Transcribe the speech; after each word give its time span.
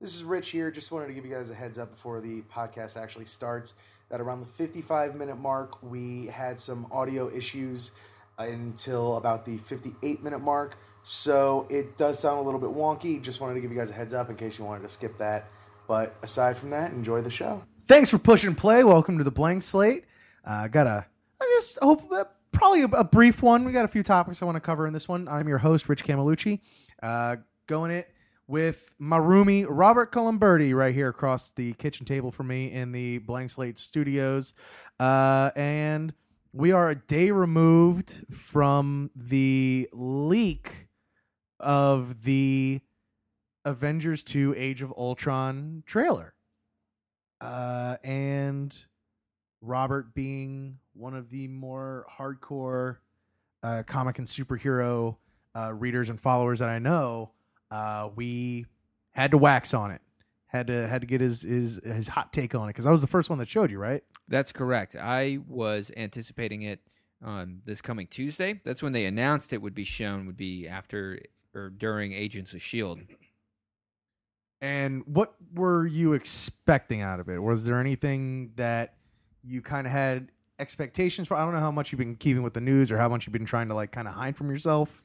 This 0.00 0.14
is 0.14 0.22
Rich 0.22 0.50
here. 0.50 0.70
Just 0.70 0.92
wanted 0.92 1.08
to 1.08 1.12
give 1.12 1.26
you 1.26 1.34
guys 1.34 1.50
a 1.50 1.54
heads 1.54 1.76
up 1.76 1.90
before 1.90 2.20
the 2.20 2.42
podcast 2.42 2.96
actually 2.96 3.24
starts 3.24 3.74
that 4.10 4.20
around 4.20 4.38
the 4.38 4.46
55 4.46 5.16
minute 5.16 5.40
mark, 5.40 5.82
we 5.82 6.26
had 6.26 6.60
some 6.60 6.86
audio 6.92 7.28
issues 7.34 7.90
until 8.38 9.16
about 9.16 9.44
the 9.44 9.56
58 9.58 10.22
minute 10.22 10.38
mark. 10.38 10.78
So 11.02 11.66
it 11.68 11.96
does 11.96 12.20
sound 12.20 12.38
a 12.38 12.42
little 12.42 12.60
bit 12.60 12.70
wonky. 12.70 13.20
Just 13.20 13.40
wanted 13.40 13.54
to 13.54 13.60
give 13.60 13.72
you 13.72 13.76
guys 13.76 13.90
a 13.90 13.92
heads 13.92 14.14
up 14.14 14.30
in 14.30 14.36
case 14.36 14.56
you 14.56 14.64
wanted 14.64 14.84
to 14.84 14.88
skip 14.88 15.18
that. 15.18 15.46
But 15.88 16.14
aside 16.22 16.56
from 16.56 16.70
that, 16.70 16.92
enjoy 16.92 17.20
the 17.20 17.30
show. 17.30 17.64
Thanks 17.86 18.08
for 18.08 18.18
pushing 18.18 18.54
play. 18.54 18.84
Welcome 18.84 19.18
to 19.18 19.24
the 19.24 19.32
blank 19.32 19.62
slate. 19.64 20.04
Uh, 20.44 20.68
got 20.68 20.86
a, 20.86 21.06
I 21.40 21.56
just 21.56 21.76
hope 21.82 22.12
uh, 22.12 22.22
probably 22.52 22.82
a, 22.82 22.86
a 22.86 23.04
brief 23.04 23.42
one. 23.42 23.64
We 23.64 23.72
got 23.72 23.84
a 23.84 23.88
few 23.88 24.04
topics 24.04 24.42
I 24.42 24.44
want 24.44 24.54
to 24.54 24.60
cover 24.60 24.86
in 24.86 24.92
this 24.92 25.08
one. 25.08 25.26
I'm 25.26 25.48
your 25.48 25.58
host, 25.58 25.88
Rich 25.88 26.04
Camelucci. 26.04 26.60
Uh, 27.02 27.38
going 27.66 27.90
it 27.90 28.08
with 28.48 28.94
my 28.98 29.18
roomie 29.18 29.66
Robert 29.68 30.10
Colomberti 30.10 30.74
right 30.74 30.94
here 30.94 31.10
across 31.10 31.52
the 31.52 31.74
kitchen 31.74 32.06
table 32.06 32.32
from 32.32 32.48
me 32.48 32.72
in 32.72 32.92
the 32.92 33.18
Blank 33.18 33.50
Slate 33.50 33.78
Studios, 33.78 34.54
uh, 34.98 35.50
and 35.54 36.14
we 36.52 36.72
are 36.72 36.88
a 36.88 36.94
day 36.94 37.30
removed 37.30 38.24
from 38.32 39.10
the 39.14 39.88
leak 39.92 40.88
of 41.60 42.24
the 42.24 42.80
Avengers 43.66 44.22
2 44.22 44.54
Age 44.56 44.80
of 44.80 44.92
Ultron 44.96 45.82
trailer. 45.86 46.34
Uh, 47.40 47.96
and 48.02 48.76
Robert 49.60 50.14
being 50.14 50.78
one 50.94 51.14
of 51.14 51.28
the 51.30 51.48
more 51.48 52.06
hardcore 52.18 52.96
uh, 53.62 53.82
comic 53.86 54.18
and 54.18 54.26
superhero 54.26 55.16
uh, 55.54 55.72
readers 55.74 56.08
and 56.08 56.20
followers 56.20 56.60
that 56.60 56.68
I 56.68 56.78
know, 56.78 57.32
uh, 57.70 58.08
we 58.14 58.66
had 59.10 59.30
to 59.32 59.38
wax 59.38 59.74
on 59.74 59.90
it. 59.90 60.00
Had 60.46 60.68
to 60.68 60.88
had 60.88 61.02
to 61.02 61.06
get 61.06 61.20
his 61.20 61.42
his 61.42 61.80
his 61.84 62.08
hot 62.08 62.32
take 62.32 62.54
on 62.54 62.68
it 62.68 62.72
because 62.72 62.86
I 62.86 62.90
was 62.90 63.02
the 63.02 63.06
first 63.06 63.28
one 63.28 63.38
that 63.38 63.48
showed 63.48 63.70
you, 63.70 63.78
right? 63.78 64.02
That's 64.28 64.50
correct. 64.50 64.96
I 64.96 65.40
was 65.46 65.90
anticipating 65.94 66.62
it 66.62 66.80
on 67.22 67.60
this 67.66 67.82
coming 67.82 68.06
Tuesday. 68.06 68.60
That's 68.64 68.82
when 68.82 68.92
they 68.92 69.04
announced 69.04 69.52
it 69.52 69.60
would 69.60 69.74
be 69.74 69.84
shown. 69.84 70.26
Would 70.26 70.38
be 70.38 70.66
after 70.66 71.18
or 71.54 71.68
during 71.70 72.14
Agents 72.14 72.54
of 72.54 72.62
Shield. 72.62 73.00
And 74.60 75.02
what 75.06 75.34
were 75.54 75.86
you 75.86 76.14
expecting 76.14 77.02
out 77.02 77.20
of 77.20 77.28
it? 77.28 77.38
Was 77.38 77.64
there 77.64 77.78
anything 77.78 78.52
that 78.56 78.94
you 79.44 79.62
kind 79.62 79.86
of 79.86 79.92
had 79.92 80.32
expectations 80.58 81.28
for? 81.28 81.36
I 81.36 81.44
don't 81.44 81.54
know 81.54 81.60
how 81.60 81.70
much 81.70 81.92
you've 81.92 82.00
been 82.00 82.16
keeping 82.16 82.42
with 82.42 82.54
the 82.54 82.60
news 82.60 82.90
or 82.90 82.98
how 82.98 83.08
much 83.08 83.26
you've 83.26 83.32
been 83.32 83.44
trying 83.44 83.68
to 83.68 83.74
like 83.74 83.92
kind 83.92 84.08
of 84.08 84.14
hide 84.14 84.36
from 84.36 84.50
yourself. 84.50 85.04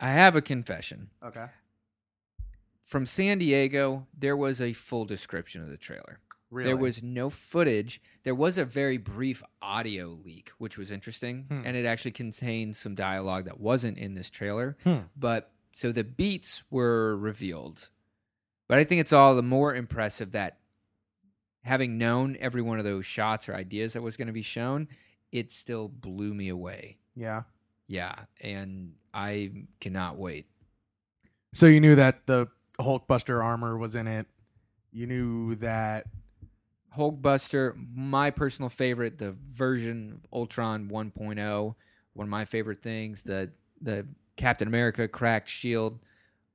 I 0.00 0.10
have 0.10 0.34
a 0.34 0.40
confession. 0.42 1.10
Okay. 1.22 1.46
From 2.84 3.06
San 3.06 3.38
Diego, 3.38 4.06
there 4.18 4.36
was 4.36 4.60
a 4.60 4.72
full 4.72 5.04
description 5.04 5.62
of 5.62 5.68
the 5.68 5.76
trailer. 5.76 6.18
Really? 6.50 6.66
There 6.70 6.76
was 6.76 7.02
no 7.02 7.30
footage. 7.30 8.00
There 8.24 8.34
was 8.34 8.58
a 8.58 8.64
very 8.64 8.96
brief 8.96 9.42
audio 9.62 10.08
leak, 10.08 10.50
which 10.58 10.76
was 10.76 10.90
interesting, 10.90 11.44
Hmm. 11.48 11.62
and 11.64 11.76
it 11.76 11.86
actually 11.86 12.10
contained 12.10 12.74
some 12.76 12.96
dialogue 12.96 13.44
that 13.44 13.60
wasn't 13.60 13.98
in 13.98 14.14
this 14.14 14.28
trailer. 14.30 14.76
Hmm. 14.82 15.00
But 15.16 15.52
so 15.70 15.92
the 15.92 16.02
beats 16.02 16.64
were 16.70 17.16
revealed. 17.16 17.90
But 18.66 18.80
I 18.80 18.84
think 18.84 19.00
it's 19.00 19.12
all 19.12 19.36
the 19.36 19.42
more 19.42 19.74
impressive 19.74 20.32
that 20.32 20.58
having 21.62 21.98
known 21.98 22.36
every 22.40 22.62
one 22.62 22.78
of 22.80 22.84
those 22.84 23.06
shots 23.06 23.48
or 23.48 23.54
ideas 23.54 23.92
that 23.92 24.02
was 24.02 24.16
going 24.16 24.26
to 24.28 24.32
be 24.32 24.42
shown, 24.42 24.88
it 25.30 25.52
still 25.52 25.86
blew 25.88 26.34
me 26.34 26.48
away. 26.48 26.98
Yeah. 27.14 27.42
Yeah, 27.86 28.14
and 28.40 28.94
I 29.12 29.52
cannot 29.80 30.16
wait. 30.16 30.46
So 31.54 31.66
you 31.66 31.80
knew 31.80 31.94
that 31.96 32.26
the 32.26 32.46
Hulkbuster 32.78 33.42
armor 33.42 33.76
was 33.76 33.94
in 33.96 34.06
it. 34.06 34.26
You 34.92 35.06
knew 35.06 35.54
that. 35.56 36.06
Hulkbuster, 36.96 37.74
my 37.94 38.30
personal 38.30 38.68
favorite, 38.68 39.18
the 39.18 39.32
version 39.32 40.12
of 40.14 40.26
Ultron 40.32 40.88
1.0, 40.88 41.74
one 42.14 42.24
of 42.26 42.28
my 42.30 42.44
favorite 42.44 42.82
things. 42.82 43.22
The 43.22 43.50
the 43.80 44.06
Captain 44.36 44.66
America 44.68 45.06
cracked 45.06 45.48
shield. 45.48 46.00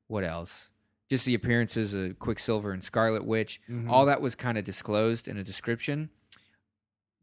What 0.08 0.24
else? 0.24 0.70
Just 1.10 1.26
the 1.26 1.36
appearances 1.36 1.94
of 1.94 2.20
Quicksilver 2.20 2.72
and 2.72 2.84
Scarlet 2.84 3.26
Witch. 3.26 3.62
Mhm. 3.70 3.90
All 3.90 4.06
that 4.08 4.22
was 4.22 4.36
kind 4.36 4.58
of 4.58 4.64
disclosed 4.66 5.28
in 5.28 5.38
a 5.38 5.44
description. 5.44 6.10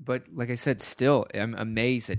But 0.00 0.24
like 0.32 0.50
I 0.50 0.54
said, 0.54 0.80
still, 0.80 1.26
I'm 1.34 1.54
amazed 1.54 2.08
that 2.08 2.18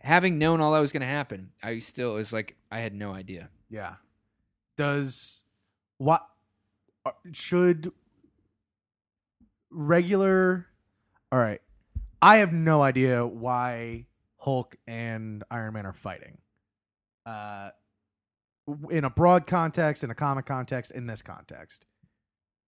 having 0.00 0.38
known 0.38 0.60
all 0.60 0.72
that 0.72 0.80
was 0.80 0.92
going 0.92 1.02
to 1.02 1.06
happen, 1.06 1.50
I 1.62 1.78
still 1.78 2.14
was 2.14 2.32
like 2.32 2.56
I 2.70 2.80
had 2.80 2.94
no 2.94 3.12
idea. 3.12 3.50
Yeah. 3.68 3.94
Does 4.76 5.44
what 5.98 6.26
uh, 7.04 7.12
should 7.32 7.92
regular? 9.70 10.66
All 11.30 11.38
right. 11.38 11.60
I 12.22 12.38
have 12.38 12.52
no 12.52 12.82
idea 12.82 13.26
why 13.26 14.06
Hulk 14.38 14.76
and 14.86 15.44
Iron 15.50 15.74
Man 15.74 15.86
are 15.86 15.92
fighting. 15.92 16.38
Uh, 17.24 17.70
in 18.90 19.04
a 19.04 19.10
broad 19.10 19.46
context, 19.46 20.04
in 20.04 20.10
a 20.10 20.14
comic 20.14 20.46
context, 20.46 20.90
in 20.90 21.06
this 21.06 21.22
context. 21.22 21.86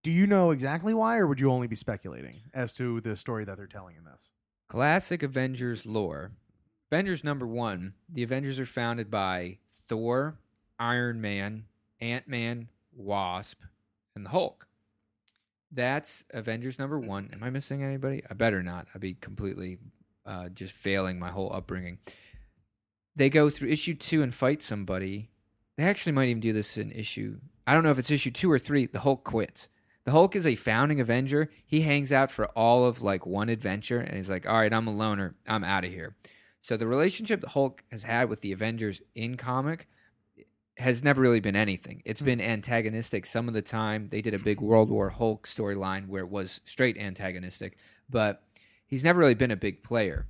Do 0.03 0.11
you 0.11 0.27
know 0.27 0.51
exactly 0.51 0.93
why, 0.93 1.17
or 1.17 1.27
would 1.27 1.39
you 1.39 1.49
only 1.49 1.67
be 1.67 1.75
speculating 1.75 2.41
as 2.53 2.75
to 2.75 2.99
the 3.01 3.15
story 3.15 3.45
that 3.45 3.57
they're 3.57 3.67
telling 3.67 3.95
in 3.95 4.03
this? 4.03 4.31
Classic 4.67 5.23
Avengers 5.23 5.85
lore. 5.85 6.31
Avengers 6.93 7.23
number 7.23 7.47
one. 7.47 7.95
The 8.07 8.21
Avengers 8.21 8.59
are 8.59 8.67
founded 8.67 9.09
by 9.09 9.57
Thor, 9.87 10.37
Iron 10.77 11.21
Man, 11.21 11.65
Ant 11.99 12.27
Man, 12.27 12.67
Wasp, 12.95 13.63
and 14.15 14.23
the 14.23 14.29
Hulk. 14.29 14.67
That's 15.71 16.23
Avengers 16.35 16.77
number 16.77 16.99
one. 16.99 17.31
Am 17.33 17.43
I 17.43 17.49
missing 17.49 17.81
anybody? 17.81 18.21
I 18.29 18.35
better 18.35 18.61
not. 18.61 18.85
I'd 18.93 19.01
be 19.01 19.15
completely 19.15 19.79
uh, 20.23 20.49
just 20.49 20.71
failing 20.71 21.17
my 21.17 21.29
whole 21.29 21.51
upbringing. 21.51 21.97
They 23.15 23.27
go 23.27 23.49
through 23.49 23.69
issue 23.69 23.95
two 23.95 24.21
and 24.21 24.31
fight 24.31 24.61
somebody. 24.61 25.31
They 25.77 25.85
actually 25.85 26.11
might 26.11 26.29
even 26.29 26.41
do 26.41 26.53
this 26.53 26.77
in 26.77 26.91
issue. 26.91 27.39
I 27.65 27.73
don't 27.73 27.83
know 27.83 27.89
if 27.89 27.97
it's 27.97 28.11
issue 28.11 28.29
two 28.29 28.51
or 28.51 28.59
three. 28.59 28.85
The 28.85 28.99
Hulk 28.99 29.23
quits. 29.23 29.67
The 30.05 30.11
Hulk 30.11 30.35
is 30.35 30.45
a 30.45 30.53
founding 30.53 30.99
Avenger. 30.99 31.49
He 31.65 31.81
hangs 31.81 32.11
out 32.11 32.29
for 32.29 32.45
all 32.49 32.85
of 32.85 33.01
like 33.01 33.25
one 33.25 33.49
adventure 33.49 33.99
and 33.99 34.15
he's 34.15 34.29
like, 34.29 34.47
all 34.47 34.59
right, 34.59 34.71
I'm 34.71 34.85
a 34.85 34.93
loner. 34.93 35.33
I'm 35.47 35.63
out 35.63 35.85
of 35.85 35.91
here. 35.91 36.15
So 36.63 36.77
the 36.77 36.87
relationship 36.87 37.41
the 37.41 37.49
Hulk 37.49 37.83
has 37.91 38.03
had 38.03 38.29
with 38.29 38.39
the 38.39 38.53
Avengers 38.53 39.01
in 39.15 39.35
comic 39.35 39.89
has 40.77 41.03
never 41.03 41.21
really 41.21 41.41
been 41.41 41.57
anything. 41.57 42.01
It's 42.05 42.21
hmm. 42.21 42.25
been 42.25 42.41
antagonistic 42.41 43.25
some 43.25 43.49
of 43.49 43.53
the 43.53 43.61
time. 43.61 44.07
They 44.07 44.21
did 44.21 44.33
a 44.33 44.39
big 44.39 44.61
World 44.61 44.89
War 44.89 45.09
Hulk 45.09 45.45
storyline 45.45 46.07
where 46.07 46.23
it 46.23 46.29
was 46.29 46.61
straight 46.63 46.97
antagonistic, 46.97 47.77
but 48.09 48.43
he's 48.85 49.03
never 49.03 49.19
really 49.19 49.33
been 49.33 49.51
a 49.51 49.57
big 49.57 49.83
player. 49.83 50.25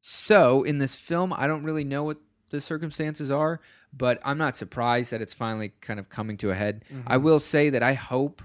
So 0.00 0.62
in 0.62 0.76
this 0.76 0.94
film, 0.94 1.32
I 1.32 1.46
don't 1.46 1.64
really 1.64 1.84
know 1.84 2.04
what 2.04 2.18
the 2.50 2.60
circumstances 2.60 3.30
are, 3.30 3.60
but 3.94 4.20
I'm 4.26 4.38
not 4.38 4.58
surprised 4.58 5.10
that 5.12 5.22
it's 5.22 5.34
finally 5.34 5.72
kind 5.80 5.98
of 5.98 6.10
coming 6.10 6.36
to 6.36 6.50
a 6.50 6.54
head. 6.54 6.84
I 7.06 7.14
mm-hmm. 7.14 7.24
will 7.24 7.40
say 7.40 7.70
that 7.70 7.82
I 7.82 7.94
hope 7.94 8.42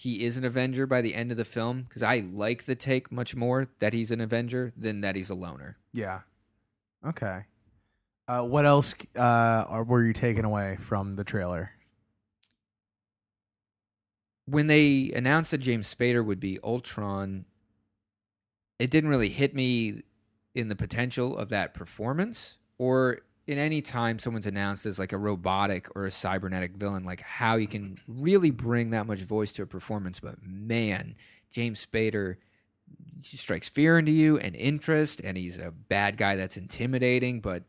he 0.00 0.24
is 0.24 0.36
an 0.36 0.44
Avenger 0.44 0.86
by 0.86 1.00
the 1.00 1.14
end 1.14 1.30
of 1.30 1.36
the 1.36 1.44
film 1.44 1.82
because 1.82 2.02
I 2.02 2.24
like 2.32 2.64
the 2.64 2.74
take 2.74 3.10
much 3.10 3.34
more 3.34 3.68
that 3.78 3.92
he's 3.92 4.10
an 4.10 4.20
Avenger 4.20 4.72
than 4.76 5.00
that 5.02 5.16
he's 5.16 5.30
a 5.30 5.34
loner. 5.34 5.78
Yeah. 5.92 6.20
Okay. 7.06 7.44
Uh, 8.28 8.42
what 8.42 8.64
else 8.64 8.94
uh, 9.16 9.20
are, 9.20 9.84
were 9.84 10.04
you 10.04 10.12
taken 10.12 10.44
away 10.44 10.76
from 10.80 11.12
the 11.12 11.24
trailer? 11.24 11.72
when 14.50 14.66
they 14.66 15.12
announced 15.14 15.52
that 15.52 15.58
James 15.58 15.92
Spader 15.92 16.24
would 16.24 16.40
be 16.40 16.58
Ultron, 16.64 17.44
it 18.78 18.90
didn't 18.90 19.10
really 19.10 19.28
hit 19.28 19.54
me 19.54 20.02
in 20.54 20.68
the 20.68 20.74
potential 20.74 21.36
of 21.36 21.50
that 21.50 21.72
performance 21.72 22.58
or 22.76 23.20
in 23.50 23.58
any 23.58 23.82
time 23.82 24.18
someone's 24.18 24.46
announced 24.46 24.86
as 24.86 24.98
like 24.98 25.12
a 25.12 25.18
robotic 25.18 25.94
or 25.96 26.06
a 26.06 26.10
cybernetic 26.10 26.76
villain, 26.76 27.04
like 27.04 27.20
how 27.20 27.56
you 27.56 27.66
can 27.66 27.98
really 28.06 28.50
bring 28.50 28.90
that 28.90 29.06
much 29.06 29.20
voice 29.20 29.52
to 29.54 29.62
a 29.62 29.66
performance. 29.66 30.20
But 30.20 30.36
man, 30.42 31.14
James 31.50 31.84
Spader 31.84 32.36
strikes 33.22 33.68
fear 33.68 33.98
into 33.98 34.12
you 34.12 34.38
and 34.38 34.54
interest, 34.56 35.20
and 35.22 35.36
he's 35.36 35.58
a 35.58 35.70
bad 35.70 36.16
guy 36.16 36.36
that's 36.36 36.56
intimidating. 36.56 37.40
But 37.40 37.64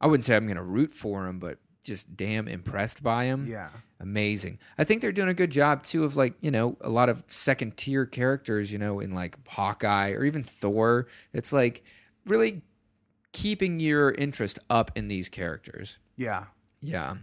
I 0.00 0.06
wouldn't 0.06 0.24
say 0.24 0.36
I'm 0.36 0.46
going 0.46 0.56
to 0.56 0.62
root 0.62 0.92
for 0.92 1.26
him, 1.26 1.38
but 1.38 1.58
just 1.82 2.16
damn 2.16 2.48
impressed 2.48 3.02
by 3.02 3.24
him 3.24 3.46
Yeah. 3.46 3.68
amazing. 4.00 4.58
I 4.78 4.84
think 4.84 5.02
they're 5.02 5.12
doing 5.12 5.28
a 5.28 5.34
good 5.34 5.50
job 5.50 5.82
too 5.82 6.04
of 6.04 6.16
like, 6.16 6.34
you 6.40 6.50
know, 6.50 6.78
a 6.80 6.88
lot 6.88 7.10
of 7.10 7.22
second 7.26 7.76
tier 7.76 8.06
characters, 8.06 8.72
you 8.72 8.78
know, 8.78 9.00
in 9.00 9.12
like 9.12 9.36
Hawkeye 9.46 10.12
or 10.12 10.24
even 10.24 10.42
Thor. 10.42 11.08
It's 11.34 11.52
like 11.52 11.84
really 12.24 12.62
keeping 13.34 13.80
your 13.80 14.12
interest 14.12 14.58
up 14.70 14.90
in 14.94 15.08
these 15.08 15.28
characters. 15.28 15.98
Yeah. 16.16 16.44
Yeah. 16.80 17.16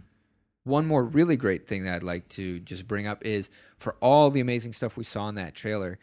One 0.64 0.86
more 0.86 1.02
really 1.04 1.36
great 1.36 1.66
thing 1.66 1.82
that 1.84 1.96
I'd 1.96 2.02
like 2.04 2.28
to 2.30 2.60
just 2.60 2.86
bring 2.86 3.08
up 3.08 3.24
is 3.26 3.50
for 3.76 3.96
all 4.00 4.30
the 4.30 4.38
amazing 4.40 4.74
stuff 4.74 4.96
we 4.96 5.02
saw 5.02 5.28
in 5.28 5.34
that 5.34 5.54
trailer, 5.56 5.98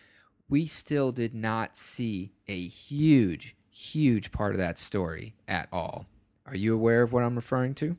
we 0.50 0.65
still 0.65 1.11
did 1.13 1.33
not 1.33 1.77
see 1.77 2.33
a 2.47 2.59
huge, 2.67 3.56
huge 3.71 4.31
part 4.33 4.51
of 4.53 4.57
that 4.57 4.77
story 4.77 5.35
at 5.47 5.69
all. 5.71 6.07
Are 6.45 6.56
you 6.56 6.73
aware 6.73 7.03
of 7.03 7.13
what 7.13 7.23
I'm 7.23 7.35
referring 7.35 7.75
to? 7.75 7.95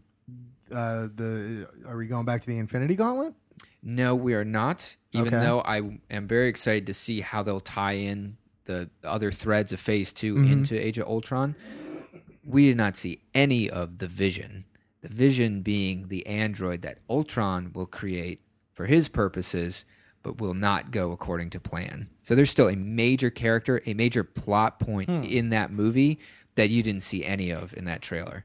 Uh, 0.70 1.08
the 1.14 1.68
are 1.86 1.96
we 1.96 2.06
going 2.06 2.26
back 2.26 2.40
to 2.42 2.46
the 2.46 2.58
Infinity 2.58 2.96
Gauntlet? 2.96 3.34
No, 3.82 4.14
we 4.14 4.34
are 4.34 4.44
not. 4.44 4.96
Even 5.12 5.28
Okay. 5.34 5.44
though 5.44 5.60
I 5.62 5.98
am 6.10 6.26
very 6.28 6.48
excited 6.48 6.86
to 6.88 6.94
see 6.94 7.20
how 7.22 7.42
they'll 7.42 7.60
tie 7.60 7.92
in 7.94 8.36
the 8.66 8.90
other 9.02 9.30
threads 9.32 9.72
of 9.72 9.80
Phase 9.80 10.12
2 10.12 10.34
Mhm. 10.34 10.50
into 10.52 10.78
Age 10.78 10.98
of 10.98 11.06
Ultron, 11.08 11.56
we 12.50 12.66
did 12.66 12.76
not 12.76 12.96
see 12.96 13.20
any 13.34 13.68
of 13.70 13.98
the 13.98 14.06
Vision. 14.08 14.64
The 15.02 15.08
Vision 15.08 15.62
being 15.62 16.08
the 16.08 16.26
android 16.26 16.82
that 16.82 16.98
Ultron 17.08 17.72
will 17.74 17.86
create 17.86 18.40
for 18.74 18.86
his 18.86 19.08
purposes, 19.08 19.84
but 20.22 20.40
will 20.40 20.54
not 20.54 20.90
go 20.90 21.12
according 21.12 21.50
to 21.50 21.60
plan. 21.60 22.08
So 22.22 22.34
there's 22.34 22.50
still 22.50 22.68
a 22.68 22.76
major 22.76 23.30
character, 23.30 23.82
a 23.86 23.94
major 23.94 24.22
plot 24.24 24.78
point 24.78 25.08
Hmm. 25.08 25.22
in 25.22 25.48
that 25.50 25.72
movie 25.72 26.18
that 26.56 26.68
you 26.68 26.82
didn't 26.82 27.02
see 27.02 27.24
any 27.24 27.50
of 27.50 27.72
in 27.76 27.84
that 27.86 28.02
trailer. 28.02 28.44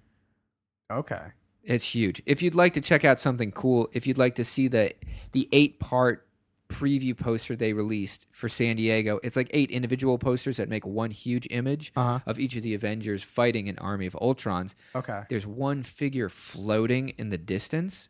Okay. 0.91 1.27
It's 1.63 1.95
huge. 1.95 2.21
If 2.25 2.41
you'd 2.41 2.55
like 2.55 2.73
to 2.73 2.81
check 2.81 3.03
out 3.03 3.19
something 3.19 3.51
cool, 3.51 3.89
if 3.93 4.05
you'd 4.05 4.17
like 4.19 4.35
to 4.35 4.43
see 4.43 4.67
the 4.67 4.93
the 5.31 5.49
eight 5.51 5.79
part 5.79 6.27
preview 6.67 7.15
poster 7.17 7.55
they 7.55 7.73
released 7.73 8.25
for 8.31 8.49
San 8.49 8.75
Diego, 8.75 9.19
it's 9.23 9.35
like 9.35 9.49
eight 9.51 9.69
individual 9.71 10.17
posters 10.17 10.57
that 10.57 10.67
make 10.69 10.85
one 10.85 11.11
huge 11.11 11.47
image 11.51 11.91
Uh 11.95 12.03
huh. 12.03 12.19
of 12.25 12.39
each 12.39 12.55
of 12.55 12.63
the 12.63 12.73
Avengers 12.73 13.21
fighting 13.23 13.69
an 13.69 13.77
army 13.79 14.05
of 14.05 14.13
Ultrons. 14.21 14.75
Okay. 14.95 15.23
There's 15.29 15.45
one 15.47 15.83
figure 15.83 16.29
floating 16.29 17.09
in 17.09 17.29
the 17.29 17.37
distance 17.37 18.09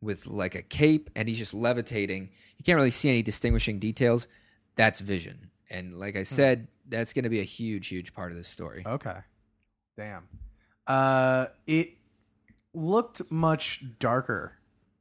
with 0.00 0.26
like 0.26 0.54
a 0.54 0.62
cape 0.62 1.10
and 1.16 1.28
he's 1.28 1.38
just 1.38 1.54
levitating. 1.54 2.30
You 2.58 2.64
can't 2.64 2.76
really 2.76 2.90
see 2.90 3.08
any 3.08 3.22
distinguishing 3.22 3.78
details. 3.78 4.28
That's 4.76 5.00
Vision. 5.00 5.50
And 5.70 5.94
like 5.94 6.14
I 6.16 6.22
said, 6.22 6.68
that's 6.88 7.12
going 7.12 7.24
to 7.24 7.28
be 7.30 7.40
a 7.40 7.44
huge 7.44 7.88
huge 7.88 8.14
part 8.14 8.30
of 8.30 8.36
this 8.36 8.46
story. 8.46 8.84
Okay. 8.86 9.18
Damn. 9.96 10.28
Uh, 10.86 11.46
it 11.66 11.94
looked 12.72 13.22
much 13.30 13.82
darker 13.98 14.52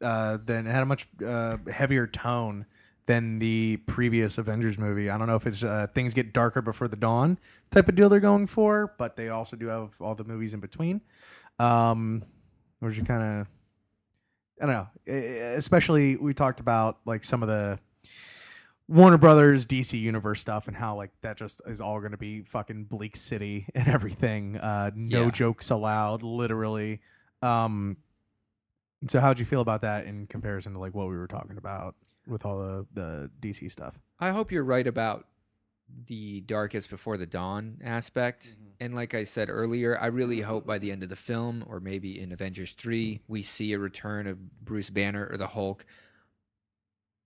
uh, 0.01 0.37
than 0.43 0.67
it 0.67 0.71
had 0.71 0.83
a 0.83 0.85
much 0.85 1.07
uh, 1.25 1.57
heavier 1.71 2.07
tone 2.07 2.65
than 3.07 3.37
the 3.39 3.77
previous 3.85 4.37
Avengers 4.37 4.77
movie. 4.79 5.09
I 5.09 5.17
don't 5.17 5.27
know 5.27 5.35
if 5.35 5.45
it's 5.45 5.63
uh, 5.63 5.87
things 5.93 6.13
get 6.13 6.33
darker 6.33 6.61
before 6.61 6.87
the 6.87 6.95
dawn 6.95 7.37
type 7.69 7.87
of 7.87 7.95
deal 7.95 8.09
they're 8.09 8.19
going 8.19 8.47
for, 8.47 8.93
but 8.97 9.15
they 9.15 9.29
also 9.29 9.55
do 9.55 9.67
have 9.67 9.89
all 10.01 10.15
the 10.15 10.23
movies 10.23 10.53
in 10.55 10.59
between. 10.59 11.01
Um, 11.59 12.23
or 12.81 12.89
you 12.91 13.03
kind 13.03 13.41
of, 13.41 13.47
I 14.61 14.65
don't 14.65 14.75
know. 15.07 15.13
Especially 15.55 16.15
we 16.17 16.33
talked 16.33 16.59
about 16.59 16.97
like 17.05 17.23
some 17.23 17.43
of 17.43 17.47
the 17.47 17.77
Warner 18.87 19.17
Brothers 19.17 19.65
DC 19.65 19.99
Universe 19.99 20.41
stuff 20.41 20.67
and 20.67 20.75
how 20.77 20.95
like 20.95 21.11
that 21.21 21.37
just 21.37 21.61
is 21.67 21.81
all 21.81 21.99
going 21.99 22.11
to 22.11 22.17
be 22.17 22.41
fucking 22.43 22.85
bleak 22.85 23.15
city 23.15 23.67
and 23.75 23.87
everything. 23.87 24.57
Uh, 24.57 24.91
no 24.95 25.25
Yeah. 25.25 25.31
jokes 25.31 25.69
allowed, 25.69 26.23
literally. 26.23 27.01
Um, 27.41 27.97
so 29.07 29.19
how'd 29.19 29.39
you 29.39 29.45
feel 29.45 29.61
about 29.61 29.81
that 29.81 30.05
in 30.05 30.27
comparison 30.27 30.73
to 30.73 30.79
like 30.79 30.93
what 30.93 31.07
we 31.07 31.17
were 31.17 31.27
talking 31.27 31.57
about 31.57 31.95
with 32.27 32.45
all 32.45 32.59
the 32.59 32.85
the 32.93 33.31
DC 33.41 33.71
stuff? 33.71 33.99
I 34.19 34.29
hope 34.29 34.51
you're 34.51 34.63
right 34.63 34.87
about 34.87 35.27
the 36.07 36.41
darkest 36.41 36.89
before 36.89 37.17
the 37.17 37.25
dawn 37.25 37.79
aspect. 37.83 38.47
Mm-hmm. 38.47 38.63
And 38.79 38.95
like 38.95 39.13
I 39.13 39.23
said 39.23 39.49
earlier, 39.49 39.99
I 39.99 40.07
really 40.07 40.41
hope 40.41 40.65
by 40.65 40.79
the 40.79 40.91
end 40.91 41.03
of 41.03 41.09
the 41.09 41.15
film, 41.15 41.63
or 41.67 41.79
maybe 41.79 42.19
in 42.19 42.31
Avengers 42.31 42.71
3, 42.73 43.21
we 43.27 43.41
see 43.41 43.73
a 43.73 43.79
return 43.79 44.27
of 44.27 44.65
Bruce 44.65 44.89
Banner 44.89 45.27
or 45.31 45.37
the 45.37 45.47
Hulk. 45.47 45.85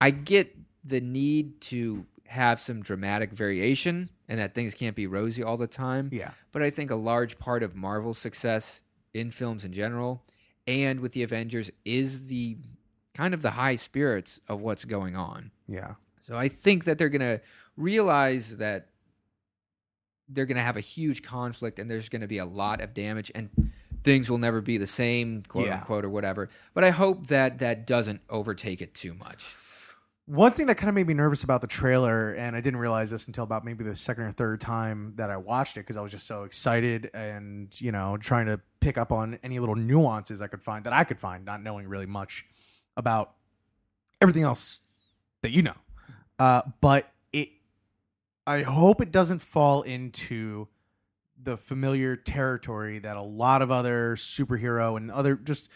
I 0.01 0.11
get 0.11 0.55
the 0.83 1.01
need 1.01 1.61
to 1.61 2.05
have 2.27 2.59
some 2.59 2.81
dramatic 2.81 3.31
variation 3.31 4.09
and 4.27 4.39
that 4.39 4.53
things 4.53 4.75
can't 4.75 4.95
be 4.95 5.07
rosy 5.07 5.41
all 5.41 5.57
the 5.57 5.67
time. 5.67 6.09
Yeah, 6.11 6.31
But 6.51 6.61
I 6.61 6.69
think 6.69 6.91
a 6.91 6.95
large 6.95 7.39
part 7.39 7.63
of 7.63 7.75
Marvel's 7.75 8.19
success 8.19 8.81
in 9.13 9.31
films 9.31 9.65
in 9.65 9.73
general 9.73 10.23
and 10.69 10.99
with 10.99 11.13
the 11.13 11.23
Avengers 11.23 11.71
is 11.83 12.27
the 12.27 12.57
kind 13.15 13.33
of 13.33 13.41
the 13.41 13.51
high 13.51 13.75
spirits 13.75 14.39
of 14.47 14.61
what's 14.61 14.85
going 14.85 15.15
on. 15.17 15.51
yeah, 15.67 15.95
So 16.27 16.37
I 16.37 16.47
think 16.47 16.83
that 16.85 16.97
they're 16.97 17.09
going 17.09 17.21
to 17.21 17.41
realize 17.75 18.57
that 18.57 18.87
they're 20.29 20.45
going 20.45 20.57
to 20.57 20.63
have 20.63 20.77
a 20.77 20.81
huge 20.81 21.23
conflict 21.23 21.79
and 21.79 21.89
there's 21.89 22.07
going 22.07 22.21
to 22.21 22.27
be 22.27 22.37
a 22.37 22.45
lot 22.45 22.81
of 22.81 22.93
damage 22.93 23.31
and 23.33 23.49
things 24.03 24.29
will 24.29 24.37
never 24.37 24.61
be 24.61 24.77
the 24.77 24.87
same, 24.87 25.41
quote 25.47 25.65
Yeah. 25.67 25.75
unquote, 25.79 26.05
or 26.05 26.09
whatever. 26.09 26.49
But 26.75 26.83
I 26.83 26.91
hope 26.91 27.27
that 27.27 27.59
that 27.59 27.87
doesn't 27.87 28.21
overtake 28.29 28.81
it 28.81 28.93
too 28.93 29.15
much. 29.15 29.43
One 30.29 30.51
thing 30.51 30.67
that 30.67 30.75
kind 30.75 30.89
of 30.89 30.93
made 30.93 31.07
me 31.07 31.15
nervous 31.15 31.43
about 31.43 31.61
the 31.61 31.65
trailer, 31.65 32.33
and 32.33 32.55
I 32.55 32.61
didn't 32.61 32.79
realize 32.79 33.09
this 33.09 33.25
until 33.25 33.43
about 33.43 33.65
maybe 33.65 33.83
the 33.83 33.95
second 33.95 34.25
or 34.25 34.31
third 34.31 34.61
time 34.61 35.13
that 35.15 35.31
I 35.31 35.37
watched 35.37 35.75
it 35.75 35.79
because 35.79 35.97
I 35.97 36.01
was 36.01 36.11
just 36.11 36.27
so 36.27 36.43
excited 36.43 37.09
and, 37.15 37.69
you 37.81 37.91
know, 37.91 38.15
trying 38.15 38.45
to 38.45 38.59
pick 38.79 38.95
up 38.95 39.11
on 39.11 39.39
any 39.41 39.57
little 39.57 39.73
nuances 39.73 40.39
I 40.39 40.45
could 40.45 40.61
find 40.61 40.85
that 40.85 40.93
I 40.93 41.03
could 41.03 41.19
find, 41.19 41.45
not 41.45 41.63
knowing 41.63 41.87
really 41.87 42.05
much 42.05 42.45
about 42.95 43.33
everything 44.21 44.43
else 44.43 44.79
that 45.41 45.49
you 45.49 45.63
know. 45.63 45.73
Uh, 46.37 46.61
but 46.79 47.11
it, 47.33 47.49
I 48.45 48.61
hope 48.61 49.01
it 49.01 49.11
doesn't 49.11 49.39
fall 49.39 49.81
into 49.81 50.67
the 51.41 51.57
familiar 51.57 52.15
territory 52.15 52.99
that 52.99 53.17
a 53.17 53.21
lot 53.23 53.63
of 53.63 53.71
other 53.71 54.15
superhero 54.15 54.95
and 54.95 55.09
other 55.09 55.33
just 55.35 55.69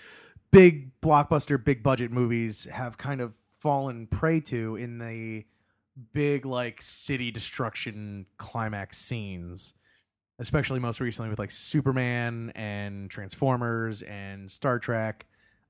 big 0.51 0.91
blockbuster, 1.01 1.61
big 1.63 1.81
budget 1.81 2.11
movies 2.11 2.65
have 2.65 2.99
kind 2.99 3.19
of 3.19 3.33
fallen 3.63 4.05
prey 4.07 4.41
to 4.41 4.75
in 4.75 4.97
the 4.99 5.45
big 6.13 6.45
like 6.45 6.81
city 6.81 7.31
destruction 7.31 8.25
climax 8.37 8.97
scenes 8.97 9.73
especially 10.39 10.79
most 10.79 10.99
recently 10.99 11.29
with 11.29 11.39
like 11.39 11.49
superman 11.51 12.51
and 12.55 13.09
transformers 13.09 14.01
and 14.01 14.51
star 14.51 14.79
trek 14.79 15.25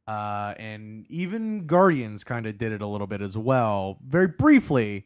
uh, 0.08 0.54
and 0.58 1.06
even 1.10 1.68
guardians 1.68 2.24
kind 2.24 2.48
of 2.48 2.58
did 2.58 2.72
it 2.72 2.82
a 2.82 2.88
little 2.88 3.06
bit 3.08 3.22
as 3.22 3.38
well 3.38 4.00
very 4.06 4.28
briefly 4.28 5.06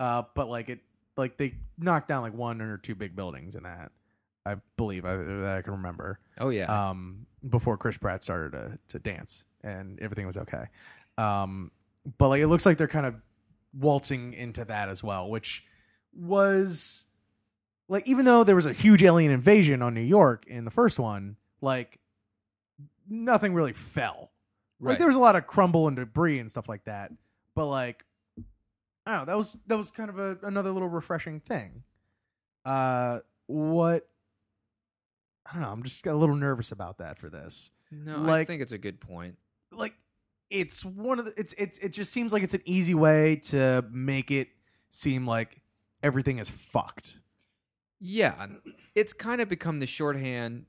uh, 0.00 0.22
but 0.34 0.48
like 0.48 0.68
it 0.68 0.80
like 1.16 1.36
they 1.36 1.54
knocked 1.78 2.08
down 2.08 2.22
like 2.22 2.34
one 2.34 2.60
or 2.60 2.78
two 2.78 2.94
big 2.96 3.14
buildings 3.14 3.54
in 3.54 3.62
that 3.62 3.92
i 4.44 4.56
believe 4.76 5.04
I, 5.04 5.16
that 5.16 5.54
i 5.58 5.62
can 5.62 5.74
remember 5.74 6.18
Oh, 6.40 6.48
yeah. 6.48 6.64
um, 6.90 7.26
before 7.48 7.76
Chris 7.76 7.96
Pratt 7.96 8.24
started 8.24 8.52
to, 8.52 8.78
to 8.88 8.98
dance 8.98 9.44
and 9.62 10.00
everything 10.00 10.26
was 10.26 10.36
okay. 10.36 10.64
Um, 11.16 11.70
but 12.16 12.28
like 12.28 12.40
it 12.40 12.46
looks 12.46 12.64
like 12.64 12.78
they're 12.78 12.88
kind 12.88 13.06
of 13.06 13.16
waltzing 13.72 14.32
into 14.32 14.64
that 14.64 14.88
as 14.88 15.02
well, 15.02 15.28
which 15.28 15.64
was 16.14 17.06
like 17.88 18.06
even 18.06 18.24
though 18.24 18.44
there 18.44 18.56
was 18.56 18.66
a 18.66 18.72
huge 18.72 19.02
alien 19.02 19.30
invasion 19.30 19.82
on 19.82 19.94
New 19.94 20.00
York 20.00 20.46
in 20.46 20.64
the 20.64 20.70
first 20.70 20.98
one, 20.98 21.36
like 21.60 21.98
nothing 23.08 23.54
really 23.54 23.72
fell. 23.72 24.30
Like 24.80 24.98
there 24.98 25.08
was 25.08 25.16
a 25.16 25.20
lot 25.20 25.34
of 25.34 25.46
crumble 25.46 25.88
and 25.88 25.96
debris 25.96 26.38
and 26.38 26.50
stuff 26.50 26.68
like 26.68 26.84
that, 26.84 27.12
but 27.54 27.66
like 27.66 28.04
I 29.06 29.12
don't 29.12 29.20
know, 29.20 29.24
that 29.26 29.36
was 29.36 29.56
that 29.66 29.76
was 29.76 29.90
kind 29.90 30.08
of 30.08 30.18
a, 30.18 30.38
another 30.42 30.70
little 30.70 30.88
refreshing 30.88 31.40
thing. 31.40 31.82
Uh, 32.64 33.20
what 33.46 34.06
I 35.48 35.54
don't 35.54 35.62
know. 35.62 35.70
I'm 35.70 35.82
just 35.82 36.06
a 36.06 36.14
little 36.14 36.36
nervous 36.36 36.72
about 36.72 36.98
that 36.98 37.18
for 37.18 37.30
this. 37.30 37.70
no, 37.90 38.30
I 38.30 38.44
think 38.44 38.60
it's 38.60 38.72
a 38.72 38.78
good 38.78 39.00
point. 39.00 39.36
Like, 39.72 39.94
it's 40.50 40.84
one 40.84 41.18
of 41.18 41.24
the. 41.26 41.34
It's 41.36 41.52
it's 41.54 41.78
it 41.78 41.90
just 41.90 42.12
seems 42.12 42.32
like 42.32 42.42
it's 42.42 42.54
an 42.54 42.62
easy 42.64 42.94
way 42.94 43.36
to 43.36 43.84
make 43.90 44.30
it 44.30 44.48
seem 44.90 45.26
like 45.26 45.60
everything 46.02 46.38
is 46.38 46.50
fucked. 46.50 47.14
Yeah, 48.00 48.46
it's 48.94 49.12
kind 49.12 49.40
of 49.40 49.48
become 49.48 49.80
the 49.80 49.86
shorthand 49.86 50.66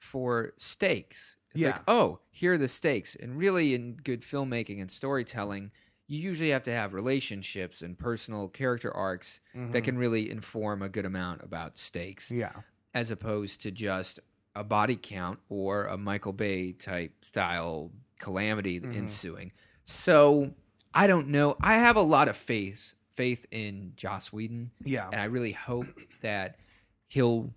for 0.00 0.52
stakes. 0.56 1.36
It's 1.52 1.60
Yeah. 1.60 1.68
like, 1.70 1.82
oh, 1.86 2.20
here 2.30 2.54
are 2.54 2.58
the 2.58 2.68
stakes. 2.68 3.14
And 3.14 3.38
really, 3.38 3.74
in 3.74 3.94
good 3.96 4.22
filmmaking 4.22 4.80
and 4.80 4.90
storytelling, 4.90 5.70
you 6.08 6.18
usually 6.18 6.50
have 6.50 6.64
to 6.64 6.72
have 6.72 6.92
relationships 6.92 7.80
and 7.80 7.96
personal 7.96 8.48
character 8.48 8.92
arcs 8.94 9.40
that 9.54 9.60
mm-hmm. 9.60 9.78
can 9.84 9.96
really 9.96 10.30
inform 10.30 10.82
a 10.82 10.88
good 10.88 11.06
amount 11.06 11.42
about 11.42 11.78
stakes, 11.78 12.30
Yeah. 12.30 12.52
as 12.92 13.10
opposed 13.10 13.62
to 13.62 13.70
just 13.70 14.20
a 14.54 14.64
body 14.64 14.96
count 14.96 15.38
or 15.48 15.84
a 15.84 15.96
Michael 15.96 16.32
Bay 16.32 16.72
type 16.72 17.24
style 17.24 17.92
calamity 18.18 18.80
Mhm. 18.80 18.94
ensuing. 18.96 19.52
So 19.84 20.54
I 20.94 21.06
don't 21.06 21.28
know. 21.28 21.56
I 21.60 21.74
have 21.74 21.96
a 21.96 22.02
lot 22.02 22.28
of 22.28 22.36
faith 22.36 22.94
faith 23.10 23.46
in 23.52 23.92
Joss 23.96 24.32
Whedon 24.32 24.72
Yeah. 24.84 25.08
and 25.12 25.20
I 25.20 25.24
really 25.26 25.52
hope 25.52 25.86
that 26.22 26.58
he'll 27.06 27.52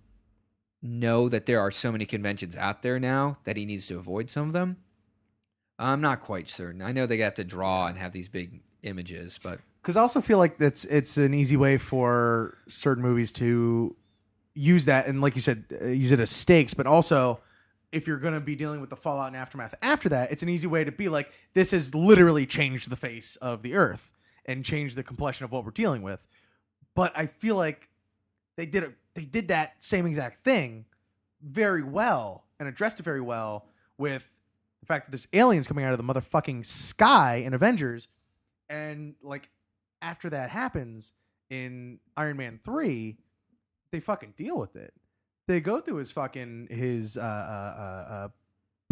know 0.80 1.28
that 1.28 1.46
there 1.46 1.58
are 1.60 1.72
so 1.72 1.90
many 1.90 2.06
conventions 2.06 2.54
out 2.56 2.82
there 2.82 3.00
now 3.00 3.38
that 3.44 3.56
he 3.56 3.66
needs 3.66 3.86
to 3.88 3.98
avoid 3.98 4.30
some 4.30 4.46
of 4.46 4.52
them. 4.52 4.76
I'm 5.78 6.00
not 6.00 6.20
quite 6.20 6.48
certain. 6.48 6.80
I 6.82 6.92
know 6.92 7.06
they 7.06 7.18
have 7.18 7.34
to 7.34 7.44
draw 7.44 7.86
and 7.88 7.98
have 7.98 8.12
these 8.12 8.28
big 8.28 8.60
images, 8.84 9.38
but 9.42 9.58
because 9.82 9.96
I 9.96 10.00
also 10.00 10.20
feel 10.20 10.38
like 10.38 10.58
that's 10.58 10.84
it's 10.84 11.16
an 11.16 11.34
easy 11.34 11.56
way 11.56 11.78
for 11.78 12.56
certain 12.68 13.02
movies 13.02 13.32
to 13.32 13.96
use 14.54 14.84
that 14.84 15.06
and 15.06 15.20
like 15.20 15.34
you 15.34 15.40
said 15.40 15.64
uh, 15.80 15.86
use 15.86 16.10
it 16.12 16.18
as 16.20 16.30
stakes 16.30 16.74
but 16.74 16.86
also 16.86 17.40
if 17.92 18.06
you're 18.06 18.18
going 18.18 18.34
to 18.34 18.40
be 18.40 18.54
dealing 18.54 18.80
with 18.80 18.90
the 18.90 18.96
fallout 18.96 19.28
and 19.28 19.36
aftermath 19.36 19.74
after 19.82 20.08
that 20.08 20.30
it's 20.30 20.42
an 20.42 20.48
easy 20.48 20.66
way 20.66 20.84
to 20.84 20.92
be 20.92 21.08
like 21.08 21.32
this 21.54 21.70
has 21.70 21.94
literally 21.94 22.46
changed 22.46 22.90
the 22.90 22.96
face 22.96 23.36
of 23.36 23.62
the 23.62 23.74
earth 23.74 24.12
and 24.44 24.64
changed 24.64 24.96
the 24.96 25.02
complexion 25.02 25.44
of 25.44 25.52
what 25.52 25.64
we're 25.64 25.70
dealing 25.70 26.02
with 26.02 26.26
but 26.94 27.12
i 27.16 27.26
feel 27.26 27.56
like 27.56 27.88
they 28.56 28.66
did 28.66 28.82
it 28.82 28.94
they 29.14 29.24
did 29.24 29.48
that 29.48 29.82
same 29.82 30.06
exact 30.06 30.44
thing 30.44 30.84
very 31.42 31.82
well 31.82 32.44
and 32.58 32.68
addressed 32.68 33.00
it 33.00 33.02
very 33.04 33.20
well 33.20 33.66
with 33.96 34.28
the 34.80 34.86
fact 34.86 35.06
that 35.06 35.10
there's 35.10 35.28
aliens 35.32 35.66
coming 35.66 35.84
out 35.84 35.92
of 35.92 35.98
the 35.98 36.04
motherfucking 36.14 36.64
sky 36.64 37.36
in 37.36 37.54
Avengers, 37.54 38.08
and 38.68 39.14
like 39.22 39.48
after 40.00 40.30
that 40.30 40.50
happens 40.50 41.12
in 41.50 41.98
Iron 42.16 42.36
Man 42.36 42.60
three, 42.62 43.18
they 43.90 44.00
fucking 44.00 44.34
deal 44.36 44.58
with 44.58 44.76
it. 44.76 44.94
They 45.48 45.60
go 45.60 45.80
through 45.80 45.96
his 45.96 46.12
fucking 46.12 46.68
his 46.70 47.16
uh, 47.16 47.20
uh, 47.20 48.30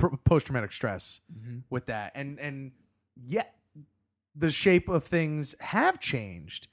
uh, 0.03 0.07
uh, 0.09 0.17
post 0.25 0.47
traumatic 0.47 0.73
stress 0.73 1.21
Mhm. 1.33 1.63
with 1.71 1.87
that, 1.87 2.13
and 2.17 2.41
and 2.41 2.73
yet 3.15 3.55
the 4.35 4.51
shape 4.51 4.89
of 4.89 5.05
things 5.05 5.55
have 5.61 6.01
changed 6.01 6.67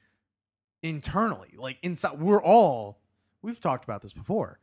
internally. 0.82 1.54
Like 1.58 1.78
inside, 1.82 2.20
we're 2.20 2.42
all 2.42 3.02
we've 3.42 3.60
talked 3.62 3.84
about 3.84 4.02
this 4.02 4.14
before. 4.14 4.60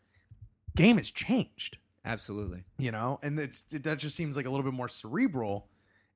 Game 0.76 0.96
has 0.98 1.10
changed 1.10 1.78
Absolutely. 2.04 2.64
you 2.78 2.90
know 2.92 3.18
and 3.22 3.38
it's 3.38 3.72
it, 3.74 3.82
that 3.82 3.98
just 3.98 4.16
seems 4.16 4.36
like 4.36 4.46
a 4.46 4.50
little 4.50 4.64
bit 4.64 4.72
more 4.72 4.88
cerebral 4.88 5.68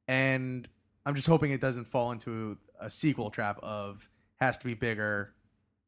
and 0.08 0.66
i'm 1.04 1.14
just 1.14 1.26
hoping 1.26 1.50
it 1.50 1.60
doesn't 1.60 1.84
fall 1.86 2.10
into 2.12 2.56
a 2.80 2.88
sequel 2.88 3.30
trap 3.30 3.58
of 3.62 4.08
has 4.36 4.56
to 4.56 4.64
be 4.64 4.72
bigger 4.72 5.34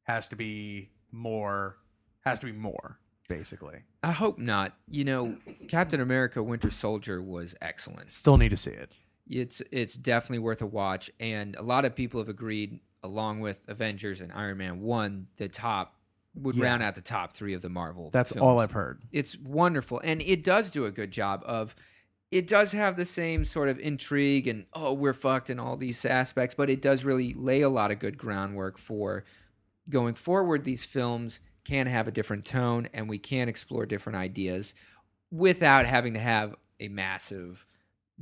has 0.03 0.29
to 0.29 0.37
be 0.37 0.91
more 1.13 1.79
has 2.27 2.41
to 2.41 2.47
be 2.47 2.53
more 2.53 2.99
basically 3.27 3.83
I 4.03 4.13
hope 4.13 4.39
not. 4.39 4.75
You 4.89 5.05
know, 5.05 5.37
Captain 5.69 6.01
America 6.01 6.43
Winter 6.43 6.71
Soldier 6.71 7.21
was 7.21 7.55
excellent. 7.61 8.11
still 8.13 8.37
need 8.37 8.51
to 8.51 8.57
see 8.57 8.71
it 8.71 8.93
It's 9.29 9.61
it's 9.73 9.95
definitely 9.97 10.39
worth 10.41 10.63
a 10.63 10.67
watch, 10.67 11.11
and 11.21 11.57
a 11.57 11.63
lot 11.63 11.85
of 11.85 11.95
people 11.95 12.21
have 12.21 12.29
agreed, 12.29 12.81
along 13.03 13.41
with 13.41 13.61
Avengers 13.69 14.21
and 14.21 14.33
Iron 14.33 14.59
Man 14.59 14.81
One, 14.81 15.27
the 15.37 15.49
top 15.49 15.95
would 16.35 16.55
Yeah. 16.55 16.67
round 16.67 16.83
out 16.83 16.95
the 16.95 17.01
top 17.01 17.33
three 17.33 17.55
of 17.55 17.63
the 17.63 17.69
Marvel. 17.71 18.11
that's 18.11 18.33
films. 18.33 18.43
all 18.45 18.61
i've 18.61 18.73
heard 18.73 19.03
It's 19.13 19.39
wonderful, 19.39 20.01
and 20.05 20.21
it 20.23 20.45
does 20.45 20.71
do 20.71 20.85
a 20.85 20.91
good 20.91 21.11
job 21.11 21.43
of. 21.47 21.75
It 22.33 22.49
does 22.49 22.73
have 22.73 22.97
the 22.97 23.05
same 23.05 23.45
sort 23.45 23.69
of 23.69 23.79
intrigue 23.79 24.49
and 24.49 24.67
oh 24.73 24.93
we're 24.93 25.13
fucked 25.15 25.49
and 25.49 25.61
all 25.61 25.77
these 25.77 26.05
aspects, 26.05 26.57
but 26.57 26.69
it 26.69 26.83
does 26.83 27.05
really 27.05 27.33
lay 27.35 27.61
a 27.63 27.69
lot 27.69 27.93
of 27.93 28.01
good 28.01 28.19
groundwork 28.19 28.79
for 28.79 29.25
going 29.89 30.15
forward. 30.15 30.65
These 30.65 30.85
films 30.85 31.39
can 31.67 31.87
have 31.89 32.07
a 32.07 32.13
different 32.13 32.45
tone, 32.45 32.89
and 32.95 33.09
we 33.09 33.19
can 33.19 33.49
explore 33.49 33.87
different 33.87 34.17
ideas 34.17 34.73
without 35.33 35.85
having 35.85 36.15
to 36.15 36.21
have 36.21 36.55
a 36.79 36.89
massive 36.89 37.67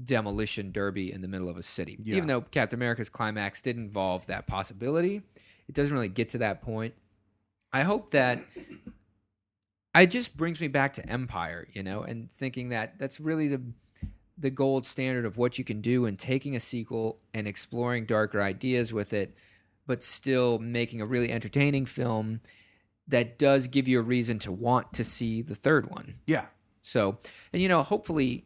demolition 0.02 0.72
derby 0.72 1.12
in 1.12 1.20
the 1.20 1.28
middle 1.28 1.48
of 1.48 1.56
a 1.56 1.62
city. 1.62 1.98
Yeah. 2.02 2.16
Even 2.16 2.26
though 2.26 2.40
Captain 2.40 2.78
America's 2.78 3.10
climax 3.10 3.60
did 3.60 3.76
involve 3.76 4.26
that 4.26 4.46
possibility, 4.46 5.22
it 5.68 5.74
doesn't 5.74 5.94
really 5.94 6.08
get 6.08 6.30
to 6.30 6.38
that 6.38 6.62
point. 6.62 6.94
I 7.72 7.82
hope 7.82 8.10
that 8.10 8.42
it 9.94 10.06
just 10.06 10.36
brings 10.36 10.60
me 10.60 10.68
back 10.68 10.94
to 10.94 11.06
Empire, 11.08 11.68
you 11.72 11.82
know, 11.82 12.02
and 12.02 12.32
thinking 12.32 12.70
that 12.70 12.98
that's 12.98 13.20
really 13.20 13.48
the 13.48 13.60
the 14.36 14.50
gold 14.50 14.84
standard 14.84 15.24
of 15.24 15.36
what 15.36 15.58
you 15.58 15.64
can 15.64 15.80
do 15.80 16.06
and 16.06 16.18
taking 16.18 16.56
a 16.56 16.60
sequel 16.60 17.20
and 17.32 17.46
exploring 17.46 18.04
darker 18.04 18.42
ideas 18.42 18.92
with 18.92 19.12
it, 19.12 19.36
but 19.86 20.02
still 20.02 20.58
making 20.58 21.00
a 21.00 21.06
really 21.06 21.30
entertaining 21.30 21.86
film 21.86 22.40
that 23.08 23.38
does 23.38 23.66
give 23.68 23.86
you 23.88 23.98
a 24.00 24.02
reason 24.02 24.38
to 24.40 24.52
want 24.52 24.92
to 24.94 25.04
see 25.04 25.42
the 25.42 25.54
third 25.54 25.90
one. 25.90 26.14
yeah 26.26 26.46
So, 26.82 27.18
and 27.52 27.60
you 27.62 27.68
know, 27.68 27.82
hopefully, 27.82 28.44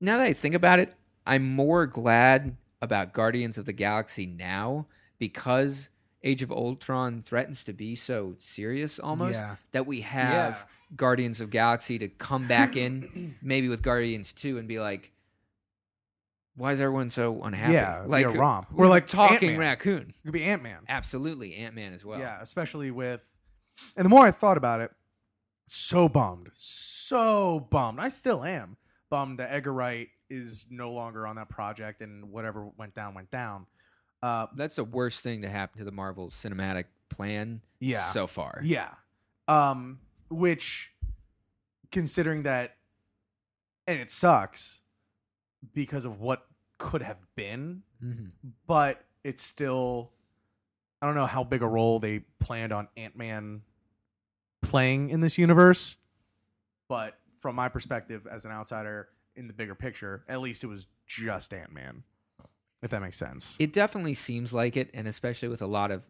now 0.00 0.18
that 0.18 0.24
I 0.26 0.32
think 0.32 0.54
about 0.54 0.78
it, 0.78 0.94
I'm 1.26 1.48
more 1.54 1.86
glad 1.86 2.56
about 2.82 3.12
Guardians 3.12 3.56
of 3.58 3.64
the 3.64 3.72
Galaxy 3.72 4.26
now 4.26 4.86
because 5.18 5.88
Age 6.24 6.42
of 6.42 6.50
Ultron 6.52 7.22
threatens 7.22 7.64
to 7.64 7.72
be 7.72 7.94
so 7.94 8.34
serious 8.38 8.98
almost 8.98 9.34
Yeah. 9.40 9.56
that 9.72 9.86
we 9.86 10.02
have 10.02 10.66
Guardians 10.94 11.40
of 11.40 11.50
Galaxy 11.50 11.98
to 11.98 12.08
come 12.08 12.46
back 12.48 12.76
in, 12.76 13.36
maybe 13.42 13.68
with 13.68 13.82
Guardians 13.82 14.32
2 14.32 14.58
and 14.58 14.68
be 14.68 14.78
like, 14.80 15.12
why 16.54 16.72
is 16.72 16.80
everyone 16.80 17.08
so 17.10 17.42
unhappy? 17.42 17.72
Yeah, 17.72 18.02
like 18.06 18.26
romp. 18.26 18.70
We're 18.72 18.84
Or 18.86 18.88
like 18.88 19.06
talking 19.06 19.50
Ant-Man. 19.50 19.58
raccoon. 19.58 20.14
it 20.18 20.22
could 20.26 20.32
be 20.32 20.42
ant-man 20.44 20.80
Absolutely, 20.88 21.56
Ant 21.56 21.74
Man 21.74 21.92
as 21.94 22.04
well. 22.04 22.18
yeah 22.18 22.38
especially 22.42 22.90
with 22.90 23.26
and 23.96 24.04
the 24.04 24.08
more 24.08 24.24
i 24.26 24.30
thought 24.30 24.56
about 24.56 24.80
it 24.80 24.90
so 25.66 26.08
bummed 26.08 26.50
so 26.54 27.66
bummed 27.70 27.98
i 28.00 28.08
still 28.08 28.44
am 28.44 28.76
bummed 29.10 29.38
that 29.38 29.52
edgar 29.52 29.72
wright 29.72 30.08
is 30.30 30.66
no 30.70 30.92
longer 30.92 31.26
on 31.26 31.36
that 31.36 31.48
project 31.48 32.00
and 32.00 32.30
whatever 32.30 32.68
went 32.78 32.94
down 32.94 33.14
went 33.14 33.30
down 33.30 33.66
uh 34.22 34.46
That's 34.54 34.76
the 34.76 34.84
worst 34.84 35.22
thing 35.22 35.42
to 35.42 35.48
happen 35.48 35.78
to 35.78 35.84
the 35.84 35.90
Marvel 35.92 36.28
cinematic 36.28 36.84
plan 37.08 37.60
Yeah. 37.80 38.04
so 38.12 38.26
far. 38.28 38.60
Yeah. 38.62 38.90
Um, 39.48 39.98
which, 40.30 40.92
considering 41.90 42.44
that, 42.44 42.76
and 43.88 43.98
it 43.98 44.10
sucks 44.12 44.80
because 45.74 46.04
of 46.04 46.20
what 46.20 46.46
could 46.78 47.02
have 47.02 47.18
been, 47.34 47.82
Mhm. 48.02 48.30
but 48.68 49.04
it's 49.24 49.42
still, 49.42 50.12
I 51.02 51.06
don't 51.06 51.16
know 51.16 51.26
how 51.26 51.42
big 51.42 51.62
a 51.62 51.66
role 51.66 51.98
they 51.98 52.20
planned 52.38 52.72
on 52.72 52.86
Ant 52.96 53.16
Man 53.16 53.62
playing 54.62 55.10
in 55.10 55.20
this 55.20 55.36
universe, 55.36 55.98
but 56.88 57.18
from 57.38 57.56
my 57.56 57.68
perspective 57.68 58.26
as 58.30 58.44
an 58.44 58.52
outsider 58.52 59.08
in 59.34 59.48
the 59.48 59.52
bigger 59.52 59.74
picture, 59.74 60.22
at 60.28 60.40
least 60.40 60.62
it 60.62 60.68
was 60.68 60.86
just 61.06 61.52
Ant 61.52 61.72
Man, 61.72 62.04
if 62.82 62.90
that 62.92 63.02
makes 63.02 63.16
sense. 63.16 63.56
It 63.58 63.72
definitely 63.72 64.14
seems 64.14 64.52
like 64.52 64.76
it, 64.76 64.90
and 64.94 65.08
especially 65.08 65.48
with 65.48 65.60
a 65.60 65.66
lot 65.66 65.90
of 65.90 66.08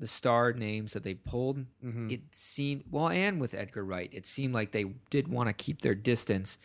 the 0.00 0.08
star 0.08 0.52
names 0.52 0.92
that 0.94 1.04
they 1.04 1.14
pulled, 1.14 1.64
Mhm. 1.84 2.10
it 2.10 2.34
seemed 2.34 2.82
well, 2.90 3.08
and 3.10 3.40
with 3.40 3.54
Edgar 3.54 3.84
Wright, 3.84 4.10
it 4.12 4.26
seemed 4.26 4.52
like 4.54 4.72
they 4.72 4.84
did 5.10 5.28
want 5.28 5.48
to 5.48 5.52
keep 5.52 5.82
their 5.82 5.94
distance. 5.94 6.58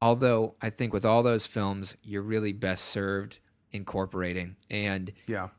Although 0.00 0.54
I 0.62 0.70
think 0.70 0.94
with 0.94 1.04
all 1.04 1.22
those 1.22 1.46
films, 1.46 1.96
you're 2.02 2.22
really 2.22 2.54
best 2.54 2.86
served 2.86 3.38
incorporating. 3.72 4.56
And 4.70 5.12
yeah. 5.26 5.50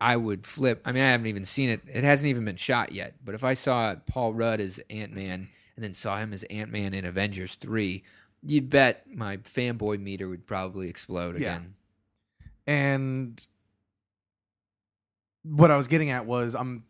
I 0.00 0.16
would 0.16 0.46
flip. 0.46 0.80
I 0.84 0.92
mean, 0.92 1.02
I 1.02 1.10
haven't 1.10 1.26
even 1.26 1.44
seen 1.44 1.68
it; 1.70 1.82
it 1.86 2.04
hasn't 2.04 2.28
even 2.28 2.44
been 2.44 2.56
shot 2.56 2.92
yet. 2.92 3.14
But 3.24 3.34
if 3.34 3.44
I 3.44 3.54
saw 3.54 3.94
Paul 4.06 4.32
Rudd 4.32 4.60
as 4.60 4.80
Ant 4.88 5.12
Man 5.12 5.48
and 5.76 5.84
then 5.84 5.94
saw 5.94 6.16
him 6.16 6.32
as 6.32 6.42
Ant 6.44 6.70
Man 6.72 6.94
in 6.94 7.04
Avengers 7.04 7.54
Three, 7.56 8.02
you'd 8.42 8.70
bet 8.70 9.04
my 9.14 9.36
fanboy 9.38 10.00
meter 10.00 10.28
would 10.28 10.46
probably 10.46 10.88
explode 10.88 11.38
Yeah. 11.38 11.56
again. 11.56 11.74
and 12.66 13.46
what 15.42 15.70
I 15.70 15.76
was 15.76 15.88
getting 15.88 16.10
at 16.10 16.26
was 16.26 16.54
I'm 16.54 16.84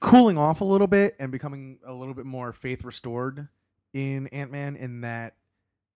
cooling 0.00 0.38
off 0.38 0.60
a 0.60 0.64
little 0.64 0.86
bit 0.86 1.14
and 1.18 1.30
becoming 1.30 1.78
a 1.86 1.92
little 1.92 2.14
bit 2.14 2.24
more 2.24 2.52
faith 2.52 2.84
restored 2.84 3.48
in 3.92 4.26
Ant 4.28 4.50
Man 4.50 4.76
in 4.76 5.02
that 5.02 5.34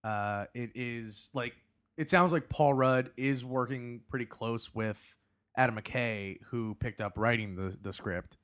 uh, 0.03 0.45
it 0.53 0.71
is 0.75 1.31
like 1.33 1.55
it 1.97 2.09
sounds 2.09 2.31
like 2.31 2.47
Paul 2.49 2.73
Rudd 2.73 3.11
is 3.17 3.43
working 3.43 4.01
pretty 4.09 4.25
close 4.25 4.73
with 4.73 5.15
Adam 5.55 5.75
McKay, 5.75 6.37
who 6.51 6.75
picked 6.75 7.01
up 7.01 7.13
writing 7.17 7.55
the 7.55 7.75
the 7.81 7.91
script, 7.91 8.37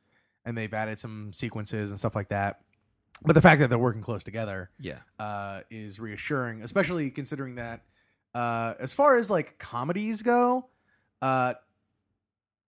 and 0.45 0.57
they've 0.57 0.74
added 0.74 0.98
some 1.00 1.31
sequences 1.31 1.89
and 1.91 2.00
stuff 2.00 2.15
like 2.15 2.29
that. 2.29 2.62
But 3.24 3.33
the 3.33 3.41
fact 3.41 3.62
that 3.62 3.69
they're 3.69 3.77
working 3.79 4.01
close 4.01 4.24
together 4.24 4.72
Yeah. 4.79 5.00
uh, 5.19 5.62
is 5.69 6.00
reassuring, 6.00 6.63
especially 6.63 7.10
considering 7.12 7.55
that 7.55 7.81
uh, 8.33 8.74
as 8.79 8.91
far 8.91 9.17
as 9.17 9.29
like 9.29 9.60
comedies 9.60 10.24
go, 10.24 10.67
uh, 11.22 11.53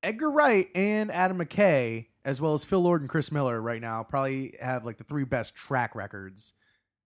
Edgar 0.04 0.30
Wright 0.30 0.70
and 0.76 1.12
Adam 1.12 1.40
McKay, 1.40 2.08
as 2.24 2.40
well 2.40 2.54
as 2.54 2.64
Phil 2.64 2.80
Lord 2.80 3.02
and 3.02 3.10
Chris 3.10 3.32
Miller, 3.32 3.60
right 3.60 3.82
now 3.82 4.04
probably 4.04 4.56
have 4.62 4.86
like 4.86 4.98
the 4.98 5.04
three 5.04 5.24
best 5.26 5.56
track 5.56 5.96
records 5.96 6.54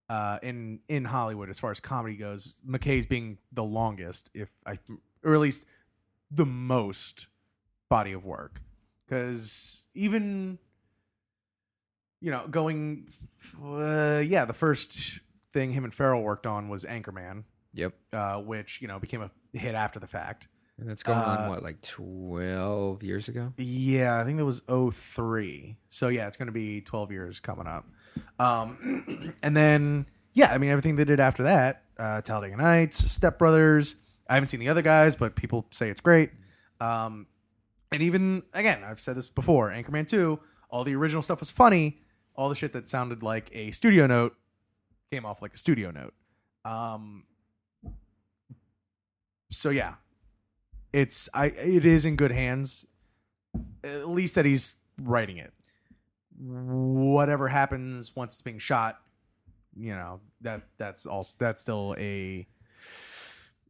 uh, 0.09 0.39
in 0.41 0.79
in 0.87 1.05
Hollywood 1.05 1.49
as 1.49 1.59
far 1.59 1.71
as 1.71 1.79
comedy 1.79 2.15
goes. 2.15 2.59
McKay's 2.67 3.05
being 3.05 3.37
the 3.51 3.63
longest, 3.63 4.29
if 4.33 4.49
I, 4.65 4.79
or 5.23 5.33
at 5.35 5.39
least 5.39 5.65
the 6.31 6.45
most 6.45 7.27
body 7.89 8.11
of 8.13 8.25
work, 8.25 8.61
because 9.05 9.85
even 9.93 10.57
you 12.21 12.31
know 12.31 12.47
going, 12.47 13.07
uh, 13.63 14.21
yeah, 14.25 14.45
the 14.45 14.53
first 14.53 15.19
thing 15.51 15.71
him 15.73 15.83
and 15.83 15.93
Farrell 15.93 16.21
worked 16.21 16.45
on 16.45 16.69
was 16.69 16.85
Anchorman, 16.85 17.43
Yep. 17.73 17.93
uh, 18.13 18.37
which 18.41 18.81
you 18.81 18.87
know 18.87 18.99
became 18.99 19.21
a 19.21 19.31
hit 19.57 19.75
after 19.75 19.99
the 19.99 20.07
fact. 20.07 20.47
And 20.79 20.89
that's 20.89 21.03
going 21.03 21.17
on 21.17 21.37
Uh, 21.39 21.49
what, 21.49 21.63
like 21.63 21.81
twelve 21.81 23.03
years 23.03 23.27
ago? 23.27 23.53
Yeah, 23.57 24.19
I 24.19 24.23
think 24.23 24.37
that 24.37 24.45
was 24.45 24.61
03. 24.67 25.75
So 25.89 26.07
yeah, 26.07 26.27
it's 26.27 26.37
going 26.37 26.47
to 26.47 26.53
be 26.53 26.81
12 26.81 27.11
years 27.11 27.39
coming 27.39 27.67
up. 27.67 27.85
Um, 28.39 29.33
and 29.43 29.55
then 29.55 30.05
yeah, 30.33 30.53
I 30.53 30.57
mean 30.57 30.69
everything 30.69 30.95
they 30.95 31.03
did 31.03 31.19
after 31.19 31.43
that, 31.43 31.83
uh, 31.97 32.21
Talladega 32.21 32.55
Nights, 32.57 33.11
Step 33.11 33.37
Brothers. 33.37 33.95
I 34.29 34.35
haven't 34.35 34.49
seen 34.49 34.59
the 34.59 34.69
other 34.69 34.81
guys, 34.81 35.15
but 35.15 35.35
people 35.35 35.65
say 35.71 35.89
it's 35.89 36.01
great. 36.01 36.31
Um, 36.79 37.27
and 37.91 38.01
even 38.01 38.43
again, 38.53 38.83
I've 38.83 38.99
said 39.01 39.15
this 39.17 39.27
before, 39.27 39.71
Anchorman 39.71 40.07
2, 40.07 40.39
all 40.69 40.83
the 40.83 40.95
original 40.95 41.21
stuff 41.21 41.39
was 41.39 41.51
funny. 41.51 41.99
All 42.35 42.47
the 42.47 42.55
shit 42.55 42.71
that 42.73 42.87
sounded 42.87 43.21
like 43.23 43.49
a 43.53 43.71
studio 43.71 44.07
note 44.07 44.35
came 45.11 45.25
off 45.25 45.41
like 45.41 45.53
a 45.53 45.57
studio 45.57 45.91
note. 45.91 46.13
Um, 46.63 47.23
so 49.51 49.71
yeah, 49.71 49.95
it's 50.93 51.29
I 51.33 51.45
it 51.47 51.85
is 51.85 52.05
in 52.05 52.15
good 52.15 52.31
hands. 52.31 52.85
At 53.83 54.09
least 54.09 54.35
that 54.35 54.45
he's 54.45 54.75
writing 55.01 55.37
it. 55.37 55.53
Whatever 56.37 57.47
happens 57.49 58.15
once 58.15 58.35
it's 58.35 58.41
being 58.41 58.59
shot, 58.59 58.99
you 59.75 59.91
know 59.93 60.21
that 60.41 60.61
that's 60.77 61.05
also 61.05 61.35
that's 61.39 61.61
still 61.61 61.95
a 61.97 62.47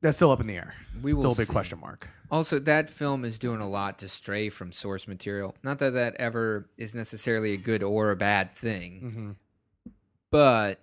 that's 0.01 0.17
still 0.17 0.31
up 0.31 0.39
in 0.39 0.47
the 0.47 0.55
air. 0.55 0.75
We 1.01 1.11
still 1.11 1.31
a 1.31 1.35
big 1.35 1.47
see. 1.47 1.51
question 1.51 1.79
mark. 1.79 2.07
Also, 2.31 2.59
that 2.59 2.89
film 2.89 3.25
is 3.25 3.39
doing 3.39 3.59
a 3.59 3.67
lot 3.67 3.99
to 3.99 4.07
stray 4.09 4.49
from 4.49 4.71
source 4.71 5.07
material. 5.07 5.55
Not 5.63 5.79
that 5.79 5.93
that 5.93 6.15
ever 6.19 6.69
is 6.77 6.93
necessarily 6.93 7.53
a 7.53 7.57
good 7.57 7.81
or 7.83 8.11
a 8.11 8.15
bad 8.15 8.53
thing, 8.55 9.01
Mm-hmm. 9.03 9.91
but 10.31 10.79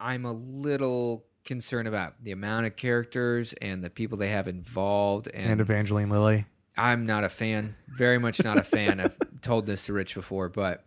I'm 0.00 0.24
a 0.24 0.32
little 0.32 1.24
concerned 1.44 1.88
about 1.88 2.14
the 2.22 2.32
amount 2.32 2.66
of 2.66 2.76
characters 2.76 3.52
and 3.54 3.82
the 3.82 3.90
people 3.90 4.18
they 4.18 4.28
have 4.30 4.48
involved. 4.48 5.28
And, 5.32 5.50
And 5.52 5.60
Evangeline 5.60 6.10
Lilly. 6.10 6.46
I'm 6.76 7.06
not 7.06 7.24
a 7.24 7.28
fan. 7.28 7.74
Very 7.88 8.18
much 8.18 8.42
not 8.44 8.56
a 8.58 8.62
fan. 8.62 9.00
I've 9.00 9.16
told 9.42 9.66
this 9.66 9.86
to 9.86 9.92
Rich 9.92 10.14
before, 10.14 10.48
but 10.48 10.84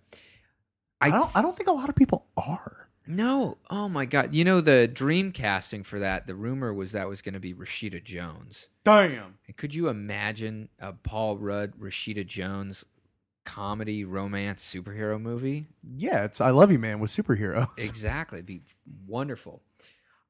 I 1.02 1.10
don't. 1.10 1.36
I 1.36 1.42
don't 1.42 1.56
think 1.58 1.68
a 1.68 1.74
lot 1.74 1.90
of 1.90 1.96
people 1.96 2.28
are. 2.38 2.88
No. 3.08 3.58
Oh 3.70 3.90
my 3.90 4.06
god. 4.06 4.34
You 4.34 4.46
know 4.46 4.62
the 4.62 4.88
dream 4.88 5.32
casting 5.32 5.84
for 5.84 6.00
that, 6.00 6.28
the 6.28 6.36
rumor 6.36 6.74
was 6.74 6.92
that 6.94 7.10
was 7.10 7.22
going 7.22 7.34
to 7.34 7.40
be 7.40 7.54
Rashida 7.54 8.02
Jones. 8.04 8.70
Damn. 8.84 9.38
And 9.48 9.58
could 9.58 9.74
you 9.74 9.90
imagine 9.90 10.70
a 10.80 10.94
Paul 10.94 11.38
Rudd, 11.38 11.74
Rashida 11.78 12.26
Jones 12.26 12.86
comedy 13.44 14.06
romance 14.06 14.64
superhero 14.64 15.20
movie? 15.20 15.68
Yeah, 15.84 16.26
it's 16.26 16.40
I 16.40 16.52
Love 16.52 16.72
You 16.72 16.80
Man 16.80 17.00
with 17.00 17.12
superheroes. 17.12 17.68
Exactly. 17.78 18.38
It'd 18.38 18.46
be 18.46 18.62
wonderful. 19.08 19.62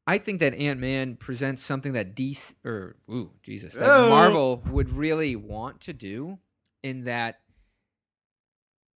I 0.07 0.17
think 0.17 0.39
that 0.39 0.55
Ant 0.55 0.79
Man 0.79 1.15
presents 1.15 1.63
something 1.63 1.93
that 1.93 2.15
DC 2.15 2.55
or 2.65 2.95
ooh, 3.09 3.31
Jesus, 3.43 3.73
that 3.75 3.87
Oh. 3.89 4.09
Marvel 4.09 4.63
would 4.71 4.89
really 4.89 5.35
want 5.35 5.81
to 5.81 5.93
do 5.93 6.39
in 6.83 7.03
that 7.05 7.39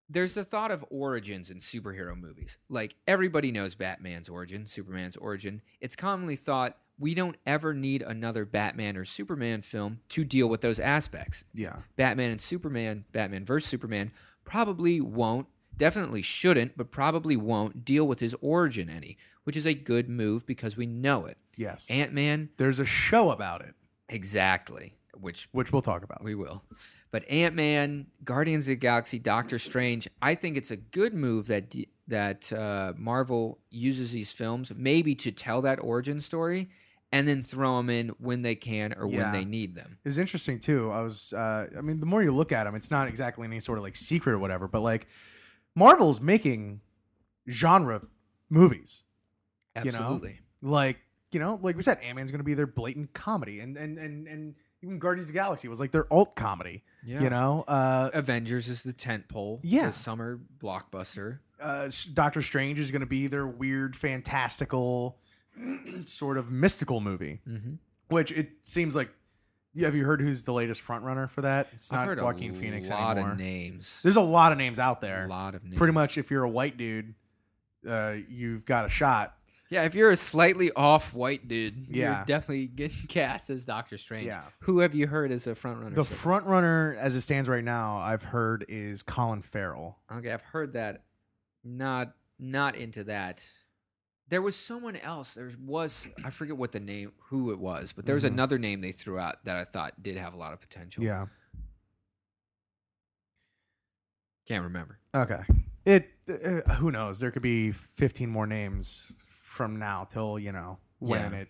there's 0.09 0.37
a 0.37 0.43
thought 0.43 0.71
of 0.71 0.85
origins 0.89 1.49
in 1.49 1.57
superhero 1.57 2.15
movies. 2.17 2.57
Like 2.69 2.95
everybody 3.07 3.51
knows 3.51 3.75
Batman's 3.75 4.29
origin, 4.29 4.65
Superman's 4.65 5.17
origin. 5.17 5.61
It's 5.81 5.95
commonly 5.95 6.35
thought 6.35 6.77
we 6.99 7.15
don't 7.15 7.37
ever 7.45 7.73
need 7.73 8.01
another 8.03 8.45
Batman 8.45 8.95
or 8.95 9.05
Superman 9.05 9.61
film 9.61 9.99
to 10.09 10.23
deal 10.23 10.47
with 10.47 10.61
those 10.61 10.79
aspects. 10.79 11.43
Yeah. 11.53 11.77
Batman 11.95 12.31
and 12.31 12.39
Superman, 12.41 13.05
Batman 13.11 13.45
versus 13.45 13.67
Superman, 13.69 14.11
probably 14.45 15.01
won't, 15.01 15.47
definitely 15.75 16.21
shouldn't, 16.21 16.77
but 16.77 16.91
probably 16.91 17.35
won't 17.35 17.83
deal 17.83 18.07
with 18.07 18.19
his 18.19 18.35
origin 18.41 18.89
any, 18.89 19.17
which 19.43 19.55
is 19.57 19.65
a 19.65 19.73
good 19.73 20.09
move 20.09 20.45
because 20.45 20.75
we 20.77 20.85
know 20.85 21.25
it. 21.25 21.37
Yes. 21.57 21.85
Ant 21.89 22.13
Man, 22.13 22.49
There's 22.57 22.79
a 22.79 22.85
show 22.85 23.31
about 23.31 23.61
it, 23.61 23.73
exactly, 24.09 24.93
which 25.19 25.47
which 25.51 25.71
we'll 25.71 25.81
talk 25.81 26.03
about. 26.03 26.23
we 26.23 26.35
will. 26.35 26.63
But 27.11 27.29
Ant 27.29 27.53
Man, 27.55 28.07
Guardians 28.23 28.65
of 28.65 28.69
the 28.71 28.75
Galaxy, 28.77 29.19
Doctor 29.19 29.59
Strange, 29.59 30.07
I 30.21 30.33
think 30.35 30.57
it's 30.57 30.71
a 30.71 30.77
good 30.77 31.13
move 31.13 31.47
that 31.47 31.69
D- 31.69 31.89
that 32.07 32.51
uh, 32.51 32.93
Marvel 32.97 33.59
uses 33.69 34.11
these 34.11 34.31
films 34.31 34.71
maybe 34.75 35.13
to 35.15 35.31
tell 35.31 35.61
that 35.61 35.79
origin 35.81 36.19
story 36.19 36.69
and 37.11 37.27
then 37.27 37.43
throw 37.43 37.77
them 37.77 37.89
in 37.91 38.09
when 38.17 38.41
they 38.41 38.55
can 38.55 38.93
or 38.97 39.07
Yeah. 39.07 39.23
when 39.23 39.31
they 39.31 39.45
need 39.45 39.75
them. 39.75 39.99
It's 40.03 40.17
interesting 40.17 40.59
too. 40.59 40.89
I 40.91 41.01
was, 41.01 41.31
uh, 41.33 41.67
I 41.77 41.81
mean, 41.81 41.99
the 41.99 42.05
more 42.07 42.23
you 42.23 42.33
look 42.33 42.51
at 42.51 42.63
them, 42.63 42.73
it's 42.73 42.89
not 42.89 43.07
exactly 43.07 43.45
any 43.45 43.59
sort 43.59 43.77
of 43.77 43.83
like 43.83 43.95
secret 43.95 44.33
or 44.33 44.39
whatever, 44.39 44.67
but 44.67 44.81
like 44.81 45.05
Marvel's 45.75 46.19
making 46.19 46.81
genre 47.49 48.01
movies. 48.49 49.03
You 49.83 49.91
know? 49.91 49.97
Absolutely. 49.99 50.39
Like, 50.61 50.97
you 51.31 51.39
know, 51.39 51.59
like 51.61 51.75
we 51.75 51.81
said, 51.81 51.99
Ant 52.03 52.15
Man's 52.15 52.31
going 52.31 52.39
to 52.39 52.43
be 52.45 52.53
their 52.53 52.67
blatant 52.67 53.13
comedy, 53.13 53.59
and 53.59 53.75
and 53.77 53.97
and 53.97 54.27
and 54.27 54.55
even 54.83 54.99
Guardians 54.99 55.29
of 55.29 55.33
the 55.33 55.39
Galaxy 55.39 55.67
was 55.67 55.79
like 55.79 55.91
their 55.91 56.11
alt 56.13 56.35
comedy. 56.35 56.83
Yeah. 57.05 57.21
You 57.21 57.29
know, 57.29 57.63
uh, 57.67 58.09
Avengers 58.13 58.67
is 58.67 58.83
the 58.83 58.93
tent 58.93 59.27
pole, 59.29 59.59
Yeah. 59.63 59.87
the 59.87 59.93
summer 59.93 60.39
blockbuster. 60.59 61.39
uh, 61.61 61.89
Doctor 62.13 62.41
Strange 62.41 62.79
is 62.79 62.91
going 62.91 62.99
to 63.01 63.05
be 63.07 63.27
their 63.27 63.47
weird, 63.47 63.95
fantastical, 63.95 65.17
sort 66.05 66.37
of 66.37 66.51
mystical 66.51 66.99
movie. 66.99 67.41
Mm-hmm. 67.47 67.73
Which 68.09 68.31
it 68.31 68.51
seems 68.61 68.95
like. 68.95 69.09
Yeah, 69.75 69.87
have 69.87 69.95
you 69.95 70.05
heard 70.05 70.21
who's 70.21 70.43
the 70.43 70.53
latest 70.53 70.81
front 70.81 71.03
runner 71.03 71.25
for 71.25 71.41
that? 71.41 71.67
It's 71.73 71.91
I've 71.91 71.97
not 72.01 72.07
heard 72.09 72.21
Joaquin 72.21 72.51
a 72.51 72.53
Phoenix 72.53 72.91
lot 72.91 73.17
anymore. 73.17 73.31
of 73.31 73.39
names. 73.39 73.99
There's 74.03 74.17
a 74.17 74.21
lot 74.21 74.51
of 74.51 74.59
names 74.59 74.77
out 74.77 75.01
there. 75.01 75.23
A 75.25 75.27
lot 75.27 75.55
of 75.55 75.63
names. 75.63 75.77
Pretty 75.77 75.93
much, 75.93 76.19
if 76.19 76.29
you're 76.29 76.43
a 76.43 76.49
white 76.49 76.77
dude, 76.77 77.15
uh, 77.89 78.17
you've 78.29 78.65
got 78.65 78.85
a 78.85 78.89
shot. 78.89 79.35
Yeah, 79.69 79.83
if 79.85 79.95
you're 79.95 80.11
a 80.11 80.15
slightly 80.17 80.71
off 80.73 81.13
white 81.13 81.47
dude, 81.47 81.87
Yeah. 81.89 82.17
you're 82.17 82.25
definitely 82.25 82.67
getting 82.67 82.97
cast 83.07 83.49
as 83.49 83.65
Doctor 83.65 83.97
Strange. 83.97 84.27
Yeah. 84.27 84.43
Who 84.59 84.79
have 84.79 84.93
you 84.93 85.07
heard 85.07 85.31
as 85.31 85.47
a 85.47 85.55
front 85.55 85.79
runner? 85.79 85.95
The 85.95 86.03
so 86.03 86.13
far? 86.13 86.17
front 86.17 86.45
runner, 86.45 86.95
as 86.99 87.15
it 87.15 87.21
stands 87.21 87.49
right 87.49 87.63
now, 87.63 87.97
I've 87.97 88.23
heard 88.23 88.65
is 88.67 89.01
Colin 89.01 89.41
Farrell. 89.41 89.97
Okay, 90.11 90.31
I've 90.31 90.41
heard 90.43 90.73
that. 90.73 91.03
Not 91.63 92.13
not 92.39 92.75
into 92.75 93.05
that. 93.05 93.45
There 94.27 94.41
was 94.41 94.55
someone 94.55 94.95
else. 94.97 95.33
There 95.35 95.49
was 95.65 96.07
I 96.23 96.29
forget 96.29 96.57
what 96.57 96.71
the 96.71 96.79
name, 96.79 97.13
who 97.29 97.51
it 97.51 97.59
was, 97.59 97.93
but 97.93 98.05
there 98.05 98.15
was 98.15 98.23
Mhm. 98.25 98.31
another 98.33 98.57
name 98.59 98.81
they 98.81 98.91
threw 98.91 99.17
out 99.17 99.43
that 99.45 99.55
I 99.55 99.63
thought 99.63 100.01
did 100.03 100.17
have 100.17 100.33
a 100.33 100.37
lot 100.37 100.53
of 100.53 100.59
potential. 100.59 101.03
Yeah. 101.03 101.27
can't 104.45 104.63
remember. 104.65 104.99
Okay. 105.15 105.41
It. 105.85 106.11
Uh, 106.27 106.73
who 106.75 106.91
knows? 106.91 107.19
There 107.19 107.31
could 107.31 107.41
be 107.41 107.71
15 107.71 108.29
more 108.29 108.45
names 108.47 109.22
from 109.53 109.77
now 109.77 110.07
till 110.09 110.39
you 110.39 110.51
know 110.51 110.79
when 110.97 111.31
Yeah. 111.31 111.37
it 111.41 111.47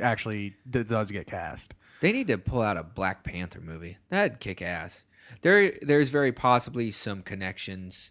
actually 0.00 0.56
d- 0.68 0.82
does 0.82 1.10
get 1.12 1.26
cast. 1.28 1.72
They 2.00 2.10
need 2.12 2.26
to 2.26 2.36
pull 2.38 2.62
out 2.62 2.76
a 2.76 2.82
Black 2.82 3.22
Panther 3.22 3.60
movie. 3.60 3.98
That'd 4.08 4.40
kick 4.40 4.60
ass. 4.60 5.04
There, 5.42 5.78
there's 5.82 6.10
very 6.10 6.32
possibly 6.32 6.90
some 6.90 7.22
connections 7.22 8.10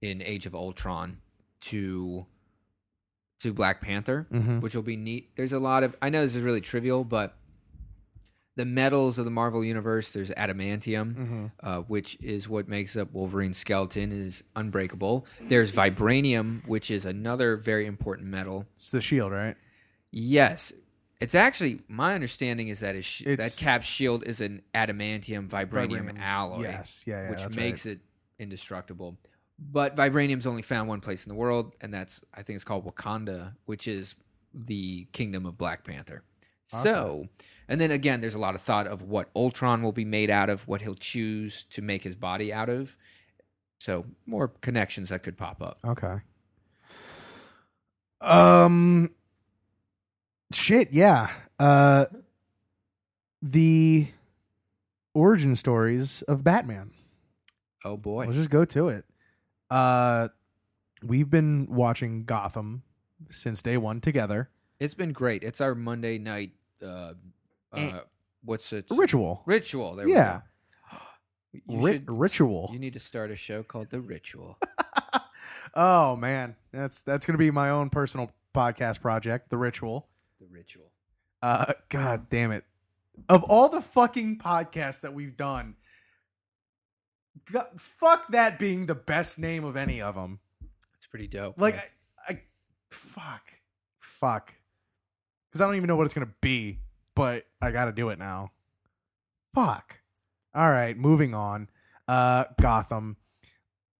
in 0.00 0.20
Age 0.22 0.44
of 0.46 0.54
Ultron 0.54 1.18
to 1.60 2.26
to 3.40 3.52
Black 3.52 3.80
Panther, 3.82 4.26
Mhm. 4.32 4.60
which 4.62 4.74
will 4.74 4.82
be 4.82 4.96
neat. 4.96 5.36
There's 5.36 5.52
a 5.52 5.58
lot 5.60 5.84
of. 5.84 5.94
I 6.02 6.08
know 6.08 6.22
this 6.22 6.34
is 6.34 6.42
really 6.42 6.62
trivial, 6.62 7.04
but 7.04 7.36
the 8.56 8.64
metals 8.64 9.18
of 9.18 9.24
the 9.24 9.30
Marvel 9.30 9.62
universe. 9.64 10.12
There's 10.12 10.30
adamantium, 10.30 11.14
Mhm. 11.14 11.50
uh, 11.60 11.82
which 11.82 12.16
is 12.22 12.48
what 12.48 12.68
makes 12.68 12.96
up 12.96 13.12
Wolverine's 13.12 13.58
skeleton, 13.58 14.10
is 14.12 14.42
unbreakable. 14.56 15.26
There's 15.42 15.74
vibranium, 15.74 16.66
which 16.66 16.90
is 16.90 17.04
another 17.04 17.56
very 17.56 17.86
important 17.86 18.28
metal. 18.28 18.66
It's 18.76 18.90
the 18.90 19.00
Shield, 19.02 19.30
right? 19.32 19.56
Yes. 20.10 20.72
It's 21.20 21.34
actually 21.34 21.80
my 21.88 22.14
understanding 22.14 22.68
is 22.68 22.80
that 22.80 22.94
his 22.94 23.04
sh- 23.04 23.22
that 23.24 23.56
Cap's 23.58 23.86
shield 23.86 24.24
is 24.26 24.40
an 24.42 24.60
adamantium 24.74 25.48
vibranium, 25.48 26.10
Vibranium. 26.10 26.18
alloy, 26.18 26.62
Yes. 26.62 27.04
Yeah. 27.06 27.22
yeah 27.22 27.30
which 27.30 27.56
makes 27.56 27.86
right. 27.86 27.92
it 27.96 28.00
indestructible. 28.38 29.18
But 29.58 29.96
vibranium's 29.96 30.46
only 30.46 30.60
found 30.60 30.88
one 30.88 31.00
place 31.00 31.24
in 31.24 31.30
the 31.30 31.34
world, 31.34 31.74
and 31.80 31.92
that's 31.92 32.20
I 32.34 32.42
think 32.42 32.56
it's 32.56 32.64
called 32.64 32.84
Wakanda, 32.84 33.54
which 33.64 33.88
is 33.88 34.14
the 34.52 35.06
kingdom 35.12 35.46
of 35.46 35.56
Black 35.56 35.84
Panther. 35.84 36.22
So, 36.68 37.28
and 37.68 37.80
then 37.80 37.90
again, 37.90 38.20
there's 38.20 38.34
a 38.34 38.38
lot 38.38 38.54
of 38.54 38.60
thought 38.60 38.86
of 38.86 39.02
what 39.02 39.28
Ultron 39.34 39.82
will 39.82 39.92
be 39.92 40.04
made 40.04 40.30
out 40.30 40.48
of, 40.50 40.66
what 40.68 40.82
he'll 40.82 40.94
choose 40.94 41.64
to 41.70 41.82
make 41.82 42.02
his 42.02 42.14
body 42.14 42.52
out 42.52 42.68
of. 42.68 42.96
So, 43.78 44.06
more 44.24 44.48
connections 44.48 45.10
that 45.10 45.22
could 45.22 45.36
pop 45.36 45.60
up. 45.62 45.78
Okay. 45.84 46.20
Um. 48.20 49.10
Shit. 50.52 50.92
Yeah. 50.92 51.30
Uh. 51.58 52.06
The 53.42 54.08
origin 55.14 55.56
stories 55.56 56.22
of 56.22 56.42
Batman. 56.42 56.90
Oh 57.84 57.96
boy, 57.96 58.24
Let's 58.24 58.36
just 58.38 58.50
go 58.50 58.64
to 58.64 58.88
it. 58.88 59.04
Uh, 59.70 60.28
we've 61.02 61.30
been 61.30 61.66
watching 61.70 62.24
Gotham 62.24 62.82
since 63.30 63.62
day 63.62 63.76
one 63.76 64.00
together. 64.00 64.50
it's 64.80 64.94
been 64.94 65.12
great. 65.12 65.42
It's 65.44 65.60
our 65.60 65.74
Monday 65.74 66.18
night. 66.18 66.52
Uh. 66.84 67.12
Uh, 67.76 68.00
what's 68.44 68.72
it? 68.72 68.86
Ritual. 68.90 69.42
Ritual. 69.46 69.96
There 69.96 70.06
we 70.06 70.12
Yeah. 70.12 70.40
go. 70.90 70.98
You 71.68 71.80
Ri- 71.80 71.92
should- 71.94 72.10
ritual. 72.10 72.68
You 72.72 72.78
need 72.78 72.92
to 72.94 73.00
start 73.00 73.30
a 73.30 73.36
show 73.36 73.62
called 73.62 73.88
The 73.90 74.00
Ritual. 74.00 74.58
oh 75.74 76.14
man, 76.16 76.56
that's 76.72 77.00
that's 77.02 77.24
gonna 77.24 77.38
be 77.38 77.50
my 77.50 77.70
own 77.70 77.88
personal 77.90 78.30
podcast 78.54 79.00
project, 79.00 79.48
The 79.50 79.56
Ritual. 79.56 80.06
the 80.40 80.46
Ritual. 80.46 80.90
Uh, 81.42 81.72
God 81.88 82.28
damn 82.28 82.50
it! 82.52 82.64
Of 83.28 83.42
all 83.44 83.68
the 83.70 83.80
fucking 83.80 84.38
podcasts 84.38 85.00
that 85.02 85.14
we've 85.14 85.36
done, 85.36 85.76
God, 87.50 87.68
fuck 87.78 88.28
that 88.32 88.58
being 88.58 88.86
the 88.86 88.94
best 88.94 89.38
name 89.38 89.64
of 89.64 89.76
any 89.76 90.00
of 90.02 90.14
them. 90.14 90.40
It's 90.96 91.06
pretty 91.06 91.26
dope. 91.28 91.58
Like, 91.60 91.76
I, 91.76 91.84
I 92.28 92.40
fuck, 92.90 93.52
fuck, 93.98 94.52
because 95.48 95.60
I 95.60 95.66
don't 95.66 95.76
even 95.76 95.86
know 95.88 95.96
what 95.96 96.04
it's 96.04 96.14
gonna 96.14 96.32
be, 96.40 96.80
but 97.16 97.46
I 97.60 97.72
got 97.72 97.86
to 97.86 97.92
do 97.92 98.10
it 98.10 98.20
now. 98.20 98.52
Fuck. 99.52 99.98
All 100.54 100.70
right, 100.70 100.96
moving 100.96 101.34
on. 101.34 101.68
Uh, 102.06 102.44
Gotham. 102.60 103.16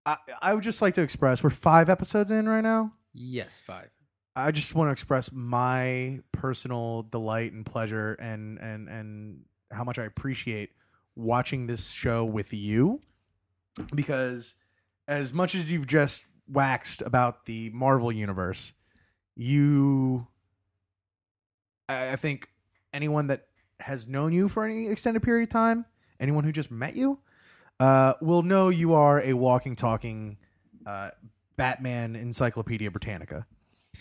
I 0.05 0.19
I 0.41 0.55
would 0.55 0.63
just 0.63 0.81
like 0.81 0.95
to 0.95 1.03
express 1.03 1.43
we're 1.43 1.51
five 1.51 1.91
episodes 1.91 2.31
in 2.31 2.49
right 2.49 2.61
now. 2.61 2.93
yes, 3.13 3.59
five. 3.59 3.91
I 4.37 4.53
just 4.53 4.75
want 4.75 4.89
to 4.89 4.93
express 4.93 5.33
my 5.33 6.21
personal 6.31 7.03
delight 7.11 7.53
and 7.53 7.67
pleasure 7.67 8.13
and 8.15 8.59
and 8.59 8.89
and 8.89 9.41
how 9.73 9.83
much 9.83 9.99
I 9.99 10.05
appreciate 10.05 10.71
watching 11.17 11.67
this 11.67 11.91
show 11.91 12.25
with 12.25 12.53
you 12.53 13.01
because 13.95 14.55
as 15.09 15.33
much 15.33 15.55
as 15.55 15.73
you've 15.73 15.87
just 15.87 16.27
waxed 16.47 17.03
about 17.03 17.47
the 17.47 17.71
Marvel 17.71 18.13
universe, 18.13 18.73
you 19.35 20.27
I 21.89 22.13
I 22.13 22.17
think 22.17 22.51
anyone 22.97 23.27
that 23.27 23.47
has 23.79 24.09
known 24.09 24.33
you 24.33 24.49
for 24.49 24.65
any 24.65 24.89
extended 24.89 25.23
period 25.23 25.45
of 25.45 25.51
time, 25.51 25.85
anyone 26.19 26.43
who 26.43 26.51
just 26.51 26.71
met 26.71 26.97
you, 26.97 27.21
uh, 27.79 28.15
will 28.23 28.43
know 28.43 28.71
you 28.71 28.95
are 28.95 29.21
a 29.21 29.35
walking, 29.35 29.77
talking 29.77 30.39
uh, 30.87 31.11
Batman 31.57 32.17
Encyclopedia 32.17 32.91
Britannica. 32.91 33.47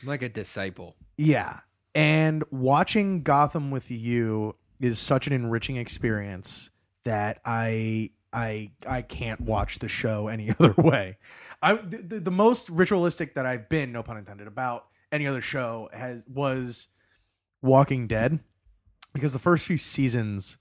I'm 0.01 0.07
Like 0.07 0.21
a 0.21 0.29
disciple. 0.29 0.95
Yeah. 1.17 1.59
And 1.93 2.43
watching 2.51 3.23
Gotham 3.23 3.69
with 3.69 3.91
you 3.91 4.55
is 4.79 4.97
such 4.97 5.27
an 5.27 5.33
enriching 5.33 5.75
experience 5.75 6.69
that 7.03 7.39
I 7.45 8.11
I 8.33 8.71
I 8.87 9.01
can't 9.01 9.41
watch 9.41 9.79
the 9.79 9.87
show 9.87 10.27
any 10.29 10.51
other 10.51 10.73
way. 10.77 11.17
I 11.61 11.75
the, 11.75 11.97
the, 11.97 12.19
the 12.19 12.31
most 12.31 12.69
ritualistic 12.69 13.35
that 13.35 13.45
I've 13.45 13.69
been, 13.69 13.91
no 13.91 14.03
pun 14.03 14.17
intended, 14.17 14.47
about 14.47 14.87
any 15.11 15.27
other 15.27 15.41
show 15.41 15.89
has 15.93 16.25
was 16.27 16.87
Walking 17.61 18.07
Dead 18.07 18.39
because 19.15 19.33
the 19.33 19.39
first 19.39 19.65
few 19.65 19.77
seasons 19.77 20.57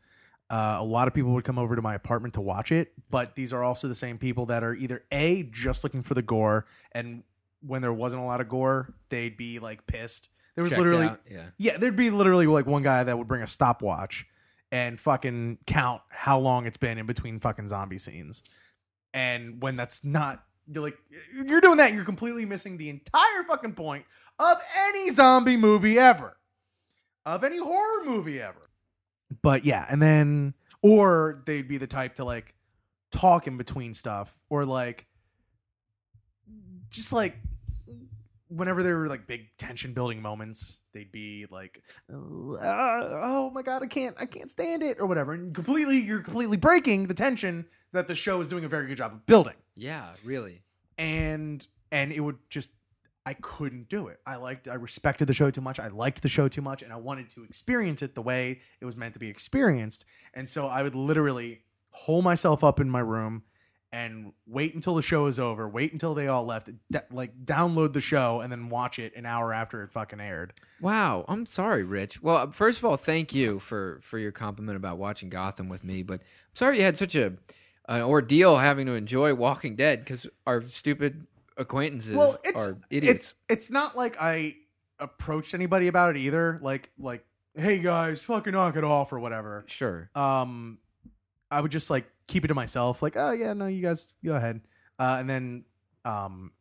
uh, 0.48 0.76
a 0.78 0.84
lot 0.84 1.08
of 1.08 1.14
people 1.14 1.32
would 1.32 1.44
come 1.44 1.58
over 1.58 1.74
to 1.74 1.82
my 1.82 1.94
apartment 1.94 2.34
to 2.34 2.40
watch 2.40 2.70
it, 2.70 2.92
but 3.10 3.34
these 3.34 3.52
are 3.52 3.64
also 3.64 3.88
the 3.88 3.94
same 3.94 4.18
people 4.18 4.46
that 4.46 4.62
are 4.62 4.74
either 4.74 5.02
a 5.10 5.42
just 5.44 5.82
looking 5.82 6.02
for 6.02 6.14
the 6.14 6.22
gore, 6.22 6.66
and 6.92 7.24
when 7.60 7.82
there 7.82 7.92
wasn't 7.92 8.22
a 8.22 8.24
lot 8.24 8.40
of 8.40 8.48
gore, 8.48 8.94
they'd 9.08 9.36
be 9.36 9.58
like 9.58 9.86
pissed. 9.86 10.28
There 10.54 10.62
was 10.62 10.70
Checked 10.70 10.82
literally 10.82 11.06
out, 11.06 11.20
yeah. 11.28 11.46
yeah, 11.58 11.76
there'd 11.78 11.96
be 11.96 12.10
literally 12.10 12.46
like 12.46 12.66
one 12.66 12.82
guy 12.82 13.02
that 13.02 13.18
would 13.18 13.26
bring 13.26 13.42
a 13.42 13.46
stopwatch 13.46 14.26
and 14.70 15.00
fucking 15.00 15.58
count 15.66 16.02
how 16.08 16.38
long 16.38 16.66
it's 16.66 16.76
been 16.76 16.98
in 16.98 17.06
between 17.06 17.40
fucking 17.40 17.66
zombie 17.66 17.98
scenes. 17.98 18.44
And 19.12 19.60
when 19.62 19.76
that's 19.76 20.04
not 20.04 20.44
you're 20.66 20.82
like 20.82 20.98
you're 21.34 21.60
doing 21.60 21.78
that, 21.78 21.92
you're 21.92 22.04
completely 22.04 22.46
missing 22.46 22.76
the 22.76 22.90
entire 22.90 23.42
fucking 23.48 23.72
point 23.72 24.04
of 24.38 24.62
any 24.86 25.10
zombie 25.10 25.56
movie 25.56 25.98
ever. 25.98 26.36
Of 27.26 27.44
any 27.44 27.58
horror 27.58 28.04
movie 28.04 28.40
ever. 28.40 28.60
But 29.42 29.64
yeah, 29.64 29.86
and 29.88 30.00
then 30.02 30.54
or 30.82 31.42
they'd 31.46 31.66
be 31.66 31.78
the 31.78 31.86
type 31.86 32.16
to 32.16 32.24
like 32.24 32.54
talk 33.10 33.46
in 33.46 33.56
between 33.56 33.94
stuff 33.94 34.36
or 34.50 34.64
like 34.64 35.06
just 36.90 37.12
like 37.12 37.36
whenever 38.48 38.82
there 38.82 38.98
were 38.98 39.08
like 39.08 39.26
big 39.26 39.48
tension 39.56 39.94
building 39.94 40.20
moments, 40.22 40.80
they'd 40.92 41.10
be 41.10 41.46
like, 41.50 41.82
"Oh, 42.12 42.56
uh, 42.60 43.08
"Oh 43.22 43.50
my 43.50 43.62
god, 43.62 43.82
I 43.82 43.86
can't, 43.86 44.14
I 44.20 44.26
can't 44.26 44.50
stand 44.50 44.82
it," 44.82 45.00
or 45.00 45.06
whatever, 45.06 45.32
and 45.32 45.54
completely, 45.54 45.98
you're 45.98 46.20
completely 46.20 46.56
breaking 46.56 47.06
the 47.06 47.14
tension 47.14 47.66
that 47.92 48.06
the 48.06 48.14
show 48.14 48.40
is 48.40 48.48
doing 48.48 48.64
a 48.64 48.68
very 48.68 48.86
good 48.86 48.98
job 48.98 49.12
of 49.12 49.26
building, 49.26 49.54
Yeah, 49.74 50.14
really. 50.24 50.62
and 50.98 51.66
and 51.90 52.12
it 52.12 52.20
would 52.20 52.38
just, 52.50 52.72
I 53.26 53.34
couldn't 53.34 53.88
do 53.88 54.08
it. 54.08 54.20
I 54.26 54.36
liked, 54.36 54.68
I 54.68 54.74
respected 54.74 55.26
the 55.26 55.34
show 55.34 55.50
too 55.50 55.60
much. 55.62 55.80
I 55.80 55.88
liked 55.88 56.22
the 56.22 56.28
show 56.28 56.48
too 56.48 56.60
much, 56.60 56.82
and 56.82 56.92
I 56.92 56.96
wanted 56.96 57.30
to 57.30 57.44
experience 57.44 58.02
it 58.02 58.14
the 58.14 58.22
way 58.22 58.60
it 58.80 58.84
was 58.84 58.96
meant 58.96 59.14
to 59.14 59.20
be 59.20 59.28
experienced, 59.28 60.04
and 60.34 60.48
so 60.48 60.66
I 60.66 60.82
would 60.82 60.94
literally 60.94 61.62
hole 61.90 62.22
myself 62.22 62.64
up 62.64 62.80
in 62.80 62.90
my 62.90 63.00
room 63.00 63.44
and 63.94 64.32
wait 64.44 64.74
until 64.74 64.96
the 64.96 65.02
show 65.02 65.26
is 65.26 65.38
over, 65.38 65.68
wait 65.68 65.92
until 65.92 66.14
they 66.14 66.26
all 66.26 66.44
left, 66.44 66.68
like 67.12 67.44
download 67.44 67.92
the 67.92 68.00
show 68.00 68.40
and 68.40 68.50
then 68.50 68.68
watch 68.68 68.98
it 68.98 69.14
an 69.14 69.24
hour 69.24 69.52
after 69.52 69.84
it 69.84 69.92
fucking 69.92 70.20
aired. 70.20 70.52
Wow, 70.80 71.24
I'm 71.28 71.46
sorry, 71.46 71.84
Rich. 71.84 72.20
Well, 72.20 72.36
uh, 72.36 72.46
first 72.48 72.78
of 72.78 72.84
all, 72.84 72.96
thank 72.96 73.32
you 73.32 73.60
for 73.60 74.00
for 74.02 74.18
your 74.18 74.32
compliment 74.32 74.76
about 74.76 74.98
watching 74.98 75.28
Gotham 75.28 75.68
with 75.68 75.84
me, 75.84 76.02
but 76.02 76.20
I'm 76.22 76.56
sorry 76.56 76.78
you 76.78 76.82
had 76.82 76.98
such 76.98 77.14
a 77.14 77.34
an 77.88 78.02
ordeal 78.02 78.56
having 78.56 78.86
to 78.86 78.94
enjoy 78.94 79.32
Walking 79.32 79.76
Dead 79.76 80.00
because 80.00 80.26
our 80.44 80.62
stupid 80.62 81.28
acquaintances 81.56 82.14
well, 82.14 82.38
it's 82.44 82.66
are 82.66 82.78
idiots. 82.90 83.14
it's 83.14 83.34
it's 83.48 83.70
not 83.70 83.96
like 83.96 84.16
I 84.20 84.56
approached 84.98 85.54
anybody 85.54 85.88
about 85.88 86.16
it 86.16 86.18
either. 86.18 86.58
Like 86.62 86.90
like, 86.98 87.24
hey 87.56 87.80
guys, 87.80 88.24
fucking 88.24 88.52
knock 88.52 88.76
it 88.76 88.84
off 88.84 89.12
or 89.12 89.18
whatever. 89.18 89.64
sure. 89.66 90.10
Um, 90.14 90.78
I 91.50 91.60
would 91.60 91.70
just 91.70 91.90
like 91.90 92.06
keep 92.26 92.44
it 92.44 92.48
to 92.48 92.54
myself. 92.54 93.02
Like, 93.02 93.16
oh 93.16 93.30
yeah, 93.30 93.52
no, 93.52 93.66
you 93.66 93.82
guys 93.82 94.12
go 94.24 94.34
ahead. 94.34 94.60
Uh, 94.98 95.16
and 95.18 95.28
then 95.28 95.64
um, 96.04 96.52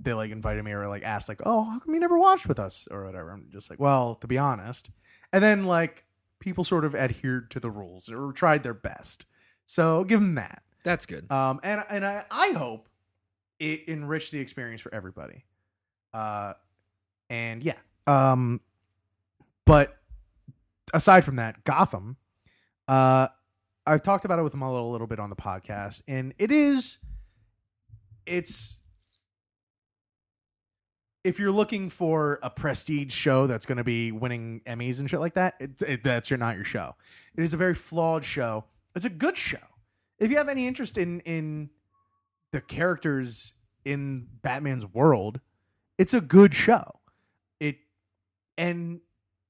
they 0.00 0.14
like 0.14 0.30
invited 0.30 0.64
me 0.64 0.72
or 0.72 0.88
like 0.88 1.02
asked 1.02 1.28
like, 1.28 1.40
oh, 1.44 1.64
how 1.64 1.78
come 1.78 1.94
you 1.94 2.00
never 2.00 2.18
watched 2.18 2.46
with 2.46 2.58
us 2.58 2.88
or 2.90 3.04
whatever. 3.04 3.30
I'm 3.30 3.48
just 3.52 3.70
like, 3.70 3.80
well, 3.80 4.14
to 4.16 4.26
be 4.26 4.38
honest. 4.38 4.90
And 5.32 5.42
then 5.42 5.64
like 5.64 6.04
people 6.38 6.64
sort 6.64 6.84
of 6.84 6.94
adhered 6.94 7.50
to 7.52 7.60
the 7.60 7.70
rules 7.70 8.10
or 8.10 8.32
tried 8.32 8.62
their 8.62 8.74
best. 8.74 9.26
So 9.66 10.04
give 10.04 10.20
them 10.20 10.34
that. 10.34 10.62
That's 10.84 11.06
good. 11.06 11.30
Um, 11.30 11.60
and 11.62 11.82
and 11.88 12.04
I, 12.04 12.24
I 12.30 12.50
hope 12.50 12.88
it 13.58 13.88
enriched 13.88 14.32
the 14.32 14.40
experience 14.40 14.80
for 14.80 14.92
everybody. 14.94 15.44
Uh, 16.12 16.54
and 17.30 17.62
yeah. 17.62 17.74
Um, 18.06 18.60
but 19.66 19.96
aside 20.92 21.24
from 21.24 21.36
that, 21.36 21.64
Gotham. 21.64 22.16
Uh, 22.86 23.28
I've 23.86 24.02
talked 24.02 24.24
about 24.24 24.38
it 24.38 24.42
with 24.42 24.54
him 24.54 24.62
a 24.62 24.72
little, 24.72 24.90
little 24.90 25.06
bit 25.06 25.18
on 25.18 25.30
the 25.30 25.36
podcast, 25.36 26.02
and 26.08 26.34
it 26.38 26.50
is, 26.50 26.98
it's. 28.26 28.80
If 31.22 31.38
you're 31.38 31.52
looking 31.52 31.88
for 31.88 32.38
a 32.42 32.50
prestige 32.50 33.14
show 33.14 33.46
that's 33.46 33.64
going 33.64 33.78
to 33.78 33.84
be 33.84 34.12
winning 34.12 34.60
Emmys 34.66 35.00
and 35.00 35.08
shit 35.08 35.20
like 35.20 35.34
that, 35.34 35.54
it, 35.58 35.80
it, 35.80 36.04
that's 36.04 36.28
your 36.28 36.38
not 36.38 36.56
your 36.56 36.66
show. 36.66 36.96
It 37.34 37.42
is 37.42 37.54
a 37.54 37.56
very 37.56 37.74
flawed 37.74 38.26
show. 38.26 38.66
It's 38.94 39.06
a 39.06 39.10
good 39.10 39.38
show. 39.38 39.56
If 40.18 40.30
you 40.30 40.36
have 40.36 40.50
any 40.50 40.66
interest 40.66 40.98
in 40.98 41.20
in 41.20 41.70
the 42.54 42.60
characters 42.60 43.54
in 43.84 44.28
Batman's 44.42 44.86
world, 44.86 45.40
it's 45.98 46.14
a 46.14 46.20
good 46.20 46.54
show. 46.54 47.00
It 47.58 47.78
and 48.56 49.00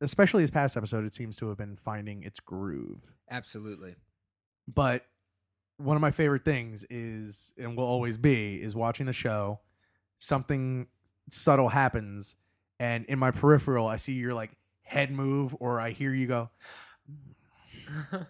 especially 0.00 0.42
this 0.42 0.50
past 0.50 0.74
episode, 0.74 1.04
it 1.04 1.12
seems 1.12 1.36
to 1.36 1.48
have 1.48 1.58
been 1.58 1.76
finding 1.76 2.22
its 2.22 2.40
groove. 2.40 3.12
Absolutely. 3.30 3.96
But 4.66 5.04
one 5.76 5.96
of 5.96 6.00
my 6.00 6.12
favorite 6.12 6.46
things 6.46 6.86
is 6.88 7.52
and 7.58 7.76
will 7.76 7.84
always 7.84 8.16
be 8.16 8.54
is 8.54 8.74
watching 8.74 9.04
the 9.04 9.12
show. 9.12 9.60
Something 10.18 10.86
subtle 11.30 11.68
happens, 11.68 12.36
and 12.80 13.04
in 13.04 13.18
my 13.18 13.32
peripheral, 13.32 13.86
I 13.86 13.96
see 13.96 14.14
your 14.14 14.32
like 14.32 14.52
head 14.80 15.10
move, 15.10 15.54
or 15.60 15.78
I 15.78 15.90
hear 15.90 16.14
you 16.14 16.26
go, 16.26 16.48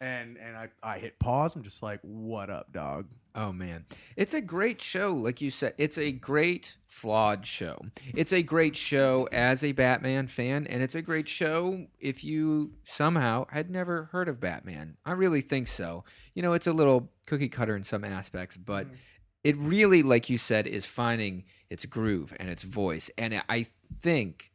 and 0.00 0.36
and 0.38 0.56
I 0.56 0.68
I 0.82 0.98
hit 0.98 1.18
pause. 1.18 1.56
I'm 1.56 1.62
just 1.62 1.82
like, 1.82 2.00
what 2.02 2.50
up, 2.50 2.72
dog? 2.72 3.06
Oh 3.34 3.52
man, 3.52 3.84
it's 4.16 4.34
a 4.34 4.40
great 4.40 4.80
show. 4.80 5.12
Like 5.12 5.40
you 5.40 5.50
said, 5.50 5.74
it's 5.78 5.98
a 5.98 6.12
great 6.12 6.76
flawed 6.86 7.44
show. 7.44 7.78
It's 8.14 8.32
a 8.32 8.42
great 8.42 8.76
show 8.76 9.28
as 9.30 9.62
a 9.62 9.72
Batman 9.72 10.26
fan, 10.26 10.66
and 10.66 10.82
it's 10.82 10.94
a 10.94 11.02
great 11.02 11.28
show 11.28 11.86
if 11.98 12.24
you 12.24 12.72
somehow 12.84 13.46
had 13.50 13.70
never 13.70 14.08
heard 14.12 14.28
of 14.28 14.40
Batman. 14.40 14.96
I 15.04 15.12
really 15.12 15.42
think 15.42 15.68
so. 15.68 16.04
You 16.34 16.42
know, 16.42 16.54
it's 16.54 16.66
a 16.66 16.72
little 16.72 17.10
cookie 17.26 17.48
cutter 17.48 17.76
in 17.76 17.84
some 17.84 18.04
aspects, 18.04 18.56
but 18.56 18.86
mm. 18.86 18.96
it 19.44 19.56
really, 19.58 20.02
like 20.02 20.30
you 20.30 20.38
said, 20.38 20.66
is 20.66 20.86
finding 20.86 21.44
its 21.68 21.84
groove 21.84 22.34
and 22.38 22.48
its 22.48 22.62
voice. 22.62 23.10
And 23.18 23.42
I 23.48 23.66
think 23.98 24.50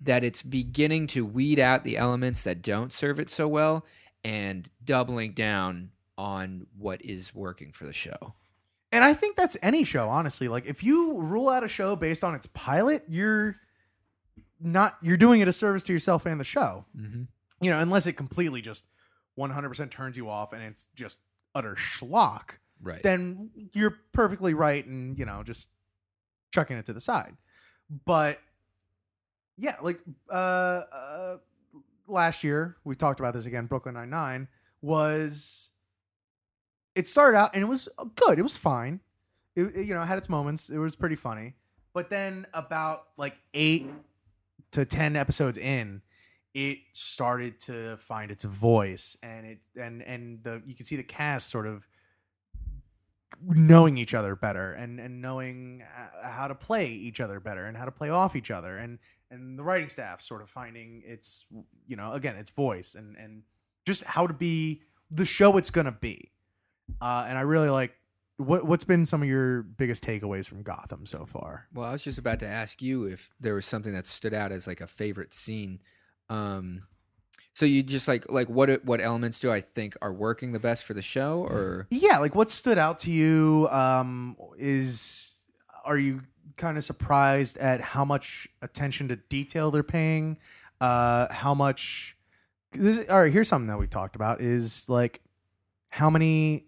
that 0.00 0.22
it's 0.24 0.42
beginning 0.42 1.06
to 1.08 1.24
weed 1.24 1.58
out 1.58 1.84
the 1.84 1.96
elements 1.96 2.44
that 2.44 2.62
don't 2.62 2.92
serve 2.92 3.18
it 3.18 3.30
so 3.30 3.48
well 3.48 3.84
and 4.26 4.68
doubling 4.84 5.32
down 5.32 5.90
on 6.18 6.66
what 6.76 7.00
is 7.04 7.32
working 7.32 7.70
for 7.70 7.84
the 7.84 7.92
show. 7.92 8.34
And 8.90 9.04
I 9.04 9.14
think 9.14 9.36
that's 9.36 9.56
any 9.62 9.84
show, 9.84 10.08
honestly. 10.08 10.48
Like 10.48 10.66
if 10.66 10.82
you 10.82 11.16
rule 11.16 11.48
out 11.48 11.62
a 11.62 11.68
show 11.68 11.94
based 11.94 12.24
on 12.24 12.34
its 12.34 12.46
pilot, 12.46 13.04
you're 13.08 13.56
not 14.60 14.96
you're 15.00 15.16
doing 15.16 15.42
it 15.42 15.48
a 15.48 15.52
service 15.52 15.84
to 15.84 15.92
yourself 15.92 16.26
and 16.26 16.40
the 16.40 16.44
show. 16.44 16.86
Mm-hmm. 16.98 17.22
You 17.60 17.70
know, 17.70 17.78
unless 17.78 18.06
it 18.08 18.14
completely 18.14 18.60
just 18.60 18.86
100% 19.38 19.90
turns 19.90 20.16
you 20.16 20.28
off 20.28 20.52
and 20.52 20.60
it's 20.60 20.88
just 20.96 21.20
utter 21.54 21.76
schlock, 21.76 22.58
Right. 22.82 23.02
then 23.04 23.50
you're 23.72 23.96
perfectly 24.12 24.54
right 24.54 24.84
and, 24.84 25.16
you 25.16 25.24
know, 25.24 25.42
just 25.44 25.68
chucking 26.52 26.76
it 26.76 26.86
to 26.86 26.92
the 26.92 27.00
side. 27.00 27.36
But 28.04 28.40
yeah, 29.56 29.76
like 29.82 30.00
uh, 30.28 30.32
uh 30.32 31.36
last 32.06 32.44
year, 32.44 32.76
we 32.84 32.94
talked 32.94 33.20
about 33.20 33.34
this 33.34 33.46
again, 33.46 33.66
Brooklyn 33.66 33.94
Nine-Nine 33.94 34.48
was 34.82 35.70
it 36.94 37.06
started 37.06 37.36
out 37.36 37.50
and 37.54 37.62
it 37.62 37.66
was 37.66 37.88
good. 38.14 38.38
It 38.38 38.42
was 38.42 38.56
fine. 38.56 39.00
It, 39.54 39.64
it, 39.76 39.86
you 39.86 39.94
know, 39.94 40.02
had 40.02 40.18
its 40.18 40.28
moments. 40.28 40.70
It 40.70 40.78
was 40.78 40.96
pretty 40.96 41.16
funny. 41.16 41.54
But 41.92 42.10
then 42.10 42.46
about 42.54 43.04
like 43.16 43.36
8 43.54 43.90
to 44.72 44.84
10 44.84 45.16
episodes 45.16 45.58
in, 45.58 46.02
it 46.54 46.78
started 46.92 47.60
to 47.60 47.96
find 47.98 48.30
its 48.30 48.44
voice 48.44 49.16
and 49.22 49.46
it 49.46 49.58
and 49.78 50.02
and 50.02 50.42
the 50.42 50.62
you 50.64 50.74
can 50.74 50.86
see 50.86 50.96
the 50.96 51.02
cast 51.02 51.50
sort 51.50 51.66
of 51.66 51.86
knowing 53.42 53.98
each 53.98 54.14
other 54.14 54.34
better 54.34 54.72
and 54.72 54.98
and 54.98 55.20
knowing 55.20 55.82
uh, 55.82 56.26
how 56.26 56.48
to 56.48 56.54
play 56.54 56.86
each 56.86 57.20
other 57.20 57.40
better 57.40 57.66
and 57.66 57.76
how 57.76 57.84
to 57.84 57.90
play 57.90 58.08
off 58.08 58.34
each 58.34 58.50
other 58.50 58.78
and 58.78 58.98
and 59.30 59.58
the 59.58 59.62
writing 59.62 59.88
staff 59.88 60.20
sort 60.20 60.42
of 60.42 60.48
finding 60.48 61.02
its 61.04 61.44
you 61.86 61.96
know 61.96 62.12
again 62.12 62.36
its 62.36 62.50
voice 62.50 62.94
and 62.94 63.16
and 63.16 63.42
just 63.84 64.04
how 64.04 64.26
to 64.26 64.34
be 64.34 64.82
the 65.10 65.24
show 65.24 65.56
it's 65.56 65.70
gonna 65.70 65.92
be 65.92 66.30
uh, 67.00 67.26
and 67.28 67.36
I 67.36 67.42
really 67.42 67.68
like 67.68 67.92
what 68.38 68.66
what's 68.66 68.84
been 68.84 69.06
some 69.06 69.22
of 69.22 69.28
your 69.28 69.62
biggest 69.62 70.04
takeaways 70.04 70.46
from 70.46 70.62
Gotham 70.62 71.06
so 71.06 71.24
far? 71.26 71.66
Well, 71.72 71.86
I 71.86 71.92
was 71.92 72.02
just 72.02 72.18
about 72.18 72.40
to 72.40 72.46
ask 72.46 72.82
you 72.82 73.04
if 73.04 73.30
there 73.40 73.54
was 73.54 73.64
something 73.64 73.94
that 73.94 74.06
stood 74.06 74.34
out 74.34 74.52
as 74.52 74.66
like 74.66 74.80
a 74.80 74.86
favorite 74.86 75.32
scene. 75.32 75.80
Um, 76.28 76.82
so 77.54 77.64
you 77.64 77.82
just 77.82 78.06
like 78.08 78.30
like 78.30 78.48
what 78.48 78.84
what 78.84 79.00
elements 79.00 79.40
do 79.40 79.50
I 79.50 79.60
think 79.60 79.96
are 80.02 80.12
working 80.12 80.52
the 80.52 80.58
best 80.58 80.84
for 80.84 80.92
the 80.94 81.02
show, 81.02 81.46
or 81.48 81.86
Yeah, 81.90 82.18
like 82.18 82.34
what 82.34 82.50
stood 82.50 82.78
out 82.78 82.98
to 83.00 83.10
you? 83.10 83.68
Um, 83.70 84.36
is 84.58 85.32
are 85.84 85.96
you 85.96 86.22
kind 86.56 86.78
of 86.78 86.84
surprised 86.84 87.58
at 87.58 87.80
how 87.80 88.04
much 88.04 88.48
attention 88.62 89.08
to 89.08 89.16
detail 89.16 89.70
they're 89.70 89.82
paying? 89.82 90.38
Uh, 90.80 91.32
how 91.32 91.54
much? 91.54 92.16
This, 92.72 93.08
all 93.08 93.20
right, 93.20 93.32
here's 93.32 93.48
something 93.48 93.68
that 93.68 93.78
we 93.78 93.86
talked 93.86 94.16
about: 94.16 94.40
is 94.40 94.88
like 94.88 95.20
how 95.88 96.10
many 96.10 96.66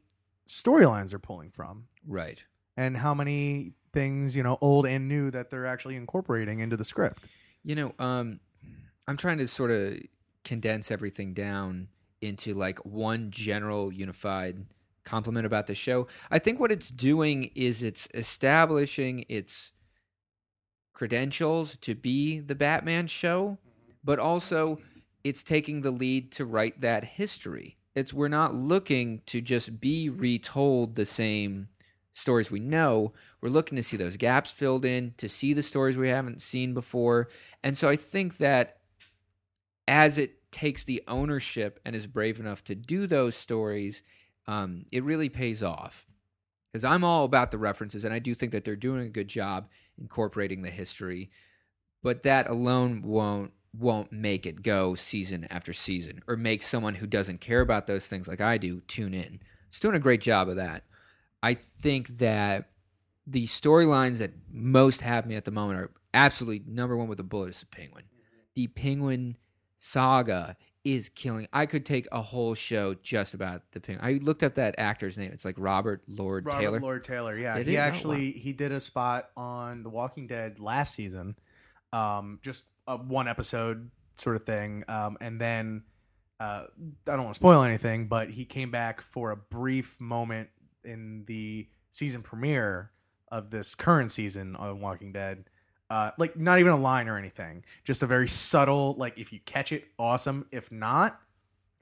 storylines 0.49 1.11
they're 1.11 1.19
pulling 1.19 1.51
from, 1.51 1.87
right? 2.07 2.45
and 2.79 2.97
how 2.97 3.13
many 3.13 3.73
things 3.93 4.37
you 4.37 4.43
know, 4.43 4.57
old 4.61 4.87
and 4.87 5.09
new, 5.09 5.31
that 5.33 5.51
they're 5.51 5.67
actually 5.67 5.97
incorporating 5.97 6.61
into 6.61 6.77
the 6.77 6.85
script. 6.85 7.27
You 7.65 7.75
know, 7.75 7.93
um, 7.99 8.39
I'm 9.09 9.17
trying 9.17 9.39
to 9.39 9.49
sort 9.49 9.73
of 9.73 9.99
condense 10.45 10.93
everything 10.93 11.35
down 11.35 11.89
into 12.21 12.55
like 12.55 12.79
one 12.87 13.33
general 13.33 13.93
unified 13.93 14.65
compliment 15.09 15.47
about 15.47 15.67
the 15.67 15.75
show. 15.75 16.07
I 16.31 16.39
think 16.39 16.61
what 16.61 16.71
it's 16.71 16.91
doing 16.91 17.51
is 17.55 17.83
it's 17.83 18.09
establishing 18.15 19.25
its 19.29 19.73
credentials 20.93 21.77
to 21.79 21.95
be 21.95 22.41
the 22.41 22.55
Batman 22.55 23.07
show, 23.07 23.59
but 24.05 24.19
also 24.19 24.79
it's 25.25 25.43
taking 25.43 25.81
the 25.81 25.91
lead 25.91 26.33
to 26.33 26.45
write 26.45 26.81
that 26.81 27.05
history. 27.05 27.79
It's 27.95 28.13
we're 28.13 28.29
not 28.29 28.55
looking 28.55 29.23
to 29.27 29.41
just 29.41 29.81
be 29.81 30.11
retold 30.11 30.95
the 30.95 31.07
same 31.07 31.69
stories 32.15 32.51
we 32.51 32.61
know. 32.61 33.13
We're 33.41 33.49
looking 33.49 33.77
to 33.77 33.83
see 33.83 33.97
those 33.97 34.17
gaps 34.17 34.53
filled 34.53 34.85
in, 34.85 35.15
to 35.17 35.29
see 35.29 35.53
the 35.53 35.63
stories 35.63 35.97
we 35.97 36.09
haven't 36.09 36.43
seen 36.43 36.75
before. 36.75 37.29
And 37.63 37.79
so 37.79 37.89
I 37.89 37.97
think 37.97 38.39
that 38.39 38.79
as 39.87 40.19
it 40.19 40.51
takes 40.51 40.85
the 40.85 41.03
ownership 41.09 41.81
and 41.85 41.95
is 41.95 42.07
brave 42.07 42.41
enough 42.41 42.65
to 42.65 42.75
do 42.75 43.07
those 43.07 43.35
stories, 43.35 44.03
um, 44.49 44.83
it 44.91 45.05
really 45.05 45.29
pays 45.29 45.63
off. 45.63 46.07
Because 46.73 46.85
I'm 46.85 47.05
all 47.05 47.25
about 47.25 47.51
the 47.51 47.59
references, 47.59 48.05
and 48.05 48.13
I 48.13 48.19
do 48.19 48.35
think 48.35 48.53
that 48.53 48.65
they're 48.65 48.77
doing 48.77 49.07
a 49.07 49.11
good 49.11 49.29
job 49.29 49.69
incorporating 49.99 50.63
the 50.63 50.71
history. 50.71 51.31
But 52.03 52.25
that 52.25 52.49
alone 52.49 53.03
won't 53.03 53.53
won't 53.75 54.11
make 54.11 54.47
it 54.47 54.63
go 54.63 54.95
season 54.95 55.47
after 55.51 55.73
season, 55.73 56.23
or 56.27 56.37
make 56.37 56.63
someone 56.63 56.95
who 56.95 57.07
doesn't 57.07 57.41
care 57.41 57.61
about 57.61 57.87
those 57.87 58.09
things 58.09 58.27
like 58.27 58.41
I 58.41 58.59
do 58.59 58.81
tune 58.81 59.15
in. 59.15 59.41
It's 59.69 59.81
doing 59.81 59.95
a 59.95 60.01
great 60.01 60.21
job 60.21 60.49
of 60.49 60.57
that. 60.57 60.85
I 61.43 61.55
think 61.55 62.19
that 62.19 62.71
the 63.27 63.45
storylines 63.45 64.19
that 64.19 64.33
most 64.51 65.03
have 65.03 65.27
me 65.27 65.37
at 65.37 65.45
the 65.45 65.51
moment 65.51 65.81
are 65.81 65.91
absolutely 66.15 66.65
number 66.67 66.97
one 66.97 67.09
with 67.09 67.19
the 67.19 67.25
bullet 67.25 67.51
is 67.51 67.61
the 67.61 67.67
penguin. 67.67 68.05
The 68.55 68.67
penguin 68.69 69.37
saga 69.79 70.57
is 70.95 71.09
killing. 71.09 71.49
I 71.53 71.67
could 71.67 71.85
take 71.85 72.07
a 72.13 72.23
whole 72.23 72.55
show 72.55 72.95
just 72.95 73.35
about 73.35 73.63
the 73.73 73.81
penguin. 73.81 74.05
I 74.05 74.19
looked 74.23 74.43
up 74.43 74.55
that 74.55 74.75
actor's 74.79 75.19
name. 75.19 75.31
It's 75.33 75.45
like 75.45 75.57
Robert 75.59 76.03
Lord 76.09 76.47
Robert 76.47 76.61
Taylor. 76.61 76.81
Lord 76.81 77.05
Taylor, 77.05 77.37
yeah, 77.37 77.59
he? 77.59 77.77
Oh, 77.77 77.81
actually 77.81 78.33
he 78.33 78.53
did 78.53 78.73
a 78.73 78.81
spot 78.81 79.31
on 79.37 79.83
The 79.83 79.91
Walking 79.91 80.27
Dead 80.27 80.59
last 80.59 80.95
season, 80.95 81.37
um, 81.93 82.39
just 82.43 82.65
a 82.87 82.97
one 82.97 83.29
episode 83.29 83.91
sort 84.17 84.37
of 84.37 84.45
thing, 84.45 84.85
um, 84.89 85.17
and 85.21 85.41
then 85.41 85.83
uh, 86.41 86.65
I 87.07 87.11
don't 87.11 87.25
want 87.25 87.35
to 87.35 87.39
spoil 87.39 87.63
anything, 87.63 88.07
but 88.07 88.31
he 88.31 88.45
came 88.45 88.71
back 88.71 89.01
for 89.01 89.31
a 89.31 89.37
brief 89.37 90.01
moment 90.01 90.49
in 90.85 91.25
the 91.27 91.69
season 91.93 92.23
premiere 92.23 92.93
of 93.31 93.51
this 93.51 93.75
current 93.75 94.11
season 94.13 94.57
on 94.57 94.81
Walking 94.81 95.13
Dead. 95.13 95.45
Uh, 95.91 96.11
like 96.19 96.37
not 96.37 96.59
even 96.59 96.73
a 96.73 96.77
line 96.77 97.09
or 97.09 97.17
anything, 97.17 97.65
just 97.85 98.03
a 98.03 98.07
very 98.07 98.29
subtle. 98.29 98.95
Like 98.99 99.19
if 99.19 99.33
you 99.33 99.41
catch 99.47 99.73
it, 99.73 99.85
awesome. 99.99 100.47
If 100.53 100.71
not, 100.71 101.19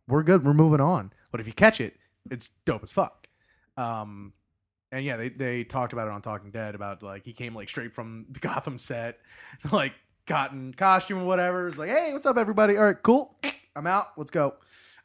we're 0.07 0.23
good. 0.23 0.45
We're 0.45 0.55
moving 0.55 0.81
on. 0.81 1.13
But 1.33 1.41
if 1.41 1.47
you 1.49 1.53
catch 1.53 1.81
it, 1.81 1.97
it's 2.31 2.51
dope 2.65 2.83
as 2.85 2.93
fuck. 2.93 3.29
Um, 3.77 4.33
and 4.93 5.05
yeah, 5.05 5.17
they 5.17 5.29
they 5.29 5.65
talked 5.65 5.93
about 5.93 6.07
it 6.07 6.13
on 6.13 6.23
Talking 6.23 6.51
Dead 6.51 6.75
about 6.75 7.03
like 7.03 7.25
he 7.25 7.33
came 7.33 7.55
like 7.55 7.69
straight 7.69 7.93
from 7.93 8.27
the 8.31 8.39
Gotham 8.41 8.79
set, 8.79 9.19
like 9.73 9.93
cotton 10.27 10.73
costume 10.75 11.19
or 11.23 11.25
whatever. 11.25 11.67
It's 11.67 11.79
like, 11.79 11.91
hey, 11.91 12.13
what's 12.13 12.27
up, 12.27 12.39
everybody? 12.39 12.77
All 12.77 12.85
right, 12.85 13.03
cool. 13.03 13.37
I'm 13.77 13.87
out. 13.87 14.13
Let's 14.17 14.31
go. 14.31 14.55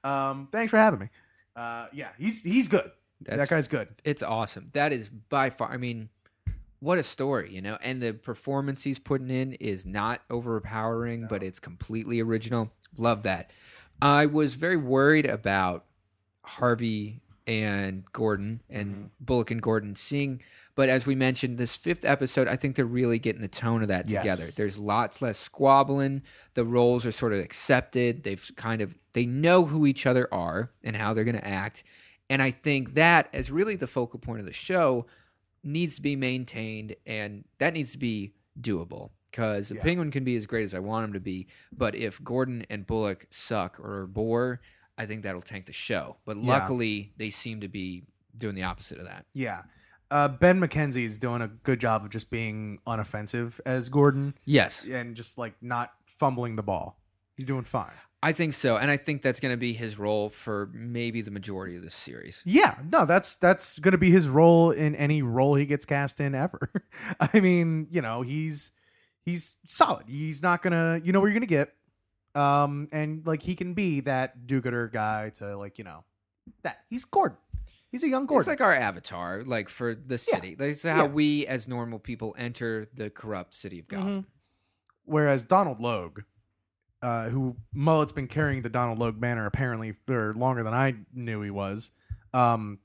Um, 0.03 0.47
thanks 0.51 0.69
for 0.71 0.77
having 0.77 0.99
me. 0.99 1.09
Uh, 1.55 1.87
yeah, 1.91 2.09
he's 2.19 2.43
he's 2.43 2.67
good. 2.67 2.91
That's- 3.21 3.47
that 3.47 3.53
guy's 3.53 3.67
good. 3.67 3.87
It's 4.03 4.23
awesome. 4.23 4.69
That 4.73 4.93
is 4.93 5.09
by 5.09 5.49
far. 5.49 5.71
I 5.71 5.77
mean, 5.77 6.09
what 6.81 6.97
a 6.97 7.03
story, 7.03 7.53
you 7.53 7.61
know. 7.61 7.77
And 7.81 8.01
the 8.01 8.11
performance 8.13 8.83
he's 8.83 8.99
putting 8.99 9.29
in 9.29 9.53
is 9.53 9.85
not 9.85 10.21
overpowering, 10.29 11.27
but 11.29 11.43
it's 11.43 11.59
completely 11.59 12.19
original. 12.19 12.71
Love 12.97 13.23
that. 13.23 13.51
I 14.01 14.25
was 14.25 14.55
very 14.55 14.77
worried 14.77 15.27
about 15.27 15.85
Harvey 16.43 17.21
and 17.47 18.03
Gordon 18.11 18.61
and 18.69 18.87
mm-hmm. 18.95 19.05
Bullock 19.19 19.51
and 19.51 19.61
Gordon 19.61 19.95
seeing, 19.95 20.41
but 20.75 20.89
as 20.89 21.05
we 21.05 21.15
mentioned, 21.15 21.57
this 21.57 21.77
fifth 21.77 22.03
episode, 22.03 22.47
I 22.47 22.55
think 22.55 22.75
they're 22.75 22.85
really 22.85 23.19
getting 23.19 23.41
the 23.41 23.47
tone 23.47 23.83
of 23.83 23.89
that 23.89 24.09
Yes. 24.09 24.23
together. 24.23 24.51
There's 24.55 24.79
lots 24.79 25.21
less 25.21 25.37
squabbling. 25.37 26.23
The 26.55 26.65
roles 26.65 27.05
are 27.05 27.11
sort 27.11 27.33
of 27.33 27.39
accepted. 27.39 28.23
They've 28.23 28.51
kind 28.55 28.81
of 28.81 28.97
they 29.13 29.25
know 29.27 29.65
who 29.65 29.85
each 29.85 30.05
other 30.07 30.27
are 30.33 30.71
and 30.83 30.95
how 30.95 31.13
they're 31.13 31.25
going 31.25 31.37
to 31.37 31.47
act. 31.47 31.83
And 32.29 32.41
I 32.41 32.51
think 32.51 32.95
that 32.95 33.29
as 33.33 33.51
really 33.51 33.75
the 33.75 33.87
focal 33.87 34.19
point 34.19 34.39
of 34.39 34.45
the 34.45 34.53
show 34.53 35.05
needs 35.63 35.95
to 35.95 36.01
be 36.01 36.15
maintained 36.15 36.95
and 37.05 37.43
that 37.59 37.73
needs 37.73 37.91
to 37.93 37.97
be 37.99 38.33
doable 38.59 39.11
because 39.29 39.69
the 39.69 39.75
Yeah. 39.75 39.83
penguin 39.83 40.11
can 40.11 40.23
be 40.23 40.35
as 40.35 40.45
great 40.45 40.63
as 40.63 40.73
I 40.73 40.79
want 40.79 41.05
him 41.05 41.13
to 41.13 41.19
be, 41.19 41.47
but 41.71 41.95
if 41.95 42.21
Gordon 42.23 42.65
and 42.69 42.85
Bullock 42.85 43.27
suck 43.29 43.79
or 43.79 44.07
bore, 44.07 44.59
I 44.97 45.05
think 45.05 45.23
that'll 45.23 45.41
tank 45.41 45.65
the 45.67 45.73
show. 45.73 46.17
But 46.25 46.37
Yeah. 46.37 46.49
luckily, 46.49 47.13
they 47.17 47.29
seem 47.29 47.61
to 47.61 47.67
be 47.67 48.03
doing 48.37 48.55
the 48.55 48.63
opposite 48.63 48.97
of 48.97 49.05
that. 49.05 49.25
Yeah. 49.33 49.63
Uh, 50.09 50.27
ben 50.27 50.59
McKenzie 50.59 51.05
is 51.05 51.17
doing 51.17 51.41
a 51.41 51.47
good 51.47 51.79
job 51.79 52.03
of 52.03 52.09
just 52.09 52.29
being 52.29 52.79
unoffensive 52.85 53.59
as 53.65 53.87
Gordon 53.87 54.33
Yes, 54.43 54.85
and 54.85 55.15
just 55.15 55.37
like 55.37 55.53
not 55.61 55.93
fumbling 56.05 56.57
the 56.57 56.63
ball. 56.63 56.99
He's 57.37 57.45
doing 57.45 57.63
fine. 57.63 57.93
I 58.23 58.33
think 58.33 58.53
so, 58.53 58.77
and 58.77 58.91
I 58.91 58.97
think 58.97 59.23
that's 59.23 59.39
going 59.39 59.51
to 59.51 59.57
be 59.57 59.73
his 59.73 59.97
role 59.97 60.29
for 60.29 60.69
maybe 60.73 61.21
the 61.21 61.31
majority 61.31 61.75
of 61.75 61.81
this 61.81 61.95
series. 61.95 62.43
Yeah, 62.45 62.77
no, 62.91 63.05
that's 63.05 63.35
that's 63.35 63.79
going 63.79 63.93
to 63.93 63.97
be 63.97 64.11
his 64.11 64.29
role 64.29 64.69
in 64.69 64.95
any 64.95 65.23
role 65.23 65.55
he 65.55 65.65
gets 65.65 65.85
cast 65.85 66.19
in 66.19 66.35
ever. 66.35 66.71
I 67.19 67.39
mean, 67.39 67.87
you 67.89 68.01
know, 68.01 68.21
he's 68.21 68.71
he's 69.25 69.55
solid. 69.65 70.05
He's 70.07 70.43
not 70.43 70.61
gonna, 70.61 71.01
you 71.03 71.11
know, 71.13 71.19
what 71.19 71.27
you're 71.27 71.33
gonna 71.33 71.45
get, 71.47 71.73
um, 72.35 72.89
and 72.91 73.25
like 73.25 73.41
he 73.41 73.55
can 73.55 73.73
be 73.73 74.01
that 74.01 74.45
do-gooder 74.45 74.89
guy 74.89 75.29
to 75.35 75.57
like, 75.57 75.79
you 75.79 75.83
know, 75.83 76.03
that 76.61 76.81
he's 76.91 77.05
Gordon. 77.05 77.37
He's 77.91 78.03
a 78.03 78.07
young 78.07 78.23
It's 78.23 78.29
Gordon. 78.29 78.51
like 78.51 78.61
our 78.61 78.73
avatar, 78.73 79.43
like 79.43 79.67
for 79.67 79.95
the 79.95 80.17
city. 80.19 80.53
That's 80.55 80.83
how 80.83 81.05
Yeah. 81.05 81.07
we, 81.07 81.47
as 81.47 81.67
normal 81.67 81.97
people, 81.99 82.35
enter 82.37 82.87
the 82.93 83.09
corrupt 83.09 83.53
city 83.53 83.79
of 83.79 83.87
Gotham. 83.87 84.27
Whereas 85.05 85.43
Donal 85.43 85.75
Logue, 85.79 86.19
uh, 87.01 87.29
who 87.29 87.55
Mullet's 87.73 88.11
been 88.11 88.27
carrying 88.27 88.61
the 88.61 88.69
Donal 88.69 88.95
Logue 88.95 89.19
banner 89.19 89.45
apparently 89.45 89.93
for 90.05 90.33
longer 90.33 90.63
than 90.63 90.73
I 90.73 90.95
knew 91.13 91.41
he 91.41 91.49
was. 91.49 91.91
Um, 92.33 92.79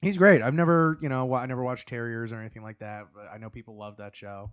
he's 0.00 0.18
great. 0.18 0.42
I've 0.42 0.54
never, 0.54 0.98
you 1.00 1.08
know, 1.08 1.32
I 1.34 1.46
never 1.46 1.62
watched 1.62 1.88
Terriers 1.88 2.32
or 2.32 2.40
anything 2.40 2.62
like 2.62 2.80
that, 2.80 3.08
but 3.14 3.28
I 3.32 3.38
know 3.38 3.50
people 3.50 3.76
love 3.76 3.98
that 3.98 4.16
show. 4.16 4.50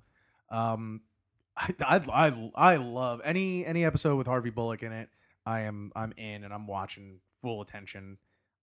Um, 0.50 1.02
I, 1.58 1.74
I, 1.82 1.96
I, 2.28 2.52
I 2.56 2.76
love 2.78 3.22
any 3.24 3.66
any 3.66 3.84
episode 3.84 4.16
with 4.16 4.28
Harvey 4.28 4.50
Bullock 4.50 4.84
in 4.84 4.92
it. 4.92 5.10
I 5.46 5.62
am 5.62 5.92
I'm 5.96 6.14
in 6.16 6.44
and 6.44 6.54
I'm 6.54 6.68
watching 6.68 7.20
full 7.42 7.62
attention. 7.62 8.18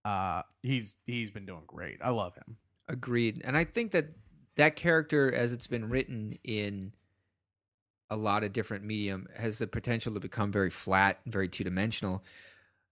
Uh, 0.05 0.43
he's 0.63 0.95
he's 1.05 1.31
been 1.31 1.45
doing 1.45 1.65
great. 1.67 1.99
I 2.03 2.11
love 2.11 2.35
him. 2.37 2.57
Agreed. 2.89 3.43
And 3.45 3.57
I 3.57 3.65
think 3.65 3.91
that 3.93 4.11
that 4.57 4.77
character, 4.77 5.33
as 5.33 5.53
it's 5.53 5.67
been 5.67 5.89
written 5.89 6.39
in 6.45 6.93
a 8.11 8.17
lot 8.17 8.45
of 8.45 8.53
different 8.53 8.85
medium, 8.85 9.27
has 9.37 9.59
the 9.59 9.67
potential 9.67 10.15
to 10.15 10.21
become 10.21 10.53
very 10.53 10.71
flat 10.71 11.19
and 11.25 11.33
very 11.33 11.49
two 11.49 11.65
dimensional. 11.65 12.23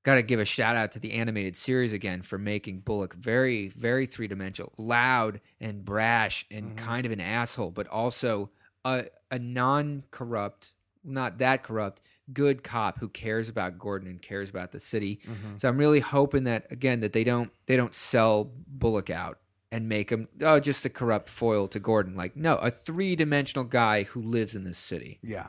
Got 0.03 0.17
to 0.17 0.23
give 0.23 0.41
a 0.41 0.45
shout 0.45 0.77
out 0.77 0.93
to 0.93 0.99
the 0.99 1.13
animated 1.13 1.57
series 1.57 1.93
again 1.93 2.21
for 2.23 2.37
making 2.37 2.81
Bullock 2.81 3.15
very, 3.15 3.69
very 3.69 4.05
three 4.07 4.29
dimensional, 4.29 4.73
loud 4.77 5.41
and 5.61 5.85
brash 5.85 6.45
and 6.51 6.73
Mhm. 6.73 6.77
kind 6.77 7.07
of 7.07 7.13
an 7.13 7.21
asshole, 7.21 7.71
but 7.71 7.87
also 7.87 8.51
a, 8.85 9.07
a 9.31 9.39
non 9.39 10.05
corrupt, 10.11 10.75
not 11.03 11.39
that 11.39 11.63
corrupt, 11.63 12.03
good 12.33 12.63
cop 12.63 12.99
who 12.99 13.09
cares 13.09 13.49
about 13.49 13.79
Gordon 13.79 14.09
and 14.09 14.21
cares 14.21 14.51
about 14.51 14.73
the 14.73 14.81
city. 14.81 15.21
So 15.59 15.69
I'm 15.69 15.79
really 15.79 16.01
hoping 16.01 16.45
that 16.45 16.71
again 16.71 17.01
that 17.01 17.13
they 17.15 17.25
don't 17.25 17.51
they 17.67 17.77
don't 17.77 17.95
sell 17.95 18.51
Bullock 18.67 19.09
out 19.11 19.39
and 19.75 19.89
make 19.89 20.11
him 20.11 20.29
oh 20.41 20.61
just 20.61 20.85
a 20.85 20.89
corrupt 20.89 21.29
foil 21.29 21.67
to 21.67 21.81
Gordon. 21.81 22.15
Like 22.15 22.37
no, 22.37 22.55
a 22.57 22.71
three 22.71 23.17
dimensional 23.17 23.65
guy 23.65 24.05
who 24.05 24.23
lives 24.23 24.55
in 24.55 24.63
this 24.63 24.79
city. 24.79 25.19
Yeah. 25.21 25.49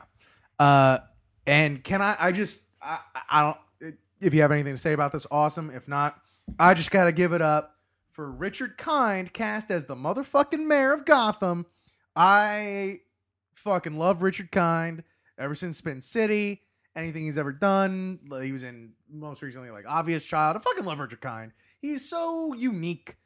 Uh, 0.58 0.98
and 1.46 1.84
can 1.84 2.02
I? 2.02 2.16
I 2.18 2.32
just 2.32 2.64
I, 2.82 2.98
I 3.30 3.42
don't. 3.42 3.94
If 4.20 4.34
you 4.34 4.40
have 4.40 4.50
anything 4.50 4.74
to 4.74 4.80
say 4.80 4.94
about 4.94 5.12
this, 5.12 5.28
awesome. 5.30 5.70
If 5.70 5.86
not, 5.86 6.18
I 6.58 6.74
just 6.74 6.90
got 6.90 7.04
to 7.04 7.12
give 7.12 7.32
it 7.32 7.40
up 7.40 7.76
for 8.10 8.28
Richard 8.28 8.76
Kind 8.76 9.32
cast 9.32 9.70
as 9.70 9.84
the 9.84 9.94
motherfucking 9.94 10.66
mayor 10.66 10.92
of 10.92 11.04
Gotham. 11.04 11.66
I 12.16 13.00
fucking 13.54 13.96
love 13.96 14.22
Richard 14.22 14.50
Kind 14.50 15.04
ever 15.38 15.54
since 15.54 15.76
Spin 15.76 16.00
City. 16.00 16.62
Anything 16.96 17.26
he's 17.26 17.38
ever 17.38 17.52
done, 17.52 18.18
he 18.42 18.50
was 18.50 18.64
in 18.64 18.94
most 19.08 19.40
recently 19.40 19.70
like 19.70 19.84
Obvious 19.86 20.24
Child. 20.24 20.56
I 20.56 20.60
fucking 20.60 20.84
love 20.84 20.98
Richard 20.98 21.20
Kind. 21.20 21.52
He's 21.78 22.08
so 22.08 22.54
unique, 22.54 23.16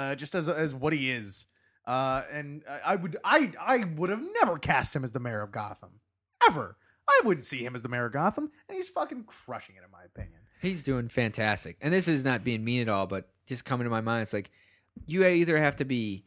uh, 0.00 0.14
just 0.14 0.34
as 0.34 0.48
as 0.48 0.74
what 0.74 0.92
he 0.92 1.10
is. 1.10 1.46
Uh, 1.86 2.22
and 2.32 2.62
I- 2.84 2.96
would 2.96 3.16
I 3.24 3.52
I 3.60 3.84
would 3.96 4.10
have 4.10 4.22
never 4.40 4.58
cast 4.58 4.94
him 4.94 5.04
as 5.04 5.12
the 5.12 5.20
mayor 5.20 5.42
of 5.42 5.52
Gotham 5.52 5.90
ever. 6.46 6.76
I 7.08 7.20
wouldn't 7.24 7.44
see 7.44 7.64
him 7.64 7.74
as 7.74 7.82
the 7.82 7.88
mayor 7.88 8.06
of 8.06 8.12
Gotham, 8.12 8.50
and 8.68 8.76
he's 8.76 8.88
fucking 8.88 9.24
crushing 9.24 9.74
it 9.76 9.82
in 9.84 9.90
my 9.90 10.04
opinion. 10.04 10.38
He's 10.62 10.82
doing 10.82 11.08
fantastic. 11.08 11.76
And 11.80 11.92
this 11.92 12.06
is 12.06 12.24
not 12.24 12.44
being 12.44 12.62
mean 12.64 12.82
at 12.82 12.88
all, 12.88 13.06
but 13.06 13.28
just 13.46 13.64
coming 13.64 13.84
to 13.84 13.90
my 13.90 14.00
mind, 14.00 14.22
it's 14.22 14.32
like 14.32 14.50
you 15.06 15.26
either 15.26 15.58
have 15.58 15.76
to 15.76 15.84
be 15.84 16.24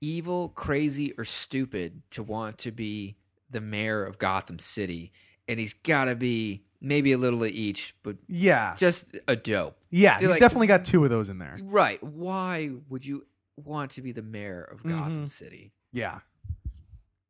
evil, 0.00 0.48
crazy, 0.48 1.12
or 1.16 1.24
stupid 1.24 2.02
to 2.10 2.22
want 2.22 2.58
to 2.58 2.72
be 2.72 3.16
the 3.50 3.60
mayor 3.60 4.04
of 4.04 4.18
Gotham 4.18 4.58
City. 4.58 5.12
And 5.46 5.60
he's 5.60 5.74
got 5.74 6.06
to 6.06 6.16
be 6.16 6.64
maybe 6.84 7.12
a 7.12 7.18
little 7.18 7.42
of 7.42 7.50
each, 7.50 7.94
but 8.02 8.16
Yeah, 8.28 8.74
just 8.76 9.06
a 9.26 9.34
dope. 9.36 9.76
yeah, 9.90 10.18
he's 10.18 10.28
like- 10.28 10.40
definitely 10.40 10.66
got 10.68 10.84
two 10.84 11.02
of 11.04 11.10
those 11.10 11.28
in 11.28 11.38
there. 11.38 11.58
Right. 11.62 12.02
Why 12.02 12.70
would 12.88 13.04
you 13.04 13.26
want 13.56 13.92
to 13.92 14.02
be 14.02 14.12
the 14.12 14.22
mayor 14.22 14.62
of 14.62 14.82
Gotham 14.82 15.26
Mhm. 15.26 15.30
City? 15.30 15.72
Yeah. 15.92 16.20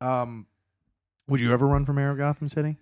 Um, 0.01 0.47
would 1.27 1.39
you 1.39 1.53
ever 1.53 1.65
run 1.67 1.85
for 1.85 1.93
mayor 1.93 2.11
of 2.11 2.17
Gotham 2.17 2.49
City? 2.49 2.77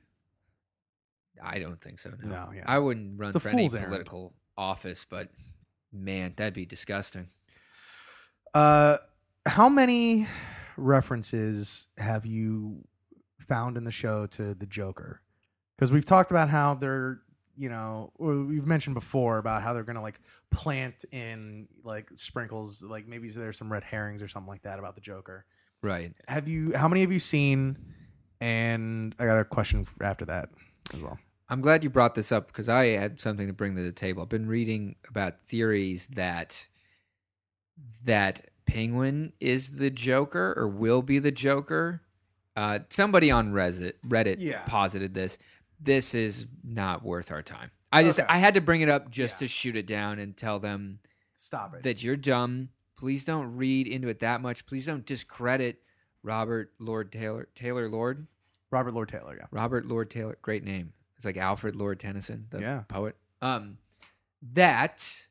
I 1.41 1.59
don't 1.59 1.79
think 1.81 1.99
so. 1.99 2.11
No. 2.21 2.27
No, 2.47 2.51
yeah. 2.53 2.63
I 2.65 2.79
wouldn't 2.79 3.19
run 3.19 3.31
for 3.33 3.47
any 3.49 3.67
errand. 3.67 3.85
political 3.87 4.33
office, 4.57 5.05
but 5.09 5.29
man, 5.91 6.33
that'd 6.37 6.53
be 6.53 6.65
disgusting. 6.65 7.29
Uh, 8.53 8.97
how 9.45 9.67
many 9.67 10.27
references 10.77 11.87
have 11.97 12.25
you 12.25 12.87
found 13.47 13.77
in 13.77 13.83
the 13.83 13.91
show 13.91 14.25
to 14.27 14.53
the 14.53 14.65
Joker? 14.65 15.21
Because 15.77 15.91
we've 15.91 16.05
talked 16.05 16.31
about 16.31 16.49
how 16.49 16.75
they're, 16.75 17.21
you 17.57 17.69
know, 17.69 18.11
we've 18.17 18.65
mentioned 18.65 18.93
before 18.93 19.37
about 19.37 19.61
how 19.63 19.73
they're 19.73 19.83
gonna 19.83 20.01
like 20.01 20.19
plant 20.51 21.05
in 21.11 21.67
like 21.83 22.09
sprinkles, 22.15 22.81
like 22.83 23.07
maybe 23.07 23.29
there's 23.29 23.57
some 23.57 23.71
red 23.71 23.83
herrings 23.83 24.21
or 24.21 24.27
something 24.27 24.49
like 24.49 24.63
that 24.63 24.79
about 24.79 24.95
the 24.95 25.01
Joker. 25.01 25.45
Right. 25.81 26.13
Have 26.27 26.47
you? 26.47 26.73
How 26.75 26.87
many 26.87 27.01
have 27.01 27.11
you 27.11 27.19
seen? 27.19 27.77
And 28.39 29.15
I 29.19 29.25
got 29.25 29.39
a 29.39 29.45
question 29.45 29.85
after 30.01 30.25
that 30.25 30.49
as 30.93 30.99
well. 31.01 31.17
I'm 31.49 31.61
glad 31.61 31.83
you 31.83 31.89
brought 31.89 32.15
this 32.15 32.31
up 32.31 32.47
because 32.47 32.69
I 32.69 32.87
had 32.87 33.19
something 33.19 33.47
to 33.47 33.53
bring 33.53 33.75
to 33.75 33.83
the 33.83 33.91
table. 33.91 34.23
I've 34.23 34.29
been 34.29 34.47
reading 34.47 34.95
about 35.09 35.43
theories 35.45 36.07
that 36.15 36.65
that 38.05 38.45
Penguin 38.65 39.33
is 39.39 39.77
the 39.77 39.89
Joker 39.89 40.53
or 40.57 40.67
will 40.67 41.01
be 41.01 41.19
the 41.19 41.31
Joker. 41.31 42.01
Uh, 42.55 42.79
somebody 42.89 43.31
on 43.31 43.51
Reddit, 43.51 43.93
Reddit 44.07 44.35
Yeah. 44.39 44.61
posited 44.65 45.13
this. 45.13 45.37
This 45.83 46.15
is 46.15 46.47
not 46.63 47.03
worth 47.03 47.31
our 47.31 47.41
time. 47.41 47.71
I 47.91 48.03
just 48.03 48.19
Okay. 48.19 48.27
I 48.29 48.37
had 48.37 48.53
to 48.55 48.61
bring 48.61 48.81
it 48.81 48.89
up 48.89 49.09
just 49.11 49.35
Yeah. 49.35 49.39
to 49.39 49.47
shoot 49.47 49.75
it 49.75 49.85
down 49.85 50.17
and 50.19 50.35
tell 50.35 50.59
them 50.59 50.99
Stop 51.35 51.75
it. 51.75 51.83
that 51.83 52.01
you're 52.03 52.15
dumb. 52.15 52.69
Please 52.95 53.23
don't 53.25 53.55
read 53.57 53.87
into 53.87 54.07
it 54.07 54.19
that 54.21 54.41
much. 54.41 54.65
Please 54.65 54.85
don't 54.85 55.05
discredit 55.05 55.83
Robert 56.23 56.73
Lord 56.79 57.11
Taylor 57.11 57.49
Taylor 57.53 57.89
Lord. 57.89 58.27
Robert 58.71 58.93
Lord 58.93 59.09
Taylor. 59.09 59.35
Yeah. 59.37 59.45
Robert 59.51 59.85
Lord 59.85 60.09
Taylor, 60.09 60.37
great 60.41 60.63
name. 60.63 60.93
It's 61.17 61.25
like 61.25 61.37
Alfred 61.37 61.75
Lord 61.75 61.99
Tennyson, 61.99 62.47
the 62.49 62.59
Yeah. 62.61 62.83
poet. 62.87 63.15
Um, 63.41 63.77
that 64.41 65.25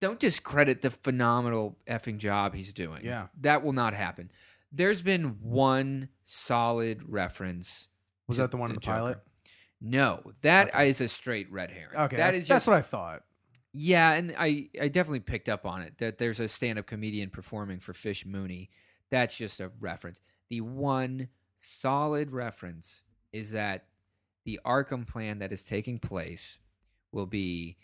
don't 0.00 0.18
discredit 0.18 0.82
the 0.82 0.90
phenomenal 0.90 1.78
effing 1.86 2.18
job 2.18 2.54
he's 2.54 2.72
doing. 2.72 3.04
Yeah. 3.04 3.28
that 3.40 3.62
will 3.62 3.72
not 3.72 3.94
happen. 3.94 4.30
There's 4.72 5.02
been 5.02 5.40
one 5.40 6.08
solid 6.24 7.02
reference. 7.08 7.88
Was 8.26 8.36
that 8.36 8.50
the 8.50 8.56
one 8.58 8.70
in 8.70 8.74
the 8.76 8.80
Joker. 8.80 8.96
pilot? 8.96 9.18
No, 9.80 10.22
that 10.42 10.68
Okay. 10.68 10.90
is 10.90 11.00
a 11.00 11.08
straight 11.08 11.50
red 11.52 11.70
herring. 11.70 11.96
Okay, 11.96 12.16
that 12.16 12.32
that's, 12.32 12.38
is 12.38 12.48
that's 12.48 12.66
what 12.66 12.76
I 12.76 12.82
thought. 12.82 13.22
yeah, 13.72 14.12
and 14.12 14.34
I 14.36 14.68
I 14.80 14.88
definitely 14.88 15.20
picked 15.20 15.48
up 15.48 15.64
on 15.66 15.82
it 15.82 15.98
that 15.98 16.18
there's 16.18 16.40
a 16.40 16.48
stand-up 16.48 16.86
comedian 16.86 17.30
performing 17.30 17.78
for 17.80 17.92
Fish 17.92 18.26
Mooney. 18.26 18.70
That's 19.10 19.36
just 19.36 19.60
a 19.60 19.70
reference. 19.80 20.20
The 20.50 20.60
one 20.62 21.28
solid 21.60 22.30
reference 22.32 23.02
is 23.32 23.52
that 23.52 23.86
the 24.44 24.58
Arkham 24.64 25.06
plan 25.06 25.38
that 25.38 25.52
is 25.52 25.62
taking 25.62 25.98
place 25.98 26.58
will 27.12 27.26
be 27.26 27.76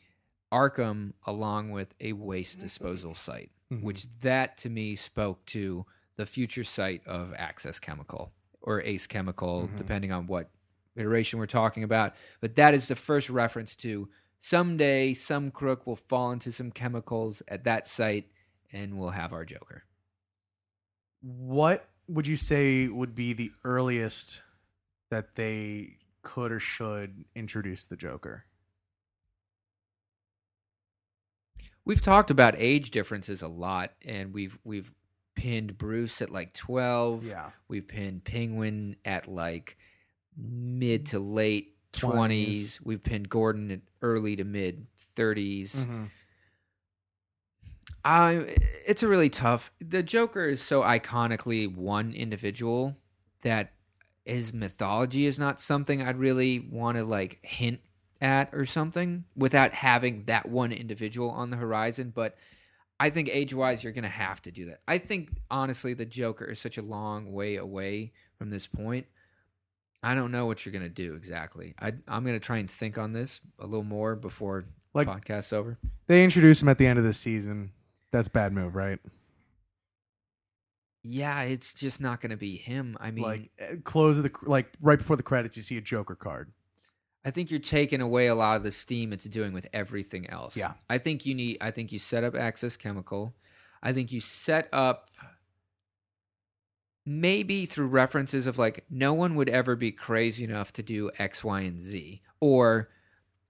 Arkham 0.52 1.12
along 1.26 1.70
with 1.70 1.94
a 2.00 2.12
waste 2.12 2.58
disposal 2.60 3.14
site, 3.14 3.50
Mhm. 3.70 3.82
which 3.82 4.06
that 4.20 4.56
to 4.58 4.70
me 4.70 4.96
spoke 4.96 5.44
to 5.46 5.84
the 6.16 6.26
future 6.26 6.64
site 6.64 7.04
of 7.06 7.34
Axis 7.36 7.78
Chemical 7.80 8.32
or 8.60 8.80
Ace 8.82 9.06
Chemical, 9.06 9.68
Mhm. 9.68 9.76
depending 9.76 10.12
on 10.12 10.26
what 10.26 10.50
iteration 10.96 11.38
we're 11.38 11.46
talking 11.46 11.82
about. 11.82 12.14
But 12.40 12.56
that 12.56 12.74
is 12.74 12.86
the 12.86 12.96
first 12.96 13.30
reference 13.30 13.76
to 13.76 14.08
someday 14.40 15.14
some 15.14 15.50
crook 15.50 15.86
will 15.86 15.96
fall 15.96 16.30
into 16.30 16.52
some 16.52 16.70
chemicals 16.70 17.42
at 17.48 17.64
that 17.64 17.88
site 17.88 18.28
and 18.72 18.98
we'll 18.98 19.10
have 19.10 19.32
our 19.32 19.44
Joker. 19.44 19.84
What 21.22 21.88
would 22.08 22.26
you 22.26 22.36
say 22.36 22.88
would 22.88 23.14
be 23.14 23.32
the 23.32 23.52
earliest 23.64 24.42
that 25.10 25.36
they 25.36 25.98
could 26.22 26.52
or 26.52 26.60
should 26.60 27.24
introduce 27.34 27.86
the 27.86 27.96
Joker? 27.96 28.44
We've 31.86 32.02
talked 32.02 32.30
about 32.30 32.54
age 32.56 32.90
differences 32.90 33.42
a 33.42 33.48
lot, 33.48 33.92
and 34.04 34.32
we've 34.32 34.58
we've 34.64 34.92
pinned 35.34 35.76
Bruce 35.76 36.22
at 36.22 36.30
like 36.30 36.54
twelve. 36.54 37.26
Yeah. 37.26 37.50
We've 37.68 37.86
pinned 37.86 38.24
Penguin 38.24 38.96
at 39.04 39.28
like 39.28 39.76
mid 40.36 41.06
to 41.06 41.18
late 41.18 41.74
20s. 41.92 42.00
twenties. 42.00 42.80
We've 42.82 43.02
pinned 43.02 43.28
Gordon 43.28 43.70
at 43.70 43.80
early 44.02 44.36
to 44.36 44.44
mid 44.44 44.86
30s 45.16 45.76
Mm-hmm. 45.76 46.04
I 48.04 48.56
it's 48.86 49.02
a 49.02 49.08
really 49.08 49.30
tough. 49.30 49.72
The 49.80 50.02
Joker 50.02 50.48
is 50.48 50.60
so 50.60 50.82
iconically 50.82 51.74
one 51.74 52.12
individual 52.12 52.96
that 53.42 53.72
his 54.24 54.52
mythology 54.52 55.26
is 55.26 55.38
not 55.38 55.60
something 55.60 56.02
I'd 56.02 56.18
really 56.18 56.58
want 56.58 56.98
to 56.98 57.04
like 57.04 57.38
hint 57.42 57.80
at 58.20 58.50
or 58.52 58.64
something 58.66 59.24
without 59.36 59.72
having 59.72 60.24
that 60.24 60.48
one 60.48 60.72
individual 60.72 61.30
on 61.30 61.50
the 61.50 61.56
horizon, 61.56 62.12
but 62.14 62.36
I 62.98 63.10
think 63.10 63.28
age-wise 63.30 63.82
you're 63.82 63.92
going 63.92 64.04
to 64.04 64.08
have 64.08 64.40
to 64.42 64.52
do 64.52 64.66
that. 64.66 64.80
I 64.86 64.98
think 64.98 65.30
honestly 65.50 65.94
the 65.94 66.06
Joker 66.06 66.46
is 66.46 66.58
such 66.58 66.78
a 66.78 66.82
long 66.82 67.32
way 67.32 67.56
away 67.56 68.12
from 68.38 68.50
this 68.50 68.66
point. 68.66 69.06
I 70.04 70.14
don't 70.14 70.30
know 70.30 70.44
what 70.46 70.64
you're 70.64 70.72
going 70.72 70.82
to 70.84 70.88
do 70.88 71.14
exactly. 71.14 71.74
I 71.80 71.92
I'm 72.06 72.24
going 72.24 72.36
to 72.36 72.40
try 72.40 72.58
and 72.58 72.70
think 72.70 72.98
on 72.98 73.12
this 73.12 73.40
a 73.58 73.66
little 73.66 73.84
more 73.84 74.14
before 74.14 74.66
Like- 74.92 75.08
podcast's 75.08 75.52
over. 75.52 75.78
They 76.06 76.22
introduce 76.22 76.60
him 76.60 76.68
at 76.68 76.76
the 76.78 76.86
end 76.86 76.98
of 76.98 77.04
the 77.04 77.14
season. 77.14 77.72
That's 78.12 78.28
a 78.28 78.30
bad 78.30 78.52
move, 78.52 78.74
right? 78.74 78.98
Yeah, 81.02 81.42
it's 81.42 81.74
just 81.74 82.00
not 82.00 82.20
going 82.20 82.30
to 82.30 82.36
be 82.36 82.56
him. 82.56 82.96
I 83.00 83.10
mean, 83.10 83.24
like 83.24 83.50
uh, 83.60 83.76
close 83.84 84.16
of 84.16 84.22
the 84.22 84.32
like 84.42 84.72
right 84.80 84.98
before 84.98 85.16
the 85.16 85.22
credits, 85.22 85.56
you 85.56 85.62
see 85.62 85.76
a 85.76 85.80
Joker 85.82 86.14
card. 86.14 86.52
I 87.26 87.30
think 87.30 87.50
you're 87.50 87.60
taking 87.60 88.00
away 88.00 88.26
a 88.26 88.34
lot 88.34 88.56
of 88.56 88.62
the 88.62 88.70
steam 88.70 89.12
it's 89.12 89.24
doing 89.24 89.52
with 89.52 89.66
everything 89.72 90.28
else. 90.28 90.56
Yeah. 90.56 90.72
I 90.90 90.98
think 90.98 91.24
you 91.26 91.34
need 91.34 91.58
I 91.60 91.70
think 91.70 91.92
you 91.92 91.98
set 91.98 92.24
up 92.24 92.34
Axis 92.34 92.76
Chemical. 92.76 93.34
I 93.82 93.92
think 93.92 94.12
you 94.12 94.20
set 94.20 94.68
up 94.72 95.10
maybe 97.06 97.66
through 97.66 97.86
references 97.88 98.46
of 98.46 98.58
like 98.58 98.84
no 98.90 99.12
one 99.14 99.34
would 99.36 99.48
ever 99.48 99.76
be 99.76 99.92
crazy 99.92 100.44
enough 100.44 100.72
to 100.74 100.82
do 100.82 101.10
X, 101.18 101.44
Y, 101.44 101.60
and 101.60 101.78
Z. 101.80 102.22
Or 102.40 102.88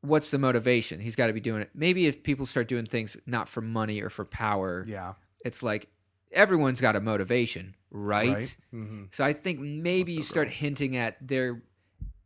what's 0.01 0.31
the 0.31 0.39
motivation? 0.39 1.01
He's 1.01 1.17
got 1.17 1.29
to 1.29 1.33
be 1.33 1.41
doing 1.41 1.63
it. 1.63 1.71
Maybe 1.75 2.07
if 2.07 2.23
people 2.23 2.47
start 2.47 2.69
doing 2.69 2.85
things 2.87 3.17
not 3.27 3.49
for 3.49 3.61
money 3.61 4.01
or 4.03 4.11
for 4.11 4.25
power, 4.25 4.85
Yeah. 4.87 5.15
it's 5.45 5.63
like 5.63 5.89
everyone's 6.33 6.81
got 6.81 6.97
a 6.97 7.01
motivation, 7.01 7.75
right? 7.91 8.57
Mm-hmm. 8.73 9.05
So 9.13 9.25
I 9.25 9.33
think 9.33 9.61
maybe 9.61 10.13
you 10.13 10.23
start 10.23 10.49
girl. 10.49 10.55
hinting 10.57 10.97
at 10.97 11.17
there 11.27 11.63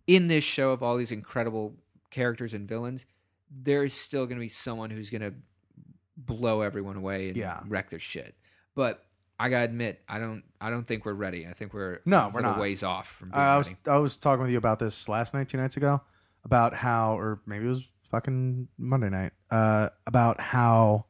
in 0.07 0.27
this 0.29 0.45
show 0.45 0.71
of 0.71 0.83
all 0.83 0.97
these 0.97 1.13
incredible 1.13 1.77
characters 2.11 2.55
and 2.55 2.67
villains, 2.67 3.05
there 3.51 3.85
is 3.85 3.93
still 3.93 4.27
going 4.27 4.39
to 4.39 4.43
be 4.43 4.49
someone 4.49 4.89
who's 4.91 5.11
going 5.11 5.21
to 5.23 5.35
blow 6.17 6.63
everyone 6.63 6.97
away 6.97 7.29
and 7.29 7.37
Yeah. 7.37 7.61
wreck 7.69 7.91
their 7.91 7.99
shit. 7.99 8.35
But 8.75 9.05
I 9.39 9.49
gotta 9.49 9.65
admit, 9.65 10.03
I 10.09 10.19
don't, 10.19 10.43
I 10.61 10.71
don't 10.71 10.85
think 10.87 11.05
we're 11.05 11.13
ready. 11.13 11.47
I 11.47 11.53
think 11.53 11.73
we're 11.73 12.01
No, 12.05 12.31
we're 12.33 12.41
not. 12.41 12.59
ways 12.59 12.83
off 12.83 13.09
from 13.09 13.31
being 13.31 13.41
I 13.41 13.57
was 13.57 13.69
ready. 13.69 13.79
I 13.87 13.97
was 13.99 14.17
talking 14.17 14.43
with 14.43 14.51
you 14.51 14.59
about 14.59 14.79
this 14.79 15.09
last 15.09 15.35
night, 15.35 15.49
two 15.49 15.59
nights 15.59 15.77
ago, 15.77 16.01
about 16.45 16.75
how, 16.75 17.19
or 17.19 17.41
maybe 17.47 17.67
it 17.67 17.69
was 17.69 17.87
fucking 18.11 18.69
Monday 18.77 19.11
night, 19.11 19.33
uh, 19.51 19.91
about 20.07 20.41
how 20.41 21.07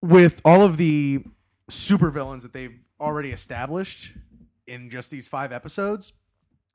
with 0.00 0.40
all 0.44 0.62
of 0.62 0.76
the 0.78 1.22
supervillains 1.70 2.42
that 2.42 2.52
they've 2.52 2.78
already 3.00 3.30
established 3.30 4.12
in 4.66 4.90
just 4.90 5.10
these 5.10 5.28
five 5.28 5.52
episodes, 5.52 6.12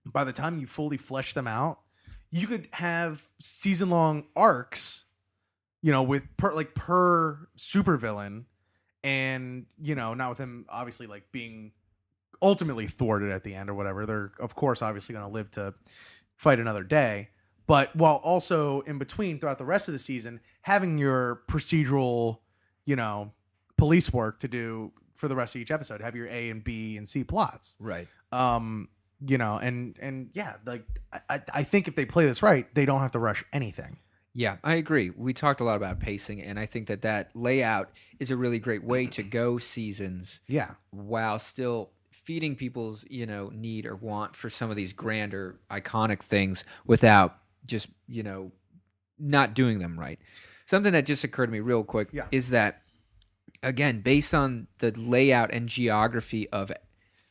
by 0.06 0.24
the 0.24 0.34
time 0.34 0.60
you 0.60 0.68
fully 0.68 0.98
flesh 0.98 1.34
them 1.34 1.48
out, 1.48 1.80
you 2.30 2.46
could 2.48 2.68
have 2.74 3.28
season 3.40 3.90
long 3.90 4.26
arcs 4.36 5.06
you 5.82 5.92
know, 5.92 6.04
with 6.04 6.24
per 6.38 6.54
like 6.54 6.74
per 6.76 7.48
supervillain, 7.58 8.46
and 9.08 9.66
you 9.82 9.96
know, 9.96 10.14
not 10.14 10.30
with 10.30 10.38
him 10.38 10.66
obviously 10.70 11.08
like 11.08 11.32
being 11.32 11.72
ultimately 12.42 12.88
thwarted 12.88 13.32
at 13.32 13.44
the 13.44 13.56
end 13.56 13.70
or 13.70 13.74
whatever. 13.74 14.06
They're 14.06 14.32
of 14.40 14.54
course 14.56 14.82
obviously 14.82 15.14
going 15.14 15.26
to 15.26 15.32
live 15.34 15.50
to 15.52 15.74
fight 16.36 16.60
another 16.60 16.84
day, 16.84 17.30
but 17.68 17.96
while 17.96 18.18
also 18.18 18.82
in 18.82 18.98
between 19.00 19.40
throughout 19.40 19.58
the 19.58 19.66
rest 19.66 19.88
of 19.88 19.94
the 19.94 20.00
season 20.00 20.40
having 20.62 20.98
your 20.98 21.42
procedural, 21.48 22.40
you 22.86 22.96
know, 22.96 23.32
police 23.78 24.12
work 24.12 24.40
to 24.40 24.48
do 24.48 24.92
for 25.16 25.28
the 25.28 25.36
rest 25.36 25.56
of 25.56 25.62
each 25.62 25.72
episode. 25.72 26.02
Have 26.02 26.16
your 26.16 26.28
A 26.28 26.50
and 26.50 26.64
B 26.64 26.98
and 26.98 27.08
C 27.08 27.24
plots 27.24 27.78
Right. 27.80 28.08
um 28.32 28.90
you 29.26 29.38
know 29.40 29.58
and 29.58 29.98
and 30.00 30.30
yeah 30.34 30.58
like 30.66 30.84
I, 31.28 31.42
I 31.52 31.64
think 31.64 31.88
if 31.88 31.96
they 31.96 32.06
play 32.06 32.28
this 32.28 32.44
right 32.44 32.68
they 32.76 32.86
don't 32.86 33.00
have 33.00 33.14
to 33.14 33.20
rush 33.20 33.44
anything 33.52 33.98
Yeah, 34.38 34.58
I 34.64 34.76
agree. 34.76 35.10
We 35.10 35.34
talked 35.34 35.62
a 35.62 35.64
lot 35.64 35.78
about 35.78 36.00
pacing, 36.00 36.44
and 36.44 36.60
I 36.60 36.68
think 36.68 36.88
that 36.90 37.02
that 37.02 37.32
layout 37.36 37.90
is 38.20 38.30
a 38.30 38.38
really 38.38 38.60
great 38.60 38.84
way 38.84 39.08
to 39.08 39.24
go 39.40 39.58
seasons 39.58 40.42
yeah 40.48 40.72
while 40.92 41.40
still 41.40 41.90
feeding 42.12 42.56
people's 42.56 43.04
you 43.10 43.26
know 43.26 43.50
need 43.54 43.86
or 43.88 43.96
want 43.96 44.36
for 44.36 44.50
some 44.50 44.70
of 44.70 44.76
these 44.76 44.94
grander 44.94 45.60
iconic 45.72 46.22
things 46.22 46.64
without 46.86 47.38
just 47.66 47.88
you 48.08 48.22
know 48.22 48.52
not 49.18 49.54
doing 49.56 49.80
them 49.80 50.00
right 50.00 50.20
something 50.66 50.94
that 50.94 51.06
just 51.06 51.24
occurred 51.24 51.48
to 51.48 51.52
me 51.52 51.60
real 51.60 51.84
quick 51.84 52.10
Yeah. 52.12 52.26
is 52.32 52.50
that 52.52 52.82
again 53.64 54.02
based 54.02 54.34
on 54.36 54.68
the 54.80 54.92
layout 54.92 55.52
and 55.52 55.68
geography 55.70 56.50
of 56.50 56.72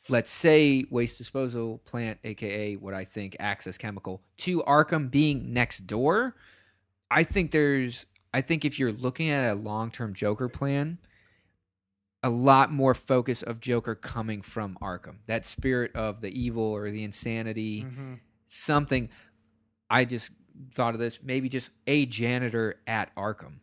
let's 0.08 0.30
say 0.30 0.84
waste 0.90 1.18
disposal 1.18 1.78
plant 1.84 2.18
aka 2.24 2.74
what 2.76 2.94
i 2.94 3.04
think 3.04 3.36
axis 3.38 3.76
chemical 3.78 4.22
to 4.38 4.62
arkham 4.62 5.10
being 5.10 5.52
next 5.52 5.86
door 5.86 6.34
i 7.10 7.22
think 7.22 7.50
there's 7.50 8.06
i 8.34 8.40
think 8.40 8.64
if 8.64 8.78
you're 8.78 8.92
looking 8.92 9.28
at 9.30 9.50
a 9.50 9.54
long-term 9.54 10.14
joker 10.14 10.48
plan 10.48 10.98
a 12.22 12.30
lot 12.30 12.72
more 12.72 12.92
focus 12.94 13.42
of 13.42 13.60
Joker 13.60 13.94
coming 13.94 14.42
from 14.42 14.76
Arkham. 14.82 15.18
That 15.26 15.46
spirit 15.46 15.94
of 15.94 16.20
the 16.22 16.28
evil 16.30 16.64
or 16.64 16.90
the 16.90 17.04
insanity, 17.04 17.82
Mm-hmm. 17.82 18.14
something. 18.48 19.10
I 19.88 20.06
just 20.06 20.30
thought 20.72 20.94
of 20.94 20.98
this. 21.00 21.20
Maybe 21.22 21.48
just 21.48 21.70
a 21.86 22.04
janitor 22.06 22.80
at 22.88 23.14
Arkham 23.14 23.60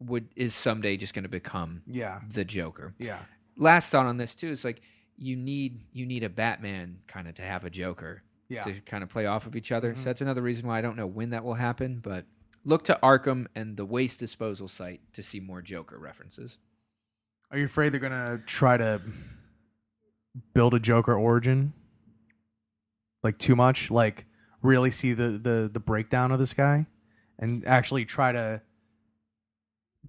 would 0.00 0.28
is 0.36 0.54
someday 0.54 0.96
just 0.96 1.12
going 1.12 1.24
to 1.24 1.28
become 1.28 1.82
yeah 1.86 2.20
the 2.32 2.44
Joker. 2.46 2.94
yeah 2.98 3.18
Last 3.58 3.90
thought 3.90 4.06
on 4.06 4.16
this 4.16 4.34
too 4.34 4.48
is 4.48 4.64
like 4.64 4.80
you 5.18 5.36
need 5.36 5.82
you 5.92 6.06
need 6.06 6.22
a 6.24 6.30
Batman 6.30 7.00
kind 7.06 7.28
of 7.28 7.34
to 7.34 7.42
have 7.42 7.64
a 7.64 7.70
Joker 7.70 8.22
yeah 8.48 8.62
to 8.62 8.72
kind 8.82 9.02
of 9.02 9.10
play 9.10 9.26
off 9.26 9.46
of 9.46 9.54
each 9.54 9.70
other. 9.72 9.92
Mhm. 9.92 9.98
So 9.98 10.04
that's 10.04 10.22
another 10.22 10.40
reason 10.40 10.66
why 10.66 10.78
I 10.78 10.80
don't 10.82 10.96
know 10.96 11.08
when 11.08 11.30
that 11.30 11.44
will 11.44 11.54
happen, 11.54 11.98
but 11.98 12.24
look 12.66 12.84
to 12.84 12.98
Arkham 13.02 13.46
and 13.54 13.76
the 13.76 13.86
waste 13.86 14.18
disposal 14.18 14.68
site 14.68 15.00
to 15.14 15.22
see 15.22 15.40
more 15.40 15.62
Joker 15.62 15.98
references. 15.98 16.58
are 17.50 17.58
you 17.58 17.64
afraid 17.64 17.92
they're 17.92 18.00
gonna 18.00 18.42
try 18.44 18.76
to 18.76 19.00
build 20.52 20.74
a 20.74 20.80
joker 20.80 21.14
origin? 21.14 21.72
Like 23.22 23.38
too 23.38 23.56
much? 23.56 23.90
Like 23.90 24.26
really 24.60 24.90
see 24.90 25.14
the 25.14 25.30
the 25.30 25.70
the 25.72 25.80
breakdown 25.80 26.32
of 26.32 26.38
this 26.38 26.52
guy 26.52 26.86
and 27.38 27.64
actually 27.66 28.04
try 28.04 28.32
to 28.32 28.60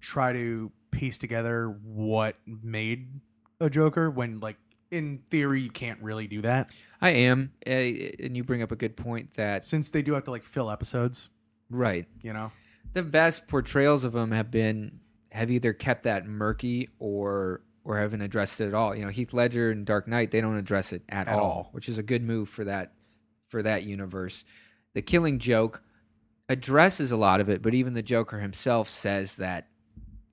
try 0.00 0.32
to 0.32 0.72
piece 0.90 1.18
together 1.18 1.68
what 1.84 2.36
made 2.46 3.20
a 3.60 3.70
joker 3.70 4.10
when 4.10 4.40
like 4.40 4.56
in 4.90 5.20
theory 5.30 5.60
you 5.60 5.70
can't 5.70 6.02
really 6.02 6.26
do 6.26 6.40
that? 6.42 6.70
I 7.00 7.10
am, 7.10 7.52
uh, 7.66 7.70
and 7.70 8.36
you 8.36 8.42
bring 8.42 8.62
up 8.62 8.72
a 8.72 8.76
good 8.76 8.96
point 8.96 9.32
that 9.36 9.64
since 9.64 9.90
they 9.90 10.02
do 10.02 10.14
have 10.14 10.24
to 10.24 10.32
like 10.32 10.44
fill 10.44 10.70
episodes 10.70 11.28
right. 11.70 12.06
you 12.22 12.32
know 12.32 12.50
The 12.94 13.02
best 13.02 13.48
portrayals 13.48 14.04
of 14.04 14.14
him 14.14 14.30
have 14.32 14.50
been 14.50 15.00
have 15.30 15.50
either 15.50 15.72
kept 15.72 16.04
that 16.04 16.26
murky 16.26 16.88
or 16.98 17.60
or 17.84 17.96
haven't 17.98 18.20
addressed 18.20 18.60
it 18.60 18.66
at 18.68 18.74
all. 18.74 18.94
You 18.94 19.04
know, 19.04 19.10
Heath 19.10 19.32
Ledger 19.32 19.70
and 19.70 19.86
Dark 19.86 20.06
Knight 20.08 20.30
they 20.30 20.40
don't 20.40 20.56
address 20.56 20.92
it 20.92 21.02
at, 21.08 21.28
At 21.28 21.38
all, 21.38 21.44
all. 21.50 21.68
which 21.72 21.88
is 21.88 21.96
a 21.98 22.02
good 22.02 22.22
move 22.22 22.48
for 22.48 22.64
that 22.64 22.92
for 23.48 23.62
that 23.62 23.84
universe. 23.84 24.44
The 24.94 25.02
Killing 25.02 25.38
Joke 25.38 25.82
addresses 26.48 27.12
a 27.12 27.16
lot 27.16 27.40
of 27.40 27.48
it, 27.48 27.62
but 27.62 27.74
even 27.74 27.94
the 27.94 28.02
Joker 28.02 28.38
himself 28.40 28.88
says 28.88 29.36
that 29.36 29.68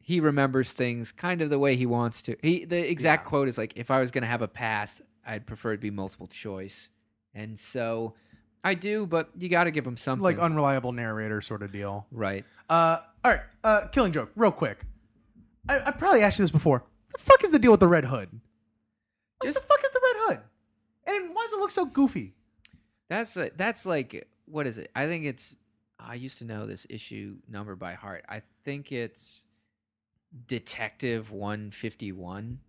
he 0.01 0.19
remembers 0.19 0.71
things 0.71 1.11
kind 1.11 1.41
of 1.41 1.49
the 1.49 1.59
way 1.59 1.75
he 1.75 1.85
wants 1.85 2.21
to. 2.23 2.35
He 2.41 2.65
the 2.65 2.89
exact 2.89 3.25
Yeah. 3.25 3.29
quote 3.29 3.47
is 3.47 3.57
like, 3.57 3.73
"If 3.75 3.89
I 3.91 3.99
was 3.99 4.11
going 4.11 4.21
to 4.23 4.27
have 4.27 4.41
a 4.41 4.47
past, 4.47 5.01
I'd 5.25 5.45
prefer 5.45 5.73
it 5.73 5.81
be 5.81 5.91
multiple 5.91 6.27
choice." 6.27 6.89
And 7.33 7.57
so 7.59 8.15
I 8.65 8.73
do, 8.73 9.05
but 9.05 9.29
you 9.37 9.47
got 9.47 9.65
to 9.65 9.71
give 9.71 9.85
him 9.85 9.95
something. 9.95 10.23
like 10.23 10.39
unreliable 10.39 10.91
narrator 10.91 11.41
sort 11.41 11.61
of 11.63 11.71
deal 11.71 12.07
right. 12.11 12.43
Uh, 12.69 12.97
all 13.23 13.31
right. 13.31 13.41
Uh, 13.63 13.87
killing 13.87 14.11
joke, 14.11 14.31
real 14.35 14.51
quick. 14.51 14.83
I, 15.69 15.79
I 15.85 15.91
probably 15.91 16.21
asked 16.21 16.39
you 16.39 16.43
this 16.43 16.51
before. 16.51 16.83
The 17.13 17.19
fuck 17.23 17.43
is 17.43 17.51
the 17.51 17.59
deal 17.59 17.71
with 17.71 17.79
the 17.79 17.87
red 17.87 18.05
hood? 18.05 18.29
What 19.39 19.47
Just- 19.47 19.61
the 19.61 19.67
fuck 19.67 19.79
is 19.85 19.91
the 19.91 20.01
red 20.03 20.27
hood? 20.27 20.39
And 21.07 21.35
why 21.35 21.43
does 21.43 21.53
it 21.53 21.59
look 21.59 21.69
so 21.71 21.85
goofy? 21.85 22.33
That's 23.07 23.37
a, 23.37 23.51
that's 23.55 23.85
like 23.85 24.27
what 24.45 24.65
is 24.67 24.77
it? 24.79 24.89
I 24.95 25.05
think 25.05 25.25
it's. 25.25 25.57
I 25.99 26.15
used 26.15 26.39
to 26.39 26.45
know 26.45 26.65
this 26.65 26.85
issue 26.89 27.37
number 27.47 27.75
by 27.75 27.93
heart. 27.93 28.25
I 28.27 28.41
think 28.63 28.91
it's 28.91 29.45
Detective 30.47 31.31
One 31.31 31.71
Fifty 31.71 32.11
One 32.11 32.59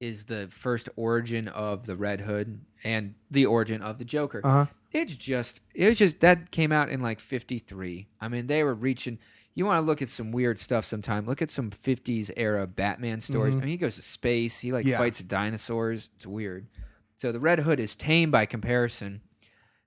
is 0.00 0.24
the 0.24 0.48
first 0.50 0.88
origin 0.96 1.48
of 1.48 1.86
the 1.86 1.96
Red 1.96 2.20
Hood 2.20 2.60
and 2.84 3.14
the 3.30 3.46
origin 3.46 3.82
of 3.82 3.98
the 3.98 4.04
Joker. 4.04 4.40
Uh 4.44 4.48
huh. 4.50 4.66
It's 4.92 5.14
just 5.16 5.60
it 5.74 5.88
was 5.88 5.98
just 5.98 6.20
that 6.20 6.50
came 6.50 6.72
out 6.72 6.88
in 6.88 7.00
like 7.00 7.20
fifty 7.20 7.58
three. 7.58 8.08
I 8.20 8.28
mean, 8.28 8.46
they 8.46 8.62
were 8.64 8.74
reaching. 8.74 9.18
You 9.54 9.66
want 9.66 9.78
to 9.82 9.86
look 9.86 10.00
at 10.02 10.08
some 10.08 10.30
weird 10.30 10.58
stuff 10.60 10.84
sometime. 10.84 11.26
Look 11.26 11.42
at 11.42 11.50
some 11.50 11.70
fifties 11.70 12.30
era 12.36 12.66
Batman 12.66 13.20
stories. 13.20 13.54
Mhm. 13.54 13.58
I 13.58 13.60
mean, 13.60 13.68
he 13.70 13.76
goes 13.76 13.96
to 13.96 14.02
space. 14.02 14.60
He 14.60 14.70
like 14.72 14.86
Yeah. 14.86 14.98
fights 14.98 15.22
dinosaurs. 15.22 16.10
It's 16.16 16.26
weird. 16.26 16.68
So 17.16 17.32
the 17.32 17.40
Red 17.40 17.60
Hood 17.60 17.80
is 17.80 17.96
tame 17.96 18.30
by 18.30 18.46
comparison. 18.46 19.20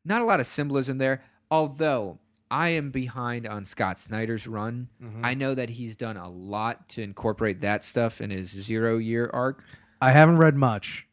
Not 0.03 0.21
a 0.21 0.25
lot 0.25 0.39
of 0.41 0.45
symbolism 0.47 0.97
there. 0.97 1.23
Although 1.49 2.19
I 2.49 2.69
am 2.69 2.91
behind 2.91 3.47
on 3.47 3.63
Scott 3.63 3.97
Snyder's 3.97 4.45
run. 4.45 4.89
Mhm. 5.01 5.21
I 5.23 5.33
know 5.35 5.55
that 5.55 5.69
he's 5.69 5.95
done 5.95 6.17
a 6.17 6.27
lot 6.29 6.89
to 6.89 7.01
incorporate 7.01 7.61
that 7.61 7.85
stuff 7.85 8.19
in 8.19 8.29
his 8.29 8.49
zero 8.49 8.97
year 8.97 9.29
arc. 9.33 9.63
I 10.01 10.11
haven't 10.11 10.37
read 10.37 10.57
much. 10.57 11.07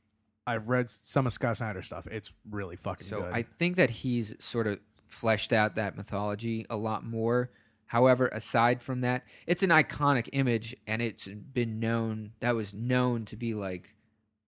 I've 0.49 0.69
read 0.69 0.89
some 0.89 1.27
of 1.27 1.33
Scott 1.33 1.59
Snyder 1.59 1.83
stuff. 1.83 2.07
It's 2.07 2.33
really 2.51 2.77
fucking 2.77 3.07
So 3.07 3.21
good. 3.21 3.33
I 3.35 3.43
think 3.43 3.77
that 3.77 3.91
he's 3.91 4.35
sort 4.43 4.67
of 4.67 4.81
fleshed 5.07 5.53
out 5.53 5.75
that 5.75 5.97
mythology 5.97 6.65
a 6.71 6.77
lot 6.77 7.05
more. 7.05 7.51
However, 7.87 8.29
aside 8.29 8.83
from 8.83 9.03
that, 9.03 9.25
it's 9.47 9.63
an 9.63 9.71
iconic 9.71 10.29
image 10.33 10.75
and 10.87 11.03
it's 11.03 11.29
been 11.29 11.81
known 11.81 12.33
that 12.41 12.55
was 12.55 12.73
known 12.73 13.25
to 13.27 13.37
be 13.37 13.55
like 13.55 13.95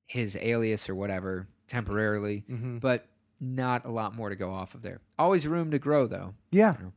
his 0.07 0.37
alias 0.41 0.89
or 0.89 0.95
whatever 0.95 1.49
temporarily, 1.69 2.45
hmm 2.47 2.79
but 2.79 3.07
not 3.43 3.87
a 3.87 3.91
lot 3.91 4.15
more 4.15 4.29
to 4.29 4.37
go 4.37 4.53
off 4.53 4.75
of 4.75 4.83
there. 4.83 5.01
Always 5.19 5.47
room 5.47 5.71
to 5.71 5.79
grow 5.79 6.07
though. 6.07 6.35
Yeah. 6.51 6.77
You 6.79 6.85
know. 6.85 6.93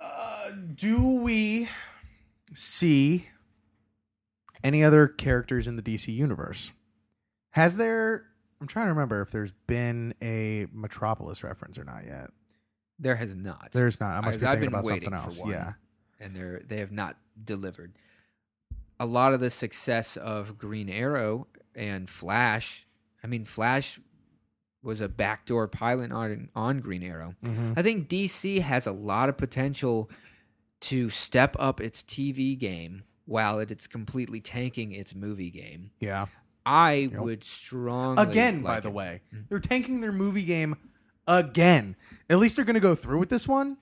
Uh, 0.00 0.50
do 0.74 1.00
we 1.00 1.68
see 2.52 3.28
any 4.62 4.82
other 4.84 5.08
characters 5.08 5.66
in 5.66 5.76
the 5.76 5.82
DC 5.82 6.12
universe? 6.14 6.72
Has 7.54 7.76
there? 7.76 8.24
I'm 8.60 8.66
trying 8.66 8.86
to 8.86 8.92
remember 8.92 9.20
if 9.20 9.30
there's 9.30 9.52
been 9.66 10.14
a 10.20 10.66
Metropolis 10.72 11.44
reference 11.44 11.78
or 11.78 11.84
not 11.84 12.04
yet. 12.06 12.30
There 12.98 13.14
has 13.16 13.34
not. 13.34 13.70
There's 13.72 14.00
not. 14.00 14.16
I 14.16 14.20
must 14.20 14.40
be 14.40 14.46
I've 14.46 14.52
thinking 14.54 14.70
been 14.70 14.78
about 14.80 14.84
waiting 14.84 15.08
something 15.10 15.18
for 15.18 15.24
else. 15.24 15.40
one. 15.40 15.50
Yeah. 15.50 15.72
and 16.20 16.34
they're 16.34 16.62
they 16.66 16.78
have 16.78 16.92
not 16.92 17.16
delivered. 17.44 17.92
A 18.98 19.06
lot 19.06 19.34
of 19.34 19.40
the 19.40 19.50
success 19.50 20.16
of 20.16 20.58
Green 20.58 20.88
Arrow 20.88 21.46
and 21.74 22.08
Flash, 22.08 22.86
I 23.22 23.26
mean 23.26 23.44
Flash 23.44 24.00
was 24.82 25.00
a 25.00 25.08
backdoor 25.08 25.68
pilot 25.68 26.10
on 26.12 26.48
on 26.54 26.80
Green 26.80 27.02
Arrow. 27.02 27.34
Mm-hmm. 27.44 27.74
I 27.76 27.82
think 27.82 28.08
DC 28.08 28.60
has 28.62 28.86
a 28.86 28.92
lot 28.92 29.28
of 29.28 29.36
potential 29.36 30.10
to 30.82 31.08
step 31.10 31.56
up 31.58 31.80
its 31.80 32.02
TV 32.02 32.58
game 32.58 33.04
while 33.26 33.58
it, 33.58 33.70
it's 33.70 33.86
completely 33.86 34.40
tanking 34.40 34.92
its 34.92 35.14
movie 35.14 35.50
game. 35.50 35.90
Yeah. 36.00 36.26
I 36.66 36.92
Yep. 37.12 37.20
would 37.20 37.44
strongly 37.44 38.22
Again, 38.22 38.62
by 38.62 38.74
like 38.74 38.82
the 38.84 38.88
it. 38.88 38.94
way, 38.94 39.20
they're 39.48 39.60
tanking 39.60 40.00
their 40.00 40.12
movie 40.12 40.44
game 40.44 40.76
again. 41.28 41.96
At 42.30 42.38
least 42.38 42.56
they're 42.56 42.64
going 42.64 42.74
to 42.74 42.80
go 42.80 42.94
through 42.94 43.18
with 43.18 43.28
this 43.28 43.46
one. 43.48 43.76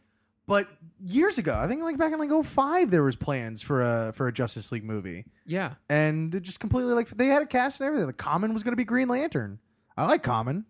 But 0.47 0.69
years 1.07 1.39
ago, 1.39 1.57
I 1.57 1.69
think 1.69 1.83
like 1.83 1.97
back 1.97 2.13
in 2.13 2.19
like 2.19 2.45
05, 2.45 2.91
there 2.91 3.05
was 3.05 3.15
plans 3.15 3.63
for 3.63 3.83
a 3.83 4.13
for 4.13 4.27
a 4.27 4.33
Justice 4.33 4.73
League 4.73 4.85
movie, 4.85 5.25
Yeah, 5.47 5.75
and 5.89 6.33
they 6.33 6.41
just 6.41 6.59
completely 6.59 6.93
like 6.95 7.09
they 7.11 7.27
had 7.27 7.43
a 7.43 7.47
cast 7.47 7.81
and 7.81 7.87
everything. 7.87 8.09
The 8.09 8.13
Common 8.13 8.53
was 8.53 8.65
going 8.65 8.73
to 8.73 8.77
be 8.77 8.85
Green 8.85 9.07
Lantern. 9.09 9.61
I 9.97 10.07
like 10.07 10.23
Common. 10.25 10.65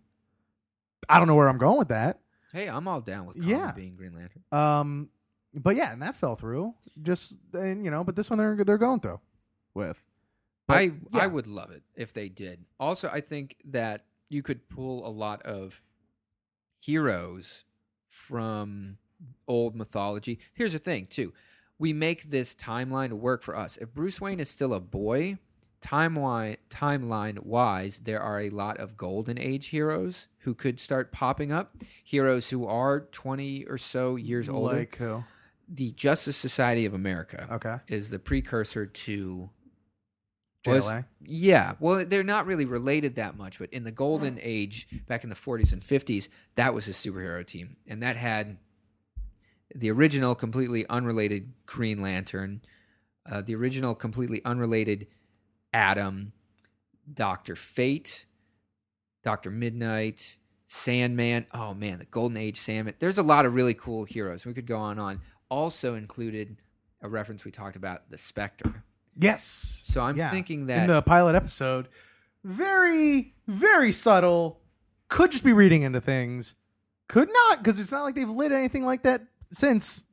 I 1.09 1.17
don't 1.17 1.27
know 1.27 1.35
where 1.35 1.49
I'm 1.49 1.57
going 1.57 1.79
with 1.79 1.87
that. 1.89 2.19
hey, 2.53 2.67
I'm 2.69 2.87
all 2.87 3.01
down 3.01 3.25
with 3.25 3.35
Common 3.35 3.49
Yeah. 3.49 3.71
being 3.71 3.95
Green 3.95 4.13
Lantern. 4.13 4.43
Um, 4.51 5.09
but 5.55 5.75
yeah, 5.75 5.91
and 5.91 6.01
that 6.03 6.15
fell 6.15 6.35
through. 6.35 6.75
Just 7.01 7.39
and 7.53 7.83
you 7.83 7.89
know, 7.89 8.03
but 8.03 8.15
this 8.15 8.29
one 8.29 8.37
they're 8.37 8.63
they're 8.63 8.77
going 8.77 8.99
through 8.99 9.19
with. 9.73 9.97
But, 10.67 10.77
I 10.77 10.81
yeah. 10.81 10.91
I 11.23 11.27
would 11.27 11.47
love 11.47 11.71
it 11.71 11.83
if 11.95 12.13
they 12.13 12.29
did. 12.29 12.63
Also, 12.79 13.09
I 13.11 13.21
think 13.21 13.57
that 13.65 14.05
you 14.29 14.41
could 14.41 14.69
pull 14.69 15.05
a 15.05 15.09
lot 15.09 15.41
of 15.43 15.81
heroes 16.79 17.65
from 18.07 18.97
old 19.47 19.75
mythology. 19.75 20.39
Here's 20.53 20.73
the 20.73 20.79
thing, 20.79 21.07
too. 21.07 21.33
We 21.79 21.93
make 21.93 22.29
this 22.29 22.55
timeline 22.55 23.11
work 23.13 23.41
for 23.41 23.57
us. 23.57 23.77
If 23.77 23.93
Bruce 23.93 24.21
Wayne 24.21 24.39
is 24.39 24.49
still 24.49 24.73
a 24.73 24.79
boy, 24.79 25.37
timeline 25.81 26.57
timeline 26.69 27.39
wise, 27.43 27.99
there 27.99 28.21
are 28.21 28.39
a 28.41 28.49
lot 28.49 28.77
of 28.77 28.95
golden 28.95 29.37
age 29.37 29.67
heroes 29.67 30.27
who 30.39 30.53
could 30.53 30.79
start 30.79 31.11
popping 31.11 31.51
up. 31.51 31.75
Heroes 32.03 32.49
who 32.49 32.65
are 32.65 33.01
20 33.01 33.65
or 33.65 33.77
so 33.77 34.15
years 34.15 34.47
older. 34.47 34.75
Like 34.77 34.95
who? 34.97 35.23
the 35.67 35.91
Justice 35.93 36.35
Society 36.37 36.85
of 36.85 36.93
America 36.93 37.47
Okay. 37.51 37.77
is 37.87 38.09
the 38.09 38.19
precursor 38.19 38.85
to 38.85 39.49
JLA. 40.63 41.05
yeah, 41.21 41.73
well, 41.79 42.05
they're 42.05 42.23
not 42.23 42.45
really 42.45 42.65
related 42.65 43.15
that 43.15 43.37
much, 43.37 43.59
but 43.59 43.71
in 43.71 43.83
the 43.83 43.91
golden 43.91 44.39
age, 44.41 44.87
back 45.07 45.23
in 45.23 45.29
the 45.29 45.35
40s 45.35 45.73
and 45.73 45.81
50s, 45.81 46.29
that 46.55 46.73
was 46.73 46.87
a 46.87 46.91
superhero 46.91 47.45
team. 47.45 47.75
And 47.87 48.01
that 48.01 48.15
had 48.15 48.57
the 49.75 49.91
original, 49.91 50.35
completely 50.35 50.87
unrelated 50.87 51.51
Green 51.65 52.01
Lantern, 52.01 52.61
uh, 53.29 53.41
the 53.41 53.55
original, 53.55 53.95
completely 53.95 54.41
unrelated 54.45 55.07
Atom, 55.73 56.33
Dr. 57.11 57.55
Fate, 57.55 58.25
Dr. 59.23 59.49
Midnight, 59.51 60.37
Sandman. 60.67 61.45
Oh, 61.53 61.73
man, 61.73 61.99
the 61.99 62.05
Golden 62.05 62.37
Age 62.37 62.59
Sandman. 62.59 62.95
There's 62.99 63.17
a 63.17 63.23
lot 63.23 63.45
of 63.45 63.53
really 63.53 63.73
cool 63.73 64.05
heroes. 64.05 64.45
We 64.45 64.53
could 64.53 64.67
go 64.67 64.77
on 64.77 64.91
and 64.91 64.99
on. 64.99 65.21
Also 65.49 65.95
included 65.95 66.57
a 67.01 67.09
reference 67.09 67.45
we 67.45 67.51
talked 67.51 67.75
about, 67.75 68.09
the 68.09 68.17
Spectre. 68.17 68.83
Yes. 69.17 69.81
So 69.85 70.01
I'm 70.01 70.15
Yeah. 70.15 70.29
thinking 70.31 70.65
that 70.67 70.81
in 70.81 70.87
the 70.87 71.01
pilot 71.01 71.35
episode, 71.35 71.87
very, 72.43 73.35
very 73.47 73.91
subtle. 73.91 74.59
Could 75.09 75.31
just 75.31 75.43
be 75.43 75.53
reading 75.53 75.83
into 75.83 76.01
things. 76.01 76.55
Could 77.07 77.29
not, 77.31 77.59
because 77.59 77.79
it's 77.79 77.91
not 77.91 78.03
like 78.03 78.15
they've 78.15 78.27
lit 78.29 78.51
anything 78.51 78.83
like 78.85 79.03
that 79.03 79.27
since. 79.51 80.05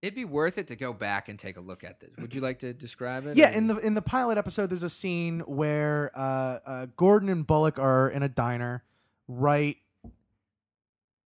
It'd 0.00 0.14
be 0.14 0.24
worth 0.24 0.58
it 0.58 0.66
to 0.68 0.76
go 0.76 0.92
back 0.92 1.28
and 1.28 1.38
take 1.38 1.56
a 1.56 1.60
look 1.60 1.84
at 1.84 2.00
this. 2.00 2.10
Would 2.18 2.34
you 2.34 2.40
like 2.40 2.58
to 2.60 2.72
describe 2.72 3.26
it? 3.26 3.36
Yeah, 3.36 3.50
or- 3.50 3.52
in 3.52 3.66
the 3.68 3.76
in 3.76 3.94
the 3.94 4.02
pilot 4.02 4.38
episode, 4.38 4.68
there's 4.68 4.82
a 4.82 4.90
scene 4.90 5.40
where 5.40 6.10
uh, 6.16 6.58
uh, 6.66 6.86
Gordon 6.96 7.28
and 7.28 7.46
Bullock 7.46 7.78
are 7.78 8.08
in 8.08 8.22
a 8.22 8.28
diner 8.28 8.82
right 9.28 9.76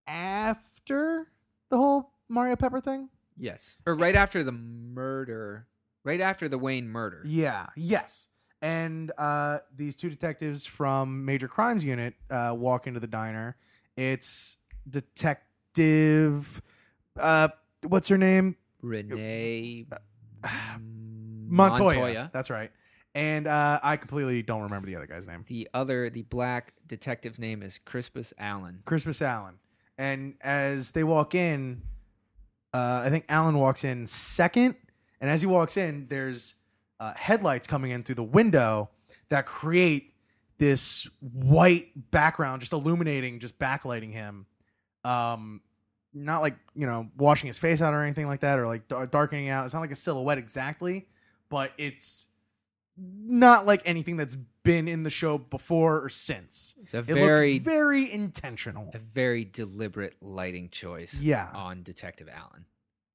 after 0.07 1.27
the 1.69 1.77
whole 1.77 2.11
Mario 2.29 2.55
Pepper 2.55 2.79
thing. 2.81 3.09
yes, 3.37 3.77
or 3.85 3.95
right 3.95 4.15
after 4.15 4.43
the 4.43 4.51
murder, 4.51 5.67
right 6.05 6.21
after 6.21 6.47
the 6.47 6.57
Wayne 6.57 6.87
murder. 6.87 7.21
Yeah. 7.25 7.65
Yes. 7.75 8.29
And 8.61 9.11
uh, 9.17 9.57
these 9.75 9.97
two 9.97 10.09
detectives 10.09 10.65
from 10.65 11.25
Major 11.25 11.49
Crimes 11.49 11.83
Unit 11.83 12.13
uh, 12.29 12.53
walk 12.57 12.87
into 12.87 13.01
the 13.01 13.07
diner. 13.07 13.57
It's 13.97 14.55
Detective. 14.89 16.61
Uh, 17.19 17.49
what's 17.85 18.07
her 18.07 18.17
name? 18.17 18.55
Renee 18.81 19.87
Montoya. 21.47 22.29
That's 22.31 22.49
right. 22.49 22.71
And 23.13 23.47
uh, 23.47 23.79
I 23.81 23.97
completely 23.97 24.41
don't 24.43 24.63
remember 24.63 24.87
the 24.87 24.95
other 24.95 25.07
guy's 25.07 25.27
name. 25.27 25.43
The 25.47 25.69
other, 25.73 26.09
the 26.09 26.23
black 26.23 26.73
detective's 26.85 27.39
name 27.39 27.63
is 27.63 27.79
Crispus 27.85 28.33
Allen. 28.37 28.81
Christmas 28.85 29.21
Allen. 29.21 29.55
And 29.97 30.35
as 30.41 30.91
they 30.91 31.03
walk 31.03 31.33
in, 31.33 31.81
uh, 32.73 33.03
I 33.05 33.09
think 33.09 33.25
Allen 33.29 33.57
walks 33.57 33.85
in 33.85 34.05
second. 34.05 34.75
And 35.21 35.29
as 35.29 35.41
he 35.41 35.47
walks 35.47 35.77
in, 35.77 36.07
there's 36.09 36.55
uh, 36.99 37.13
headlights 37.15 37.67
coming 37.67 37.91
in 37.91 38.03
through 38.03 38.15
the 38.15 38.23
window 38.23 38.89
that 39.29 39.45
create 39.45 40.13
this 40.57 41.07
white 41.19 42.11
background, 42.11 42.61
just 42.61 42.73
illuminating, 42.73 43.39
just 43.39 43.57
backlighting 43.59 44.11
him. 44.13 44.45
Um, 45.03 45.61
not 46.13 46.41
like 46.41 46.55
you 46.73 46.85
know 46.87 47.09
washing 47.17 47.47
his 47.47 47.57
face 47.57 47.81
out 47.81 47.93
or 47.93 48.01
anything 48.01 48.27
like 48.27 48.39
that, 48.39 48.57
or 48.59 48.67
like 48.67 48.87
dar- 48.87 49.05
darkening 49.07 49.49
out. 49.49 49.65
It's 49.65 49.73
not 49.73 49.81
like 49.81 49.91
a 49.91 49.95
silhouette 49.95 50.37
exactly, 50.37 51.07
but 51.49 51.71
it's 51.77 52.27
not 52.97 53.65
like 53.65 53.81
anything 53.85 54.15
that's 54.15 54.35
been 54.63 54.87
in 54.87 55.03
the 55.03 55.09
show 55.09 55.37
before 55.37 55.99
or 56.01 56.09
since. 56.09 56.75
It's 56.81 56.93
a 56.93 56.99
It 56.99 57.03
very, 57.05 57.59
very 57.59 58.09
intentional. 58.11 58.89
a 58.93 58.99
very 58.99 59.43
deliberate 59.43 60.15
lighting 60.21 60.69
choice. 60.69 61.19
Yeah. 61.21 61.49
on 61.53 61.83
Detective 61.83 62.29
Allen. 62.33 62.65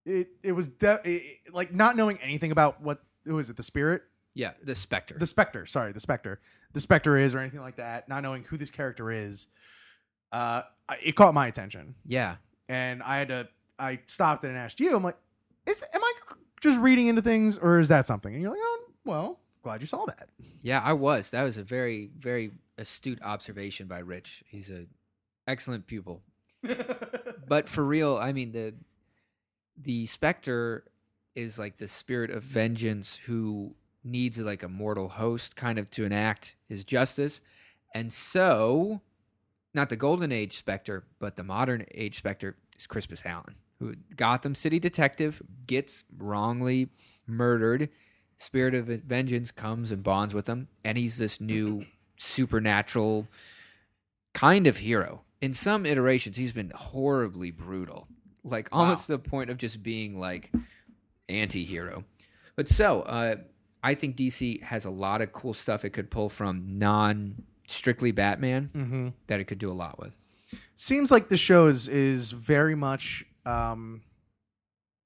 It 0.07 0.28
it 0.42 0.53
was 0.53 0.70
de- 0.70 1.01
it, 1.05 1.24
like 1.53 1.72
not 1.74 1.96
knowing 1.96 2.18
anything 2.18 2.53
about 2.53 2.80
what 2.82 3.03
who 3.24 3.38
is 3.38 3.51
it 3.51 3.57
the 3.57 3.62
spirit 3.62 4.03
Yeah, 4.34 4.53
the 4.62 4.74
Spectre. 4.74 5.16
the 5.18 5.26
specter 5.26 5.66
sorry 5.66 5.92
the 5.92 6.01
specter 6.01 6.40
the 6.72 6.80
specter 6.80 7.16
is 7.16 7.34
or 7.34 7.38
anything 7.38 7.61
like 7.61 7.76
that 7.76 8.09
not 8.09 8.22
knowing 8.22 8.44
who 8.44 8.57
this 8.57 8.70
character 8.70 9.11
is 9.11 9.48
uh 10.32 10.62
it 11.03 11.12
caught 11.16 11.34
my 11.34 11.46
attention 11.46 11.94
yeah, 12.07 12.36
and 12.68 13.03
I 13.03 13.18
had 13.18 13.28
to 13.28 13.48
I 13.78 14.01
stopped 14.07 14.44
and 14.44 14.57
asked 14.57 14.80
you 14.80 14.94
I'm 14.96 15.03
like 15.03 15.16
is 15.66 15.82
am 15.92 16.03
I 16.03 16.12
just 16.61 16.80
reading 16.80 17.09
into 17.09 17.22
things 17.22 17.59
or 17.59 17.78
is 17.78 17.88
that 17.88 18.07
something 18.07 18.32
and 18.32 18.42
you're 18.42 18.51
like 18.53 18.61
oh 18.62 18.84
well 19.05 19.40
glad 19.62 19.80
you 19.80 19.86
saw 19.86 20.05
that 20.07 20.28
yeah, 20.62 20.82
I 20.84 20.92
was. 20.92 21.30
That 21.30 21.44
was 21.44 21.57
a 21.57 21.62
very, 21.62 22.11
very 22.18 22.51
astute 22.76 23.18
observation 23.22 23.86
by 23.86 24.01
Rich. 24.01 24.44
He's 24.46 24.68
a 24.70 24.84
excellent 25.48 25.86
pupil. 25.86 26.22
but 27.48 27.66
for 27.66 27.82
real, 27.82 28.18
I 28.18 28.32
mean 28.34 28.53
the 28.53 28.74
the 29.83 30.07
specter 30.07 30.85
is 31.35 31.59
like 31.59 31.78
the 31.78 31.89
spirit 31.89 32.31
of 32.31 32.43
vengeance 32.43 33.16
who 33.26 33.74
needs 34.03 34.39
like 34.39 34.62
a 34.62 34.68
mortal 34.68 35.09
host 35.09 35.57
kind 35.57 35.78
of 35.78 35.91
to 35.91 36.05
enact 36.05 36.57
his 36.68 36.85
justice. 36.85 37.41
And 37.95 38.12
so 38.12 39.01
not 39.74 39.89
the 39.89 39.97
golden 39.97 40.33
age 40.33 40.57
specter, 40.57 41.05
but 41.18 41.37
the 41.37 41.45
modern 41.45 41.85
age 41.95 42.18
specter 42.18 42.57
is 42.76 42.87
Crispus 42.87 43.22
Allen, 43.24 43.55
who 43.78 43.95
Gotham 44.16 44.55
City 44.55 44.78
detective 44.78 45.43
gets 45.66 46.05
wrongly 46.16 46.89
murdered. 47.26 47.89
Spirit 48.39 48.74
of 48.74 48.87
vengeance 48.87 49.51
comes 49.51 49.93
and 49.93 50.03
bonds 50.03 50.35
with 50.35 50.47
him, 50.47 50.68
and 50.85 50.97
he's 50.97 51.18
this 51.18 51.41
new 51.41 51.85
supernatural 52.16 53.28
kind 54.33 54.66
of 54.66 54.78
hero. 54.78 55.22
In 55.41 55.55
some 55.55 55.87
iterations, 55.87 56.37
he's 56.37 56.53
been 56.53 56.72
horribly 56.74 57.51
brutal, 57.51 58.09
like 58.45 58.68
almost 58.72 59.07
to 59.07 59.12
the 59.12 59.18
point 59.18 59.51
of 59.51 59.59
just 59.59 59.82
being 59.82 60.18
like 60.18 60.51
anti-hero. 61.28 62.05
But 62.57 62.68
so, 62.68 63.03
uh, 63.03 63.36
I 63.82 63.95
think 63.95 64.16
DC 64.16 64.62
has 64.62 64.84
a 64.84 64.91
lot 64.91 65.22
of 65.22 65.32
cool 65.32 65.55
stuff 65.55 65.84
it 65.84 65.91
could 65.91 66.11
pull 66.11 66.28
from 66.28 66.78
non 66.78 67.43
strictly 67.66 68.11
Batman 68.11 68.70
mm-hmm. 68.74 69.09
that 69.28 69.41
it 69.41 69.45
could 69.45 69.59
do 69.59 69.70
a 69.70 69.74
lot 69.74 69.99
with. 69.99 70.14
seems 70.76 71.11
like 71.11 71.28
the 71.28 71.36
show 71.36 71.66
is 71.66 71.88
is 71.88 72.32
very 72.32 72.74
much 72.74 73.24
um 73.47 74.03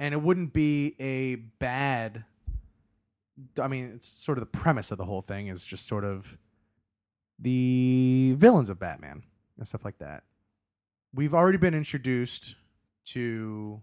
and 0.00 0.14
it 0.14 0.20
wouldn't 0.20 0.52
be 0.52 0.94
a 0.98 1.36
bad 1.58 2.24
i 3.60 3.68
mean 3.68 3.92
it's 3.94 4.06
sort 4.06 4.38
of 4.38 4.40
the 4.40 4.58
premise 4.58 4.90
of 4.90 4.98
the 4.98 5.04
whole 5.04 5.22
thing 5.22 5.48
is 5.48 5.64
just 5.64 5.86
sort 5.86 6.04
of 6.04 6.38
the 7.38 8.34
villains 8.38 8.68
of 8.68 8.78
batman 8.78 9.22
and 9.58 9.68
stuff 9.68 9.84
like 9.84 9.98
that 9.98 10.24
we've 11.12 11.34
already 11.34 11.58
been 11.58 11.74
introduced 11.74 12.56
to 13.06 13.80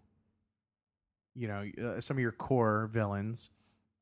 you 1.36 1.47
know 1.47 1.65
uh, 1.84 1.99
some 2.01 2.17
of 2.17 2.22
your 2.22 2.32
core 2.32 2.89
villains 2.91 3.49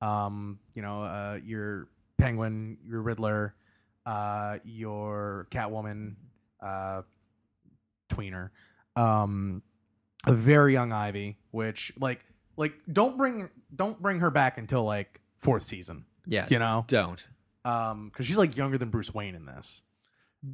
um 0.01 0.59
you 0.73 0.81
know 0.81 1.03
uh 1.03 1.39
your 1.43 1.87
penguin 2.17 2.77
your 2.87 3.01
riddler 3.01 3.53
uh 4.05 4.57
your 4.63 5.47
catwoman 5.51 6.15
uh 6.61 7.01
tweener. 8.09 8.49
Um, 8.95 9.61
a 10.25 10.33
very 10.33 10.73
young 10.73 10.91
Ivy, 10.91 11.37
which 11.51 11.93
like 11.99 12.25
like 12.57 12.73
don't 12.91 13.17
bring 13.17 13.49
don't 13.73 14.01
bring 14.01 14.19
her 14.19 14.29
back 14.31 14.57
until 14.57 14.83
like 14.83 15.21
fourth 15.37 15.63
season. 15.63 16.05
Yeah, 16.25 16.47
You 16.49 16.59
know, 16.59 16.85
don't. 16.87 17.23
um, 17.65 18.09
because 18.09 18.25
she's 18.25 18.37
like 18.37 18.57
younger 18.57 18.77
than 18.77 18.89
Bruce 18.89 19.13
Wayne 19.13 19.35
in 19.35 19.45
this. 19.45 19.83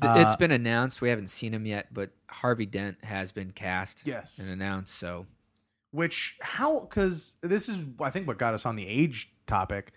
Uh, 0.01 0.15
it's 0.25 0.35
been 0.35 0.51
announced. 0.51 1.01
We 1.01 1.09
haven't 1.09 1.29
seen 1.29 1.53
him 1.53 1.65
yet, 1.65 1.93
but 1.93 2.11
Harvey 2.29 2.65
Dent 2.65 3.03
has 3.03 3.31
been 3.31 3.51
cast 3.51 4.01
Yes. 4.05 4.39
and 4.39 4.49
announced. 4.49 4.95
So 4.95 5.27
Which 5.91 6.37
how 6.41 6.79
because 6.81 7.37
this 7.41 7.69
is 7.69 7.77
I 8.01 8.09
think 8.09 8.27
what 8.27 8.37
got 8.39 8.53
us 8.53 8.65
on 8.65 8.75
the 8.75 8.87
age 8.87 9.31
topic. 9.47 9.93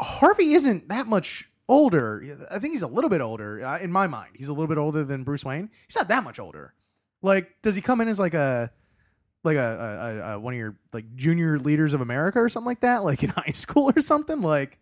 Harvey 0.00 0.54
isn't 0.54 0.88
that 0.88 1.06
much 1.06 1.50
older. 1.68 2.24
I 2.50 2.58
think 2.58 2.72
he's 2.72 2.82
a 2.82 2.86
little 2.86 3.10
bit 3.10 3.20
older 3.20 3.64
uh, 3.64 3.78
in 3.78 3.92
my 3.92 4.06
mind. 4.06 4.30
He's 4.34 4.48
a 4.48 4.52
little 4.52 4.66
bit 4.66 4.78
older 4.78 5.04
than 5.04 5.24
Bruce 5.24 5.44
Wayne. 5.44 5.70
He's 5.86 5.96
not 5.96 6.08
that 6.08 6.24
much 6.24 6.38
older. 6.38 6.74
Like, 7.22 7.60
does 7.62 7.74
he 7.74 7.82
come 7.82 8.00
in 8.00 8.08
as 8.08 8.18
like 8.18 8.34
a 8.34 8.70
like 9.44 9.56
a, 9.56 9.60
a, 9.60 10.30
a, 10.32 10.36
a 10.36 10.40
one 10.40 10.54
of 10.54 10.58
your 10.58 10.76
like 10.92 11.14
junior 11.14 11.58
leaders 11.58 11.92
of 11.94 12.00
America 12.00 12.40
or 12.40 12.48
something 12.48 12.66
like 12.66 12.80
that, 12.80 13.04
like 13.04 13.22
in 13.22 13.28
high 13.36 13.52
school 13.52 13.92
or 13.94 14.00
something? 14.00 14.40
Like, 14.40 14.78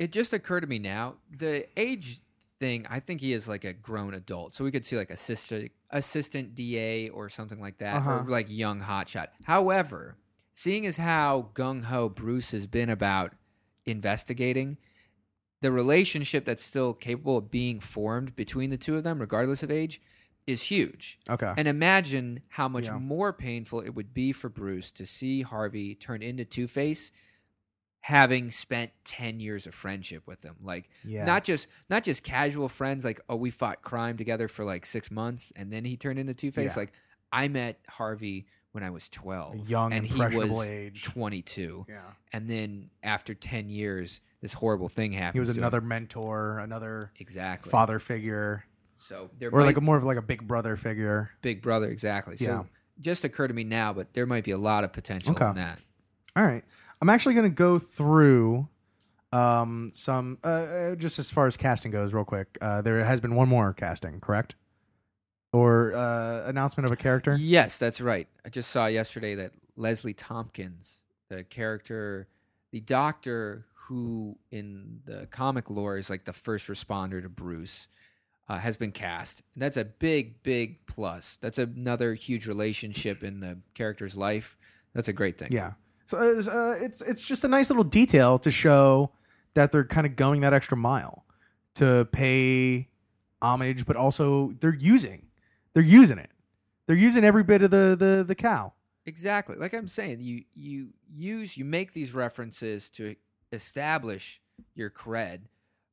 it 0.00 0.10
just 0.10 0.32
occurred 0.32 0.62
to 0.62 0.66
me 0.66 0.80
now 0.80 1.14
the 1.30 1.66
age 1.78 2.18
thing. 2.58 2.86
I 2.90 2.98
think 2.98 3.20
he 3.20 3.32
is 3.32 3.46
like 3.48 3.64
a 3.64 3.72
grown 3.72 4.14
adult, 4.14 4.54
so 4.54 4.64
we 4.64 4.72
could 4.72 4.84
see 4.84 4.96
like 4.96 5.10
assistant 5.10 5.70
assistant 5.90 6.54
DA 6.56 7.08
or 7.10 7.28
something 7.28 7.60
like 7.60 7.78
that, 7.78 7.96
Uh-huh. 7.96 8.18
or 8.24 8.28
like 8.28 8.46
young 8.50 8.80
hotshot. 8.80 9.28
However, 9.44 10.16
seeing 10.54 10.84
as 10.86 10.96
how 10.96 11.50
gung 11.54 11.84
ho 11.84 12.08
Bruce 12.08 12.50
has 12.50 12.66
been 12.66 12.90
about 12.90 13.34
investigating. 13.86 14.78
The 15.62 15.70
relationship 15.70 16.46
that's 16.46 16.64
still 16.64 16.94
capable 16.94 17.36
of 17.36 17.50
being 17.50 17.80
formed 17.80 18.34
between 18.34 18.70
the 18.70 18.78
two 18.78 18.96
of 18.96 19.04
them, 19.04 19.18
regardless 19.20 19.62
of 19.62 19.70
age, 19.70 20.00
is 20.46 20.62
huge. 20.62 21.18
Okay. 21.28 21.52
And 21.56 21.68
imagine 21.68 22.40
how 22.48 22.66
much 22.66 22.86
Yeah. 22.86 22.96
more 22.98 23.32
painful 23.34 23.80
it 23.80 23.90
would 23.90 24.14
be 24.14 24.32
for 24.32 24.48
Bruce 24.48 24.90
to 24.92 25.04
see 25.04 25.42
Harvey 25.42 25.94
turn 25.94 26.22
into 26.22 26.46
Two 26.46 26.66
Face, 26.66 27.12
having 28.00 28.50
spent 28.50 28.90
ten 29.04 29.40
years 29.40 29.66
of 29.66 29.74
friendship 29.74 30.26
with 30.26 30.42
him. 30.42 30.56
Like 30.62 30.88
Yeah. 31.04 31.24
not 31.24 31.44
just 31.44 31.68
not 31.90 32.02
just 32.04 32.22
casual 32.24 32.68
friends, 32.68 33.04
like 33.04 33.20
oh 33.28 33.36
we 33.36 33.50
fought 33.50 33.82
crime 33.82 34.16
together 34.16 34.48
for 34.48 34.64
like 34.64 34.86
six 34.86 35.10
months 35.10 35.52
and 35.56 35.72
then 35.72 35.84
he 35.84 35.96
turned 35.96 36.18
into 36.18 36.34
Two 36.34 36.50
Face. 36.50 36.72
Yeah. 36.76 36.80
Like 36.80 36.92
I 37.32 37.48
met 37.48 37.78
Harvey 37.88 38.46
when 38.72 38.82
I 38.84 38.90
was 38.90 39.06
A 39.08 39.10
twelve, 39.10 39.68
young, 39.68 39.92
and 39.92 40.06
he 40.06 40.20
was 40.20 40.68
age. 40.70 41.02
twenty 41.02 41.42
two, 41.42 41.84
Yeah. 41.88 42.00
and 42.32 42.48
then 42.48 42.90
after 43.02 43.34
ten 43.34 43.68
years, 43.68 44.20
this 44.40 44.52
horrible 44.52 44.88
thing 44.88 45.12
happened. 45.12 45.34
He 45.34 45.40
was 45.40 45.50
another 45.50 45.80
mentor, 45.80 46.58
another 46.60 47.12
exactly 47.18 47.70
father 47.70 47.98
figure, 47.98 48.64
So 48.96 49.28
there 49.38 49.48
or 49.50 49.58
might 49.60 49.66
like 49.66 49.76
a 49.76 49.80
more 49.80 49.96
of 49.96 50.04
like 50.04 50.16
a 50.16 50.22
big 50.22 50.46
brother 50.46 50.76
figure. 50.76 51.30
big 51.42 51.62
brother 51.62 51.88
exactly. 51.88 52.36
So 52.36 52.44
Yeah. 52.44 52.62
just 53.00 53.24
occurred 53.24 53.48
to 53.48 53.54
me 53.54 53.64
now, 53.64 53.92
but 53.92 54.14
there 54.14 54.24
might 54.26 54.44
be 54.44 54.52
a 54.52 54.58
lot 54.58 54.84
of 54.84 54.92
potential 54.92 55.32
Okay. 55.32 55.48
in 55.48 55.54
that. 55.56 55.80
All 56.36 56.44
right. 56.44 56.64
I'm 57.00 57.08
actually 57.08 57.34
going 57.34 57.50
to 57.50 57.54
go 57.54 57.78
through 57.78 58.68
um, 59.32 59.90
some, 59.94 60.38
uh, 60.44 60.46
uh, 60.46 60.94
just 60.96 61.18
as 61.18 61.30
far 61.30 61.46
as 61.46 61.56
casting 61.56 61.90
goes, 61.92 62.12
real 62.12 62.24
quick. 62.24 62.58
Uh, 62.60 62.82
there 62.82 63.04
has 63.04 63.20
been 63.20 63.34
one 63.34 63.48
more 63.48 63.72
casting, 63.72 64.20
correct? 64.20 64.54
Or 65.52 65.94
uh, 65.94 66.46
announcement 66.46 66.86
of 66.86 66.92
a 66.92 66.96
character? 66.96 67.36
Yes, 67.36 67.78
that's 67.78 68.00
right. 68.00 68.28
I 68.44 68.50
just 68.50 68.70
saw 68.70 68.86
yesterday 68.86 69.34
that 69.36 69.52
Leslie 69.76 70.14
Tompkins, 70.14 71.00
the 71.28 71.42
character, 71.44 72.28
the 72.70 72.80
doctor 72.80 73.66
who 73.74 74.36
in 74.52 75.00
the 75.04 75.26
comic 75.30 75.70
lore 75.70 75.96
is 75.96 76.10
like 76.10 76.24
the 76.24 76.32
first 76.32 76.68
responder 76.68 77.20
to 77.22 77.28
Bruce, 77.28 77.88
uh, 78.48 78.58
has 78.58 78.76
been 78.76 78.92
cast. 78.92 79.42
That's 79.56 79.76
a 79.76 79.84
big, 79.84 80.42
big 80.42 80.86
plus. 80.86 81.38
That's 81.40 81.58
another 81.58 82.14
huge 82.14 82.46
relationship 82.46 83.24
in 83.24 83.40
the 83.40 83.58
character's 83.74 84.16
life. 84.16 84.56
That's 84.94 85.08
a 85.08 85.12
great 85.12 85.38
thing. 85.38 85.50
Yeah. 85.52 85.72
So 86.10 86.18
uh, 86.18 86.22
it's, 86.38 86.48
uh, 86.48 86.78
it's 86.80 87.02
it's 87.02 87.22
just 87.22 87.44
a 87.44 87.48
nice 87.48 87.70
little 87.70 87.84
detail 87.84 88.36
to 88.40 88.50
show 88.50 89.12
that 89.54 89.70
they're 89.70 89.84
kind 89.84 90.06
of 90.08 90.16
going 90.16 90.40
that 90.40 90.52
extra 90.52 90.76
mile 90.76 91.24
to 91.74 92.08
pay 92.10 92.88
homage, 93.40 93.86
but 93.86 93.94
also 93.94 94.54
they're 94.60 94.74
using 94.74 95.28
they're 95.72 95.84
using 95.84 96.18
it. 96.18 96.30
They're 96.88 96.96
using 96.96 97.22
every 97.22 97.44
bit 97.44 97.62
of 97.62 97.70
the 97.70 97.94
the 97.96 98.24
the 98.26 98.34
cow. 98.34 98.72
Exactly. 99.06 99.54
Like 99.54 99.72
I'm 99.72 99.86
saying, 99.86 100.20
you 100.20 100.42
you 100.56 100.88
use 101.14 101.56
you 101.56 101.64
make 101.64 101.92
these 101.92 102.12
references 102.12 102.90
to 102.90 103.14
establish 103.52 104.40
your 104.74 104.90
cred, 104.90 105.42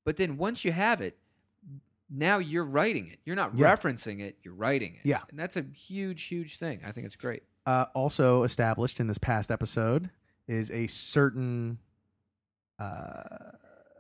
but 0.04 0.18
then 0.18 0.38
once 0.38 0.66
you 0.66 0.72
have 0.72 1.00
it, 1.00 1.20
now 2.10 2.40
you're 2.40 2.66
writing 2.66 3.08
it. 3.08 3.20
You're 3.24 3.36
not 3.36 3.56
Yeah. 3.56 3.76
referencing 3.76 4.20
it, 4.20 4.40
you're 4.42 4.56
writing 4.56 4.96
it. 4.96 5.02
Yeah. 5.04 5.22
And 5.30 5.38
that's 5.40 5.58
a 5.58 5.62
huge, 5.62 6.24
huge 6.24 6.58
thing. 6.58 6.82
I 6.84 6.92
think 6.92 7.06
it's 7.06 7.16
great. 7.16 7.44
Uh, 7.68 7.86
also 7.94 8.44
established 8.44 9.00
in 9.00 9.08
this 9.08 9.18
past 9.18 9.52
episode 9.52 10.10
is 10.48 10.72
a 10.72 10.88
certain 10.88 11.78
uh, 12.80 12.84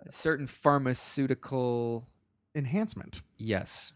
A 0.05 0.11
certain 0.11 0.47
pharmaceutical 0.47 2.05
enhancement. 2.55 3.21
yes. 3.37 3.91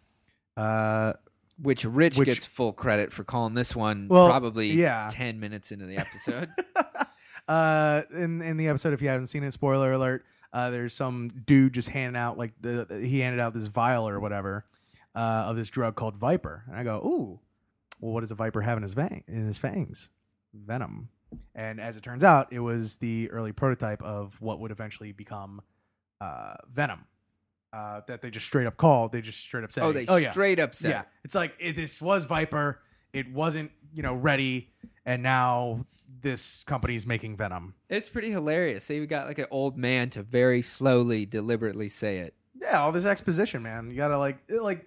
Uh, 0.57 1.13
Which 1.61 1.85
Rich 1.85 2.17
Which- 2.17 2.27
gets 2.27 2.45
full 2.45 2.73
credit 2.73 3.13
for 3.13 3.23
calling 3.23 3.53
this 3.53 3.73
one 3.75 4.07
Well, 4.09 4.27
probably 4.27 4.71
yeah. 4.71 5.07
ten 5.11 5.39
minutes 5.39 5.71
into 5.71 5.85
the 5.85 5.97
episode. 5.97 6.49
uh, 7.47 8.01
in 8.11 8.41
in 8.41 8.57
the 8.57 8.67
episode, 8.67 8.93
if 8.93 9.01
you 9.01 9.07
haven't 9.07 9.27
seen 9.27 9.43
it, 9.43 9.53
spoiler 9.53 9.93
alert. 9.93 10.25
Uh, 10.53 10.69
there's 10.69 10.93
some 10.93 11.29
dude 11.45 11.73
just 11.73 11.87
handing 11.89 12.19
out 12.19 12.37
like 12.37 12.51
the 12.59 12.85
he 13.01 13.19
handed 13.21 13.39
out 13.39 13.53
this 13.53 13.67
vial 13.67 14.05
or 14.07 14.19
whatever 14.19 14.65
uh, 15.15 15.45
of 15.47 15.55
this 15.55 15.69
drug 15.69 15.95
called 15.95 16.17
Viper, 16.17 16.63
and 16.67 16.75
I 16.75 16.83
go, 16.83 16.97
ooh, 16.97 17.39
well, 18.01 18.11
what 18.11 18.21
does 18.21 18.31
a 18.31 18.35
Viper 18.35 18.61
have 18.61 18.77
in 18.77 18.83
his 18.83 18.93
vang 18.93 19.23
in 19.27 19.45
his 19.45 19.57
fangs? 19.57 20.09
Venom. 20.53 21.09
And 21.55 21.79
as 21.79 21.95
it 21.95 22.03
turns 22.03 22.23
out, 22.23 22.51
it 22.51 22.59
was 22.59 22.97
the 22.97 23.31
early 23.31 23.53
prototype 23.53 24.03
of 24.03 24.35
what 24.41 24.59
would 24.59 24.71
eventually 24.71 25.13
become 25.13 25.61
uh, 26.19 26.55
Venom. 26.73 27.05
Uh, 27.71 28.01
that 28.07 28.21
they 28.21 28.29
just 28.29 28.45
straight 28.45 28.67
up 28.67 28.75
called. 28.75 29.13
They 29.13 29.21
just 29.21 29.39
straight 29.39 29.63
up 29.63 29.71
said, 29.71 29.83
oh, 29.83 29.93
they 29.93 30.05
oh 30.07 30.17
yeah, 30.17 30.31
straight 30.31 30.59
up 30.59 30.75
said 30.75 30.89
yeah, 30.89 31.03
it's 31.23 31.33
like 31.33 31.53
it, 31.57 31.77
this 31.77 32.01
was 32.01 32.25
Viper. 32.25 32.81
It 33.13 33.31
wasn't, 33.31 33.71
you 33.93 34.03
know, 34.03 34.13
ready, 34.13 34.71
and 35.05 35.23
now 35.23 35.85
this 36.21 36.65
company's 36.65 37.07
making 37.07 37.37
Venom. 37.37 37.75
It's 37.89 38.09
pretty 38.09 38.29
hilarious. 38.29 38.83
So 38.83 38.91
you 38.91 39.05
got 39.05 39.27
like 39.27 39.39
an 39.39 39.45
old 39.51 39.77
man 39.77 40.09
to 40.11 40.23
very 40.23 40.61
slowly, 40.61 41.25
deliberately 41.25 41.87
say 41.87 42.17
it. 42.17 42.33
Yeah, 42.59 42.81
all 42.81 42.91
this 42.91 43.05
exposition, 43.05 43.63
man. 43.63 43.89
You 43.89 43.95
gotta 43.95 44.17
like, 44.17 44.39
like. 44.49 44.85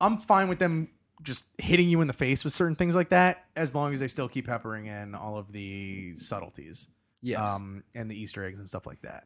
I'm 0.00 0.18
fine 0.18 0.48
with 0.48 0.58
them 0.58 0.88
just 1.22 1.44
hitting 1.58 1.88
you 1.88 2.00
in 2.00 2.06
the 2.06 2.12
face 2.12 2.44
with 2.44 2.52
certain 2.52 2.76
things 2.76 2.94
like 2.94 3.10
that, 3.10 3.44
as 3.56 3.74
long 3.74 3.92
as 3.94 4.00
they 4.00 4.08
still 4.08 4.28
keep 4.28 4.46
peppering 4.46 4.86
in 4.86 5.14
all 5.14 5.36
of 5.38 5.52
the 5.52 6.14
subtleties, 6.16 6.88
Yes. 7.22 7.46
um, 7.46 7.82
and 7.94 8.10
the 8.10 8.20
Easter 8.20 8.44
eggs 8.44 8.58
and 8.58 8.68
stuff 8.68 8.86
like 8.86 9.00
that. 9.02 9.24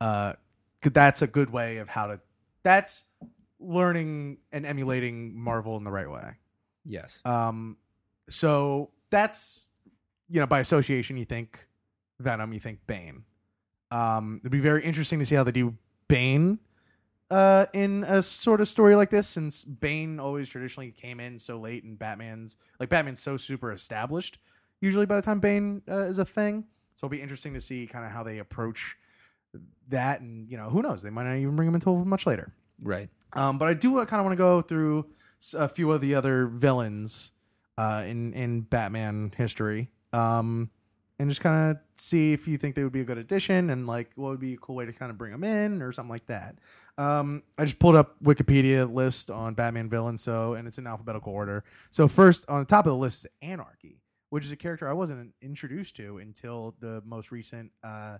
Uh, 0.00 0.32
that's 0.82 1.22
a 1.22 1.26
good 1.26 1.50
way 1.50 1.76
of 1.78 1.88
how 1.88 2.06
to. 2.08 2.20
That's 2.62 3.04
learning 3.60 4.38
and 4.52 4.66
emulating 4.66 5.36
Marvel 5.38 5.76
in 5.76 5.84
the 5.84 5.90
right 5.90 6.10
way. 6.10 6.32
yes. 6.84 7.20
Um, 7.24 7.76
so 8.28 8.90
that's 9.10 9.66
you 10.28 10.40
know 10.40 10.46
by 10.46 10.58
association 10.60 11.16
you 11.16 11.24
think 11.24 11.66
Venom, 12.18 12.52
you 12.52 12.60
think 12.60 12.80
Bane. 12.86 13.22
Um, 13.90 14.40
it'd 14.42 14.50
be 14.52 14.58
very 14.60 14.82
interesting 14.82 15.18
to 15.20 15.24
see 15.26 15.36
how 15.36 15.44
they 15.44 15.52
do 15.52 15.76
Bane 16.08 16.58
uh, 17.30 17.66
in 17.72 18.04
a 18.04 18.22
sort 18.22 18.60
of 18.60 18.68
story 18.68 18.94
like 18.94 19.10
this, 19.10 19.26
since 19.28 19.64
Bane 19.64 20.20
always 20.20 20.48
traditionally 20.48 20.90
came 20.90 21.20
in 21.20 21.38
so 21.38 21.58
late, 21.58 21.84
and 21.84 21.98
Batman's 21.98 22.56
like 22.78 22.88
Batman's 22.88 23.20
so 23.20 23.36
super 23.36 23.72
established. 23.72 24.38
Usually 24.80 25.06
by 25.06 25.16
the 25.16 25.22
time 25.22 25.40
Bane 25.40 25.82
uh, 25.88 26.04
is 26.04 26.18
a 26.18 26.24
thing, 26.24 26.64
so 26.94 27.06
it'll 27.06 27.12
be 27.12 27.22
interesting 27.22 27.54
to 27.54 27.60
see 27.60 27.86
kind 27.86 28.04
of 28.04 28.12
how 28.12 28.22
they 28.22 28.38
approach 28.38 28.96
that, 29.88 30.20
and 30.20 30.50
you 30.50 30.56
know 30.56 30.68
who 30.68 30.82
knows, 30.82 31.02
they 31.02 31.10
might 31.10 31.24
not 31.24 31.36
even 31.36 31.56
bring 31.56 31.68
him 31.68 31.74
until 31.74 32.04
much 32.04 32.26
later. 32.26 32.52
right. 32.82 33.08
Um, 33.32 33.58
but 33.58 33.68
I 33.68 33.74
do 33.74 33.94
kind 34.06 34.20
of 34.20 34.24
want 34.24 34.32
to 34.32 34.36
go 34.36 34.62
through 34.62 35.06
a 35.54 35.68
few 35.68 35.92
of 35.92 36.00
the 36.00 36.14
other 36.14 36.46
villains 36.46 37.32
uh, 37.76 38.04
in 38.06 38.32
in 38.34 38.62
Batman 38.62 39.32
history, 39.36 39.90
um, 40.12 40.70
and 41.18 41.28
just 41.28 41.40
kind 41.40 41.70
of 41.70 41.78
see 41.94 42.32
if 42.32 42.46
you 42.46 42.56
think 42.56 42.74
they 42.74 42.84
would 42.84 42.92
be 42.92 43.00
a 43.00 43.04
good 43.04 43.18
addition, 43.18 43.70
and 43.70 43.86
like 43.86 44.10
what 44.14 44.30
would 44.30 44.40
be 44.40 44.54
a 44.54 44.56
cool 44.56 44.76
way 44.76 44.86
to 44.86 44.92
kind 44.92 45.10
of 45.10 45.18
bring 45.18 45.32
them 45.32 45.44
in 45.44 45.82
or 45.82 45.92
something 45.92 46.10
like 46.10 46.26
that. 46.26 46.56
Um, 46.98 47.42
I 47.58 47.64
just 47.64 47.78
pulled 47.78 47.94
up 47.94 48.16
Wikipedia 48.22 48.92
list 48.92 49.30
on 49.30 49.54
Batman 49.54 49.88
villains, 49.88 50.22
so 50.22 50.54
and 50.54 50.66
it's 50.66 50.78
in 50.78 50.86
alphabetical 50.86 51.32
order. 51.32 51.62
So 51.90 52.08
first 52.08 52.44
on 52.48 52.60
the 52.60 52.64
top 52.64 52.86
of 52.86 52.90
the 52.90 52.96
list 52.96 53.24
is 53.24 53.30
Anarchy, 53.42 54.00
which 54.30 54.44
is 54.44 54.52
a 54.52 54.56
character 54.56 54.88
I 54.88 54.94
wasn't 54.94 55.34
introduced 55.42 55.96
to 55.96 56.18
until 56.18 56.74
the 56.80 57.02
most 57.04 57.30
recent 57.30 57.72
uh, 57.84 58.18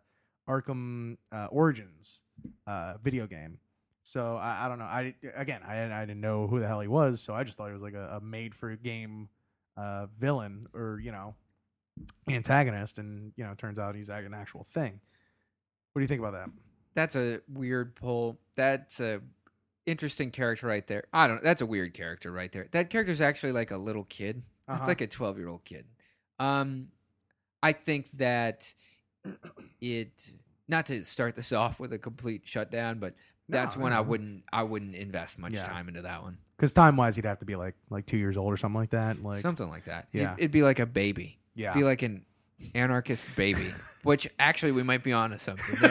Arkham 0.49 1.17
uh, 1.33 1.47
Origins 1.51 2.25
uh, 2.67 2.95
video 3.03 3.27
game. 3.27 3.59
So 4.03 4.37
I, 4.37 4.67
I 4.67 4.69
don't 4.69 4.79
know. 4.79 4.85
I 4.85 5.15
again, 5.35 5.63
I, 5.67 5.85
I 5.85 6.05
didn't 6.05 6.21
know 6.21 6.47
who 6.47 6.61
the 6.61 6.67
hell 6.67 6.81
he 6.81 6.89
was, 6.89 7.21
so 7.21 7.35
I 7.35 7.45
just 7.45 7.57
thought 7.59 7.69
he 7.69 7.73
was 7.73 7.83
like 7.83 7.95
a, 7.95 8.19
a 8.19 8.21
made 8.21 8.55
for 8.55 8.75
game 8.77 9.31
uh, 9.77 10.07
villain 10.19 10.69
or 10.75 11.01
you 11.03 11.13
know 11.13 11.35
antagonist, 12.29 12.99
and 12.99 13.33
you 13.37 13.45
know, 13.45 13.55
turns 13.55 13.79
out 13.79 13.95
he's 13.95 14.09
an 14.09 14.35
actual 14.35 14.65
thing. 14.65 15.01
What 15.93 16.01
do 16.01 16.03
you 16.03 16.09
think 16.09 16.21
about 16.21 16.33
that? 16.33 16.51
That's 16.97 17.15
a 17.15 17.41
weird 17.49 17.95
pull. 17.95 18.41
That's 18.57 18.99
a 18.99 19.21
interesting 19.87 20.33
character 20.33 20.67
right 20.67 20.85
there. 20.89 21.05
I 21.13 21.29
don't 21.29 21.37
know. 21.37 21.43
That's 21.45 21.63
a 21.63 21.67
weird 21.67 21.95
character 21.95 22.33
right 22.33 22.51
there. 22.51 22.67
That 22.73 22.91
character's 22.91 23.21
actually 23.21 23.53
like 23.53 23.71
a 23.71 23.77
little 23.77 24.03
kid. 24.05 24.43
It's 24.69 24.79
Uh-huh. 24.81 24.87
like 24.89 25.01
a 25.03 25.07
12 25.07 25.39
year 25.39 25.47
old 25.47 25.65
kid. 25.65 25.85
Um, 26.41 26.89
I 27.63 27.71
think 27.73 28.11
that 28.15 28.75
it, 29.81 30.31
not 30.69 30.87
to 30.87 31.05
start 31.05 31.37
this 31.37 31.53
off 31.53 31.79
with 31.79 31.93
a 31.93 31.99
complete 31.99 32.43
shutdown, 32.45 32.99
but 32.99 33.15
No, 33.49 33.59
that's 33.59 33.77
when 33.77 33.93
I 33.93 34.01
wouldn't, 34.01 34.43
I 34.53 34.65
wouldn't 34.65 34.95
invest 34.97 35.39
much 35.39 35.53
Yeah. 35.53 35.67
time 35.69 35.89
into 35.89 36.03
that 36.03 36.23
one. 36.23 36.39
Because 36.57 36.73
time 36.73 36.97
wise, 36.97 37.17
he'd 37.17 37.27
have 37.27 37.39
to 37.41 37.45
be 37.45 37.55
like 37.57 37.75
like 37.91 38.07
two 38.07 38.17
years 38.17 38.37
old 38.39 38.53
or 38.53 38.57
something 38.57 38.81
like 38.81 38.91
that. 38.91 39.23
Like 39.23 39.41
Something 39.41 39.69
like 39.69 39.85
that. 39.85 40.09
Yeah. 40.13 40.23
It'd, 40.33 40.39
it'd 40.39 40.51
be 40.51 40.63
like 40.63 40.79
a 40.79 40.87
baby. 40.87 41.39
yeah, 41.55 41.75
Be 41.75 41.85
like 41.85 42.01
an 42.03 42.25
anarchist 42.75 43.37
baby, 43.37 43.71
which 44.03 44.27
actually 44.39 44.73
we 44.73 44.83
might 44.83 45.05
be 45.05 45.13
onto 45.13 45.37
something. 45.39 45.91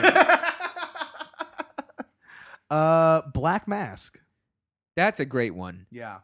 uh, 2.70 3.22
Black 3.32 3.68
Mask. 3.68 4.18
That's 4.96 5.20
a 5.20 5.24
great 5.24 5.54
one. 5.54 5.86
Yeah, 5.90 6.18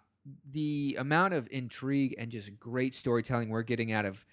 the 0.51 0.97
amount 0.99 1.35
of 1.35 1.49
intrigue 1.51 2.15
and 2.19 2.31
just 2.31 2.59
great 2.59 2.95
storytelling 2.95 3.49
we're 3.49 3.63
getting 3.63 3.93
out 3.93 4.05
of 4.05 4.25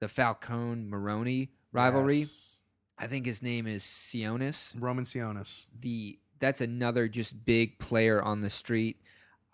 the 0.00 0.08
Falcone 0.08 0.84
Maroni 0.88 1.50
rivalry. 1.72 2.20
Yes. 2.20 2.60
I 2.98 3.06
think 3.06 3.26
his 3.26 3.42
name 3.42 3.66
is 3.66 3.82
Sionis. 3.82 4.72
Roman 4.78 5.04
Sionis. 5.04 5.66
The 5.80 6.18
that's 6.38 6.60
another 6.60 7.08
just 7.08 7.44
big 7.44 7.78
player 7.78 8.20
on 8.20 8.40
the 8.40 8.50
street, 8.50 9.00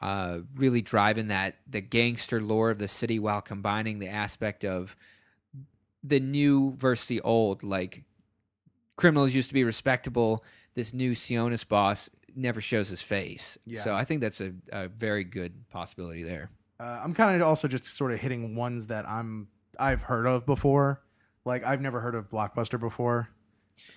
uh, 0.00 0.38
really 0.56 0.82
driving 0.82 1.28
that 1.28 1.56
the 1.68 1.80
gangster 1.80 2.40
lore 2.40 2.70
of 2.70 2.78
the 2.78 2.88
city 2.88 3.18
while 3.18 3.40
combining 3.40 3.98
the 3.98 4.08
aspect 4.08 4.64
of 4.64 4.96
the 6.02 6.20
new 6.20 6.72
versus 6.76 7.06
the 7.06 7.20
old. 7.20 7.62
Like 7.62 8.04
criminals 8.96 9.34
used 9.34 9.48
to 9.48 9.54
be 9.54 9.64
respectable. 9.64 10.44
This 10.78 10.94
new 10.94 11.10
Sionis 11.10 11.66
boss 11.66 12.08
never 12.36 12.60
shows 12.60 12.88
his 12.88 13.02
face. 13.02 13.58
Yeah. 13.66 13.82
So 13.82 13.94
I 13.94 14.04
think 14.04 14.20
that's 14.20 14.40
a, 14.40 14.52
a 14.70 14.86
very 14.86 15.24
good 15.24 15.68
possibility 15.70 16.22
there. 16.22 16.52
Uh, 16.78 17.00
I'm 17.02 17.14
kind 17.14 17.42
of 17.42 17.48
also 17.48 17.66
just 17.66 17.84
sort 17.84 18.12
of 18.12 18.20
hitting 18.20 18.54
ones 18.54 18.86
that 18.86 19.08
I'm 19.08 19.48
I've 19.76 20.02
heard 20.02 20.24
of 20.26 20.46
before. 20.46 21.02
Like 21.44 21.64
I've 21.64 21.80
never 21.80 21.98
heard 21.98 22.14
of 22.14 22.30
Blockbuster 22.30 22.78
before. 22.78 23.28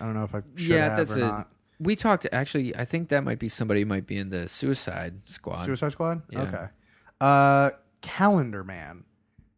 I 0.00 0.06
don't 0.06 0.14
know 0.14 0.24
if 0.24 0.34
I 0.34 0.42
should 0.56 0.70
yeah, 0.70 0.96
that's 0.96 1.14
not. 1.16 1.50
We 1.78 1.94
talked 1.94 2.26
actually. 2.32 2.74
I 2.74 2.84
think 2.84 3.10
that 3.10 3.22
might 3.22 3.38
be 3.38 3.48
somebody 3.48 3.82
who 3.82 3.86
might 3.86 4.08
be 4.08 4.16
in 4.16 4.30
the 4.30 4.48
Suicide 4.48 5.20
Squad. 5.26 5.60
Suicide 5.60 5.92
Squad. 5.92 6.22
Yeah. 6.30 6.40
Okay. 6.40 6.66
Uh, 7.20 7.70
Calendar 8.00 8.64
Man. 8.64 9.04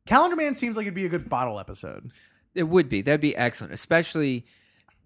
Calendar 0.04 0.36
Man 0.36 0.54
seems 0.54 0.76
like 0.76 0.84
it'd 0.84 0.92
be 0.92 1.06
a 1.06 1.08
good 1.08 1.30
bottle 1.30 1.58
episode. 1.58 2.10
It 2.54 2.64
would 2.64 2.90
be. 2.90 3.00
That'd 3.00 3.22
be 3.22 3.34
excellent. 3.34 3.72
Especially 3.72 4.44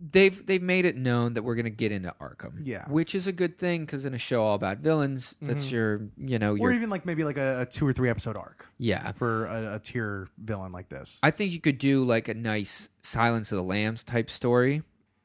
they've 0.00 0.44
they've 0.46 0.62
made 0.62 0.84
it 0.84 0.96
known 0.96 1.34
that 1.34 1.42
we're 1.42 1.54
going 1.54 1.64
to 1.64 1.70
get 1.70 1.92
into 1.92 2.14
Arkham. 2.20 2.60
Yeah. 2.64 2.84
Which 2.88 3.14
is 3.14 3.26
a 3.26 3.32
good 3.32 3.58
thing 3.58 3.84
because 3.84 4.04
in 4.04 4.14
a 4.14 4.18
show 4.18 4.42
all 4.42 4.54
about 4.54 4.78
villains, 4.78 5.34
that's 5.40 5.66
mm-hmm. 5.66 5.74
your 5.74 6.00
you 6.16 6.38
know 6.38 6.52
Or 6.52 6.58
your 6.58 6.72
even 6.72 6.90
like 6.90 7.04
maybe 7.04 7.24
like 7.24 7.38
a, 7.38 7.62
a 7.62 7.66
two 7.66 7.86
or 7.86 7.92
three 7.92 8.10
episode 8.10 8.36
arc 8.36 8.66
yeah. 8.78 9.12
for 9.12 9.46
a, 9.46 9.76
a 9.76 9.78
tier 9.78 10.28
villain 10.38 10.72
like 10.72 10.88
this. 10.88 11.18
I 11.22 11.30
think 11.30 11.52
you 11.52 11.60
could 11.60 11.78
do 11.78 12.04
like 12.04 12.28
a 12.28 12.34
nice 12.34 12.88
Silence 13.02 13.52
of 13.52 13.56
the 13.56 13.64
Lambs 13.64 14.04
type 14.04 14.30
story. 14.30 14.82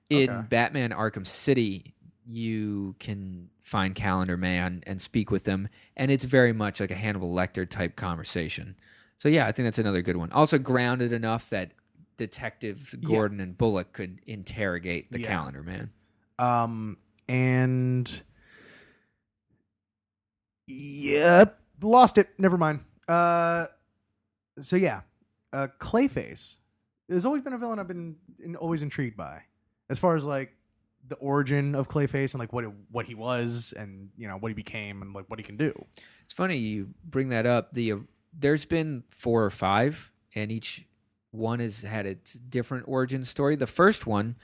In 0.09 0.29
Okay. 0.29 0.47
Batman 0.49 0.91
Arkham 0.91 1.25
City, 1.25 1.95
you 2.27 2.95
can 2.99 3.49
find 3.63 3.95
Calendar 3.95 4.37
Man 4.37 4.83
and 4.85 5.01
speak 5.01 5.31
with 5.31 5.45
them, 5.45 5.69
and 5.97 6.11
it's 6.11 6.25
very 6.25 6.53
much 6.53 6.79
like 6.79 6.91
a 6.91 6.95
Hannibal 6.95 7.33
Lecter 7.33 7.67
type 7.67 7.95
conversation. 7.95 8.75
So 9.17 9.29
yeah, 9.29 9.47
I 9.47 9.53
think 9.53 9.65
that's 9.65 9.79
another 9.79 10.01
good 10.01 10.17
one. 10.17 10.31
Also 10.31 10.57
grounded 10.57 11.13
enough 11.13 11.49
that 11.49 11.71
detectives 12.27 12.93
Gordon 12.95 13.39
and 13.39 13.57
Bullock 13.57 13.93
could 13.93 14.21
interrogate 14.25 15.11
the 15.11 15.19
Yeah. 15.19 15.27
Calendar 15.27 15.63
Man. 15.63 15.91
Um, 16.39 16.97
and 17.27 18.23
yep, 20.67 21.59
lost 21.81 22.17
it. 22.17 22.29
Never 22.37 22.57
mind. 22.57 22.81
Uh, 23.07 23.67
so 24.61 24.75
yeah, 24.75 25.01
uh, 25.51 25.67
Clayface 25.79 26.57
has 27.09 27.25
always 27.25 27.41
been 27.41 27.53
a 27.53 27.57
villain 27.57 27.79
I've 27.79 27.87
been 27.87 28.15
in, 28.43 28.55
always 28.55 28.81
intrigued 28.81 29.17
by, 29.17 29.41
as 29.89 29.99
far 29.99 30.15
as 30.15 30.23
like 30.23 30.53
the 31.07 31.15
origin 31.15 31.75
of 31.75 31.89
Clayface 31.89 32.33
and 32.33 32.39
like 32.39 32.53
what 32.53 32.63
it, 32.63 32.71
what 32.91 33.05
he 33.05 33.13
was 33.15 33.73
and 33.75 34.09
you 34.17 34.27
know 34.27 34.37
what 34.37 34.49
he 34.49 34.53
became 34.55 35.01
and 35.01 35.13
like 35.13 35.25
what 35.29 35.37
he 35.39 35.43
can 35.43 35.57
do. 35.57 35.73
It's 36.23 36.33
funny 36.33 36.57
you 36.57 36.93
bring 37.03 37.29
that 37.29 37.45
up. 37.45 37.73
The 37.73 37.91
uh, 37.93 37.97
there's 38.37 38.65
been 38.65 39.03
four 39.09 39.43
or 39.43 39.49
five, 39.49 40.11
and 40.33 40.51
each 40.51 40.85
one 41.33 41.59
has 41.59 41.81
had 41.81 42.05
its 42.05 42.33
different 42.33 42.85
origin 42.87 43.23
story. 43.23 43.55
The 43.55 43.67
first 43.67 44.05
one 44.05 44.35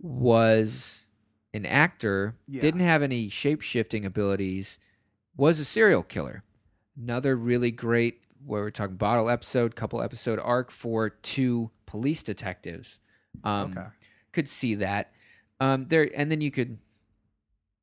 was 0.00 1.06
an 1.54 1.66
actor, 1.66 2.36
Yeah. 2.48 2.60
didn't 2.60 2.80
have 2.80 3.02
any 3.02 3.28
shape 3.28 3.60
shifting 3.60 4.04
abilities, 4.04 4.78
was 5.36 5.60
a 5.60 5.64
serial 5.64 6.02
killer. 6.02 6.42
Another 6.96 7.36
really 7.36 7.70
great, 7.70 8.20
where 8.44 8.62
we're 8.62 8.70
talking 8.70 8.96
bottle 8.96 9.28
episode, 9.30 9.76
couple 9.76 10.02
episode 10.02 10.38
arc 10.40 10.70
for 10.70 11.08
two 11.10 11.70
police 11.86 12.22
detectives. 12.22 12.98
Um, 13.44 13.70
Okay. 13.72 13.86
Could 14.32 14.48
see 14.48 14.74
that. 14.76 15.12
Um, 15.60 15.86
there, 15.86 16.10
and 16.16 16.30
then 16.30 16.40
you 16.40 16.50
could 16.50 16.78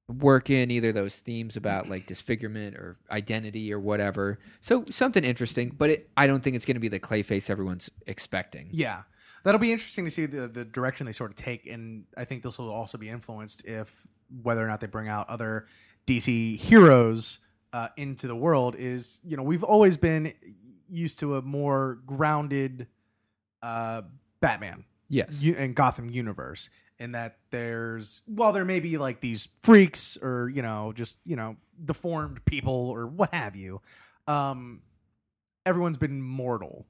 work 0.10 0.50
in 0.50 0.72
either 0.72 0.92
those 0.92 1.16
themes 1.20 1.56
about 1.56 1.88
like 1.88 2.08
disfigurement 2.08 2.76
or 2.76 2.98
identity 3.12 3.72
or 3.72 3.80
whatever. 3.80 4.40
So 4.60 4.84
something 4.86 5.24
interesting, 5.24 5.70
but 5.78 5.90
it, 5.92 6.10
I 6.18 6.26
don't 6.28 6.44
think 6.44 6.56
it's 6.56 6.66
going 6.66 6.76
to 6.76 6.80
be 6.82 6.88
the 6.88 7.00
Clayface 7.00 7.50
everyone's 7.50 7.90
expecting. 8.08 8.70
Yeah. 8.72 9.04
That'll 9.44 9.60
be 9.60 9.72
interesting 9.72 10.06
to 10.06 10.12
see 10.12 10.26
the, 10.26 10.48
the 10.48 10.66
direction 10.66 11.06
they 11.06 11.14
sort 11.14 11.30
of 11.32 11.36
take. 11.36 11.66
And 11.68 12.06
I 12.18 12.26
think 12.26 12.44
this 12.44 12.58
will 12.58 12.72
also 12.72 12.98
be 12.98 13.08
influenced 13.08 13.66
if 13.66 14.08
whether 14.42 14.64
or 14.64 14.68
not 14.68 14.82
they 14.82 14.88
bring 14.88 15.08
out 15.08 15.30
other 15.30 15.66
DC 16.08 16.58
heroes 16.58 17.40
uh, 17.72 17.90
into 17.96 18.28
the 18.28 18.36
world. 18.36 18.76
Is, 18.78 19.22
you 19.24 19.38
know, 19.38 19.44
we've 19.44 19.64
always 19.64 19.96
been 19.96 20.34
used 20.90 21.20
to 21.20 21.36
a 21.38 21.42
more 21.42 22.00
grounded 22.06 22.88
uh, 23.62 24.02
Batman 24.42 24.86
Yes. 25.08 25.42
u- 25.42 25.56
and 25.58 25.76
Gotham 25.76 26.10
universe. 26.10 26.70
In 27.00 27.14
that 27.14 27.38
there's, 27.50 28.22
well 28.28 28.52
there 28.52 28.66
may 28.66 28.82
be 28.82 28.98
like 28.98 29.22
these 29.22 29.48
freaks 29.64 30.18
or, 30.22 30.50
you 30.50 30.62
know, 30.62 30.92
just, 30.94 31.18
you 31.26 31.38
know, 31.38 31.56
deformed 31.86 32.44
people 32.46 32.74
or 32.90 33.08
what 33.08 33.34
have 33.34 33.56
you, 33.56 33.80
um, 34.28 34.82
everyone's 35.66 35.98
been 35.98 36.22
mortal 36.22 36.86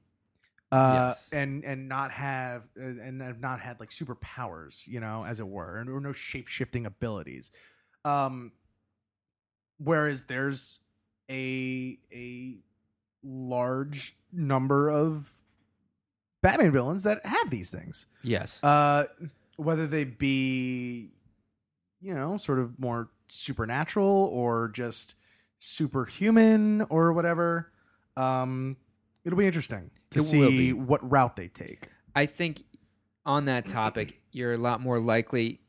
uh, 0.72 0.90
Yes. 0.94 1.28
and 1.32 1.64
and 1.64 1.88
not 1.88 2.10
have 2.12 2.62
uh, 2.76 2.82
and 2.84 3.20
have 3.22 3.40
not 3.40 3.60
had 3.60 3.78
like 3.80 3.90
superpowers, 3.90 4.86
you 4.86 4.98
know, 5.00 5.24
as 5.24 5.38
it 5.40 5.46
were, 5.46 5.78
and 5.78 5.88
or 5.88 6.00
no 6.00 6.12
shape 6.12 6.48
shifting 6.48 6.86
abilities. 6.86 7.50
Um, 8.04 8.52
whereas 9.78 10.24
there's 10.24 10.80
a 11.30 11.98
a 12.12 12.58
large 13.22 14.16
number 14.32 14.90
of 14.90 15.30
Batman 16.42 16.72
villains 16.72 17.02
that 17.02 17.24
have 17.24 17.50
these 17.50 17.70
things, 17.70 18.06
Yes. 18.22 18.62
uh, 18.64 19.04
whether 19.60 19.86
they 19.86 20.04
be, 20.04 21.10
you 22.00 22.14
know, 22.14 22.36
sort 22.36 22.58
of 22.58 22.78
more 22.78 23.10
supernatural 23.28 24.06
or 24.32 24.68
just 24.68 25.14
superhuman 25.58 26.82
or 26.88 27.12
whatever. 27.12 27.70
Um, 28.16 28.76
it'll 29.24 29.38
be 29.38 29.46
interesting 29.46 29.90
to 30.10 30.18
It 30.18 30.22
will 30.22 30.28
see 30.28 30.48
be. 30.48 30.72
what 30.72 31.08
route 31.08 31.36
they 31.36 31.48
take. 31.48 31.88
I 32.14 32.26
think 32.26 32.62
on 33.24 33.44
that 33.44 33.66
topic, 33.66 34.20
you're 34.32 34.54
a 34.54 34.58
lot 34.58 34.80
more 34.80 34.98
likely 34.98 35.60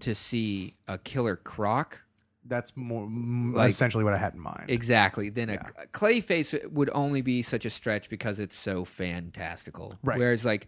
to 0.00 0.14
see 0.14 0.74
a 0.88 0.98
killer 0.98 1.36
croc. 1.36 2.00
That's 2.44 2.76
more 2.76 3.04
m 3.04 3.52
Like- 3.54 3.70
essentially 3.70 4.02
what 4.02 4.14
I 4.14 4.18
had 4.18 4.34
in 4.34 4.40
mind. 4.40 4.70
Exactly. 4.70 5.28
Then 5.28 5.50
a, 5.50 5.54
a 5.82 5.86
Clayface 5.88 6.70
would 6.72 6.90
only 6.94 7.20
be 7.22 7.42
such 7.42 7.64
a 7.66 7.70
stretch 7.70 8.08
because 8.08 8.40
it's 8.40 8.56
so 8.56 8.84
fantastical. 8.84 9.94
Right. 10.02 10.18
Whereas, 10.18 10.44
like, 10.44 10.66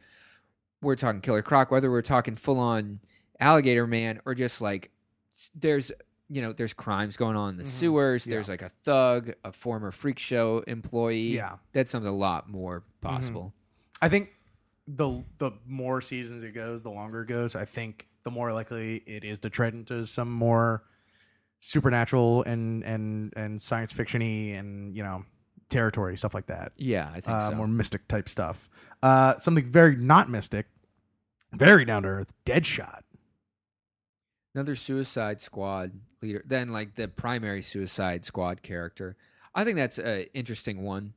we're 0.83 0.97
talking 0.97 1.21
Killer 1.23 1.43
Croc, 1.43 1.71
whether 1.71 1.91
we're 1.91 2.03
talking 2.03 2.35
full 2.35 2.59
on 2.59 3.01
Alligator 3.41 3.87
Man 3.87 4.21
or 4.27 4.35
just 4.35 4.61
like 4.61 4.91
there's 5.55 5.91
you 6.29 6.41
know 6.43 6.53
there's 6.53 6.73
crimes 6.75 7.17
going 7.17 7.37
on 7.37 7.51
in 7.51 7.57
the 7.57 7.63
Mhm. 7.65 7.67
sewers. 7.69 8.27
Yeah. 8.27 8.33
There's 8.35 8.49
like 8.49 8.63
a 8.63 8.69
thug, 8.69 9.33
a 9.45 9.53
former 9.53 9.91
freak 9.91 10.19
show 10.19 10.59
employee. 10.67 11.35
Yeah. 11.37 11.57
that's 11.73 11.91
something 11.91 12.09
a 12.11 12.15
lot 12.15 12.49
more 12.49 12.85
possible. 13.01 13.53
I 14.01 14.09
think 14.09 14.31
the 14.89 15.25
the 15.39 15.53
more 15.67 16.01
seasons 16.01 16.43
it 16.43 16.53
goes, 16.53 16.83
the 16.83 16.91
longer 16.91 17.23
it 17.23 17.27
goes. 17.29 17.55
I 17.55 17.65
think 17.65 18.09
the 18.25 18.31
more 18.31 18.53
likely 18.53 18.97
it 19.07 19.25
is 19.25 19.39
to 19.41 19.51
tread 19.51 19.75
into 19.75 20.07
some 20.07 20.31
more 20.31 20.85
supernatural 21.61 22.43
and 22.45 22.83
and 22.85 23.33
and 23.37 23.61
science 23.63 23.93
fictiony 23.93 24.59
and 24.59 24.97
you 24.97 25.03
know 25.03 25.25
territory 25.69 26.17
stuff 26.17 26.35
like 26.35 26.47
that. 26.47 26.73
Yeah, 26.77 27.11
I 27.15 27.21
think 27.21 27.39
uh, 27.39 27.51
so. 27.51 27.55
more 27.57 27.69
mystic 27.69 28.07
type 28.09 28.29
stuff. 28.29 28.69
Uh, 29.03 29.39
something 29.39 29.65
very 29.65 29.97
not 29.97 30.31
mystic, 30.31 30.67
very 31.53 31.85
down 31.85 32.05
to 32.05 32.09
earth. 32.09 32.33
Deadshot. 32.47 33.01
Another 34.55 34.75
Suicide 34.75 35.41
Squad 35.41 35.93
leader, 36.21 36.43
then 36.47 36.69
like 36.71 36.95
the 36.95 37.09
primary 37.09 37.63
Suicide 37.63 38.25
Squad 38.25 38.63
character. 38.63 39.17
I 39.55 39.65
think 39.65 39.77
that's 39.77 39.99
an 39.99 40.27
interesting 40.35 40.83
one. 40.83 41.15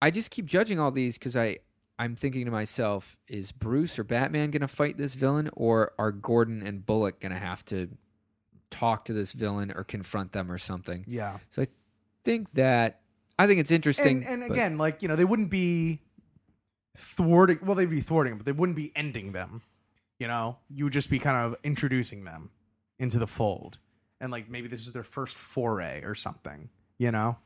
I 0.00 0.10
just 0.10 0.30
keep 0.30 0.46
judging 0.46 0.78
all 0.78 0.90
these 0.90 1.18
because 1.18 1.36
I 1.36 1.58
I'm 1.98 2.14
thinking 2.14 2.44
to 2.44 2.52
myself, 2.52 3.16
is 3.26 3.50
Bruce 3.50 3.98
or 3.98 4.04
Batman 4.04 4.52
going 4.52 4.62
to 4.62 4.68
fight 4.68 4.96
this 4.96 5.14
villain, 5.14 5.50
or 5.54 5.92
are 5.98 6.12
Gordon 6.12 6.62
and 6.64 6.86
Bullock 6.86 7.20
going 7.20 7.32
to 7.32 7.38
have 7.38 7.64
to 7.66 7.88
talk 8.70 9.04
to 9.06 9.12
this 9.12 9.32
villain 9.32 9.72
or 9.74 9.82
confront 9.82 10.32
them 10.32 10.50
or 10.50 10.58
something? 10.58 11.04
Yeah. 11.08 11.38
So 11.50 11.62
I 11.62 11.66
think 12.24 12.52
that 12.52 13.00
I 13.38 13.46
think 13.46 13.60
it's 13.60 13.70
interesting. 13.70 14.24
And, 14.24 14.42
and 14.42 14.48
but- 14.48 14.54
again, 14.54 14.78
like 14.78 15.02
you 15.02 15.08
know, 15.08 15.16
they 15.16 15.24
wouldn't 15.24 15.50
be 15.50 16.00
thwarting. 16.96 17.60
Well, 17.62 17.74
they'd 17.74 17.90
be 17.90 18.00
thwarting, 18.00 18.36
but 18.36 18.46
they 18.46 18.52
wouldn't 18.52 18.76
be 18.76 18.92
ending 18.96 19.32
them. 19.32 19.62
You 20.18 20.26
know, 20.26 20.58
you 20.68 20.84
would 20.84 20.92
just 20.92 21.10
be 21.10 21.18
kind 21.18 21.36
of 21.36 21.58
introducing 21.62 22.24
them 22.24 22.50
into 22.98 23.18
the 23.18 23.26
fold, 23.26 23.78
and 24.20 24.32
like 24.32 24.50
maybe 24.50 24.68
this 24.68 24.86
is 24.86 24.92
their 24.92 25.04
first 25.04 25.36
foray 25.36 26.02
or 26.02 26.14
something. 26.14 26.70
You 26.98 27.12
know. 27.12 27.38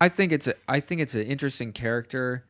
I 0.00 0.08
think 0.08 0.32
it's 0.32 0.48
a 0.48 0.54
I 0.66 0.80
think 0.80 1.00
it's 1.00 1.14
an 1.14 1.22
interesting 1.22 1.72
character. 1.72 2.44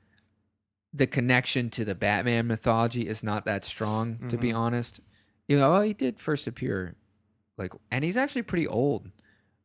The 0.95 1.07
connection 1.07 1.71
to 1.71 1.85
the 1.85 1.95
Batman 1.95 2.47
mythology 2.47 3.07
is 3.07 3.23
not 3.23 3.45
that 3.45 3.65
strong, 3.65 4.29
to 4.29 4.39
be 4.39 4.49
mm-hmm. 4.49 4.59
honest. 4.59 5.01
You 5.49 5.59
know, 5.59 5.75
oh, 5.75 5.83
he 5.83 5.93
did 5.93 6.19
first 6.19 6.47
appear 6.47 6.97
like 7.59 7.73
and 7.91 8.05
he's 8.05 8.17
actually 8.17 8.43
pretty 8.43 8.67
old. 8.67 9.11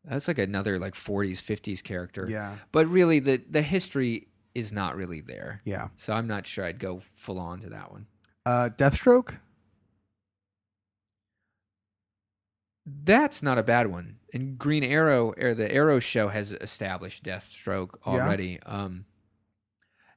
That's 0.09 0.27
like 0.27 0.39
another 0.39 0.79
like 0.79 0.93
40s, 0.93 1.33
50s 1.41 1.83
character. 1.83 2.27
Yeah. 2.29 2.55
But 2.71 2.87
really 2.87 3.19
the 3.19 3.41
the 3.49 3.61
history 3.61 4.27
is 4.55 4.71
not 4.71 4.95
really 4.95 5.21
there. 5.21 5.61
Yeah. 5.65 5.89
So 5.97 6.13
I'm 6.13 6.27
not 6.27 6.47
sure 6.47 6.65
I'd 6.65 6.79
go 6.79 6.99
full 6.99 7.39
on 7.39 7.59
to 7.61 7.69
that 7.69 7.91
one. 7.91 8.07
Uh, 8.45 8.69
Deathstroke. 8.75 9.37
That's 12.85 13.43
not 13.43 13.57
a 13.57 13.63
bad 13.63 13.87
one. 13.87 14.17
And 14.33 14.57
Green 14.57 14.83
Arrow 14.83 15.33
or 15.37 15.53
the 15.53 15.71
Arrow 15.71 15.99
show 15.99 16.29
has 16.29 16.53
established 16.53 17.23
Deathstroke 17.23 17.95
Yeah. 18.05 18.13
already. 18.13 18.59
Um, 18.63 19.05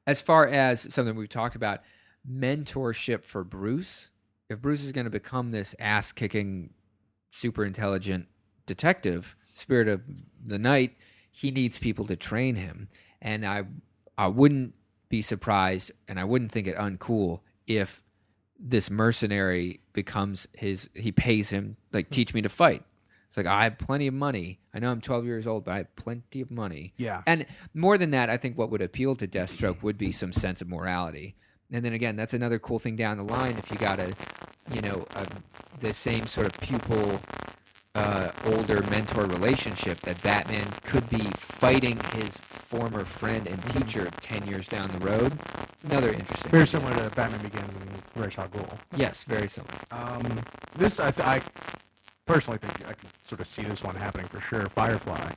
as 0.07 0.22
far 0.22 0.47
as 0.47 0.93
something 0.95 1.16
we've 1.16 1.28
talked 1.28 1.57
about, 1.57 1.80
mentorship 2.28 3.24
for 3.24 3.43
Bruce. 3.45 4.11
If 4.49 4.61
Bruce 4.61 4.84
is 4.84 4.93
going 4.93 5.05
to 5.05 5.11
become 5.11 5.51
this 5.51 5.74
ass 5.78 6.12
kicking 6.12 6.70
super 7.30 7.64
intelligent 7.64 8.28
detective, 8.66 9.36
Spirit 9.61 9.88
of 9.88 10.02
the 10.44 10.58
Night, 10.58 10.96
he 11.30 11.50
needs 11.50 11.78
people 11.78 12.06
to 12.06 12.16
train 12.16 12.56
him. 12.56 12.88
And 13.20 13.46
I 13.46 13.64
I 14.16 14.28
wouldn't 14.28 14.74
be 15.08 15.22
surprised 15.22 15.92
and 16.08 16.18
I 16.18 16.24
wouldn't 16.24 16.52
think 16.52 16.66
it 16.66 16.76
uncool 16.76 17.40
if 17.66 18.02
this 18.58 18.90
mercenary 18.90 19.80
becomes 19.92 20.46
his 20.52 20.90
he 20.94 21.12
pays 21.12 21.50
him 21.50 21.76
like 21.92 22.08
hmm. 22.08 22.14
teach 22.14 22.34
me 22.34 22.42
to 22.42 22.48
fight. 22.48 22.84
It's 23.28 23.36
like 23.36 23.46
I 23.46 23.62
have 23.62 23.78
plenty 23.78 24.08
of 24.08 24.14
money. 24.14 24.58
I 24.74 24.80
know 24.80 24.90
I'm 24.90 25.00
12 25.00 25.24
years 25.24 25.46
old, 25.46 25.64
but 25.64 25.72
I 25.72 25.76
have 25.78 25.94
plenty 25.94 26.40
of 26.40 26.50
money. 26.50 26.94
Yeah. 26.96 27.22
And 27.28 27.46
more 27.74 27.96
than 27.96 28.11
that, 28.11 28.28
I 28.28 28.36
think 28.36 28.58
what 28.58 28.70
would 28.70 28.82
appeal 28.82 29.14
to 29.16 29.28
Deathstroke 29.28 29.84
would 29.84 29.96
be 29.96 30.11
some 30.11 30.32
sense 30.32 30.61
of 30.61 30.68
morality. 30.68 31.36
And 31.70 31.84
then 31.84 31.92
again, 31.92 32.16
that's 32.16 32.34
another 32.34 32.58
cool 32.58 32.80
thing 32.80 32.96
down 32.96 33.18
the 33.18 33.22
line 33.22 33.56
if 33.56 33.70
you 33.70 33.76
got 33.78 34.00
a, 34.00 34.12
you 34.72 34.80
know, 34.80 35.06
a, 35.14 35.26
the 35.78 35.94
same 35.94 36.26
sort 36.26 36.48
of 36.48 36.61
pupil, 36.61 37.20
uh, 37.95 38.30
older 38.47 38.82
mentor 38.91 39.24
relationship 39.26 39.99
that 40.01 40.22
Batman 40.22 40.66
could 40.84 41.09
be 41.11 41.22
fighting 41.36 41.99
his 42.14 42.36
former 42.36 43.05
friend 43.05 43.47
and 43.49 43.61
teacher 43.72 44.09
10 44.20 44.47
years 44.47 44.68
down 44.68 44.88
the 44.91 44.99
road. 45.05 45.32
Another 45.84 46.12
interesting. 46.12 46.51
Very 46.53 46.66
similar 46.68 46.93
to 46.95 47.14
Batman 47.14 47.41
Begins 47.43 47.74
and 47.74 47.91
Ra's 48.14 48.38
al 48.38 48.49
Ghul. 48.49 48.78
Yes, 48.97 49.24
very 49.24 49.49
similar. 49.49 49.74
Um, 49.91 50.41
this 50.76 51.01
I, 51.01 51.11
th- 51.11 51.26
I 51.26 51.41
personally 52.26 52.59
think 52.59 52.88
I 52.88 52.93
can 52.93 53.09
sort 53.24 53.41
of 53.41 53.47
see 53.47 53.62
this 53.62 53.82
one 53.82 53.97
happening 53.97 54.26
for 54.28 54.41
sure. 54.41 54.66
Firefly. 54.66 55.32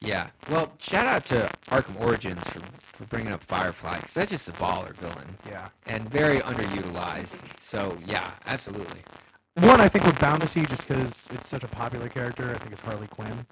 Yeah. 0.00 0.28
Well, 0.50 0.72
shout 0.78 1.06
out 1.06 1.24
to 1.26 1.48
Arkham 1.68 2.00
Origins 2.00 2.42
for, 2.48 2.60
for 2.80 3.04
bringing 3.06 3.32
up 3.32 3.42
Firefly 3.44 3.96
because 3.96 4.14
that's 4.14 4.30
just 4.30 4.48
a 4.48 4.52
baller 4.52 4.92
villain 4.96 5.36
Yeah. 5.48 5.68
and 5.86 6.08
very 6.10 6.38
underutilized. 6.40 7.38
So 7.62 7.96
yeah, 8.06 8.32
absolutely. 8.46 9.00
One 9.56 9.80
I 9.80 9.88
think 9.88 10.04
we're 10.04 10.12
bound 10.20 10.42
to 10.42 10.48
see 10.48 10.66
just 10.66 10.86
because 10.86 11.28
it's 11.32 11.48
such 11.48 11.64
a 11.64 11.68
popular 11.68 12.08
character. 12.08 12.50
I 12.50 12.54
think 12.58 12.72
it's 12.72 12.80
Harley 12.82 13.06
Quinn. 13.06 13.46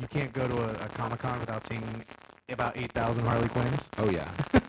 You 0.00 0.06
can't 0.08 0.32
go 0.32 0.46
to 0.46 0.54
a, 0.56 0.84
a 0.84 0.88
Comic 0.88 1.20
Con 1.20 1.40
without 1.40 1.66
seeing 1.66 2.04
about 2.48 2.76
eight 2.76 2.92
thousand 2.92 3.24
Harley 3.24 3.48
Quinns. 3.48 3.88
Oh 3.98 4.10
yeah. 4.10 4.30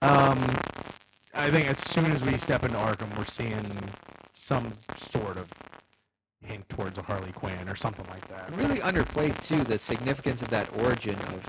Um, 0.00 0.38
I 1.34 1.50
think 1.50 1.66
as 1.68 1.78
soon 1.78 2.06
as 2.12 2.24
we 2.24 2.38
step 2.38 2.64
into 2.64 2.76
Arkham, 2.78 3.16
we're 3.18 3.24
seeing 3.24 3.66
some 4.32 4.72
sort 4.96 5.36
of 5.36 5.50
hint 6.40 6.68
towards 6.68 6.98
a 6.98 7.02
Harley 7.02 7.32
Quinn 7.32 7.68
or 7.68 7.74
something 7.74 8.06
like 8.08 8.26
that. 8.28 8.54
really 8.56 8.78
underplayed 8.78 9.44
too 9.44 9.64
the 9.64 9.76
significance 9.76 10.40
of 10.40 10.48
that 10.50 10.70
origin 10.78 11.16
of 11.16 11.42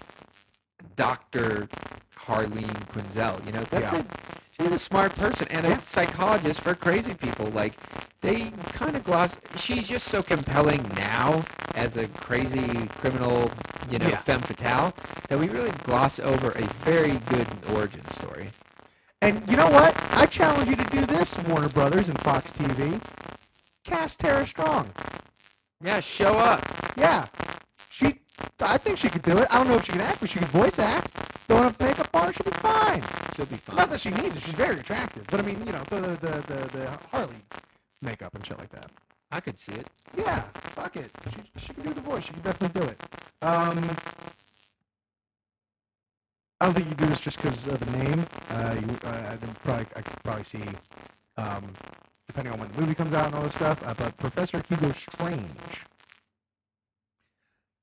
Doctor 0.95 1.67
Harleen 2.15 2.73
Quinzel. 2.91 3.45
You 3.45 3.51
know, 3.53 3.63
that's 3.69 3.91
Yeah. 3.93 3.99
a 3.99 4.61
she's 4.63 4.71
a 4.71 4.79
smart 4.79 5.15
person 5.15 5.47
and 5.49 5.65
a 5.65 5.69
Yeah. 5.69 5.77
psychologist 5.79 6.61
for 6.61 6.75
crazy 6.75 7.13
people. 7.13 7.47
Like 7.47 7.73
they 8.21 8.51
kind 8.73 8.95
of 8.95 9.03
gloss. 9.03 9.37
She's 9.55 9.87
just 9.87 10.07
so 10.07 10.21
compelling 10.21 10.83
now 10.95 11.43
as 11.75 11.95
a 11.97 12.07
crazy 12.07 12.87
criminal, 12.99 13.49
you 13.89 13.99
know, 13.99 14.07
Yeah. 14.09 14.17
femme 14.17 14.41
fatale 14.41 14.93
that 15.29 15.39
we 15.39 15.47
really 15.47 15.71
gloss 15.83 16.19
over 16.19 16.51
a 16.51 16.63
very 16.83 17.19
good 17.29 17.47
origin 17.73 18.03
story. 18.13 18.51
And 19.21 19.43
you 19.49 19.57
know 19.57 19.69
what? 19.69 19.95
I 20.13 20.25
challenge 20.25 20.69
you 20.69 20.75
to 20.77 20.83
do 20.85 21.05
this, 21.05 21.37
Warner 21.37 21.69
Brothers 21.69 22.09
and 22.09 22.19
Fox 22.21 22.51
TV. 22.51 22.99
Cast 23.83 24.19
Tara 24.19 24.45
Strong. 24.45 24.89
Yeah, 25.81 25.99
show 25.99 26.37
up. 26.37 26.61
Yeah. 26.97 27.25
I 28.59 28.77
think 28.77 28.97
she 28.97 29.09
could 29.09 29.21
do 29.21 29.37
it. 29.37 29.47
I 29.49 29.57
don't 29.57 29.67
know 29.67 29.75
if 29.75 29.85
she 29.85 29.91
can 29.91 30.01
act, 30.01 30.19
but 30.19 30.29
she 30.29 30.39
can 30.39 30.47
voice 30.47 30.79
act. 30.79 31.11
Throw 31.47 31.57
enough 31.57 31.79
makeup 31.79 32.09
on 32.13 32.27
her, 32.27 32.33
she'll 32.33 32.45
be 32.51 32.57
fine. 32.59 33.03
She'll 33.35 33.45
be 33.45 33.55
fine. 33.55 33.75
Not 33.75 33.89
that 33.89 33.99
she 33.99 34.09
needs 34.09 34.35
it. 34.35 34.43
She's 34.43 34.53
very 34.53 34.79
attractive, 34.79 35.25
but 35.27 35.39
I 35.39 35.43
mean, 35.43 35.59
you 35.65 35.71
know, 35.71 35.83
the 35.89 36.01
the 36.01 36.07
the, 36.07 36.53
the, 36.53 36.77
the 36.77 36.99
Harley 37.11 37.35
makeup 38.01 38.33
and 38.35 38.45
shit 38.45 38.57
like 38.57 38.69
that. 38.69 38.91
I 39.31 39.39
could 39.39 39.59
see 39.59 39.73
it. 39.73 39.87
Yeah, 40.17 40.41
fuck 40.75 40.95
it. 40.95 41.11
She, 41.29 41.59
she 41.67 41.73
can 41.73 41.83
do 41.83 41.93
the 41.93 42.01
voice. 42.01 42.25
She 42.25 42.33
can 42.33 42.41
definitely 42.41 42.81
do 42.81 42.87
it. 42.87 43.01
Um, 43.41 43.95
I 46.61 46.65
don't 46.65 46.73
think 46.73 46.89
you 46.89 46.95
do 46.95 47.05
this 47.05 47.21
just 47.21 47.37
because 47.37 47.67
of 47.67 47.79
the 47.79 47.97
name. 47.97 48.25
Uh, 48.49 48.75
you, 48.79 48.87
uh, 49.05 49.29
I 49.31 49.35
think 49.37 49.63
probably 49.63 49.85
I 49.95 50.01
could 50.01 50.23
probably 50.23 50.43
see, 50.43 50.63
um, 51.37 51.71
depending 52.27 52.53
on 52.53 52.59
when 52.59 52.71
the 52.71 52.81
movie 52.81 52.95
comes 52.95 53.13
out 53.13 53.27
and 53.27 53.35
all 53.35 53.43
this 53.43 53.55
stuff. 53.55 53.81
Uh, 53.85 53.93
but 53.97 54.17
Professor 54.17 54.61
Hugo 54.67 54.91
Strange. 54.91 55.85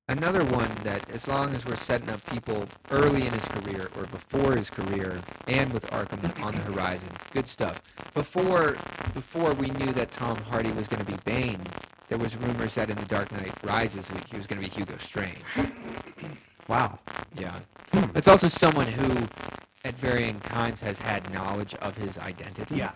Another 0.08 0.44
one 0.44 0.70
that, 0.84 1.10
as 1.10 1.26
long 1.26 1.52
as 1.52 1.66
we're 1.66 1.74
setting 1.74 2.08
up 2.10 2.24
people 2.26 2.66
early 2.92 3.26
in 3.26 3.32
his 3.32 3.44
career 3.46 3.88
or 3.96 4.06
before 4.06 4.54
his 4.54 4.70
career, 4.70 5.18
and 5.48 5.72
with 5.72 5.90
Arkham 5.90 6.40
on 6.42 6.54
the 6.54 6.60
horizon, 6.60 7.08
good 7.32 7.48
stuff. 7.48 7.82
Before, 8.14 8.76
before 9.14 9.52
we 9.54 9.68
knew 9.70 9.92
that 9.94 10.12
Tom 10.12 10.36
Hardy 10.42 10.70
was 10.70 10.86
going 10.86 11.04
to 11.04 11.10
be 11.10 11.18
Bane, 11.24 11.60
there 12.08 12.18
was 12.18 12.36
rumors 12.36 12.76
that 12.76 12.88
in 12.88 12.96
The 12.96 13.04
Dark 13.06 13.32
Knight 13.32 13.52
Rises 13.64 14.08
he 14.30 14.36
was 14.36 14.46
going 14.46 14.62
to 14.62 14.68
be 14.68 14.74
Hugo 14.74 14.96
Strange. 14.98 15.38
Wow. 16.68 16.98
Yeah, 17.38 17.60
it's 18.16 18.26
also 18.26 18.48
someone 18.48 18.88
who, 18.88 19.28
at 19.84 19.94
varying 19.94 20.40
times, 20.40 20.80
has 20.80 20.98
had 20.98 21.32
knowledge 21.32 21.74
of 21.76 21.96
his 21.96 22.18
identity. 22.18 22.76
Yeah. 22.76 22.90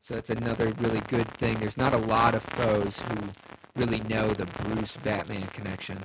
So 0.00 0.14
that's 0.14 0.30
another 0.30 0.72
really 0.78 1.00
good 1.06 1.28
thing. 1.28 1.60
There's 1.60 1.76
not 1.76 1.92
a 1.92 1.98
lot 1.98 2.34
of 2.34 2.42
foes 2.42 2.98
who 3.00 3.14
really 3.80 4.00
know 4.00 4.32
the 4.32 4.46
Bruce 4.46 4.96
Batman 4.96 5.46
connection, 5.48 5.98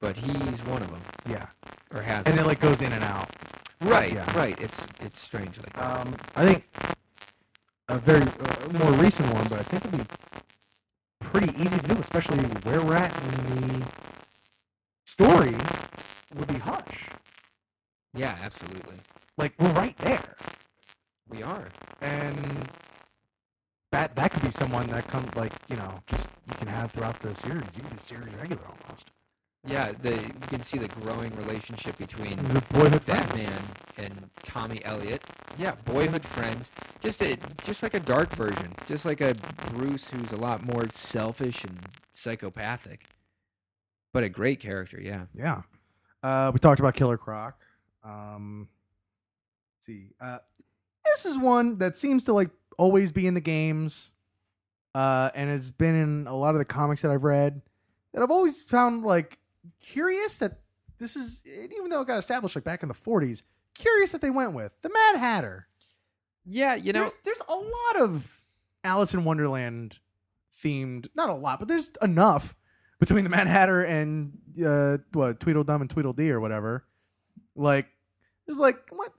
but 0.00 0.16
he's 0.16 0.64
one 0.64 0.82
of 0.82 0.90
them, 0.90 1.00
Yeah. 1.28 1.46
or 1.94 2.02
has. 2.02 2.26
And 2.26 2.38
it 2.38 2.46
like 2.46 2.60
goes 2.60 2.80
in 2.80 2.92
and 2.92 3.04
out. 3.04 3.28
right, 3.82 4.12
yeah. 4.12 4.36
right. 4.36 4.58
It's 4.60 4.86
it's 5.00 5.20
strange 5.20 5.58
like 5.58 5.72
that. 5.74 6.00
Um, 6.06 6.14
I 6.36 6.44
think 6.46 6.64
a 7.88 7.98
very 7.98 8.22
uh, 8.22 8.78
more 8.78 8.92
recent 8.92 9.32
one, 9.34 9.46
but 9.48 9.58
I 9.60 9.62
think 9.62 9.84
it'd 9.86 9.98
be 9.98 10.04
pretty 11.20 11.52
easy 11.62 11.78
to 11.78 11.88
do, 11.94 12.00
especially 12.00 12.38
where 12.64 12.82
we're 12.82 12.96
at 12.96 13.12
in 13.22 13.78
the 13.80 13.86
story. 15.06 15.54
Would 16.34 16.46
be 16.48 16.58
Hush. 16.58 17.08
yeah, 18.14 18.36
absolutely. 18.42 18.96
Like 19.36 19.52
we're 19.58 19.72
right 19.72 19.96
there, 19.98 20.36
We 21.28 21.42
are. 21.42 21.68
and 22.00 22.68
that 23.92 24.14
that 24.14 24.30
could 24.30 24.42
be 24.42 24.50
someone 24.52 24.86
that 24.88 25.08
comes 25.08 25.34
like 25.34 25.52
you 25.68 25.76
know 25.76 26.02
just 26.06 26.28
you 26.48 26.54
can 26.54 26.68
have 26.68 26.92
throughout 26.92 27.18
the 27.20 27.34
series. 27.34 27.64
You 27.76 27.82
can 27.82 27.90
be 27.90 27.98
series 27.98 28.32
regular 28.34 28.62
almost. 28.64 29.10
Yeah, 29.66 29.92
the 30.00 30.12
you 30.12 30.46
can 30.48 30.62
see 30.62 30.78
the 30.78 30.88
growing 30.88 31.34
relationship 31.36 31.98
between 31.98 32.36
The 32.36 32.62
boyhood 32.70 33.04
friends. 33.04 33.26
Batman 33.26 33.62
and 33.98 34.30
Tommy 34.42 34.82
Elliot. 34.84 35.22
Yeah, 35.58 35.72
boyhood 35.84 36.24
friends. 36.24 36.70
Just 37.00 37.20
a 37.22 37.36
just 37.62 37.82
like 37.82 37.92
a 37.94 38.00
dark 38.00 38.30
version. 38.34 38.72
Just 38.86 39.04
like 39.04 39.20
a 39.20 39.34
Bruce 39.72 40.08
who's 40.08 40.32
a 40.32 40.36
lot 40.36 40.64
more 40.64 40.88
selfish 40.88 41.62
and 41.64 41.78
psychopathic. 42.14 43.04
But 44.14 44.24
a 44.24 44.28
great 44.30 44.60
character, 44.60 44.98
yeah. 45.00 45.26
Yeah. 45.34 45.62
Uh, 46.22 46.50
we 46.52 46.58
talked 46.58 46.80
about 46.80 46.94
Killer 46.94 47.18
Croc. 47.18 47.60
Um, 48.02 48.68
let's 49.76 49.86
see. 49.86 50.08
Uh, 50.20 50.38
this 51.04 51.26
is 51.26 51.36
one 51.38 51.78
that 51.78 51.96
seems 51.96 52.24
to 52.24 52.32
like 52.32 52.50
always 52.78 53.12
be 53.12 53.26
in 53.26 53.34
the 53.34 53.40
games, 53.40 54.10
uh, 54.94 55.30
and 55.34 55.50
has 55.50 55.70
been 55.70 55.94
in 55.94 56.26
a 56.26 56.34
lot 56.34 56.54
of 56.54 56.58
the 56.58 56.64
comics 56.64 57.02
that 57.02 57.10
I've 57.10 57.24
read. 57.24 57.60
That 58.14 58.22
I've 58.22 58.30
always 58.30 58.60
found 58.62 59.04
like 59.04 59.38
curious 59.80 60.38
that 60.38 60.60
this 60.98 61.16
is, 61.16 61.42
even 61.46 61.90
though 61.90 62.02
it 62.02 62.06
got 62.06 62.18
established 62.18 62.54
like 62.54 62.64
back 62.64 62.82
in 62.82 62.88
the 62.88 62.94
'40s, 62.94 63.42
curious 63.74 64.12
that 64.12 64.20
they 64.20 64.30
went 64.30 64.52
with 64.52 64.72
the 64.82 64.90
Mad 64.90 65.18
Hatter. 65.18 65.66
Yeah, 66.44 66.74
you 66.74 66.92
know 66.92 67.00
there's 67.00 67.14
there's 67.24 67.42
a 67.48 67.54
lot 67.54 68.08
of 68.08 68.42
Alice 68.84 69.14
in 69.14 69.24
Wonderland 69.24 69.98
themed, 70.62 71.08
not 71.14 71.30
a 71.30 71.34
lot, 71.34 71.58
but 71.58 71.68
there's 71.68 71.90
enough 72.02 72.54
between 72.98 73.24
the 73.24 73.30
Mad 73.30 73.46
Hatter 73.46 73.82
and 73.82 74.38
uh, 74.64 74.98
what 75.12 75.40
Tweedledum 75.40 75.80
and 75.80 75.90
Tweedledee 75.90 76.30
or 76.30 76.40
whatever. 76.40 76.84
Like, 77.56 77.86
there's 78.46 78.58
like 78.58 78.76
what 78.90 79.12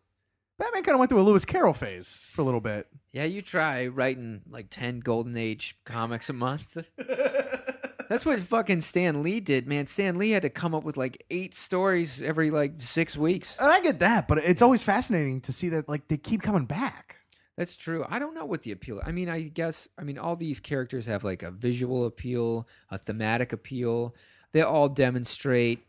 Batman 0.57 0.83
kind 0.83 0.93
of 0.93 0.99
went 0.99 1.09
through 1.09 1.21
a 1.21 1.23
Lewis 1.23 1.45
Carroll 1.45 1.73
phase 1.73 2.15
for 2.15 2.41
a 2.41 2.45
little 2.45 2.61
bit. 2.61 2.87
Yeah, 3.11 3.23
you 3.23 3.41
try 3.41 3.87
writing 3.87 4.41
like 4.49 4.67
10 4.69 4.99
Golden 4.99 5.35
Age 5.35 5.75
comics 5.85 6.29
a 6.29 6.33
month. 6.33 6.77
That's 8.11 8.25
what 8.25 8.41
fucking 8.41 8.81
Stan 8.81 9.23
Lee 9.23 9.39
did, 9.39 9.67
man. 9.67 9.87
Stan 9.87 10.17
Lee 10.17 10.31
had 10.31 10.41
to 10.41 10.49
come 10.49 10.75
up 10.75 10.83
with 10.83 10.97
like 10.97 11.23
eight 11.31 11.53
stories 11.53 12.21
every 12.21 12.51
like 12.51 12.73
six 12.81 13.15
weeks. 13.15 13.55
And 13.57 13.71
I 13.71 13.79
get 13.79 13.99
that, 13.99 14.27
but 14.27 14.39
it's 14.39 14.61
always 14.61 14.83
fascinating 14.83 15.39
to 15.39 15.53
see 15.53 15.69
that 15.69 15.87
like 15.87 16.09
they 16.09 16.17
keep 16.17 16.41
coming 16.41 16.65
back. 16.65 17.15
That's 17.55 17.77
true. 17.77 18.03
I 18.09 18.19
don't 18.19 18.35
know 18.35 18.43
what 18.43 18.63
the 18.63 18.73
appeal. 18.73 19.01
I 19.05 19.13
mean, 19.13 19.29
I 19.29 19.43
guess 19.43 19.87
I 19.97 20.03
mean 20.03 20.17
all 20.17 20.35
these 20.35 20.59
characters 20.59 21.05
have 21.05 21.23
like 21.23 21.41
a 21.41 21.51
visual 21.51 22.05
appeal, 22.05 22.67
a 22.89 22.97
thematic 22.97 23.53
appeal. 23.53 24.13
They 24.51 24.61
all 24.61 24.89
demonstrate 24.89 25.87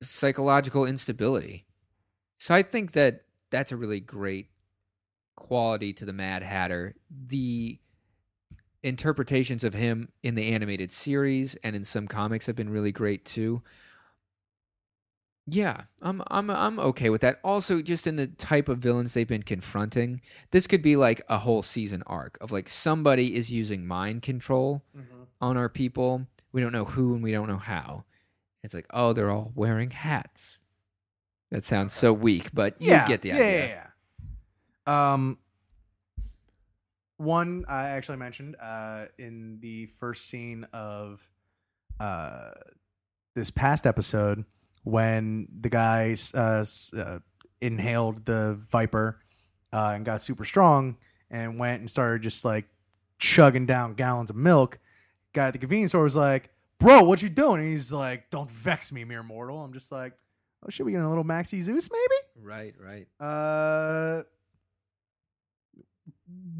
psychological 0.00 0.86
instability. 0.86 1.66
So 2.38 2.54
I 2.54 2.62
think 2.62 2.92
that 2.92 3.24
that's 3.50 3.72
a 3.72 3.76
really 3.76 4.00
great 4.00 4.48
quality 5.34 5.92
to 5.92 6.06
the 6.06 6.14
Mad 6.14 6.42
Hatter. 6.42 6.94
The 7.10 7.78
interpretations 8.86 9.64
of 9.64 9.74
him 9.74 10.08
in 10.22 10.36
the 10.36 10.52
animated 10.52 10.92
series 10.92 11.56
and 11.56 11.74
in 11.74 11.82
some 11.82 12.06
comics 12.06 12.46
have 12.46 12.54
been 12.54 12.70
really 12.70 12.92
great 12.92 13.24
too. 13.24 13.62
Yeah, 15.48 15.82
I'm 16.02 16.22
I'm 16.28 16.50
I'm 16.50 16.78
okay 16.78 17.10
with 17.10 17.20
that. 17.20 17.38
Also, 17.44 17.82
just 17.82 18.06
in 18.06 18.16
the 18.16 18.26
type 18.26 18.68
of 18.68 18.78
villains 18.78 19.14
they've 19.14 19.26
been 19.26 19.42
confronting, 19.42 20.20
this 20.50 20.66
could 20.66 20.82
be 20.82 20.96
like 20.96 21.22
a 21.28 21.38
whole 21.38 21.62
season 21.62 22.02
arc 22.06 22.38
of 22.40 22.50
like 22.50 22.68
somebody 22.68 23.36
is 23.36 23.52
using 23.52 23.86
mind 23.86 24.22
control 24.22 24.82
on 25.40 25.56
our 25.56 25.68
people. 25.68 26.26
We 26.52 26.60
don't 26.60 26.72
know 26.72 26.84
who 26.84 27.14
and 27.14 27.22
we 27.22 27.32
don't 27.32 27.48
know 27.48 27.58
how. 27.58 28.04
It's 28.64 28.74
like, 28.74 28.86
oh, 28.90 29.12
they're 29.12 29.30
all 29.30 29.52
wearing 29.54 29.90
hats. 29.90 30.58
That 31.50 31.64
sounds 31.64 31.92
so 31.92 32.12
weak, 32.12 32.50
but 32.52 32.80
you 32.80 32.90
get 33.06 33.22
the 33.22 33.28
yeah, 33.28 33.34
idea. 33.36 33.66
Yeah, 33.66 33.82
yeah. 34.86 35.12
Um, 35.12 35.38
one 37.16 37.64
I 37.68 37.88
actually 37.88 38.18
mentioned 38.18 38.56
uh, 38.60 39.06
in 39.18 39.58
the 39.60 39.86
first 39.86 40.28
scene 40.28 40.66
of 40.72 41.22
uh, 41.98 42.50
this 43.34 43.50
past 43.50 43.86
episode 43.86 44.44
when 44.84 45.48
the 45.60 45.68
guy 45.68 46.16
uh, 46.34 46.64
uh, 46.96 47.18
inhaled 47.60 48.24
the 48.24 48.58
viper 48.70 49.20
uh, 49.72 49.92
and 49.94 50.04
got 50.04 50.22
super 50.22 50.44
strong 50.44 50.96
and 51.30 51.58
went 51.58 51.80
and 51.80 51.90
started 51.90 52.22
just 52.22 52.44
like 52.44 52.66
chugging 53.18 53.66
down 53.66 53.94
gallons 53.94 54.30
of 54.30 54.36
milk. 54.36 54.78
Guy 55.32 55.48
at 55.48 55.52
the 55.52 55.58
convenience 55.58 55.90
store 55.90 56.04
was 56.04 56.16
like, 56.16 56.50
"Bro, 56.78 57.02
what 57.04 57.20
you 57.22 57.28
doing?" 57.28 57.60
And 57.60 57.70
he's 57.70 57.92
like, 57.92 58.30
"Don't 58.30 58.50
vex 58.50 58.92
me, 58.92 59.04
mere 59.04 59.22
mortal." 59.22 59.62
I'm 59.62 59.72
just 59.72 59.90
like, 59.90 60.14
"Oh 60.62 60.70
shit, 60.70 60.86
we 60.86 60.92
get 60.92 61.02
a 61.02 61.08
little 61.08 61.24
Maxi 61.24 61.60
Zeus, 61.60 61.90
maybe?" 61.90 62.46
Right, 62.46 62.74
right. 62.80 63.06
Uh, 63.20 64.22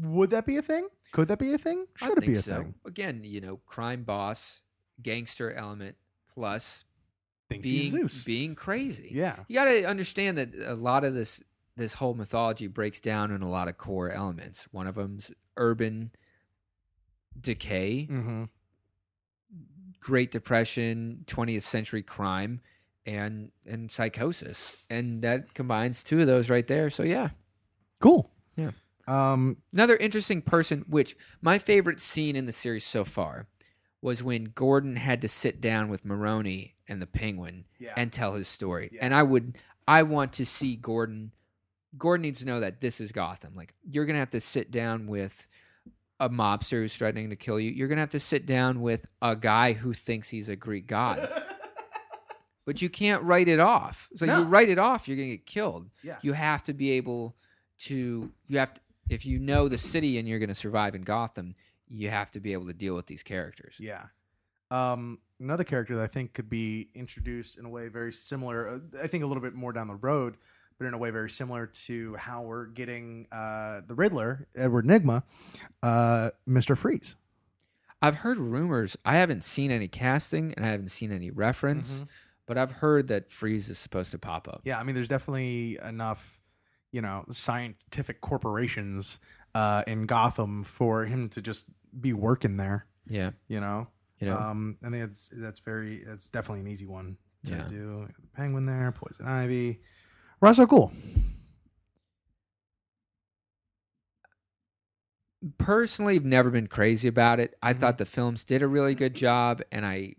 would 0.01 0.29
that 0.31 0.45
be 0.45 0.57
a 0.57 0.61
thing? 0.61 0.87
Could 1.11 1.27
that 1.29 1.39
be 1.39 1.53
a 1.53 1.57
thing? 1.57 1.85
Should 1.95 2.17
it 2.17 2.25
be 2.25 2.33
a 2.33 2.41
so. 2.41 2.55
thing? 2.55 2.75
Again, 2.85 3.21
you 3.23 3.41
know, 3.41 3.57
crime 3.65 4.03
boss, 4.03 4.61
gangster 5.01 5.51
element, 5.51 5.95
plus 6.33 6.85
Thinks 7.49 7.67
being 7.67 7.91
Zeus. 7.91 8.23
being 8.25 8.55
crazy. 8.55 9.09
yeah. 9.13 9.37
You 9.47 9.55
got 9.55 9.65
to 9.65 9.85
understand 9.85 10.37
that 10.37 10.53
a 10.65 10.73
lot 10.75 11.03
of 11.05 11.13
this 11.13 11.41
this 11.77 11.93
whole 11.93 12.13
mythology 12.15 12.67
breaks 12.67 12.99
down 12.99 13.31
in 13.31 13.41
a 13.41 13.49
lot 13.49 13.67
of 13.67 13.77
core 13.77 14.09
elements. 14.11 14.67
One 14.71 14.87
of 14.87 14.95
them's 14.95 15.31
urban 15.57 16.11
decay, 17.39 18.07
Mm-hmm. 18.09 18.43
Great 19.99 20.31
Depression, 20.31 21.23
20th 21.27 21.63
century 21.63 22.01
crime, 22.03 22.61
and 23.05 23.51
and 23.65 23.91
psychosis, 23.91 24.71
and 24.89 25.21
that 25.23 25.53
combines 25.53 26.01
two 26.03 26.21
of 26.21 26.27
those 26.27 26.49
right 26.49 26.65
there. 26.67 26.89
So 26.89 27.03
yeah, 27.03 27.29
Cool. 27.99 28.29
Yeah. 28.55 28.71
Um. 29.07 29.57
another 29.73 29.95
interesting 29.97 30.41
person. 30.41 30.83
Which 30.87 31.15
my 31.41 31.57
favorite 31.57 31.99
scene 32.01 32.35
in 32.35 32.45
the 32.45 32.53
series 32.53 32.85
so 32.85 33.03
far 33.03 33.47
was 34.01 34.21
when 34.23 34.45
Gordon 34.55 34.95
had 34.95 35.21
to 35.21 35.27
sit 35.27 35.59
down 35.59 35.89
with 35.89 36.05
Maroni 36.05 36.75
and 36.87 37.01
the 37.01 37.07
Penguin 37.07 37.65
Yeah. 37.79 37.93
and 37.97 38.11
tell 38.13 38.33
his 38.33 38.47
story. 38.47 38.89
Yeah. 38.91 38.99
And 39.03 39.13
I 39.13 39.23
would, 39.23 39.57
I 39.87 40.03
want 40.03 40.33
to 40.33 40.45
see 40.45 40.75
Gordon. 40.75 41.31
Gordon 41.97 42.21
needs 42.21 42.39
to 42.39 42.45
know 42.45 42.59
that 42.59 42.79
this 42.79 43.01
is 43.01 43.11
Gotham. 43.11 43.55
Like 43.55 43.73
you're 43.89 44.05
gonna 44.05 44.19
have 44.19 44.29
to 44.31 44.41
sit 44.41 44.71
down 44.71 45.07
with 45.07 45.47
a 46.19 46.29
mobster 46.29 46.81
who's 46.81 46.95
threatening 46.95 47.29
to 47.31 47.35
kill 47.35 47.59
you. 47.59 47.71
You're 47.71 47.87
gonna 47.87 48.01
have 48.01 48.09
to 48.11 48.19
sit 48.19 48.45
down 48.45 48.81
with 48.81 49.05
a 49.21 49.35
guy 49.35 49.73
who 49.73 49.93
thinks 49.93 50.29
he's 50.29 50.49
a 50.49 50.55
Greek 50.55 50.85
god. 50.87 51.27
but 52.65 52.81
you 52.81 52.89
can't 52.89 53.23
write 53.23 53.47
it 53.47 53.59
off. 53.59 54.09
So 54.15 54.25
No. 54.25 54.39
you 54.39 54.43
write 54.45 54.69
it 54.69 54.77
off, 54.79 55.07
you're 55.07 55.17
gonna 55.17 55.29
get 55.29 55.45
killed. 55.45 55.89
Yeah. 56.03 56.17
You 56.21 56.33
have 56.33 56.61
to 56.63 56.73
be 56.73 56.91
able 56.91 57.35
to. 57.79 58.31
You 58.47 58.59
have 58.59 58.73
to. 58.73 58.81
If 59.09 59.25
you 59.25 59.39
know 59.39 59.67
the 59.67 59.77
city 59.77 60.17
and 60.17 60.27
you're 60.27 60.39
gonna 60.39 60.55
survive 60.55 60.95
in 60.95 61.03
Gotham, 61.03 61.55
you 61.87 62.09
have 62.09 62.31
to 62.31 62.39
be 62.39 62.53
able 62.53 62.67
to 62.67 62.73
deal 62.73 62.95
with 62.95 63.07
these 63.07 63.23
characters. 63.23 63.75
Yeah. 63.79 64.05
Um. 64.71 65.19
Another 65.39 65.63
character 65.63 65.95
that 65.97 66.03
I 66.03 66.07
think 66.07 66.33
could 66.33 66.49
be 66.49 66.89
introduced 66.95 67.57
in 67.59 67.65
a 67.65 67.69
way 67.69 67.89
very 67.89 68.11
similar. 68.11 68.67
uh, 68.67 68.79
I 69.03 69.05
think 69.07 69.23
a 69.23 69.27
little 69.27 69.43
bit 69.43 69.53
more 69.53 69.71
down 69.71 69.87
the 69.87 69.93
road, 69.95 70.35
but 70.79 70.85
in 70.87 70.95
a 70.95 70.97
way 70.97 71.11
very 71.11 71.29
similar 71.29 71.67
to 71.85 72.15
how 72.15 72.41
we're 72.41 72.65
getting 72.65 73.27
uh, 73.31 73.81
the 73.85 73.93
Riddler, 73.93 74.47
Edward 74.55 74.85
Nygma, 74.85 75.21
uh, 75.83 76.31
Mister 76.47 76.75
Freeze. 76.75 77.15
I've 78.01 78.15
heard 78.15 78.37
rumors. 78.37 78.97
I 79.05 79.15
haven't 79.17 79.43
seen 79.43 79.69
any 79.71 79.87
casting 79.87 80.53
and 80.55 80.65
I 80.65 80.69
haven't 80.69 80.89
seen 80.89 81.11
any 81.11 81.29
reference, 81.31 81.99
Mhm. 82.01 82.07
but 82.47 82.57
I've 82.57 82.71
heard 82.71 83.07
that 83.09 83.31
Freeze 83.31 83.69
is 83.69 83.77
supposed 83.79 84.11
to 84.11 84.17
pop 84.19 84.47
up. 84.47 84.61
Yeah, 84.65 84.79
I 84.79 84.83
mean, 84.83 84.93
there's 84.95 85.07
definitely 85.07 85.77
enough, 85.83 86.36
you 86.91 87.01
know, 87.01 87.25
scientific 87.31 88.21
corporations 88.21 89.19
uh, 89.55 89.83
in 89.87 90.05
Gotham 90.05 90.63
for 90.63 91.05
him 91.05 91.29
to 91.29 91.41
just 91.41 91.65
be 91.99 92.13
working 92.13 92.57
there. 92.57 92.85
Yeah, 93.09 93.31
You 93.47 93.59
know, 93.61 93.87
you 94.19 94.27
know, 94.27 94.37
um, 94.37 94.77
I 94.83 94.89
think 94.89 95.03
it's 95.03 95.29
that's 95.33 95.59
very 95.61 95.97
it's 95.97 96.29
definitely 96.29 96.61
an 96.61 96.67
easy 96.67 96.85
one 96.85 97.17
to 97.45 97.51
Yeah. 97.55 97.67
do. 97.67 98.07
Penguin 98.35 98.65
there, 98.65 98.91
Poison 98.91 99.25
Ivy, 99.25 99.79
Russell 100.41 100.67
Cool. 100.67 100.91
personally, 105.57 106.15
I've 106.15 106.25
never 106.25 106.49
been 106.49 106.67
crazy 106.67 107.07
about 107.07 107.39
it. 107.39 107.55
I 107.61 107.73
Mhm. 107.73 107.79
thought 107.79 107.97
the 107.97 108.05
films 108.05 108.43
did 108.43 108.61
a 108.61 108.67
really 108.67 108.95
good 108.95 109.13
job, 109.13 109.61
and 109.71 109.85
I, 109.85 110.15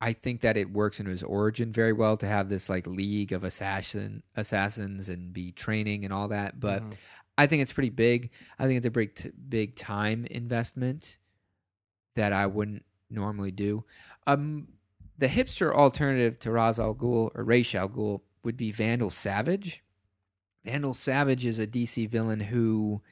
I 0.00 0.12
think 0.14 0.40
that 0.40 0.56
it 0.56 0.70
works 0.72 0.98
in 1.00 1.06
his 1.06 1.22
origin 1.22 1.72
very 1.72 1.92
well 1.92 2.16
to 2.18 2.26
have 2.26 2.48
this 2.48 2.68
like 2.70 2.86
league 2.86 3.32
of 3.32 3.44
assassin 3.44 4.22
assassins 4.34 5.08
and 5.08 5.32
be 5.32 5.52
training 5.52 6.04
and 6.04 6.12
all 6.14 6.28
that. 6.28 6.58
But 6.58 6.82
Mhm. 6.82 6.94
I 7.36 7.46
think 7.46 7.62
it's 7.62 7.72
pretty 7.72 7.90
big. 7.90 8.30
I 8.58 8.66
think 8.66 8.78
it's 8.78 8.86
a 8.86 8.90
big, 8.90 9.14
t- 9.14 9.30
big 9.48 9.74
time 9.76 10.24
investment 10.26 11.16
that 12.16 12.32
I 12.32 12.46
wouldn't 12.46 12.84
normally 13.10 13.50
do. 13.50 13.84
Um, 14.26 14.68
the 15.18 15.28
hipster 15.28 15.72
alternative 15.72 16.38
to 16.40 16.50
Ra's 16.50 16.78
al 16.78 16.94
Ghul 16.94 17.30
or 17.34 17.44
Ra's 17.44 17.74
al 17.74 17.88
Ghul 17.88 18.22
would 18.42 18.56
be 18.56 18.70
Vandal 18.72 19.10
Savage. 19.10 19.82
Vandal 20.64 20.94
Savage 20.94 21.44
is 21.46 21.58
a 21.58 21.66
DC 21.66 22.06
villain 22.08 22.40
who 22.40 23.02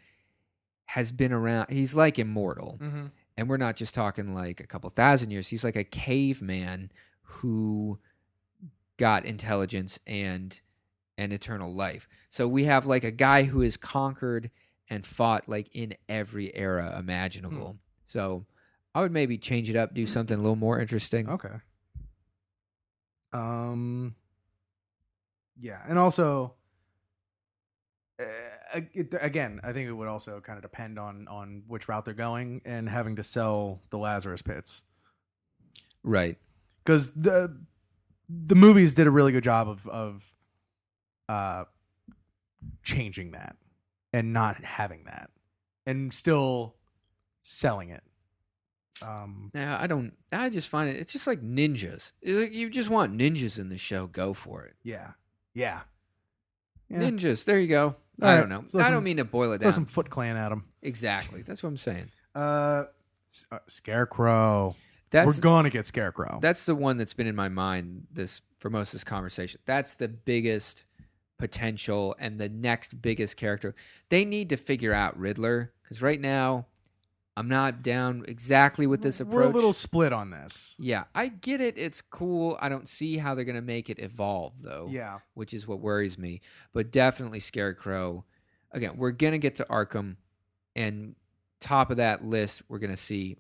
has 0.87 1.13
been 1.13 1.33
around. 1.33 1.71
He's 1.71 1.95
like 1.95 2.19
immortal, 2.19 2.79
Mm-hmm. 2.81 3.07
And 3.39 3.49
we're 3.49 3.57
not 3.57 3.77
just 3.77 3.95
talking 3.95 4.35
like 4.35 4.59
a 4.59 4.67
couple 4.67 4.91
thousand 4.91 5.31
years. 5.31 5.47
He's 5.47 5.63
like 5.63 5.77
a 5.77 5.85
caveman 5.85 6.91
who 7.23 8.01
got 8.97 9.25
intelligence 9.25 10.01
and 10.09 10.61
and 11.17 11.33
eternal 11.33 11.73
life. 11.73 12.09
So 12.31 12.49
we 12.49 12.65
have 12.65 12.87
like 12.87 13.05
a 13.05 13.13
guy 13.13 13.45
who 13.45 13.61
has 13.61 13.77
conquered 13.77 14.51
and 14.91 15.07
fought 15.07 15.49
like 15.49 15.69
in 15.73 15.95
every 16.09 16.55
era 16.55 16.97
imaginable. 16.99 17.77
So 18.07 18.45
I 18.93 19.03
would 19.03 19.13
maybe 19.13 19.39
change 19.39 19.71
it 19.71 19.77
up, 19.77 19.95
do 19.95 20.05
something 20.05 20.37
a 20.37 20.41
little 20.43 20.57
more 20.57 20.81
interesting. 20.81 21.29
Okay. 21.29 21.55
Um. 23.33 24.17
Yeah, 25.61 25.81
and 25.89 25.99
also, 25.99 26.55
uh, 28.21 28.25
it, 28.75 29.15
again, 29.21 29.61
I 29.63 29.73
think 29.73 29.89
it 29.89 29.93
would 29.93 30.09
also 30.09 30.41
kind 30.41 30.57
of 30.57 30.63
depend 30.63 30.99
on 30.99 31.27
on 31.29 31.63
which 31.67 31.89
route 31.89 32.05
they're 32.05 32.15
going 32.15 32.63
and 32.65 32.89
having 32.89 33.17
to 33.17 33.23
sell 33.23 33.81
the 33.91 33.99
Lazarus 33.99 34.43
pits 34.43 34.85
Right. 36.03 36.37
because 36.85 37.11
the 37.15 37.57
the 38.29 38.55
movies 38.55 38.95
did 38.95 39.07
a 39.07 39.11
really 39.11 39.33
good 39.33 39.45
job 39.45 39.69
of 39.69 39.87
of 39.89 40.33
uh 41.29 41.65
changing 42.83 43.33
that 43.33 43.57
and 44.13 44.33
not 44.33 44.63
having 44.65 45.05
that 45.05 45.31
and 45.87 46.13
still 46.13 46.75
selling 47.43 47.91
it. 47.91 48.03
Um. 49.01 49.51
Yeah, 49.55 49.79
I 49.81 49.87
don't. 49.87 50.13
I 50.33 50.51
just 50.51 50.69
find 50.69 50.91
it. 50.91 50.97
It's 50.97 51.13
just 51.13 51.27
like 51.29 51.41
ninjas. 51.41 52.11
It's 52.21 52.39
like 52.41 52.53
you 52.53 52.69
just 52.69 52.91
want 52.91 53.17
ninjas 53.17 53.59
in 53.59 53.69
the 53.69 53.79
show. 53.79 54.09
Go 54.09 54.35
for 54.35 54.65
it. 54.65 54.75
Yeah. 54.83 55.13
Yeah. 55.55 55.83
Yeah. 56.91 56.99
Ninjas. 56.99 57.45
There 57.45 57.61
you 57.61 57.69
go. 57.69 57.95
All 58.23 58.29
I 58.29 58.37
don't 58.37 58.49
know. 58.49 58.63
throw 58.63 58.81
I 58.81 58.85
some- 58.85 58.93
don't 58.95 59.05
mean 59.05 59.17
to 59.19 59.25
boil 59.25 59.53
it 59.53 59.59
Throw 59.61 59.67
down. 59.67 59.73
some 59.73 59.87
Foot 59.87 60.11
Clan 60.11 60.37
at 60.37 60.51
him. 60.53 60.65
Exactly. 60.83 61.43
That's 61.43 61.63
what 61.63 61.69
I'm 61.71 61.77
saying. 61.77 62.09
Uh, 62.35 62.85
S- 63.33 63.47
uh, 63.53 63.59
Scarecrow. 63.67 64.75
That's 65.11 65.27
We're 65.37 65.41
gonna 65.43 65.71
get 65.71 65.87
Scarecrow. 65.87 66.39
that's 66.43 66.67
the 66.67 66.75
one 66.75 66.97
that's 66.99 67.15
been 67.15 67.27
in 67.27 67.35
my 67.37 67.49
mind 67.49 68.07
this 68.13 68.43
for 68.59 68.69
most 68.71 68.89
of 68.89 68.93
this 68.93 69.05
conversation. 69.05 69.61
That's 69.67 69.97
the 69.97 70.09
biggest 70.09 70.85
potential 71.39 72.15
and 72.19 72.39
the 72.39 72.49
next 72.49 73.01
biggest 73.01 73.37
character. 73.37 73.75
They 74.09 74.25
need 74.25 74.49
to 74.51 74.57
figure 74.57 74.93
out 74.93 75.19
Riddler 75.19 75.73
because 75.83 76.03
right 76.03 76.21
now 76.21 76.67
I'm 77.39 77.49
not 77.49 77.83
down 77.83 78.25
exactly 78.27 78.87
with 78.87 79.01
this 79.03 79.21
approach. 79.21 79.35
We're 79.35 79.43
a 79.51 79.55
little 79.55 79.73
split 79.73 80.13
on 80.13 80.31
this. 80.31 80.75
yeah, 80.79 81.05
I 81.15 81.29
get 81.29 81.61
it. 81.61 81.79
It's 81.79 82.01
cool. 82.01 82.59
I 82.61 82.69
don't 82.69 82.89
see 82.89 83.17
how 83.17 83.35
they're 83.35 83.45
going 83.45 83.55
to 83.57 83.63
make 83.63 83.89
it 83.91 83.99
evolve 84.01 84.55
though. 84.63 84.89
Yeah. 84.91 85.19
which 85.35 85.55
is 85.55 85.69
what 85.69 85.79
worries 85.81 86.19
me. 86.19 86.41
But 86.73 86.91
definitely 86.91 87.41
Scarecrow. 87.41 88.25
Again, 88.73 88.95
we're 88.97 89.13
gonna 89.13 89.39
get 89.39 89.55
to 89.57 89.67
Arkham, 89.71 90.17
and 90.77 91.15
top 91.61 91.91
of 91.91 91.97
that 91.99 92.23
list, 92.25 92.63
we're 92.69 92.79
gonna 92.79 92.97
see 92.99 93.37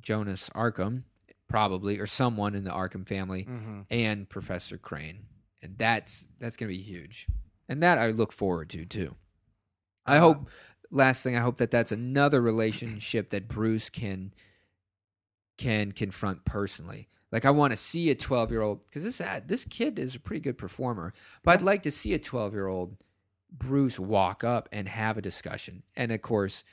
Jonas 0.00 0.50
Arkham, 0.54 1.04
probably, 1.48 1.98
or 1.98 2.06
someone 2.06 2.54
in 2.54 2.64
the 2.64 2.70
Arkham 2.70 3.06
family, 3.08 3.44
Mm-hmm. 3.44 3.80
and 3.90 4.28
Professor 4.28 4.76
Crane, 4.78 5.24
and 5.62 5.76
that's 5.78 6.26
that's 6.38 6.56
gonna 6.58 6.68
be 6.68 6.82
huge, 6.82 7.26
and 7.68 7.82
that 7.82 7.96
I 7.98 8.10
look 8.10 8.32
forward 8.32 8.68
to 8.70 8.84
too. 8.84 9.16
I 10.06 10.16
Uh, 10.16 10.20
hope. 10.20 10.50
Last 10.90 11.22
thing, 11.22 11.36
I 11.36 11.40
hope 11.40 11.58
that 11.58 11.70
that's 11.70 11.92
another 11.92 12.40
relationship 12.40 13.30
that 13.30 13.48
Bruce 13.48 13.90
can 13.90 14.32
can 15.56 15.92
confront 15.92 16.44
personally. 16.44 17.08
Like 17.30 17.44
I 17.44 17.50
want 17.50 17.72
to 17.72 17.76
see 17.76 18.10
a 18.10 18.14
12 18.14 18.50
year 18.50 18.62
old 18.62 18.84
because 18.86 19.04
this 19.04 19.20
ad, 19.20 19.48
this 19.48 19.64
kid 19.64 19.98
is 19.98 20.14
a 20.14 20.20
pretty 20.20 20.40
good 20.40 20.58
performer, 20.58 21.12
but 21.44 21.52
I'd 21.52 21.62
like 21.62 21.82
to 21.82 21.90
see 21.90 22.14
a 22.14 22.18
12 22.18 22.54
year 22.54 22.66
old 22.66 22.96
Bruce 23.52 23.98
walk 23.98 24.42
up 24.42 24.68
and 24.72 24.88
have 24.88 25.16
a 25.16 25.22
discussion. 25.22 25.82
And 25.96 26.12
of 26.12 26.22
course, 26.22 26.64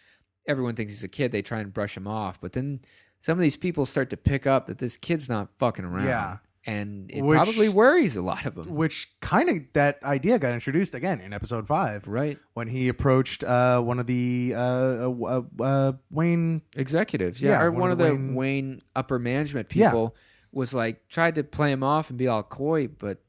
everyone 0.47 0.76
thinks 0.76 0.93
he's 0.93 1.03
a 1.03 1.09
kid; 1.09 1.32
they 1.32 1.41
try 1.41 1.59
and 1.59 1.74
brush 1.74 1.95
him 1.95 2.07
off. 2.07 2.39
But 2.41 2.53
then 2.53 2.80
some 3.22 3.38
of 3.38 3.41
these 3.41 3.57
people 3.57 3.86
start 3.86 4.09
to 4.11 4.18
pick 4.18 4.47
up 4.47 4.68
that 4.68 4.78
this 4.80 4.97
kid's 4.97 5.30
not 5.30 5.49
fucking 5.59 5.86
around. 5.86 6.07
Yeah. 6.07 6.38
And 6.68 7.09
it 7.11 7.22
Which- 7.22 7.38
probably 7.38 7.70
worries 7.70 8.18
a 8.18 8.22
lot 8.22 8.45
of 8.45 8.55
them. 8.55 8.68
Which 8.76 9.09
kind 9.22 9.47
of 9.49 9.57
that 9.72 10.03
idea 10.03 10.38
got 10.38 10.53
introduced 10.53 10.93
again 10.93 11.22
in 11.22 11.32
episode 11.32 11.65
five 11.65 12.05
Right. 12.07 12.38
when 12.55 12.68
he 12.68 12.89
approached 12.89 13.43
uh, 13.45 13.80
one 13.82 13.99
of 13.99 14.05
the 14.05 14.53
uh, 14.53 14.59
uh, 14.59 15.41
uh, 15.61 15.91
Wayne. 16.11 16.61
Executives. 16.76 17.41
Yeah. 17.41 17.51
Yeah, 17.51 17.61
or 17.63 17.72
one 17.72 17.82
one, 17.82 17.91
of 17.91 17.97
the 17.99 18.13
Wayne- 18.13 18.36
Wayne, 18.36 18.80
upper 18.97 19.18
management 19.18 19.74
Yeah. 19.74 19.88
people 19.91 20.15
was 20.51 20.74
like, 20.74 21.07
tried 21.07 21.36
to 21.36 21.43
play 21.45 21.72
him 21.72 21.84
off 21.84 22.09
and 22.09 22.20
be 22.20 22.28
all 22.28 22.43
coy, 22.43 22.88
but 22.89 23.20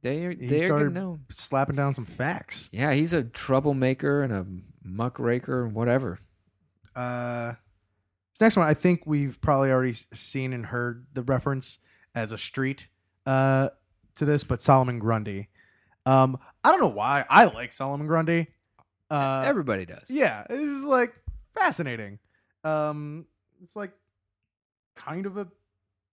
they 0.00 0.24
are, 0.24 0.30
He 0.30 0.46
they're 0.46 0.78
to 0.78 0.88
know. 0.88 1.20
slapping 1.30 1.76
down 1.76 1.92
some 1.92 2.06
facts. 2.06 2.70
Yeah. 2.72 2.92
He's 2.94 3.12
a 3.12 3.24
troublemaker 3.24 4.22
and 4.22 4.32
a 4.32 4.46
muckraker 4.82 5.64
and 5.66 5.74
whatever. 5.74 6.18
Uh, 6.94 7.52
this 8.32 8.40
next 8.40 8.56
one, 8.56 8.66
I 8.66 8.72
think 8.74 9.02
we've 9.04 9.38
probably 9.42 9.70
already 9.70 9.94
seen 10.14 10.52
and 10.54 10.64
heard 10.66 11.06
the 11.12 11.22
reference 11.22 11.78
as 12.16 12.32
a 12.32 12.38
street 12.38 12.88
uh, 13.26 13.68
to 14.16 14.24
this, 14.24 14.42
but 14.42 14.60
Solomon 14.60 14.98
Grundy. 14.98 15.48
Um, 16.04 16.38
I 16.64 16.70
don't 16.72 16.80
know 16.80 16.86
why 16.88 17.24
I 17.30 17.44
like 17.44 17.72
Solomon 17.72 18.06
Grundy. 18.08 18.48
Uh, 19.08 19.42
Everybody 19.46 19.86
does. 19.86 20.10
yeah, 20.10 20.44
it's 20.50 20.72
just 20.78 20.86
like 20.86 21.14
fascinating. 21.54 22.18
Um, 22.64 23.26
it's 23.62 23.76
like 23.76 23.92
kind 24.96 25.26
of 25.26 25.36
a 25.36 25.46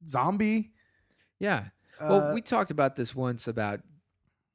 zombie. 0.07 0.73
Yeah. 1.39 1.65
Uh, 1.99 2.07
Well, 2.09 2.33
we 2.35 2.41
talked 2.41 2.69
about 2.69 2.95
this 2.95 3.15
once 3.15 3.47
about 3.47 3.79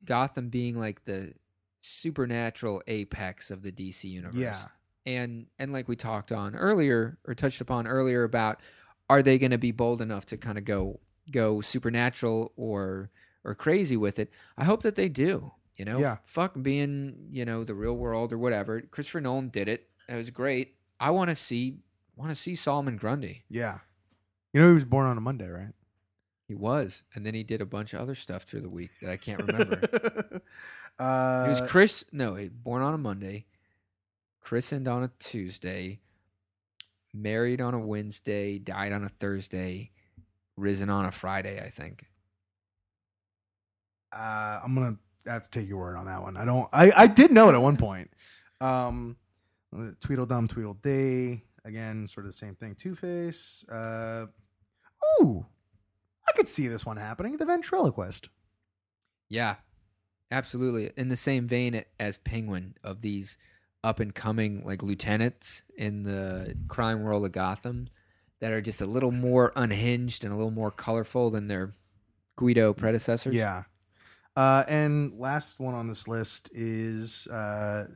Gotham 0.05 0.49
being 0.51 0.79
like 0.79 1.05
the 1.05 1.33
supernatural 1.81 2.83
apex 2.87 3.51
of 3.51 3.63
the 3.63 3.73
DC 3.73 4.05
universe. 4.05 4.37
yeah, 4.37 4.65
And 5.07 5.47
and 5.59 5.73
like 5.73 5.89
we 5.89 5.97
talked 5.97 6.31
on 6.33 6.55
earlier 6.55 7.19
or 7.27 7.35
touched 7.35 7.61
upon 7.61 7.87
earlier 7.87 8.25
about 8.25 8.61
are 9.11 9.23
they 9.23 9.39
going 9.39 9.53
to 9.53 9.59
be 9.59 9.73
bold 9.73 10.03
enough 10.03 10.27
to 10.27 10.37
kind 10.37 10.59
of 10.59 10.65
go 10.65 11.01
go 11.31 11.61
supernatural 11.61 12.53
or 12.57 13.11
or 13.45 13.55
crazy 13.55 13.97
with 13.97 14.19
it? 14.19 14.31
I 14.57 14.65
hope 14.65 14.83
that 14.83 14.95
they 14.97 15.09
do. 15.09 15.53
You 15.77 15.85
know, 15.85 15.99
Yeah. 15.99 16.17
fuck 16.25 16.55
being, 16.61 17.29
you 17.31 17.45
know, 17.45 17.63
the 17.65 17.75
real 17.75 17.97
world 17.97 18.33
or 18.33 18.39
whatever. 18.39 18.81
Christopher 18.81 19.21
Nolan 19.21 19.49
did 19.49 19.69
it. 19.69 19.89
It 20.09 20.15
was 20.17 20.31
great. 20.31 20.75
I 20.99 21.11
want 21.11 21.31
to 21.31 21.37
see 21.37 21.79
want 22.17 22.31
to 22.31 22.37
see 22.37 22.57
Solomon 22.57 22.97
Grundy. 22.97 23.45
yeah. 23.49 23.79
You 24.53 24.61
know, 24.63 24.69
he 24.69 24.75
was 24.75 24.85
born 24.87 25.07
on 25.07 25.17
a 25.19 25.21
Monday, 25.21 25.47
right? 25.49 25.75
He 26.49 26.55
was, 26.55 27.05
and 27.15 27.25
then 27.27 27.35
he 27.35 27.43
did 27.45 27.61
a 27.61 27.67
bunch 27.67 27.93
of 27.93 28.01
other 28.01 28.15
stuff 28.15 28.43
through 28.45 28.63
the 28.63 28.71
week 28.71 28.91
that 29.03 29.11
I 29.11 29.19
can't 29.19 29.43
remember. 29.47 29.79
uh, 30.99 31.45
It 31.47 31.61
was 31.61 31.71
Chris. 31.71 32.05
No, 32.11 32.35
he- 32.35 32.49
born 32.49 32.81
on 32.83 32.95
a 32.95 32.99
Monday, 32.99 33.45
christened 34.41 34.89
on 34.89 35.03
a 35.05 35.11
Tuesday, 35.19 36.01
married 37.13 37.61
on 37.61 37.75
a 37.75 37.79
Wednesday, 37.79 38.59
died 38.59 38.93
on 38.93 39.05
a 39.05 39.09
Thursday, 39.11 39.91
risen 40.59 40.91
on 40.91 41.05
a 41.07 41.13
Friday. 41.13 41.63
I 41.65 41.71
think. 41.71 42.07
uh, 44.13 44.61
I'm 44.65 44.75
gonna 44.75 44.97
have 45.27 45.45
to 45.45 45.51
take 45.51 45.69
your 45.69 45.79
word 45.79 45.97
on 45.97 46.07
that 46.07 46.23
one. 46.23 46.37
I 46.37 46.45
don't. 46.45 46.69
I 46.73 46.93
I 46.97 47.07
did 47.07 47.31
know 47.31 47.49
it 47.51 47.55
at 47.55 47.63
one 47.63 47.77
point. 47.77 48.11
Um, 48.61 49.17
Tweedledum, 50.01 50.49
Tweedledee. 50.49 51.43
Again, 51.65 52.07
sort 52.09 52.25
of 52.25 52.33
the 52.33 52.37
same 52.39 52.55
thing. 52.55 52.75
Two 52.75 52.95
Face. 52.95 53.65
Uh, 53.71 54.27
ooh, 55.21 55.45
I 56.27 56.33
could 56.33 56.49
see 56.49 56.69
this 56.69 56.87
one 56.87 56.97
happening. 56.97 57.37
The 57.37 57.45
ventriloquist. 57.45 58.31
Yeah, 59.29 59.57
absolutely. 60.31 60.91
In 60.97 61.09
the 61.09 61.17
same 61.17 61.47
vein 61.47 61.85
as 62.01 62.17
Penguin 62.19 62.75
of 62.83 63.03
these 63.03 63.37
up 63.85 64.01
and 64.01 64.15
coming 64.15 64.63
like 64.65 64.83
lieutenants 64.83 65.63
in 65.77 66.05
the 66.05 66.57
crime 66.69 67.03
world 67.03 67.25
of 67.27 67.33
Gotham 67.33 67.89
that 68.41 68.53
are 68.53 68.61
just 68.61 68.81
a 68.81 68.87
little 68.87 69.11
more 69.11 69.53
unhinged 69.57 70.25
and 70.25 70.33
a 70.33 70.37
little 70.37 70.51
more 70.51 70.71
colorful 70.71 71.31
than 71.31 71.49
their 71.49 71.73
Guido 72.37 72.73
predecessors. 72.73 73.35
Yeah. 73.35 73.65
Uh, 74.37 74.65
and 74.69 75.19
last 75.19 75.59
one 75.59 75.75
on 75.75 75.89
this 75.89 76.07
list 76.07 76.49
is 76.55 77.27
uh, 77.27 77.87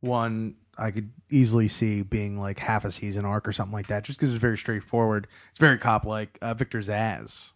one 0.00 0.56
I 0.76 0.90
could 0.90 1.12
easily 1.30 1.68
see 1.68 2.02
being 2.02 2.38
like 2.40 2.58
half 2.58 2.84
a 2.84 2.90
season 2.90 3.24
arc 3.24 3.46
or 3.46 3.52
something 3.52 3.72
like 3.72 3.86
that, 3.86 4.02
just 4.02 4.18
because 4.18 4.34
it's 4.34 4.40
very 4.40 4.58
straightforward. 4.58 5.28
It's 5.50 5.58
very 5.60 5.78
cop 5.78 6.04
like. 6.04 6.36
Uh, 6.42 6.54
Victor 6.54 6.80
Zsasz. 6.80 7.52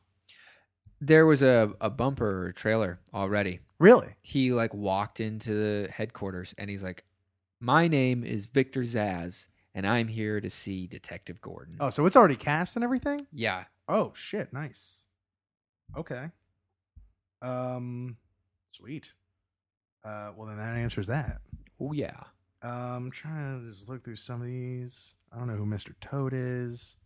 There 1.01 1.27
was 1.27 1.43
a, 1.43 1.73
a 1.81 1.91
bumper 1.91 2.47
or 2.47 2.53
trailer 2.53 3.01
already 3.15 3.61
Really? 3.79 4.15
he 4.23 4.53
like 4.53 4.75
walked 4.75 5.21
into 5.21 5.55
the 5.55 5.89
headquarters 5.93 6.55
and 6.59 6.69
he's 6.71 6.83
like, 6.83 7.05
"My 7.61 7.87
name 7.87 8.25
is 8.25 8.47
Victor 8.47 8.83
Zsasz, 8.83 9.47
and 9.79 9.87
I'm 9.87 10.09
here 10.09 10.41
to 10.41 10.51
see 10.51 10.87
Detective 10.89 11.41
Gordon." 11.41 11.77
Oh, 11.79 11.91
so 11.91 12.05
it's 12.07 12.17
already 12.17 12.35
cast 12.37 12.75
and 12.77 12.85
everything? 12.85 13.21
yeah, 13.33 13.65
Oh 13.89 14.13
shit, 14.15 14.53
nice. 14.53 15.07
Okay. 15.97 16.31
Um 17.41 18.17
sweet. 18.73 19.13
Uh 20.05 20.33
well 20.37 20.49
then 20.49 20.59
that 20.59 20.77
answers 20.77 21.07
that. 21.07 21.39
oh 21.81 21.93
yeah. 21.93 22.25
Um 22.63 22.73
I'm 23.07 23.11
trying 23.11 23.61
to 23.63 23.71
just 23.71 23.89
look 23.89 24.05
through 24.05 24.17
some 24.17 24.41
of 24.41 24.47
these. 24.47 25.15
I 25.33 25.39
don't 25.39 25.47
know 25.47 25.55
who 25.55 25.67
Mr. 25.67 25.93
Toad 26.01 26.33
is. 26.35 26.97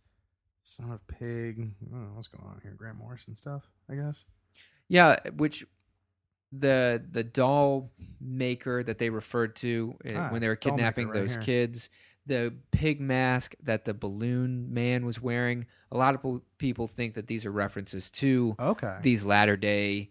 Son 0.63 0.91
of 0.91 1.05
Pig. 1.07 1.59
I 1.59 1.91
don't 1.91 2.03
know 2.09 2.15
what's 2.15 2.27
going 2.29 2.43
on 2.47 2.59
here. 2.63 2.73
Grant 2.77 2.97
Morrison 2.97 3.35
stuff, 3.35 3.69
I 3.89 3.95
guess. 3.95 4.25
Yeah, 4.87 5.19
which 5.35 5.65
the 6.51 7.03
the 7.11 7.23
doll 7.23 7.91
maker 8.21 8.83
that 8.83 8.97
they 8.97 9.09
referred 9.09 9.55
to 9.57 9.95
uh, 10.07 10.13
Ah, 10.15 10.29
when 10.31 10.41
they 10.41 10.47
were 10.47 10.55
kidnapping 10.55 11.07
right 11.09 11.19
those 11.19 11.31
here. 11.33 11.41
kids, 11.41 11.89
the 12.25 12.53
pig 12.71 13.01
mask 13.01 13.53
that 13.61 13.85
the 13.85 13.93
balloon 13.93 14.73
man 14.73 15.05
was 15.05 15.21
wearing. 15.21 15.65
A 15.91 15.97
lot 15.97 16.15
of 16.15 16.41
people 16.57 16.87
think 16.87 17.15
that 17.15 17.27
these 17.27 17.45
are 17.45 17.51
references 17.51 18.09
to 18.11 18.55
Okay. 18.59 18.97
these 19.01 19.23
latter 19.25 19.57
day 19.57 20.09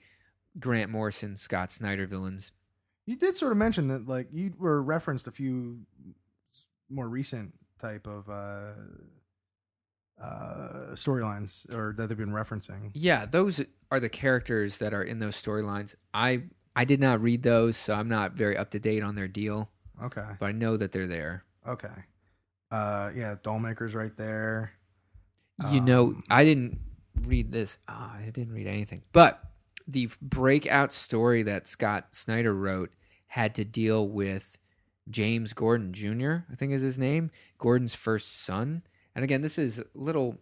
Grant 0.61 0.91
Morrison, 0.91 1.37
Scott 1.37 1.73
Snyder 1.73 2.07
villains. 2.07 2.53
you 3.07 3.17
did 3.17 3.37
sort 3.37 3.53
of 3.53 3.59
mention 3.59 3.89
that 3.89 4.07
like 4.07 4.29
you 4.33 4.53
were 4.59 4.83
referenced 4.83 5.27
a 5.27 5.31
few 5.33 5.81
more 6.91 7.09
recent 7.09 7.55
type 7.81 8.07
of 8.07 8.29
uh 8.29 8.73
uh 10.21 10.93
storylines 10.95 11.73
or 11.75 11.95
that 11.97 12.09
they've 12.09 12.19
been 12.19 12.31
referencing. 12.33 12.91
Yeah, 12.95 13.27
those 13.27 13.63
are 13.91 13.99
the 14.01 14.09
characters 14.09 14.79
that 14.79 14.93
are 14.95 15.03
in 15.03 15.19
those 15.19 15.41
storylines. 15.41 15.95
I 16.15 16.45
I 16.77 16.85
did 16.85 17.01
not 17.01 17.21
read 17.21 17.43
those, 17.43 17.77
so 17.77 17.95
I'm 17.95 18.09
not 18.09 18.33
very 18.33 18.57
up 18.57 18.71
to 18.71 18.79
date 18.79 19.03
on 19.03 19.15
their 19.15 19.29
deal, 19.29 19.71
Okay. 20.03 20.25
but 20.39 20.47
I 20.47 20.53
know 20.53 20.77
that 20.77 20.93
they're 20.93 21.07
there. 21.07 21.45
Okay. 21.67 21.89
Uh 22.71 23.11
yeah, 23.15 23.37
Dollmaker's 23.43 23.95
right 23.95 24.17
there. 24.17 24.73
You 25.71 25.81
know, 25.81 26.07
Um, 26.07 26.25
I 26.31 26.45
didn't 26.45 26.79
read 27.27 27.53
this. 27.53 27.79
Ah, 27.87 28.17
I 28.17 28.31
didn't 28.31 28.53
read 28.53 28.67
anything. 28.67 29.03
But 29.13 29.41
the 29.87 30.09
breakout 30.21 30.93
story 30.93 31.43
that 31.45 31.67
Scott 31.67 32.09
Snyder 32.13 32.55
wrote 32.55 32.91
had 33.27 33.55
to 33.57 33.65
deal 33.65 34.09
with 34.09 34.59
James 35.11 35.53
Gordon 35.53 35.93
Jr., 35.93 36.45
I 36.51 36.55
think 36.57 36.73
is 36.73 36.83
his 36.83 36.99
name, 36.99 37.31
Gordon's 37.59 37.95
first 37.95 38.43
son. 38.45 38.83
And 39.15 39.25
again, 39.25 39.43
this 39.43 39.59
is 39.59 39.83
little 39.95 40.41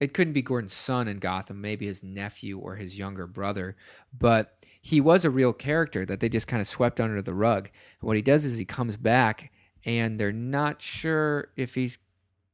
it 0.00 0.14
couldn't 0.14 0.34
be 0.34 0.42
Gordon's 0.42 0.74
son 0.74 1.08
in 1.08 1.18
Gotham, 1.18 1.60
maybe 1.60 1.86
his 1.86 2.04
nephew 2.04 2.58
or 2.58 2.76
his 2.76 2.96
younger 2.96 3.26
brother, 3.26 3.76
but 4.16 4.64
he 4.80 5.00
was 5.00 5.24
a 5.24 5.30
real 5.30 5.52
character 5.52 6.06
that 6.06 6.20
they 6.20 6.28
just 6.28 6.46
kind 6.46 6.60
of 6.60 6.68
swept 6.68 7.00
under 7.00 7.20
the 7.20 7.34
rug. 7.34 7.68
And 8.00 8.06
what 8.06 8.14
he 8.16 8.22
does 8.22 8.44
is 8.44 8.58
he 8.58 8.64
comes 8.64 8.96
back 8.96 9.50
and 9.84 10.18
they're 10.18 10.32
not 10.32 10.82
sure 10.82 11.48
if 11.56 11.74
he's 11.74 11.98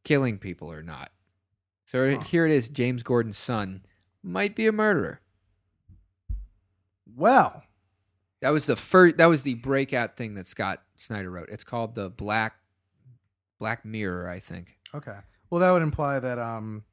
killing 0.05 0.39
people 0.39 0.71
or 0.71 0.83
not. 0.83 1.11
So 1.85 2.11
Huh. 2.17 2.21
here 2.23 2.47
it 2.47 2.53
is 2.53 2.69
James 2.69 3.03
Gordon's 3.03 3.39
son 3.39 3.83
might 4.23 4.55
be 4.57 4.67
a 4.67 4.73
murderer. 4.73 5.21
Well, 7.17 7.63
That 8.41 8.51
was 8.51 8.67
the 8.67 8.77
first 8.77 9.17
that 9.17 9.27
was 9.27 9.43
the 9.43 9.55
breakout 9.55 10.17
thing 10.19 10.35
that 10.35 10.47
Scott 10.47 10.83
Snyder 10.97 11.31
wrote. 11.31 11.49
It's 11.51 11.65
called 11.65 11.95
the 11.95 12.11
Black 12.11 12.55
Black 13.59 13.85
Mirror, 13.87 14.29
I 14.29 14.39
think. 14.41 14.77
okay. 14.95 15.19
Well, 15.49 15.61
that 15.61 15.71
would 15.71 15.83
imply 15.83 16.19
that 16.19 16.39
um, 16.39 16.85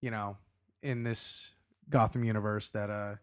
you 0.00 0.10
know, 0.10 0.36
in 0.82 1.02
this 1.04 1.50
Gotham 1.90 2.24
universe 2.24 2.70
that 2.70 2.90
uh 2.90 3.16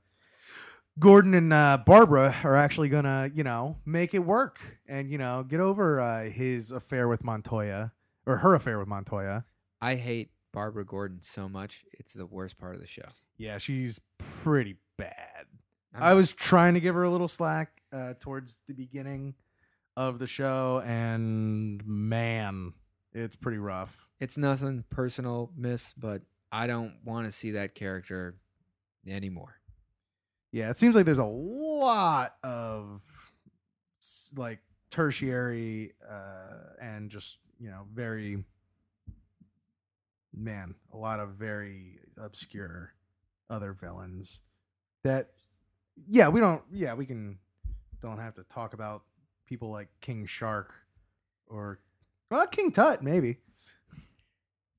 Gordon 1.00 1.34
and 1.36 1.54
uh, 1.54 1.78
Barbara 1.86 2.36
are 2.44 2.56
actually 2.56 2.90
gonna, 2.90 3.30
you 3.34 3.44
know, 3.44 3.78
make 3.86 4.14
it 4.14 4.20
work 4.20 4.60
and 4.88 5.12
you 5.12 5.18
know 5.18 5.44
get 5.48 5.60
over 5.60 6.00
uh, 6.00 6.24
his 6.24 6.72
affair 6.72 7.08
with 7.08 7.24
Montoya 7.24 7.92
or 8.26 8.38
her 8.38 8.56
affair 8.56 8.80
with 8.80 8.88
Montoya. 8.88 9.46
I 9.80 9.96
hate 9.96 10.32
Barbara 10.54 10.86
Gordon 10.86 11.22
so 11.22 11.48
much. 11.48 11.84
It's 11.94 12.14
the 12.14 12.26
worst 12.26 12.58
part 12.58 12.76
of 12.76 12.82
the 12.82 12.88
show. 12.88 13.10
Yeah, 13.38 13.60
she's 13.60 14.00
pretty 14.18 14.78
bad. 14.98 15.46
I'm 15.94 16.04
I 16.04 16.14
was 16.16 16.34
trying 16.34 16.74
to 16.74 16.80
give 16.80 16.96
her 16.96 17.04
a 17.04 17.12
little 17.12 17.28
slack 17.28 17.82
uh, 17.94 18.14
towards 18.20 18.60
the 18.68 18.74
beginning 18.74 19.36
of 19.96 20.18
the 20.18 20.28
show, 20.28 20.82
and 20.86 21.86
man, 21.86 22.74
it's 23.14 23.36
pretty 23.36 23.60
rough. 23.60 24.08
It's 24.20 24.38
nothing 24.38 24.84
personal, 24.90 25.52
miss, 25.56 25.94
but 25.96 26.24
I 26.52 26.66
don't 26.66 26.96
want 27.04 27.28
to 27.28 27.32
see 27.32 27.52
that 27.52 27.76
character 27.76 28.36
anymore. 29.08 29.58
Yeah, 30.58 30.72
it 30.72 30.80
seems 30.80 30.96
like 30.96 31.06
there's 31.06 31.20
a 31.20 31.24
lot 31.24 32.34
of 32.44 33.04
like 34.36 34.58
tertiary 34.90 35.94
uh, 36.10 36.74
and 36.82 37.12
just 37.12 37.38
you 37.60 37.70
know 37.70 37.84
very 37.94 38.44
man, 40.36 40.74
a 40.92 40.98
lot 40.98 41.20
of 41.20 41.36
very 41.36 42.00
obscure 42.20 42.92
other 43.52 43.72
villains 43.72 44.42
that 45.04 45.30
yeah, 46.10 46.28
we 46.28 46.40
don't 46.40 46.64
yeah, 46.72 46.96
we 46.96 47.06
can 47.06 47.38
don't 48.02 48.18
have 48.18 48.34
to 48.34 48.44
talk 48.52 48.74
about 48.74 49.04
people 49.46 49.70
like 49.70 49.90
King 50.02 50.26
Shark 50.26 50.74
or 51.46 51.82
well, 52.32 52.48
King 52.48 52.72
Tut 52.72 53.04
maybe. 53.04 53.38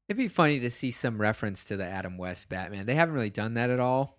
It'd 0.09 0.19
be 0.19 0.27
funny 0.27 0.59
to 0.59 0.73
see 0.73 0.91
some 0.91 1.21
reference 1.21 1.63
to 1.67 1.77
the 1.77 1.87
Adam 1.87 2.19
West 2.19 2.49
Batman. 2.49 2.87
They 2.87 2.97
haven't 2.97 3.15
really 3.15 3.31
done 3.31 3.55
that 3.55 3.71
at 3.71 3.79
all. 3.79 4.18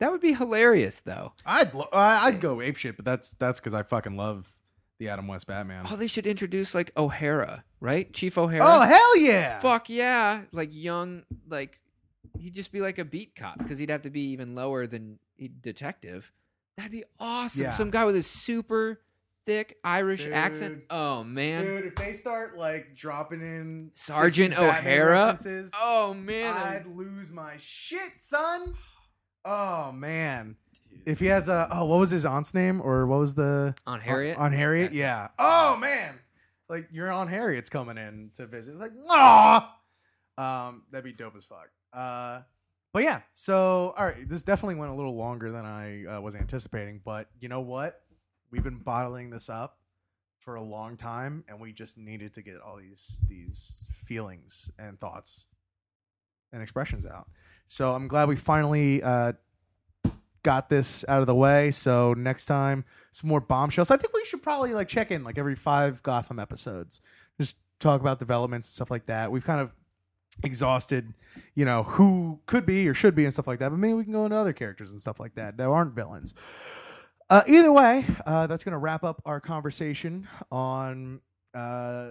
That 0.00 0.10
would 0.10 0.20
be 0.20 0.32
hilarious, 0.32 1.00
though. 1.00 1.32
I'd 1.46 1.72
lo- 1.74 1.88
I- 1.92 2.26
I'd 2.26 2.40
go 2.40 2.60
ape 2.60 2.76
shit, 2.76 2.96
but 2.96 3.04
that's 3.04 3.30
that's 3.34 3.60
because 3.60 3.74
I 3.74 3.82
fucking 3.84 4.16
love 4.16 4.56
the 4.98 5.08
Adam 5.08 5.28
West 5.28 5.46
Batman. 5.46 5.84
Oh, 5.90 5.96
they 5.96 6.06
should 6.08 6.26
introduce 6.26 6.74
like 6.74 6.90
O'Hara, 6.96 7.64
right? 7.80 8.12
Chief 8.12 8.36
O'Hara. 8.36 8.64
Oh 8.66 8.80
hell 8.80 9.16
yeah! 9.18 9.60
fuck 9.60 9.88
yeah! 9.88 10.42
Like 10.52 10.70
young, 10.72 11.22
like 11.48 11.78
he'd 12.38 12.54
just 12.54 12.72
be 12.72 12.80
like 12.80 12.98
a 12.98 13.04
beat 13.04 13.34
cop 13.36 13.58
because 13.58 13.78
he'd 13.78 13.90
have 13.90 14.02
to 14.02 14.10
be 14.10 14.30
even 14.32 14.54
lower 14.54 14.86
than 14.86 15.18
a 15.38 15.48
detective. 15.48 16.32
That'd 16.76 16.92
be 16.92 17.04
awesome. 17.18 17.64
Yeah. 17.64 17.70
Some 17.72 17.90
guy 17.90 18.04
with 18.06 18.16
a 18.16 18.22
super 18.22 19.00
thick 19.46 19.76
Irish 19.84 20.24
Dude. 20.24 20.32
accent. 20.32 20.82
Oh 20.90 21.24
man, 21.24 21.64
Dude, 21.64 21.86
if 21.86 21.94
they 21.96 22.12
start 22.14 22.56
like 22.56 22.94
dropping 22.94 23.40
in 23.42 23.90
Sergeant 23.94 24.54
60s 24.54 24.56
Batman 24.56 24.92
O'Hara? 24.92 25.26
references, 25.26 25.72
oh 25.76 26.14
man, 26.14 26.56
I'd 26.56 26.86
lose 26.86 27.30
my 27.32 27.54
shit, 27.58 28.12
son. 28.18 28.74
Oh 29.44 29.92
man. 29.92 30.56
If 31.06 31.18
he 31.18 31.26
has 31.26 31.48
a 31.48 31.68
oh, 31.70 31.86
what 31.86 31.98
was 31.98 32.10
his 32.10 32.24
aunt's 32.24 32.52
name 32.52 32.80
or 32.80 33.06
what 33.06 33.20
was 33.20 33.34
the 33.34 33.74
on 33.86 34.00
Harriet. 34.00 34.36
on, 34.36 34.52
Harriet? 34.52 34.92
Yeah. 34.92 35.28
Oh 35.38 35.76
man, 35.76 36.18
like 36.68 36.88
your 36.92 37.10
aunt 37.10 37.30
Harriet's 37.30 37.70
coming 37.70 37.96
in 37.96 38.30
to 38.34 38.46
visit. 38.46 38.72
It's 38.72 38.80
like 38.80 38.92
ah, 39.08 39.76
um, 40.36 40.82
that'd 40.90 41.04
be 41.04 41.12
dope 41.12 41.36
as 41.36 41.44
fuck. 41.44 41.70
Uh, 41.92 42.42
but 42.92 43.02
yeah. 43.02 43.20
So 43.32 43.94
all 43.96 44.04
right, 44.04 44.28
this 44.28 44.42
definitely 44.42 44.74
went 44.74 44.92
a 44.92 44.94
little 44.94 45.16
longer 45.16 45.50
than 45.50 45.64
I 45.64 46.04
uh, 46.04 46.20
was 46.20 46.34
anticipating. 46.34 47.00
But 47.04 47.28
you 47.40 47.48
know 47.48 47.60
what? 47.60 48.02
We've 48.50 48.64
been 48.64 48.78
bottling 48.78 49.30
this 49.30 49.48
up 49.48 49.78
for 50.38 50.56
a 50.56 50.62
long 50.62 50.96
time, 50.96 51.44
and 51.48 51.60
we 51.60 51.72
just 51.72 51.96
needed 51.96 52.34
to 52.34 52.42
get 52.42 52.60
all 52.60 52.76
these 52.76 53.24
these 53.28 53.88
feelings 54.04 54.70
and 54.78 55.00
thoughts 55.00 55.46
and 56.52 56.62
expressions 56.62 57.06
out. 57.06 57.28
So 57.70 57.94
I'm 57.94 58.08
glad 58.08 58.26
we 58.26 58.34
finally 58.34 59.00
uh, 59.00 59.34
got 60.42 60.68
this 60.68 61.04
out 61.06 61.20
of 61.20 61.28
the 61.28 61.36
way. 61.36 61.70
So 61.70 62.14
next 62.14 62.46
time, 62.46 62.84
some 63.12 63.30
more 63.30 63.40
bombshells. 63.40 63.92
I 63.92 63.96
think 63.96 64.12
we 64.12 64.24
should 64.24 64.42
probably 64.42 64.74
like 64.74 64.88
check 64.88 65.12
in 65.12 65.22
like 65.22 65.38
every 65.38 65.54
five 65.54 66.02
Gotham 66.02 66.40
episodes, 66.40 67.00
just 67.40 67.58
talk 67.78 68.00
about 68.00 68.18
developments 68.18 68.66
and 68.66 68.74
stuff 68.74 68.90
like 68.90 69.06
that. 69.06 69.30
We've 69.30 69.44
kind 69.44 69.60
of 69.60 69.72
exhausted, 70.42 71.14
you 71.54 71.64
know, 71.64 71.84
who 71.84 72.40
could 72.46 72.66
be 72.66 72.88
or 72.88 72.92
should 72.94 73.14
be 73.14 73.22
and 73.22 73.32
stuff 73.32 73.46
like 73.46 73.60
that. 73.60 73.70
But 73.70 73.78
maybe 73.78 73.94
we 73.94 74.02
can 74.02 74.14
go 74.14 74.24
into 74.24 74.36
other 74.36 74.52
characters 74.52 74.90
and 74.90 75.00
stuff 75.00 75.20
like 75.20 75.36
that 75.36 75.56
that 75.56 75.68
aren't 75.68 75.94
villains. 75.94 76.34
Uh, 77.30 77.44
either 77.46 77.70
way, 77.70 78.04
uh, 78.26 78.48
that's 78.48 78.64
going 78.64 78.72
to 78.72 78.78
wrap 78.78 79.04
up 79.04 79.22
our 79.24 79.38
conversation 79.38 80.26
on 80.50 81.20
uh, 81.54 82.08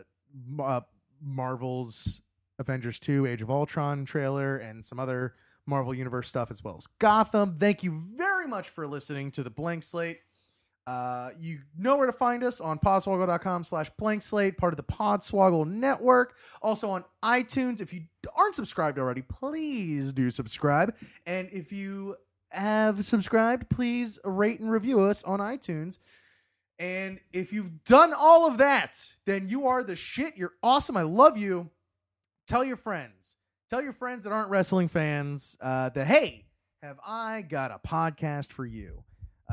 uh, 0.57 0.81
Marvel's 1.21 2.21
Avengers 2.59 2.97
2 2.97 3.25
Age 3.25 3.41
of 3.41 3.51
Ultron 3.51 4.05
trailer 4.05 4.55
and 4.55 4.85
some 4.85 5.01
other 5.01 5.33
Marvel 5.69 5.93
Universe 5.93 6.27
stuff 6.27 6.51
as 6.51 6.63
well 6.63 6.75
as 6.77 6.87
Gotham. 6.99 7.55
Thank 7.55 7.83
you 7.83 8.03
very 8.15 8.47
much 8.47 8.69
for 8.69 8.87
listening 8.87 9.31
to 9.31 9.43
the 9.43 9.49
Blank 9.49 9.83
Slate. 9.83 10.19
Uh, 10.87 11.29
you 11.39 11.59
know 11.77 11.97
where 11.97 12.07
to 12.07 12.13
find 12.13 12.43
us 12.43 12.59
on 12.59 12.79
podswoggle.com 12.79 13.63
slash 13.63 13.91
blank 13.99 14.23
slate, 14.23 14.57
part 14.57 14.73
of 14.73 14.77
the 14.77 14.83
Podswoggle 14.83 15.67
network. 15.67 16.35
Also 16.63 16.89
on 16.89 17.03
iTunes. 17.23 17.79
If 17.79 17.93
you 17.93 18.05
aren't 18.35 18.55
subscribed 18.55 18.97
already, 18.97 19.21
please 19.21 20.11
do 20.13 20.31
subscribe. 20.31 20.95
And 21.27 21.47
if 21.51 21.71
you 21.71 22.15
have 22.49 23.05
subscribed, 23.05 23.69
please 23.69 24.17
rate 24.23 24.59
and 24.61 24.71
review 24.71 25.01
us 25.01 25.23
on 25.23 25.37
iTunes. 25.37 25.99
And 26.79 27.19
if 27.31 27.53
you've 27.53 27.83
done 27.83 28.11
all 28.11 28.47
of 28.47 28.57
that, 28.57 29.13
then 29.25 29.47
you 29.47 29.67
are 29.67 29.83
the 29.83 29.95
shit. 29.95 30.37
You're 30.37 30.53
awesome. 30.63 30.97
I 30.97 31.03
love 31.03 31.37
you. 31.37 31.69
Tell 32.47 32.63
your 32.63 32.77
friends. 32.77 33.35
Tell 33.69 33.83
your 33.83 33.93
friends 33.93 34.23
that 34.23 34.33
aren't 34.33 34.49
wrestling 34.49 34.87
fans 34.87 35.55
uh, 35.61 35.89
that, 35.89 36.07
hey, 36.07 36.45
have 36.81 36.99
I 37.05 37.43
got 37.43 37.69
a 37.69 37.77
podcast 37.87 38.51
for 38.51 38.65
you? 38.65 39.03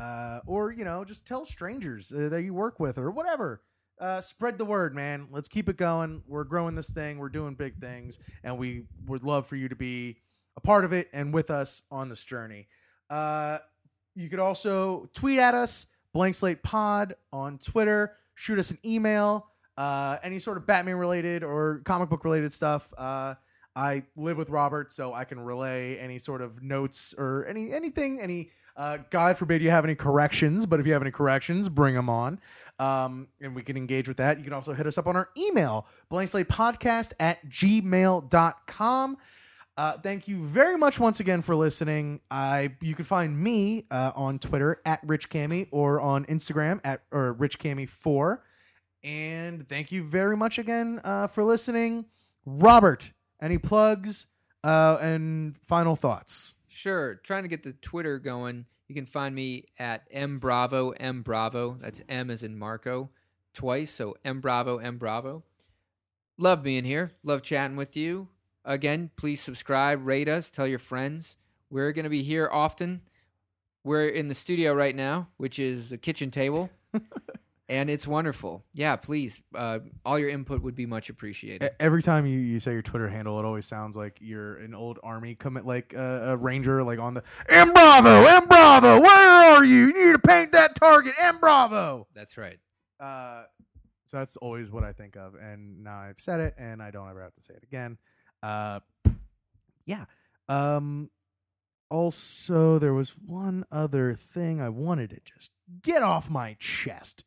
Uh, 0.01 0.41
or, 0.47 0.73
you 0.73 0.87
know, 0.87 1.05
just 1.05 1.27
tell 1.27 1.45
strangers 1.45 2.11
uh, 2.11 2.31
that 2.31 2.43
you 2.43 2.55
work 2.55 2.81
with 2.81 2.97
or 2.97 3.11
whatever. 3.11 3.61
Uh, 4.01 4.23
spread 4.23 4.57
the 4.57 4.65
word, 4.65 4.95
man. 4.95 5.29
Let's 5.31 5.49
keep 5.49 5.69
it 5.69 5.77
going. 5.77 6.23
We're 6.27 6.45
growing 6.45 6.75
this 6.75 6.89
thing. 6.89 7.19
We're 7.19 7.29
doing 7.29 7.57
big 7.57 7.79
things. 7.79 8.19
And 8.43 8.57
we 8.57 8.85
would 9.05 9.23
love 9.23 9.47
for 9.47 9.57
you 9.57 9.69
to 9.69 9.77
be 9.77 10.17
a 10.57 10.63
part 10.63 10.87
of 10.87 10.95
it 10.95 11.11
and 11.13 11.35
with 11.35 11.51
us 11.51 11.83
on 11.91 12.09
this 12.09 12.25
journey. 12.25 12.69
Uh, 13.11 13.59
you 14.15 14.31
could 14.31 14.39
also 14.39 15.11
tweet 15.13 15.39
at 15.39 15.55
us, 15.55 15.89
Blank 16.15 16.37
Slate 16.37 16.63
Pod 16.63 17.17
on 17.35 17.59
Twitter. 17.59 18.17
Shoot 18.35 18.59
us 18.59 18.71
an 18.71 18.79
email. 18.83 19.51
Uh, 19.77 20.17
any 20.23 20.39
sort 20.39 20.57
of 20.57 20.67
Batman 20.67 20.97
related 20.97 21.45
or 21.45 21.83
comic 21.85 22.09
book 22.09 22.25
related 22.25 22.55
stuff. 22.55 22.95
I 23.77 24.05
live 24.17 24.39
with 24.39 24.49
Robert, 24.49 24.91
so 24.91 25.13
I 25.13 25.25
can 25.25 25.39
relay 25.39 25.99
any 25.99 26.19
sort 26.19 26.41
of 26.41 26.63
notes 26.63 27.15
or 27.17 27.45
any 27.47 27.73
anything. 27.73 28.19
Any 28.19 28.51
uh, 28.75 28.99
God 29.11 29.37
forbid 29.37 29.61
you 29.61 29.71
have 29.71 29.85
any 29.85 29.95
corrections, 29.95 30.65
but 30.65 30.81
if 30.81 30.87
you 30.87 30.95
have 30.95 31.03
any 31.03 31.11
corrections, 31.11 31.69
bring 31.69 31.95
them 31.95 32.09
on, 32.09 32.41
um, 32.79 33.29
and 33.41 33.55
we 33.55 33.63
can 33.63 33.77
engage 33.77 34.09
with 34.09 34.17
that. 34.17 34.39
You 34.39 34.45
can 34.45 34.55
also 34.55 34.73
hit 34.73 34.87
us 34.87 34.97
up 34.97 35.07
on 35.07 35.15
our 35.15 35.29
email, 35.37 35.87
blankslatepodcast 36.11 37.13
at 37.21 37.47
gmail.com. 37.49 39.17
Uh, 39.79 39.99
thank 39.99 40.27
you 40.27 40.43
very 40.43 40.79
much 40.79 40.99
once 40.99 41.21
again 41.21 41.43
for 41.43 41.55
listening. 41.55 42.21
I 42.31 42.77
you 42.81 42.95
can 42.95 43.05
find 43.05 43.39
me 43.39 43.85
uh, 43.91 44.13
on 44.17 44.39
Twitter 44.39 44.81
at 44.87 45.01
Rich 45.05 45.29
Cammy 45.29 45.69
or 45.71 46.01
on 46.01 46.25
Instagram 46.27 46.81
at 46.83 47.03
or 47.13 47.35
Rich 47.35 47.59
Cammy 47.59 47.87
four. 47.87 48.43
And 49.05 49.69
thank 49.69 49.93
you 49.93 50.03
very 50.03 50.37
much 50.37 50.59
again 50.59 51.01
uh, 51.05 51.27
for 51.27 51.45
listening, 51.45 52.07
Robert. 52.47 53.13
Any 53.41 53.59
plugs 53.59 54.27
uh, 54.65 54.99
and 55.01 55.57
final 55.67 55.97
thoughts? 55.97 56.55
Sure. 56.69 57.17
Trying 57.17 57.43
to 57.43 57.49
get 57.49 57.63
the 57.63 57.73
Twitter 57.73 58.19
going. 58.19 58.67
You 58.89 58.95
can 58.95 59.07
find 59.07 59.35
me 59.35 59.65
at 59.79 60.07
M 60.11 60.39
Bravo 60.39 60.91
M 60.91 61.23
Bravo. 61.23 61.77
That's 61.81 62.03
M 62.09 62.31
as 62.31 62.43
in 62.43 62.59
Marco 62.59 63.11
twice. 63.55 63.91
So 63.91 64.15
M 64.25 64.41
Bravo 64.41 64.79
M 64.79 64.99
Bravo. 64.99 65.43
Love 66.39 66.63
being 66.63 66.85
here. 66.85 67.13
Love 67.25 67.43
chatting 67.43 67.77
with 67.77 67.97
you. 67.97 68.29
Again, 68.65 69.11
please 69.17 69.41
subscribe, 69.41 70.05
rate 70.05 70.29
us, 70.29 70.51
tell 70.51 70.67
your 70.67 70.81
friends. 70.81 71.37
We're 71.71 71.93
going 71.93 72.05
to 72.05 72.11
be 72.11 72.25
here 72.25 72.49
often. 72.53 73.01
We're 73.85 74.09
in 74.09 74.27
the 74.27 74.35
studio 74.35 74.75
right 74.75 74.95
now, 74.95 75.29
which 75.37 75.61
is 75.61 75.91
the 75.91 75.99
kitchen 75.99 76.33
table, 76.33 76.69
and 77.69 77.91
it's 77.91 78.07
wonderful. 78.07 78.65
Yeah, 78.73 78.97
please. 78.97 79.43
Uh, 79.55 79.81
all 80.05 80.19
your 80.19 80.29
input 80.29 80.63
would 80.63 80.75
be 80.75 80.87
much 80.87 81.11
appreciated. 81.11 81.71
Every 81.81 82.03
time 82.03 82.27
you, 82.27 82.39
you 82.39 82.61
say 82.61 82.73
your 82.73 82.83
Twitter 82.83 83.09
handle, 83.09 83.39
it 83.39 83.45
always 83.45 83.67
sounds 83.67 83.97
like 83.97 84.19
you're 84.21 84.57
an 84.57 84.75
old 84.75 84.99
army 85.03 85.35
commit, 85.35 85.67
like 85.67 85.95
uh, 85.97 86.01
a 86.01 86.37
ranger, 86.37 86.83
like 86.83 86.99
on 86.99 87.15
the 87.15 87.23
M 87.49 87.73
Bravo, 87.73 88.27
M 88.27 88.47
Bravo, 88.47 89.01
where 89.01 89.55
are 89.55 89.65
you? 89.65 89.87
You 89.87 89.93
need 89.93 90.13
to 90.13 90.19
paint 90.19 90.53
that 90.53 90.75
target, 90.77 91.15
M 91.21 91.39
Bravo. 91.39 92.07
That's 92.15 92.37
right. 92.37 92.59
Uh, 93.01 93.45
so 94.07 94.19
that's 94.19 94.37
always 94.37 94.71
what 94.71 94.85
I 94.85 94.93
think 94.93 95.17
of, 95.17 95.35
and 95.35 95.83
now 95.83 95.99
I've 95.99 96.21
said 96.21 96.41
it, 96.41 96.55
and 96.57 96.83
I 96.83 96.91
don't 96.91 97.11
ever 97.11 97.23
have 97.23 97.35
to 97.35 97.43
say 97.43 97.55
it 97.55 97.65
again. 97.65 97.99
Uh, 98.43 98.81
yeah. 99.85 100.05
Um. 100.49 101.11
Also, 101.89 102.81
there 102.81 102.93
was 102.93 103.11
one 103.11 103.65
other 103.71 104.17
thing 104.17 104.61
I 104.61 104.69
wanted 104.71 105.11
to 105.11 105.21
just 105.25 105.53
get 105.83 106.03
off 106.03 106.29
my 106.29 106.57
chest, 106.59 107.25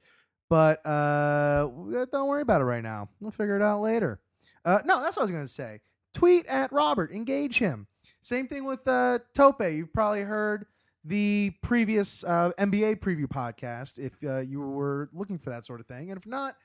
but 0.49 0.85
uh, 0.85 1.67
don't 2.11 2.27
worry 2.27 2.41
about 2.41 2.61
it 2.61 2.65
right 2.65 2.83
now. 2.83 3.09
We'll 3.19 3.31
figure 3.31 3.55
it 3.55 3.61
out 3.61 3.81
later. 3.81 4.19
Uh, 4.65 4.79
no, 4.83 5.01
that's 5.01 5.15
what 5.15 5.21
I 5.21 5.25
was 5.25 5.31
going 5.31 5.45
to 5.45 5.51
say. 5.51 5.79
Tweet 6.13 6.45
at 6.47 6.71
Robert, 6.71 7.11
engage 7.11 7.59
him. 7.59 7.87
Same 8.21 8.47
thing 8.47 8.65
with 8.65 8.87
uh, 8.87 9.19
Tope. 9.33 9.61
You've 9.61 9.93
probably 9.93 10.21
heard 10.21 10.65
the 11.03 11.53
previous 11.61 12.23
uh, 12.23 12.51
NBA 12.59 12.99
preview 12.99 13.27
podcast 13.27 13.99
if 13.99 14.13
uh, 14.23 14.39
you 14.39 14.59
were 14.59 15.09
looking 15.13 15.37
for 15.37 15.51
that 15.51 15.65
sort 15.65 15.79
of 15.79 15.85
thing. 15.87 16.09
And 16.11 16.19
if 16.19 16.25
not, 16.25 16.55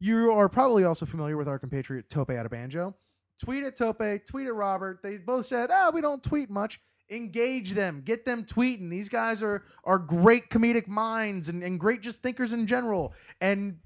you 0.00 0.32
are 0.32 0.48
probably 0.48 0.84
also 0.84 1.04
familiar 1.04 1.36
with 1.36 1.48
our 1.48 1.58
compatriot 1.58 2.08
Tope 2.08 2.30
out 2.30 2.46
of 2.46 2.52
Banjo. 2.52 2.94
Tweet 3.40 3.64
at 3.64 3.76
Tope, 3.76 4.02
tweet 4.26 4.46
at 4.46 4.54
Robert. 4.54 5.00
They 5.02 5.18
both 5.18 5.46
said, 5.46 5.70
"Ah, 5.72 5.90
we 5.92 6.00
don't 6.00 6.22
tweet 6.22 6.48
much." 6.48 6.80
Engage 7.10 7.72
them, 7.72 8.02
get 8.04 8.24
them 8.24 8.44
tweeting. 8.44 8.88
These 8.88 9.08
guys 9.08 9.42
are 9.42 9.64
are 9.84 9.98
great 9.98 10.48
comedic 10.48 10.88
minds 10.88 11.48
and, 11.48 11.62
and 11.62 11.78
great 11.78 12.00
just 12.00 12.22
thinkers 12.22 12.52
in 12.52 12.66
general. 12.66 13.12
And 13.40 13.78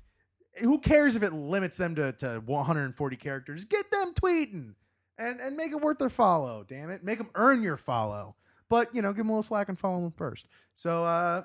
who 0.61 0.79
cares 0.79 1.17
if 1.17 1.23
it 1.23 1.33
limits 1.33 1.77
them 1.77 1.95
to, 1.97 2.13
to 2.13 2.43
140 2.45 3.17
characters? 3.17 3.65
Get 3.65 3.91
them 3.91 4.15
tweeting 4.15 4.75
and 5.19 5.41
and 5.41 5.57
make 5.57 5.73
it 5.73 5.81
worth 5.81 5.99
their 5.99 6.09
follow. 6.09 6.65
Damn 6.69 6.91
it, 6.91 7.03
make 7.03 7.19
them 7.19 7.31
earn 7.35 7.63
your 7.63 7.77
follow. 7.77 8.37
But 8.69 8.95
you 8.95 9.03
know, 9.03 9.11
give 9.11 9.19
them 9.19 9.31
a 9.31 9.33
little 9.33 9.43
slack 9.43 9.69
and 9.69 9.79
follow 9.79 10.01
them 10.01 10.13
first. 10.17 10.47
So 10.75 11.05
uh, 11.05 11.43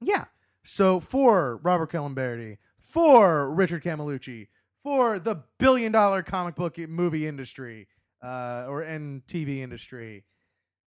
yeah. 0.00 0.26
So 0.64 0.98
for 0.98 1.58
Robert 1.62 1.92
Colomberti, 1.92 2.58
for 2.80 3.52
Richard 3.52 3.84
Camelucci, 3.84 4.48
for 4.82 5.18
the 5.18 5.42
billion 5.58 5.92
dollar 5.92 6.22
comic 6.22 6.56
book 6.56 6.78
movie 6.78 7.26
industry, 7.26 7.86
uh, 8.22 8.66
or 8.68 8.82
in 8.82 9.22
TV 9.28 9.58
industry. 9.58 10.24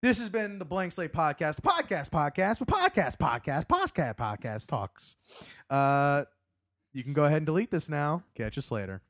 This 0.01 0.17
has 0.19 0.29
been 0.29 0.59
the 0.59 0.65
Blank 0.65 0.93
Slate 0.93 1.11
Podcast, 1.11 1.59
podcast, 1.59 2.09
podcast, 2.09 2.61
with 2.61 2.69
podcast, 2.69 3.17
podcast, 3.17 3.65
podcast, 3.65 4.15
podcast 4.15 4.67
talks. 4.67 5.17
Uh, 5.69 6.23
you 6.93 7.03
can 7.03 7.11
go 7.11 7.25
ahead 7.25 7.37
and 7.37 7.45
delete 7.45 7.69
this 7.69 7.89
now. 7.89 8.23
Catch 8.33 8.57
us 8.57 8.71
later. 8.71 9.01